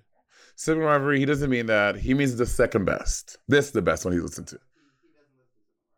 Sibling 0.56 0.88
Rivalry, 0.88 1.20
he 1.20 1.26
doesn't 1.26 1.52
mean 1.52 1.68
that. 1.68 1.98
He 1.98 2.16
means 2.16 2.36
the 2.36 2.48
second 2.48 2.86
best. 2.86 3.38
This 3.48 3.68
is 3.68 3.72
the 3.74 3.84
best 3.84 4.06
one 4.06 4.14
he's 4.16 4.24
listened 4.24 4.48
to. 4.48 4.60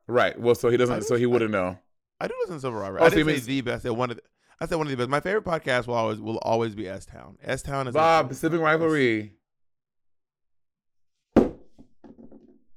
Right. 0.05 0.37
Well, 0.37 0.53
so 0.55 0.67
he 0.67 0.75
doesn't. 0.75 1.03
So 1.03 1.15
he 1.15 1.25
wouldn't 1.25 1.51
know. 1.51 1.77
I 2.19 2.27
do 2.27 2.33
listen 2.41 2.55
to 2.55 2.61
Civil 2.61 2.79
Robert. 2.81 2.99
Oh, 2.99 3.05
I 3.05 3.09
didn't 3.09 3.19
you 3.29 3.37
say 3.37 3.37
mean- 3.37 3.45
the 3.45 3.61
best. 3.61 3.85
I 3.85 3.87
said 3.87 3.91
one 3.97 4.11
of 4.11 4.17
the, 4.17 4.23
I 4.59 4.65
said 4.65 4.75
one 4.75 4.87
of 4.87 4.91
the 4.91 4.97
best. 4.97 5.09
My 5.09 5.21
favorite 5.21 5.45
podcast 5.45 5.87
will 5.87 5.93
always 5.95 6.19
will 6.19 6.39
always 6.39 6.75
be 6.75 6.89
S 6.89 7.05
Town. 7.05 7.37
S 7.41 7.61
Town 7.61 7.87
is 7.87 7.93
Bob, 7.93 8.33
Sibling 8.33 8.61
Rivalry. 8.63 9.31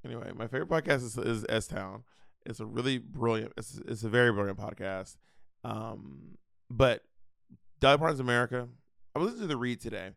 Anyway, 0.05 0.31
my 0.37 0.47
favorite 0.47 0.69
podcast 0.69 1.03
is, 1.03 1.19
is 1.19 1.45
S 1.49 1.67
Town. 1.67 2.05
It's 2.47 2.61
a 2.61 2.67
really 2.67 2.99
brilliant. 2.99 3.53
It's 3.57 3.81
it's 3.87 4.03
a 4.03 4.09
very 4.09 4.33
brilliant 4.33 4.59
podcast. 4.59 5.17
Um, 5.65 6.39
but 6.71 7.03
Dolly 7.81 7.99
Parton's 7.99 8.21
America. 8.21 8.69
I 9.15 9.19
was 9.19 9.31
listening 9.31 9.49
to 9.49 9.55
the 9.55 9.59
read 9.59 9.81
today. 9.81 10.11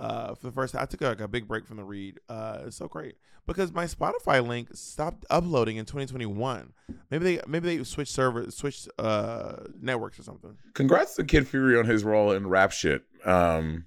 Uh, 0.00 0.34
for 0.34 0.46
the 0.46 0.52
first 0.52 0.74
time, 0.74 0.82
I 0.82 0.86
took 0.86 1.00
like 1.00 1.20
a 1.20 1.28
big 1.28 1.46
break 1.46 1.66
from 1.66 1.76
the 1.76 1.84
read. 1.84 2.18
Uh, 2.28 2.62
it's 2.66 2.76
so 2.76 2.88
great 2.88 3.14
because 3.46 3.72
my 3.72 3.84
Spotify 3.84 4.44
link 4.46 4.68
stopped 4.72 5.24
uploading 5.30 5.76
in 5.76 5.84
2021. 5.84 6.72
Maybe 7.10 7.24
they 7.24 7.40
maybe 7.46 7.76
they 7.76 7.84
switched 7.84 8.12
servers, 8.12 8.56
switched 8.56 8.88
uh 8.98 9.56
networks 9.80 10.18
or 10.18 10.24
something. 10.24 10.56
Congrats 10.74 11.14
to 11.16 11.24
Kid 11.24 11.46
Fury 11.46 11.78
on 11.78 11.86
his 11.86 12.04
role 12.04 12.32
in 12.32 12.48
Rap 12.48 12.72
Shit. 12.72 13.02
Um, 13.24 13.86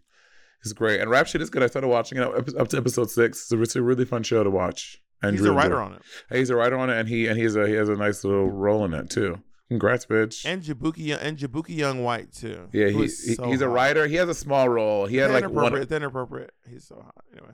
it's 0.62 0.74
great, 0.74 1.02
and 1.02 1.10
Rap 1.10 1.28
Shit 1.28 1.42
is 1.42 1.50
good. 1.50 1.64
I 1.64 1.68
started 1.68 1.90
watching 1.90 2.18
it 2.18 2.24
up, 2.24 2.68
to 2.70 2.78
episode 2.78 3.12
six. 3.12 3.52
It's 3.52 3.76
a 3.76 3.82
really 3.82 4.06
fun 4.06 4.24
show 4.24 4.44
to 4.44 4.50
watch. 4.50 5.02
I 5.26 5.32
He's 5.32 5.46
a 5.46 5.52
writer 5.52 5.80
on 5.82 5.94
it. 5.94 6.02
He's 6.30 6.50
a 6.50 6.56
writer 6.56 6.78
on 6.78 6.90
it, 6.90 6.98
and 6.98 7.08
he 7.10 7.28
and 7.28 7.40
he's 7.40 7.56
a 7.56 7.68
he 7.68 7.74
has 7.74 7.90
a 7.90 7.96
nice 7.96 8.24
little 8.24 8.50
role 8.50 8.86
in 8.86 8.94
it 8.94 9.10
too. 9.10 9.42
Congrats, 9.70 10.06
bitch. 10.06 10.46
And 10.46 10.62
Jabouki 10.62 11.18
and 11.20 11.38
Jabouki 11.38 11.76
Young 11.76 12.04
White 12.04 12.32
too. 12.32 12.70
yeah, 12.72 12.90
he, 12.90 13.00
he- 13.00 13.08
so 13.08 13.50
he's 13.50 13.62
a 13.62 13.68
writer. 13.70 14.06
He 14.08 14.16
has 14.16 14.30
a 14.30 14.36
small 14.36 14.70
role. 14.70 15.08
He 15.08 15.18
had 15.18 15.32
It's 15.32 15.34
like 15.34 15.44
inappropriate. 15.46 15.74
one. 15.74 15.82
It's 15.82 15.92
inappropriate. 15.92 16.52
He's 16.70 16.88
so 16.88 16.96
hot. 17.04 17.24
Anyway, 17.34 17.54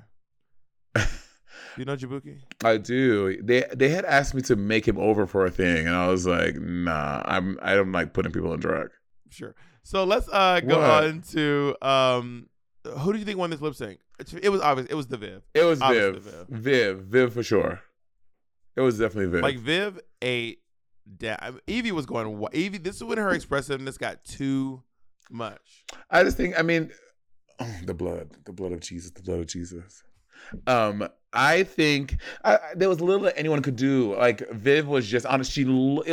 you 1.77 1.85
know 1.85 1.95
Jabouki? 1.95 2.39
I 2.63 2.77
do. 2.77 3.41
They 3.41 3.63
they 3.73 3.89
had 3.89 4.03
asked 4.05 4.33
me 4.33 4.41
to 4.43 4.55
make 4.55 4.87
him 4.87 4.97
over 4.97 5.25
for 5.25 5.45
a 5.45 5.51
thing, 5.51 5.87
and 5.87 5.95
I 5.95 6.07
was 6.07 6.27
like, 6.27 6.55
nah, 6.55 7.21
I'm 7.25 7.57
I 7.61 7.75
don't 7.75 7.91
like 7.91 8.13
putting 8.13 8.31
people 8.31 8.53
in 8.53 8.59
drag. 8.59 8.89
Sure. 9.29 9.55
So 9.83 10.03
let's 10.03 10.27
uh 10.31 10.59
go 10.59 10.79
What? 10.79 11.03
on 11.05 11.21
to 11.31 11.75
um 11.81 12.47
who 12.83 13.13
do 13.13 13.19
you 13.19 13.25
think 13.25 13.37
won 13.37 13.49
this 13.49 13.61
lip 13.61 13.75
sync? 13.75 13.99
It 14.41 14.49
was 14.49 14.61
obvious. 14.61 14.87
It 14.89 14.95
was 14.95 15.07
the 15.07 15.17
Viv. 15.17 15.43
It 15.53 15.63
was 15.63 15.79
Viv. 15.79 16.23
Viv. 16.23 16.47
Viv. 16.49 16.97
Viv 17.03 17.33
for 17.33 17.43
sure. 17.43 17.81
It 18.75 18.81
was 18.81 18.97
definitely 18.99 19.31
Viv. 19.31 19.41
Like 19.41 19.57
Viv 19.57 19.99
ate. 20.21 20.59
Da- 21.17 21.35
Yvie 21.67 21.91
was 21.91 22.05
going. 22.05 22.27
Yvie. 22.53 22.83
This 22.83 22.95
is 22.97 23.03
when 23.03 23.17
her 23.17 23.31
expressiveness 23.31 23.97
got 23.97 24.23
too 24.23 24.83
much. 25.29 25.83
I 26.09 26.23
just 26.23 26.37
think, 26.37 26.57
I 26.57 26.61
mean, 26.61 26.91
oh, 27.59 27.75
the 27.85 27.93
blood, 27.93 28.29
the 28.45 28.53
blood 28.53 28.71
of 28.71 28.79
Jesus, 28.81 29.11
the 29.11 29.21
blood 29.23 29.39
of 29.39 29.47
Jesus. 29.47 30.03
Um, 30.67 31.07
I 31.33 31.63
think 31.63 32.17
I, 32.43 32.55
I- 32.55 32.59
there 32.75 32.89
was 32.89 32.99
little 33.01 33.23
that 33.25 33.37
anyone 33.37 33.61
could 33.61 33.75
do. 33.75 34.15
Like 34.15 34.49
Viv 34.51 34.87
was 34.87 35.07
just 35.07 35.25
honest. 35.25 35.51
She, 35.51 35.61
it 35.63 35.65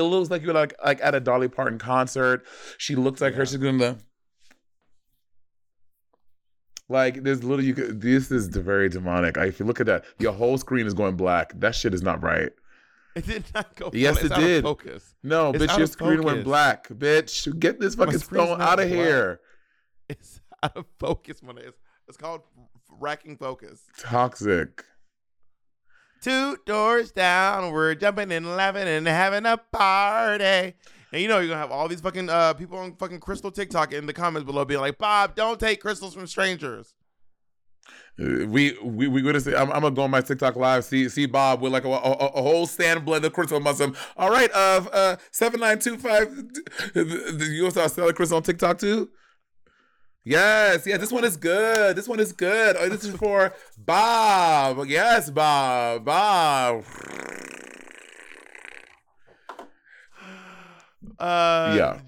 looks 0.03 0.31
like 0.31 0.43
you're 0.43 0.55
like 0.55 0.75
like 0.85 1.01
at 1.03 1.15
a 1.15 1.21
Dolly 1.21 1.49
Parton 1.49 1.79
concert. 1.79 2.45
She 2.79 2.95
looks 2.97 3.21
like 3.21 3.35
her. 3.35 3.45
She's 3.47 3.59
doing 3.59 3.79
the. 3.79 3.99
Like 6.89 7.23
there's 7.23 7.45
little 7.45 7.65
you 7.65 7.75
could. 7.75 8.01
This 8.01 8.31
is 8.31 8.49
very 8.49 8.89
demonic. 8.89 9.37
Like, 9.37 9.49
if 9.49 9.61
you 9.61 9.67
look 9.67 9.81
at 9.81 9.87
that, 9.87 10.05
your 10.19 10.33
whole 10.33 10.57
screen 10.57 10.87
is 10.87 10.95
going 10.95 11.17
black. 11.17 11.53
That 11.61 11.75
shit 11.75 11.93
is 11.93 12.03
not 12.03 12.23
right. 12.23 12.51
It 13.15 13.27
did 13.27 13.45
not 13.55 13.75
go. 13.75 13.91
Yes, 13.93 14.23
it 14.23 14.33
did. 14.35 14.63
focus. 14.63 15.15
No, 15.23 15.51
It's 15.51 15.65
bitch, 15.65 15.77
your 15.77 15.87
screen 15.87 16.23
went 16.23 16.45
black, 16.45 16.89
bitch. 16.89 17.59
Get 17.59 17.81
this 17.81 17.95
fucking 17.97 18.19
stone 18.19 18.61
out 18.61 18.79
of 18.79 18.89
black. 18.89 18.89
here. 18.89 19.41
It's 20.09 20.41
out 20.63 20.77
of 20.77 20.87
focus. 20.99 21.43
When 21.43 21.59
it's 21.59 21.77
it's 22.07 22.17
called 22.17 22.43
racking 22.99 23.37
focus. 23.37 23.83
Toxic. 23.99 24.85
Two 26.21 26.57
doors 26.67 27.13
down, 27.13 27.73
we're 27.73 27.95
jumping 27.95 28.33
and 28.33 28.57
laughing 28.57 28.89
and 28.89 29.07
having 29.07 29.47
a 29.47 29.57
party. 29.57 30.75
And 31.13 31.23
you 31.23 31.29
know 31.29 31.39
you're 31.39 31.49
gonna 31.49 31.61
have 31.61 31.71
all 31.71 31.89
these 31.89 32.01
fucking 32.01 32.29
uh, 32.29 32.55
people 32.55 32.79
on 32.79 32.95
fucking 32.97 33.21
Crystal 33.21 33.51
TikTok 33.51 33.93
in 33.93 34.07
the 34.07 34.13
comments 34.13 34.45
below 34.47 34.65
being 34.65 34.81
like, 34.81 34.99
Bob, 34.99 35.35
don't 35.35 35.59
take 35.59 35.81
crystals 35.81 36.15
from 36.15 36.27
strangers. 36.27 36.95
Uh, 38.21 38.47
We 38.47 38.77
we 38.83 39.09
we 39.09 39.23
gonna 39.23 39.41
say 39.41 39.55
I'm, 39.55 39.71
I'm 39.73 39.81
gonna 39.81 39.95
go 39.95 40.03
on 40.03 40.11
my 40.11 40.21
TikTok 40.21 40.57
live 40.57 40.85
see 40.85 41.09
see 41.09 41.27
Bob 41.27 41.63
with 41.63 41.73
like 41.73 41.85
a, 41.85 41.89
a, 41.89 42.13
a 42.13 42.43
whole 42.43 42.67
stand 42.67 43.05
blend 43.05 43.25
of 43.25 43.33
crystal 43.33 43.61
muscle. 43.61 43.95
All 44.17 44.31
right, 44.31 44.51
uh, 44.53 44.85
uh, 44.93 45.17
seven 45.31 45.61
nine 45.61 45.79
two 45.79 45.97
five. 45.97 46.29
You 46.95 47.61
gonna 47.61 47.71
start 47.71 47.91
selling 47.93 48.15
crystal 48.15 48.37
on 48.37 48.43
TikTok 48.43 48.79
too? 48.79 49.09
Yes, 50.25 50.87
yeah. 50.87 50.99
This 50.99 51.11
one 51.11 51.25
is 51.25 51.39
good. 51.39 51.97
This 51.97 52.07
one 52.07 52.21
is 52.21 52.33
good. 52.33 52.77
Oh, 52.79 52.89
this 52.91 53.05
is 53.05 53.17
for 53.17 53.55
Bob. 53.79 54.87
Yes, 54.87 55.31
Bob. 55.31 56.05
Bob. 56.05 56.85
Uh, 61.19 61.75
Yeah. 61.77 62.01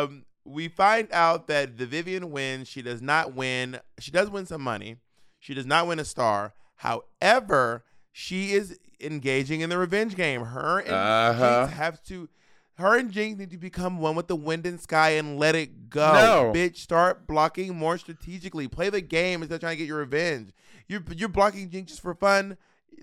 Um, 0.00 0.24
we 0.44 0.68
find 0.68 1.08
out 1.12 1.48
that 1.48 1.76
the 1.76 1.86
Vivienne 1.86 2.30
wins. 2.30 2.68
She 2.68 2.80
does 2.82 3.02
not 3.02 3.34
win. 3.34 3.80
She 3.98 4.10
does 4.10 4.30
win 4.30 4.46
some 4.46 4.62
money. 4.62 4.96
She 5.40 5.54
does 5.54 5.66
not 5.66 5.86
win 5.86 5.98
a 5.98 6.04
star. 6.04 6.54
However, 6.76 7.84
she 8.12 8.52
is 8.52 8.78
engaging 9.00 9.60
in 9.60 9.70
the 9.70 9.78
revenge 9.78 10.14
game. 10.16 10.42
Her 10.44 10.78
and 10.80 10.90
Uh-huh. 10.94 11.66
Jinkx 11.66 11.72
have 11.72 12.02
to. 12.04 12.28
Her 12.74 12.98
and 12.98 13.10
Jinkx 13.10 13.38
need 13.38 13.50
to 13.50 13.56
become 13.56 13.98
one 13.98 14.14
with 14.16 14.28
the 14.28 14.36
wind 14.36 14.66
and 14.66 14.78
sky 14.80 15.10
and 15.10 15.38
let 15.38 15.54
it 15.54 15.88
go. 15.88 16.12
No. 16.12 16.52
Bitch, 16.54 16.76
start 16.76 17.26
blocking 17.26 17.74
more 17.74 17.96
strategically. 17.96 18.68
Play 18.68 18.90
the 18.90 19.00
game 19.00 19.40
instead 19.42 19.56
of 19.56 19.60
trying 19.62 19.72
to 19.72 19.78
get 19.78 19.88
your 19.88 19.98
revenge. 19.98 20.50
You're 20.86 21.02
you're 21.14 21.28
blocking 21.30 21.68
Jinkx 21.70 21.86
just 21.86 22.02
for 22.02 22.14
fun. 22.14 22.56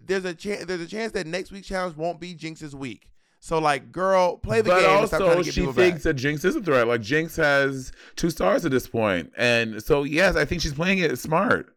There's 0.06 0.26
a 0.26 0.34
chance. 0.34 0.66
There's 0.66 0.82
a 0.82 0.88
chance 0.88 1.12
that 1.14 1.28
next 1.28 1.51
week's 1.51 1.68
challenge 1.68 1.97
won't 1.97 2.20
be 2.20 2.34
Jinkx's 2.36 2.76
week. 2.76 3.10
So 3.46 3.60
like, 3.60 3.91
girl, 3.91 4.38
play 4.38 4.62
the 4.62 4.70
but 4.70 4.80
game. 4.80 5.00
and 5.00 5.08
stop 5.10 5.20
trying 5.20 5.38
also, 5.39 5.52
she 5.52 5.66
thinks 5.66 5.76
back. 5.76 6.02
that 6.04 6.16
Jinkx 6.16 6.46
is 6.46 6.56
a 6.56 6.62
threat. 6.62 6.88
Like 6.88 7.02
Jinkx 7.02 7.36
has 7.36 7.91
two 8.16 8.30
stars 8.30 8.64
at 8.64 8.72
this 8.72 8.88
point, 8.88 9.34
and 9.36 9.84
so 9.84 10.04
yes, 10.04 10.38
I 10.38 10.46
think 10.46 10.62
she's 10.62 10.74
playing 10.74 11.00
it 11.00 11.20
smart. 11.20 11.76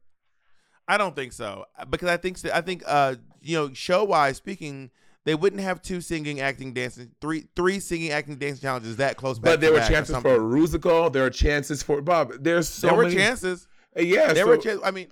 I 0.87 0.97
don't 0.97 1.17
think 1.17 1.33
so 1.33 1.65
because 1.91 2.09
I 2.09 2.19
think 2.19 2.39
I 2.55 2.61
think 2.61 2.85
uh 2.87 3.17
you 3.43 3.57
know 3.57 3.73
show 3.75 4.05
wise 4.05 4.37
speaking 4.37 4.93
they 5.25 5.35
wouldn't 5.35 5.61
have 5.61 5.83
two 5.83 6.01
singing 6.01 6.41
acting 6.41 6.73
dancing 6.73 7.11
three 7.21 7.49
three 7.57 7.81
singing 7.81 8.13
acting 8.13 8.37
dancing 8.37 8.63
challenges 8.63 8.95
that 8.99 9.17
close 9.17 9.41
back 9.41 9.55
But 9.55 9.61
there 9.61 9.73
were 9.73 9.81
chances 9.81 10.17
for 10.19 10.37
a 10.37 10.39
Rusical. 10.39 11.13
There 11.13 11.25
are 11.27 11.31
chances 11.31 11.83
for 11.83 12.01
Bob. 12.01 12.31
There's 12.39 12.69
so 12.69 12.87
there 12.87 12.97
were 12.97 13.03
many 13.03 13.17
chances 13.17 13.67
Uh, 13.99 14.03
Yeah, 14.03 14.33
there 14.33 14.45
so 14.45 14.51
were 14.51 14.57
chances 14.59 14.83
I 14.85 14.93
mean 14.93 15.09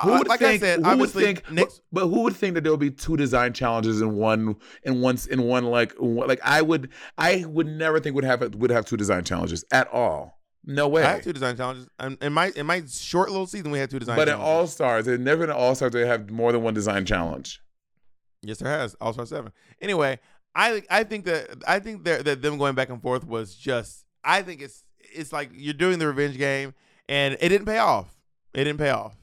Who 0.00 0.10
would 0.12 0.28
like 0.28 0.40
think? 0.40 0.62
I 0.62 0.66
said 0.66 0.84
who 0.84 0.98
would 0.98 1.10
think? 1.10 1.50
next 1.50 1.80
but, 1.92 2.02
but 2.02 2.08
who 2.08 2.22
would 2.22 2.36
think 2.36 2.54
that 2.54 2.62
there 2.62 2.72
would 2.72 2.80
be 2.80 2.90
two 2.90 3.16
design 3.16 3.52
challenges 3.52 4.00
in 4.00 4.16
one 4.16 4.56
in 4.82 5.00
once 5.00 5.26
in 5.26 5.42
one 5.42 5.64
like 5.64 5.92
one, 5.98 6.28
like 6.28 6.40
I 6.42 6.62
would 6.62 6.90
I 7.18 7.44
would 7.46 7.66
never 7.66 8.00
think 8.00 8.14
would 8.14 8.24
have 8.24 8.54
would 8.54 8.70
have 8.70 8.86
two 8.86 8.96
design 8.96 9.24
challenges 9.24 9.64
at 9.70 9.88
all. 9.88 10.38
No 10.66 10.88
way. 10.88 11.02
I 11.02 11.12
had 11.12 11.22
two 11.22 11.32
design 11.32 11.56
challenges 11.56 11.88
in 12.20 12.32
my 12.32 12.50
in 12.56 12.66
my 12.66 12.82
short 12.88 13.30
little 13.30 13.46
season 13.46 13.70
we 13.70 13.78
had 13.78 13.90
two 13.90 13.98
design 13.98 14.16
challenges. 14.16 14.34
but 14.34 14.40
in. 14.40 14.46
All 14.46 14.66
Stars, 14.66 15.04
there's 15.04 15.20
never 15.20 15.44
in 15.44 15.50
All 15.50 15.74
Stars 15.74 15.92
they 15.92 16.06
have 16.06 16.30
more 16.30 16.52
than 16.52 16.62
one 16.62 16.74
design 16.74 17.04
challenge. 17.04 17.60
Yes, 18.42 18.58
there 18.58 18.70
has 18.70 18.94
All 19.00 19.12
Star 19.12 19.26
Seven. 19.26 19.52
Anyway, 19.80 20.18
I 20.54 20.82
I 20.90 21.04
think 21.04 21.26
that 21.26 21.62
I 21.66 21.78
think 21.80 22.04
that 22.04 22.24
that 22.24 22.42
them 22.42 22.56
going 22.58 22.74
back 22.74 22.88
and 22.88 23.02
forth 23.02 23.26
was 23.26 23.54
just. 23.54 24.04
I 24.24 24.40
think 24.40 24.62
it's 24.62 24.84
it's 25.14 25.32
like 25.32 25.50
you're 25.52 25.74
doing 25.74 25.98
the 25.98 26.06
revenge 26.06 26.38
game, 26.38 26.74
and 27.08 27.36
it 27.40 27.50
didn't 27.50 27.66
pay 27.66 27.78
off. 27.78 28.18
It 28.54 28.64
didn't 28.64 28.78
pay 28.78 28.90
off. 28.90 29.16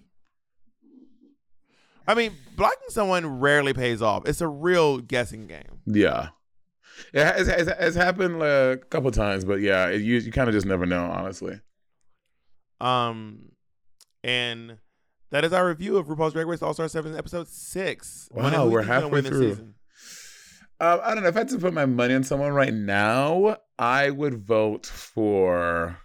I 2.12 2.14
mean, 2.14 2.34
blocking 2.58 2.90
someone 2.90 3.40
rarely 3.40 3.72
pays 3.72 4.02
off. 4.02 4.28
It's 4.28 4.42
a 4.42 4.48
real 4.48 4.98
guessing 4.98 5.48
game. 5.48 5.80
Yeah. 5.86 6.30
It 7.14 7.24
has, 7.24 7.48
it's, 7.48 7.72
it's 7.80 7.96
happened 7.96 8.42
uh, 8.42 8.72
a 8.74 8.78
couple 8.78 9.10
times, 9.12 9.46
but 9.46 9.62
yeah, 9.62 9.88
it, 9.88 10.02
you 10.02 10.18
you 10.18 10.30
kind 10.30 10.50
of 10.50 10.54
just 10.54 10.66
never 10.66 10.86
know, 10.86 11.06
honestly. 11.06 11.62
Um, 12.82 13.54
and 14.26 14.78
that 15.30 15.46
is 15.46 15.54
our 15.54 15.66
review 15.66 15.96
of 15.96 16.08
RuPaul's 16.08 16.34
Drag 16.34 16.48
Race 16.48 16.62
All 16.62 16.74
Star 16.74 16.90
Seven, 16.90 17.16
episode 17.16 17.48
six. 17.48 18.28
Wow, 18.30 18.42
we're 18.42 18.44
you 18.44 18.52
think 18.52 18.58
is 18.58 18.88
gonna 18.88 19.02
halfway 19.02 19.22
through. 19.22 19.74
Um, 20.82 21.00
I 21.02 21.14
don't 21.14 21.24
know 21.24 21.30
if 21.30 21.36
I 21.38 21.40
had 21.40 21.48
to 21.50 21.60
put 21.60 21.74
my 21.74 21.86
money 21.86 22.14
on 22.14 22.26
someone 22.26 22.52
right 22.52 22.74
now. 22.74 23.56
I 23.80 24.10
would 24.10 24.36
vote 24.46 24.86
for 24.86 25.98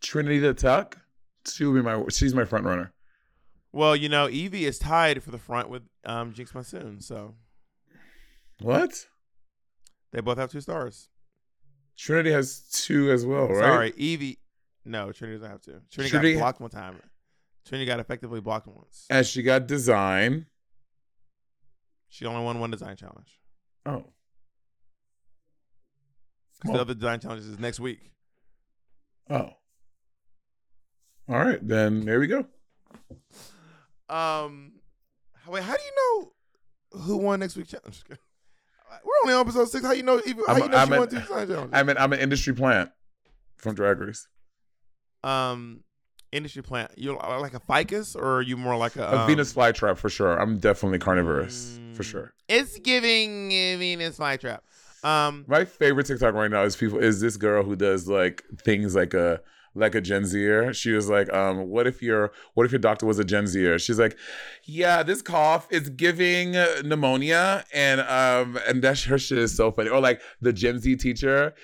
Trinity 0.00 0.38
the 0.38 0.54
Tuck. 0.54 0.96
She 1.52 1.64
would 1.64 1.74
be 1.74 1.82
my. 1.82 2.02
She's 2.10 2.34
my 2.34 2.44
front 2.44 2.64
runner. 2.64 2.92
Well, 3.72 3.94
you 3.94 4.08
know, 4.08 4.26
Yvie 4.28 4.62
is 4.62 4.78
tied 4.78 5.22
for 5.22 5.30
the 5.30 5.38
front 5.38 5.68
with 5.68 5.82
um 6.04 6.32
Jinkx 6.32 6.54
Monsoon, 6.54 7.00
so 7.00 7.34
What? 8.60 9.06
they 10.12 10.20
both 10.20 10.38
have 10.38 10.50
two 10.50 10.60
stars. 10.60 11.08
Trinity 11.96 12.30
has 12.32 12.60
two 12.72 13.10
as 13.10 13.26
well, 13.26 13.48
right? 13.48 13.58
Sorry, 13.60 13.92
Yvie. 13.92 14.38
No, 14.84 15.12
Trinity 15.12 15.38
doesn't 15.38 15.50
have 15.50 15.60
to. 15.62 15.82
Trinity, 15.90 16.10
Trinity- 16.10 16.32
got 16.34 16.40
blocked 16.40 16.60
one 16.60 16.70
time. 16.70 17.00
Trinity 17.66 17.86
got 17.86 18.00
effectively 18.00 18.40
blocked 18.40 18.66
once. 18.66 19.04
And 19.10 19.26
she 19.26 19.42
got 19.42 19.66
design. 19.66 20.46
She 22.08 22.24
only 22.24 22.42
won 22.42 22.58
one 22.60 22.70
design 22.70 22.96
challenge. 22.96 23.38
Oh, 23.84 24.04
'Cause 26.62 26.72
The 26.72 26.80
other 26.80 26.94
design 26.94 27.20
challenges 27.20 27.46
is 27.46 27.58
next 27.58 27.78
week. 27.80 28.12
oh. 29.28 29.50
All 31.28 31.38
right, 31.38 31.58
then 31.66 32.04
there 32.04 32.20
we 32.20 32.26
go. 32.26 32.46
Um, 34.08 34.72
wait, 35.46 35.62
how 35.62 35.74
do 35.76 35.82
you 35.82 36.22
know 36.22 37.00
who 37.02 37.16
won 37.18 37.40
next 37.40 37.56
week's 37.56 37.70
challenge? 37.70 38.02
We're 38.08 39.12
only 39.22 39.34
on 39.34 39.40
episode 39.42 39.68
six. 39.68 39.84
How 39.84 39.92
you 39.92 40.02
know? 40.02 40.20
Even, 40.26 40.44
how 40.46 40.54
I'm- 40.54 40.62
you 40.62 40.68
know 40.70 40.76
I'm 40.78 40.88
she 40.88 40.92
an- 40.94 40.98
won 41.00 41.08
two 41.08 41.20
challenges? 41.20 41.58
I'm 41.72 41.88
an 41.90 41.98
I'm 41.98 42.12
an 42.12 42.20
industry 42.20 42.54
plant 42.54 42.90
from 43.58 43.74
Drag 43.74 43.98
Race. 43.98 44.26
um, 45.24 45.80
industry 46.32 46.62
plant. 46.62 46.92
You 46.96 47.16
like 47.16 47.54
a 47.54 47.60
ficus, 47.60 48.16
or 48.16 48.36
are 48.38 48.42
you 48.42 48.56
more 48.56 48.76
like 48.76 48.96
a, 48.96 49.02
A 49.04 49.16
um, 49.20 49.26
Venus 49.26 49.52
flytrap 49.52 49.98
for 49.98 50.08
sure. 50.08 50.38
I'm 50.40 50.58
definitely 50.58 50.98
carnivorous 50.98 51.78
for 51.94 52.02
mm, 52.02 52.06
sure. 52.06 52.34
It's 52.48 52.78
giving 52.78 53.48
uh, 53.48 53.76
Venus 53.78 54.18
flytrap. 54.18 54.60
Um, 55.04 55.44
My 55.46 55.64
favorite 55.64 56.06
TikTok 56.06 56.34
right 56.34 56.50
now 56.50 56.62
is 56.64 56.74
people 56.74 56.98
is 56.98 57.20
this 57.20 57.36
girl 57.36 57.62
who 57.62 57.76
does 57.76 58.08
like 58.08 58.42
things 58.62 58.94
like 58.96 59.12
a 59.14 59.40
like 59.78 59.94
a 59.94 60.00
Gen 60.00 60.24
Zer. 60.24 60.72
She 60.72 60.92
was 60.92 61.08
like, 61.08 61.32
um, 61.32 61.68
what 61.68 61.86
if 61.86 62.02
your 62.02 62.32
what 62.54 62.66
if 62.66 62.72
your 62.72 62.78
doctor 62.78 63.06
was 63.06 63.18
a 63.18 63.24
Gen 63.24 63.46
Zer? 63.46 63.78
She's 63.78 63.98
like, 63.98 64.16
yeah, 64.64 65.02
this 65.02 65.22
cough 65.22 65.66
is 65.70 65.88
giving 65.90 66.52
pneumonia, 66.84 67.64
and 67.72 68.00
um, 68.00 68.58
and 68.66 68.82
that 68.82 69.00
her 69.00 69.18
shit 69.18 69.38
is 69.38 69.56
so 69.56 69.72
funny. 69.72 69.90
Or 69.90 70.00
like 70.00 70.20
the 70.40 70.52
Gen 70.52 70.78
Z 70.78 70.96
teacher, 70.96 71.54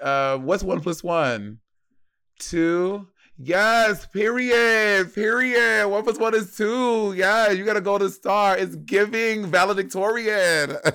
uh, 0.00 0.38
what's 0.38 0.62
one 0.62 0.80
plus 0.80 1.02
one? 1.02 1.58
Two. 2.38 3.08
Yes, 3.38 4.06
period, 4.06 5.12
period. 5.14 5.88
One 5.88 6.04
plus 6.04 6.18
one 6.18 6.34
is 6.34 6.54
two. 6.54 7.14
Yeah, 7.14 7.50
you 7.50 7.64
gotta 7.64 7.80
go 7.80 7.98
to 7.98 8.10
star. 8.10 8.56
It's 8.56 8.76
giving 8.76 9.46
valedictorian. 9.46 10.76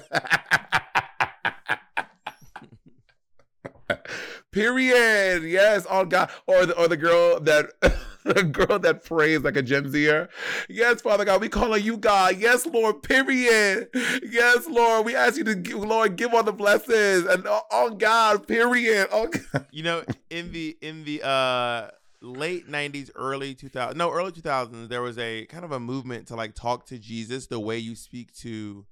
Period. 4.57 5.43
Yes. 5.43 5.85
Oh 5.89 6.05
God. 6.05 6.29
Or 6.47 6.65
the 6.65 6.75
or 6.77 6.87
the 6.87 6.97
girl 6.97 7.39
that 7.41 7.71
the 8.23 8.43
girl 8.43 8.79
that 8.79 9.03
prays 9.03 9.41
like 9.41 9.55
a 9.55 9.61
Gen 9.61 9.91
Zer. 9.91 10.29
Yes, 10.67 11.01
Father 11.01 11.25
God, 11.25 11.41
we 11.41 11.49
call 11.49 11.67
calling 11.67 11.83
you 11.83 11.97
God. 11.97 12.37
Yes, 12.37 12.65
Lord. 12.65 13.03
Period. 13.03 13.89
Yes, 14.23 14.67
Lord. 14.67 15.05
We 15.05 15.15
ask 15.15 15.37
you 15.37 15.43
to 15.43 15.55
give, 15.55 15.77
Lord 15.77 16.15
give 16.15 16.33
all 16.33 16.43
the 16.43 16.51
blessings 16.51 17.25
and 17.25 17.45
oh, 17.47 17.61
oh 17.71 17.89
God. 17.91 18.47
Period. 18.47 19.09
Oh 19.11 19.27
God. 19.53 19.67
you 19.71 19.83
know, 19.83 20.03
in 20.29 20.51
the 20.51 20.77
in 20.81 21.03
the 21.03 21.23
uh 21.23 21.89
late 22.21 22.67
'90s, 22.67 23.11
early 23.15 23.53
2000s, 23.53 23.95
no, 23.95 24.11
early 24.11 24.31
2000s, 24.31 24.89
there 24.89 25.01
was 25.01 25.17
a 25.17 25.45
kind 25.45 25.63
of 25.63 25.71
a 25.71 25.79
movement 25.79 26.27
to 26.29 26.35
like 26.35 26.55
talk 26.55 26.85
to 26.87 26.97
Jesus 26.97 27.47
the 27.47 27.59
way 27.59 27.77
you 27.77 27.95
speak 27.95 28.33
to 28.37 28.85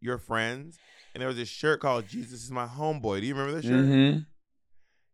your 0.00 0.18
friends, 0.18 0.78
and 1.14 1.20
there 1.20 1.28
was 1.28 1.36
this 1.36 1.48
shirt 1.48 1.80
called 1.80 2.08
"Jesus 2.08 2.42
is 2.42 2.50
my 2.50 2.66
homeboy." 2.66 3.20
Do 3.20 3.26
you 3.26 3.34
remember 3.34 3.60
this 3.60 3.64
shirt? 3.64 3.84
Mm-hmm. 3.84 4.18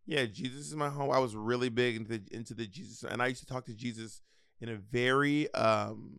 Yeah, 0.06 0.26
Jesus 0.26 0.66
is 0.66 0.76
my 0.76 0.90
home. 0.90 1.10
I 1.10 1.18
was 1.18 1.34
really 1.34 1.70
big 1.70 1.96
into 1.96 2.18
the, 2.18 2.22
into 2.30 2.54
the 2.54 2.66
Jesus, 2.66 3.04
and 3.10 3.22
I 3.22 3.28
used 3.28 3.40
to 3.40 3.46
talk 3.46 3.64
to 3.66 3.74
Jesus 3.74 4.20
in 4.60 4.68
a 4.68 4.76
very 4.76 5.52
um 5.54 6.18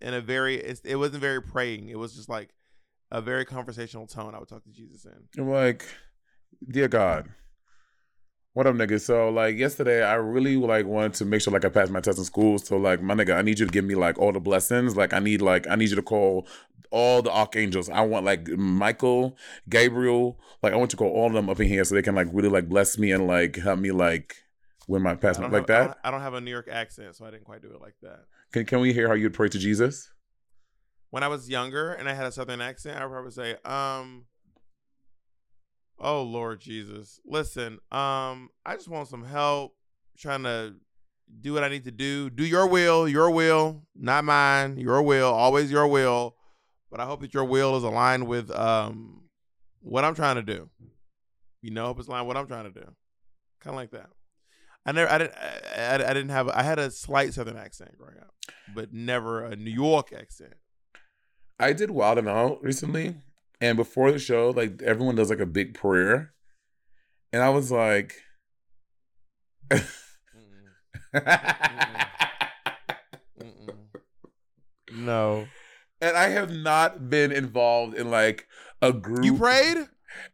in 0.00 0.14
a 0.14 0.20
very 0.20 0.56
it 0.56 0.96
wasn't 0.96 1.20
very 1.20 1.40
praying. 1.40 1.88
It 1.88 1.98
was 1.98 2.14
just 2.14 2.28
like 2.28 2.50
a 3.10 3.20
very 3.20 3.44
conversational 3.44 4.06
tone. 4.06 4.34
I 4.34 4.38
would 4.38 4.48
talk 4.48 4.64
to 4.64 4.70
Jesus 4.72 5.04
in. 5.04 5.12
I'm 5.38 5.50
like, 5.50 5.86
dear 6.68 6.88
God, 6.88 7.28
what 8.54 8.66
up, 8.66 8.74
nigga? 8.74 9.00
So 9.00 9.28
like 9.30 9.56
yesterday, 9.56 10.02
I 10.02 10.14
really 10.14 10.56
like 10.56 10.86
wanted 10.86 11.14
to 11.14 11.24
make 11.24 11.42
sure 11.42 11.52
like 11.52 11.64
I 11.64 11.68
passed 11.68 11.90
my 11.92 12.00
test 12.00 12.18
in 12.18 12.24
school. 12.24 12.58
So 12.58 12.76
like 12.76 13.02
my 13.02 13.14
nigga, 13.14 13.36
I 13.36 13.42
need 13.42 13.58
you 13.58 13.66
to 13.66 13.72
give 13.72 13.84
me 13.84 13.94
like 13.94 14.18
all 14.18 14.32
the 14.32 14.40
blessings. 14.40 14.96
Like 14.96 15.12
I 15.12 15.18
need 15.18 15.42
like 15.42 15.66
I 15.68 15.74
need 15.76 15.90
you 15.90 15.96
to 15.96 16.02
call 16.02 16.46
all 16.90 17.20
the 17.22 17.30
archangels. 17.32 17.88
I 17.90 18.00
want 18.02 18.24
like 18.24 18.46
Michael, 18.48 19.36
Gabriel. 19.68 20.38
Like 20.62 20.72
I 20.72 20.76
want 20.76 20.92
you 20.92 20.96
to 20.96 21.04
call 21.04 21.10
all 21.10 21.26
of 21.26 21.32
them 21.32 21.50
up 21.50 21.60
in 21.60 21.68
here 21.68 21.84
so 21.84 21.94
they 21.94 22.02
can 22.02 22.14
like 22.14 22.28
really 22.32 22.48
like 22.48 22.68
bless 22.68 22.96
me 22.96 23.10
and 23.12 23.26
like 23.26 23.56
help 23.56 23.78
me 23.80 23.90
like 23.90 24.36
win 24.86 25.02
my 25.02 25.14
pass 25.14 25.38
like 25.38 25.50
have, 25.50 25.54
I 25.54 25.60
that. 25.66 25.84
don't- 25.86 25.98
I 26.04 26.10
don't 26.10 26.20
have 26.20 26.34
a 26.34 26.40
New 26.40 26.50
York 26.50 26.68
accent, 26.70 27.16
so 27.16 27.24
I 27.24 27.30
didn't 27.30 27.44
quite 27.44 27.62
do 27.62 27.68
it 27.72 27.80
like 27.80 27.94
that. 28.02 28.24
Can 28.52 28.64
can 28.66 28.80
we 28.80 28.92
hear 28.92 29.08
how 29.08 29.14
you'd 29.14 29.34
pray 29.34 29.48
to 29.48 29.58
Jesus? 29.58 30.10
when 31.10 31.22
I 31.22 31.28
was 31.28 31.48
younger 31.48 31.92
and 31.92 32.08
I 32.08 32.12
had 32.12 32.26
a 32.26 32.32
southern 32.32 32.60
accent, 32.60 32.98
I 32.98 33.04
would 33.06 33.12
probably 33.12 33.30
say, 33.30 33.54
um, 33.64 34.24
oh 35.98 36.22
Lord 36.22 36.60
Jesus, 36.60 37.20
listen, 37.24 37.78
um, 37.90 38.50
I 38.64 38.74
just 38.74 38.88
want 38.88 39.08
some 39.08 39.24
help 39.24 39.74
trying 40.18 40.42
to 40.44 40.74
do 41.40 41.54
what 41.54 41.64
I 41.64 41.68
need 41.68 41.84
to 41.84 41.90
do. 41.90 42.30
Do 42.30 42.44
your 42.44 42.66
will, 42.66 43.08
your 43.08 43.30
will, 43.30 43.82
not 43.96 44.24
mine, 44.24 44.78
your 44.78 45.02
will, 45.02 45.32
always 45.32 45.70
your 45.70 45.86
will. 45.86 46.36
But 46.90 47.00
I 47.00 47.06
hope 47.06 47.22
that 47.22 47.34
your 47.34 47.44
will 47.44 47.76
is 47.76 47.82
aligned 47.82 48.28
with 48.28 48.50
um 48.50 49.22
what 49.80 50.04
I'm 50.04 50.14
trying 50.14 50.36
to 50.36 50.42
do. 50.42 50.70
You 51.60 51.70
know, 51.70 51.86
hope 51.86 51.98
it's 51.98 52.08
aligned 52.08 52.26
with 52.26 52.36
what 52.36 52.40
I'm 52.40 52.46
trying 52.46 52.72
to 52.72 52.80
do. 52.80 52.86
Kind 53.60 53.74
of 53.74 53.76
like 53.76 53.90
that. 53.90 54.10
I 54.86 54.92
never, 54.92 55.10
I 55.10 55.18
didn't, 55.18 55.34
I, 55.34 55.76
I, 55.76 55.94
I 55.94 56.14
didn't 56.14 56.28
have, 56.28 56.48
I 56.50 56.62
had 56.62 56.78
a 56.78 56.90
slight 56.90 57.32
southern 57.32 57.56
accent 57.56 57.96
growing 57.96 58.18
up, 58.18 58.34
but 58.74 58.92
never 58.92 59.42
a 59.42 59.56
New 59.56 59.70
York 59.70 60.12
accent. 60.12 60.54
I 61.58 61.72
did 61.72 61.90
Wild 61.90 62.18
'N 62.18 62.28
Out 62.28 62.62
recently, 62.62 63.16
and 63.64 63.76
before 63.78 64.12
the 64.12 64.18
show, 64.18 64.50
like 64.50 64.82
everyone 64.82 65.14
does 65.16 65.30
like 65.30 65.40
a 65.40 65.46
big 65.46 65.72
prayer, 65.74 66.34
and 67.32 67.42
I 67.42 67.48
was 67.48 67.70
like, 67.72 68.14
No. 74.92 75.46
and 76.00 76.16
I 76.16 76.28
have 76.28 76.52
not 76.52 77.08
been 77.08 77.32
involved 77.32 77.94
in 77.96 78.10
like 78.10 78.46
a 78.82 78.92
group. 78.92 79.24
You 79.24 79.36
prayed? 79.38 79.88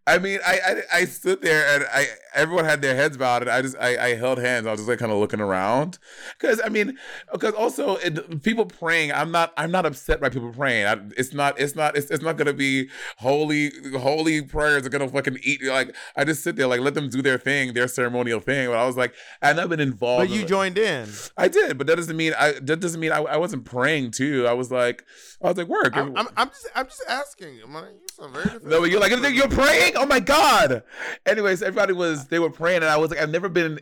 I 0.06 0.18
mean, 0.18 0.40
I, 0.44 0.58
I 0.66 0.98
I 1.00 1.04
stood 1.04 1.42
there 1.42 1.66
and 1.74 1.84
I 1.92 2.06
everyone 2.34 2.64
had 2.64 2.82
their 2.82 2.94
heads 2.96 3.16
bowed 3.16 3.42
and 3.42 3.50
I 3.50 3.62
just 3.62 3.76
I, 3.78 3.96
I 4.10 4.14
held 4.14 4.38
hands. 4.38 4.66
I 4.66 4.70
was 4.70 4.80
just 4.80 4.88
like 4.88 4.98
kind 4.98 5.12
of 5.12 5.18
looking 5.18 5.40
around 5.40 5.98
because 6.38 6.60
I 6.64 6.68
mean 6.68 6.98
because 7.32 7.54
also 7.54 7.96
it, 7.96 8.42
people 8.42 8.66
praying. 8.66 9.12
I'm 9.12 9.30
not 9.30 9.52
I'm 9.56 9.70
not 9.70 9.86
upset 9.86 10.20
by 10.20 10.28
people 10.28 10.52
praying. 10.52 10.86
I, 10.86 10.96
it's 11.16 11.32
not 11.32 11.60
it's 11.60 11.76
not 11.76 11.96
it's, 11.96 12.10
it's 12.10 12.22
not 12.22 12.36
gonna 12.36 12.52
be 12.52 12.88
holy 13.18 13.70
holy 13.98 14.42
prayers 14.42 14.86
are 14.86 14.90
gonna 14.90 15.08
fucking 15.08 15.38
eat 15.42 15.62
like 15.64 15.94
I 16.16 16.24
just 16.24 16.42
sit 16.42 16.56
there 16.56 16.66
like 16.66 16.80
let 16.80 16.94
them 16.94 17.08
do 17.08 17.22
their 17.22 17.38
thing 17.38 17.74
their 17.74 17.88
ceremonial 17.88 18.40
thing. 18.40 18.68
But 18.68 18.78
I 18.78 18.86
was 18.86 18.96
like 18.96 19.14
and 19.42 19.50
I've 19.50 19.56
not 19.56 19.68
been 19.68 19.80
involved. 19.80 20.28
But 20.28 20.34
you 20.34 20.42
in- 20.42 20.48
joined 20.48 20.78
in. 20.78 21.08
I 21.36 21.48
did, 21.48 21.78
but 21.78 21.86
that 21.86 21.96
doesn't 21.96 22.16
mean 22.16 22.32
I 22.38 22.52
that 22.62 22.80
doesn't 22.80 23.00
mean 23.00 23.12
I, 23.12 23.18
I 23.18 23.36
wasn't 23.36 23.64
praying 23.64 24.12
too. 24.12 24.46
I 24.46 24.54
was 24.54 24.70
like 24.70 25.04
I 25.42 25.48
was 25.48 25.56
like 25.56 25.68
work. 25.68 25.96
I'm, 25.96 26.16
I'm, 26.16 26.28
I'm 26.36 26.48
just 26.48 26.68
I'm 26.74 26.86
just 26.86 27.04
asking. 27.08 27.54
You 27.54 27.66
very 28.28 28.44
defensive. 28.44 28.68
No, 28.68 28.84
you're 28.84 29.00
like 29.00 29.10
you're 29.10 29.48
praying. 29.48 29.94
Oh 29.96 30.06
my 30.06 30.20
god. 30.20 30.82
Anyways, 31.26 31.62
everybody 31.62 31.92
was 31.92 32.26
they 32.26 32.38
were 32.38 32.50
praying, 32.50 32.78
and 32.78 32.86
I 32.86 32.96
was 32.96 33.10
like, 33.10 33.20
I've 33.20 33.30
never 33.30 33.48
been 33.48 33.80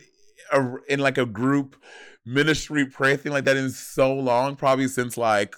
a, 0.51 0.75
in 0.87 0.99
like 0.99 1.17
a 1.17 1.25
group 1.25 1.75
ministry 2.25 2.85
prayer 2.85 3.17
thing 3.17 3.31
like 3.31 3.45
that 3.45 3.57
in 3.57 3.69
so 3.69 4.13
long, 4.13 4.55
probably 4.55 4.87
since 4.87 5.17
like 5.17 5.55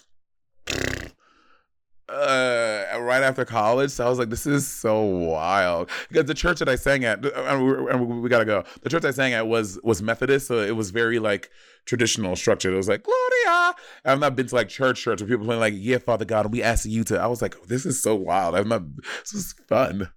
uh 2.12 3.00
right 3.02 3.24
after 3.24 3.46
college. 3.46 3.92
So 3.92 4.06
I 4.06 4.10
was 4.10 4.20
like, 4.20 4.30
this 4.30 4.46
is 4.46 4.68
so 4.68 5.02
wild 5.02 5.90
because 6.10 6.26
the 6.26 6.34
church 6.34 6.60
that 6.60 6.70
I 6.70 6.76
sang 6.76 7.06
at, 7.06 7.26
and 7.26 7.66
we, 7.66 7.92
and 7.92 8.22
we 8.22 8.30
gotta 8.30 8.46
go. 8.46 8.64
The 8.82 8.90
church 8.90 9.06
I 9.06 9.12
sang 9.12 9.34
at 9.34 9.48
was 9.48 9.80
was 9.84 10.02
Methodist, 10.02 10.48
so 10.48 10.60
it 10.60 10.76
was 10.76 10.92
very 10.92 11.20
like 11.20 11.50
traditional 11.86 12.36
structured. 12.36 12.74
It 12.74 12.78
was 12.78 12.90
like 12.90 13.04
Gloria. 13.04 13.76
I've 14.06 14.20
not 14.20 14.36
been 14.36 14.48
to 14.48 14.56
like 14.56 14.70
church 14.70 15.02
church 15.02 15.22
where 15.22 15.28
people 15.28 15.46
playing 15.46 15.62
like, 15.62 15.74
yeah, 15.78 15.98
Father 15.98 16.26
God, 16.26 16.46
and 16.46 16.54
we 16.54 16.62
ask 16.62 16.86
you 16.86 17.04
to. 17.06 17.20
I 17.20 17.28
was 17.28 17.42
like, 17.42 17.62
this 17.64 17.86
is 17.86 18.02
so 18.02 18.16
wild. 18.16 18.56
I've 18.56 18.68
not. 18.68 18.84
This 19.22 19.34
is 19.34 19.54
fun. 19.68 20.10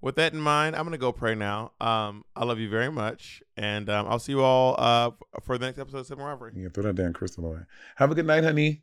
With 0.00 0.14
that 0.14 0.32
in 0.32 0.40
mind, 0.40 0.76
I'm 0.76 0.84
gonna 0.84 0.98
go 0.98 1.10
pray 1.10 1.34
now. 1.34 1.72
Um, 1.80 2.24
I 2.36 2.44
love 2.44 2.60
you 2.60 2.68
very 2.68 2.90
much, 2.90 3.42
and 3.56 3.90
um, 3.90 4.06
I'll 4.08 4.20
see 4.20 4.32
you 4.32 4.42
all 4.42 4.76
uh 4.78 5.10
for 5.42 5.58
the 5.58 5.66
next 5.66 5.78
episode 5.78 5.98
of 5.98 6.06
Sibling 6.06 6.26
Rivalry. 6.26 6.52
Yeah, 6.56 6.68
throw 6.72 6.84
that 6.84 6.94
damn 6.94 7.12
crystal 7.12 7.46
away. 7.46 7.60
Have 7.96 8.10
a 8.10 8.14
good 8.14 8.26
night, 8.26 8.44
honey. 8.44 8.82